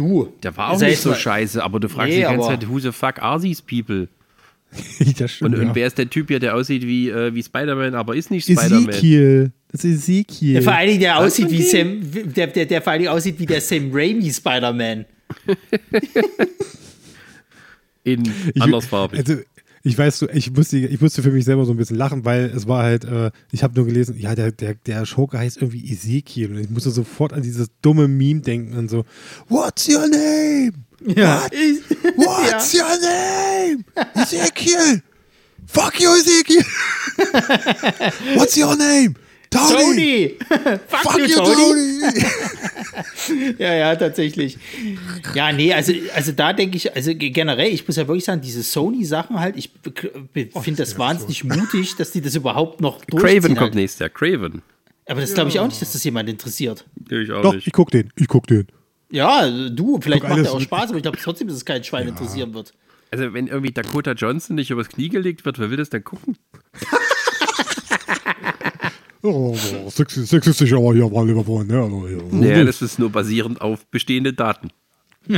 [0.00, 0.32] Du.
[0.42, 2.78] Der war auch Sei nicht so scheiße, aber du fragst Nee, die ganze Zeit, who
[2.78, 4.08] the fuck are these people?
[4.72, 5.58] das Und, stimmt.
[5.58, 5.74] und ja.
[5.74, 8.88] wer ist der Typ hier, der aussieht wie, äh, wie Spider-Man, aber ist nicht Spider-Man?
[8.88, 9.52] Ezekiel.
[9.70, 10.54] Das ist Ezekiel.
[10.54, 11.62] Der vor allen Dingen, der aussieht wie?
[11.62, 12.00] Sam,
[12.34, 15.04] der, der, der vor allen Dingen aussieht wie der Sam Raimi Spider-Man.
[18.02, 19.18] In andersfarbig.
[19.20, 19.34] Also,
[19.82, 22.44] ich weiß, so, ich musste, ich musste für mich selber so ein bisschen lachen, weil
[22.54, 25.90] es war halt, äh, ich habe nur gelesen, ja, der, der, der Schurke heißt irgendwie
[25.90, 29.04] Ezekiel und ich musste sofort an dieses dumme Meme denken und so,
[29.48, 30.72] What's your name?
[31.06, 31.42] Ja.
[32.16, 32.52] What?
[32.52, 33.84] What's your name?
[34.14, 35.02] Ezekiel!
[35.66, 36.64] Fuck you, Ezekiel!
[38.36, 39.14] What's your name?
[39.50, 40.36] Tony!
[40.38, 40.38] Tony!
[40.88, 42.00] Fuck, Fuck you, you, Tony!
[43.58, 44.58] Ja, ja, tatsächlich.
[45.34, 48.40] Ja, nee, also, also da denke ich, also ge- generell, ich muss ja wirklich sagen,
[48.40, 49.70] diese Sony-Sachen halt, ich
[50.62, 53.40] finde das wahnsinnig mutig, dass die das überhaupt noch durchziehen.
[53.42, 54.08] Craven kommt nächstes Jahr.
[54.10, 54.62] Craven.
[55.06, 56.84] Aber das glaube ich auch nicht, dass das jemand interessiert.
[57.08, 57.66] Ich auch Doch, nicht.
[57.66, 58.66] ich guck den, ich guck den.
[59.10, 62.06] Ja, du, vielleicht macht er auch Spaß, aber ich glaube trotzdem, dass es kein Schwein
[62.08, 62.72] interessieren wird.
[63.10, 66.36] Also wenn irgendwie Dakota Johnson nicht übers Knie gelegt wird, wer will das denn gucken?
[69.22, 69.54] Oh,
[69.88, 71.80] sexy- sexistisch aber hier mal lieber wollen, ne?
[71.82, 72.18] Also, ja.
[72.30, 74.70] Naja, das ist nur basierend auf bestehenden Daten.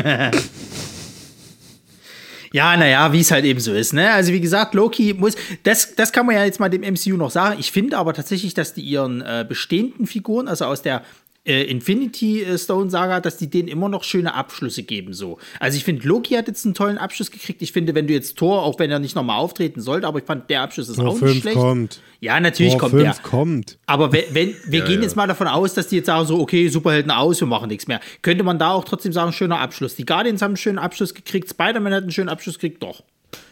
[2.55, 3.95] Ja, naja, wie es halt eben so ist.
[3.95, 4.11] Ne?
[4.13, 7.31] Also wie gesagt, Loki muss, das, das kann man ja jetzt mal dem MCU noch
[7.31, 7.57] sagen.
[7.59, 11.03] Ich finde aber tatsächlich, dass die ihren äh, bestehenden Figuren, also aus der
[11.45, 15.13] äh, Infinity Stone Saga, dass die denen immer noch schöne Abschlüsse geben.
[15.13, 15.39] So.
[15.59, 17.63] Also ich finde, Loki hat jetzt einen tollen Abschluss gekriegt.
[17.63, 20.25] Ich finde, wenn du jetzt Thor, auch wenn er nicht nochmal auftreten sollte, aber ich
[20.25, 21.57] fand, der Abschluss ist Tor auch 5 nicht schlecht.
[21.57, 22.01] kommt.
[22.21, 23.15] Ja, natürlich Tor kommt 5 der.
[23.23, 23.79] kommt.
[23.87, 25.03] Aber wenn, wenn wir Ja, gehen ja.
[25.03, 27.89] jetzt mal davon aus, dass die jetzt sagen so, okay, Superhelden aus, wir machen nichts
[27.89, 28.01] mehr.
[28.23, 29.97] Könnte man da auch trotzdem sagen, schöner Abschluss.
[29.97, 33.03] Die Guardians haben einen schönen Abschluss gekriegt, Spider-Man hat einen schönen Abschluss gekriegt, doch.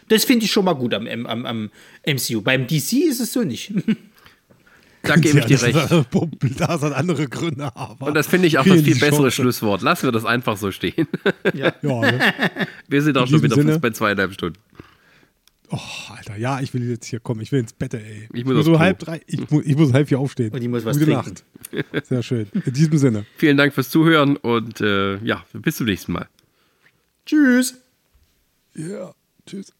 [0.07, 1.69] Das finde ich schon mal gut am, am, am
[2.05, 2.41] MCU.
[2.41, 3.73] Beim DC ist es so nicht.
[5.03, 5.77] Da gebe ich dir recht.
[6.57, 8.07] Da sind andere Gründe, aber.
[8.07, 9.31] Und das finde ich auch das viel bessere Chance.
[9.31, 9.81] Schlusswort.
[9.81, 11.07] Lassen wir das einfach so stehen.
[11.53, 12.19] Ja, ne?
[12.87, 13.71] Wir sind auch In schon wieder Sinne.
[13.71, 14.59] fast bei zweieinhalb Stunden.
[15.69, 17.39] Oh, Alter, ja, ich will jetzt hier kommen.
[17.41, 18.27] Ich will ins Bett, ey.
[18.33, 19.21] Ich muss muss aufs so halb drei.
[19.25, 20.51] Ich, mu ich muss halb vier aufstehen.
[20.51, 21.35] Und ich muss was Gute trinken.
[21.93, 22.05] Nacht.
[22.07, 22.47] Sehr schön.
[22.65, 23.25] In diesem Sinne.
[23.37, 26.27] Vielen Dank fürs Zuhören und äh, ja, bis zum nächsten Mal.
[27.25, 27.75] Tschüss.
[28.75, 29.13] Ja,
[29.45, 29.73] tschüss.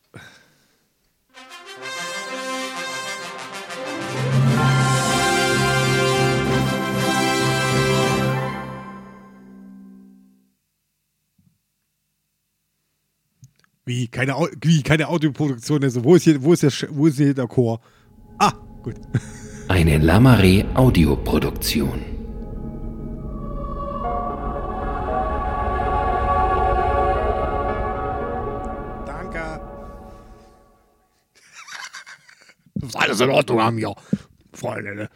[13.85, 14.07] Wie?
[14.07, 14.83] Keine, Au- wie?
[14.83, 15.83] Keine Audioproduktion.
[15.83, 17.81] Also, wo ist hier, wo ist der, Sch- wo ist hier der Chor?
[18.39, 18.53] Ah,
[18.83, 18.95] gut.
[19.67, 22.01] Eine Lamare Audioproduktion.
[29.05, 29.61] Danke.
[32.81, 33.93] muss alles in Ordnung haben hier.
[34.53, 35.09] Freunde, ne?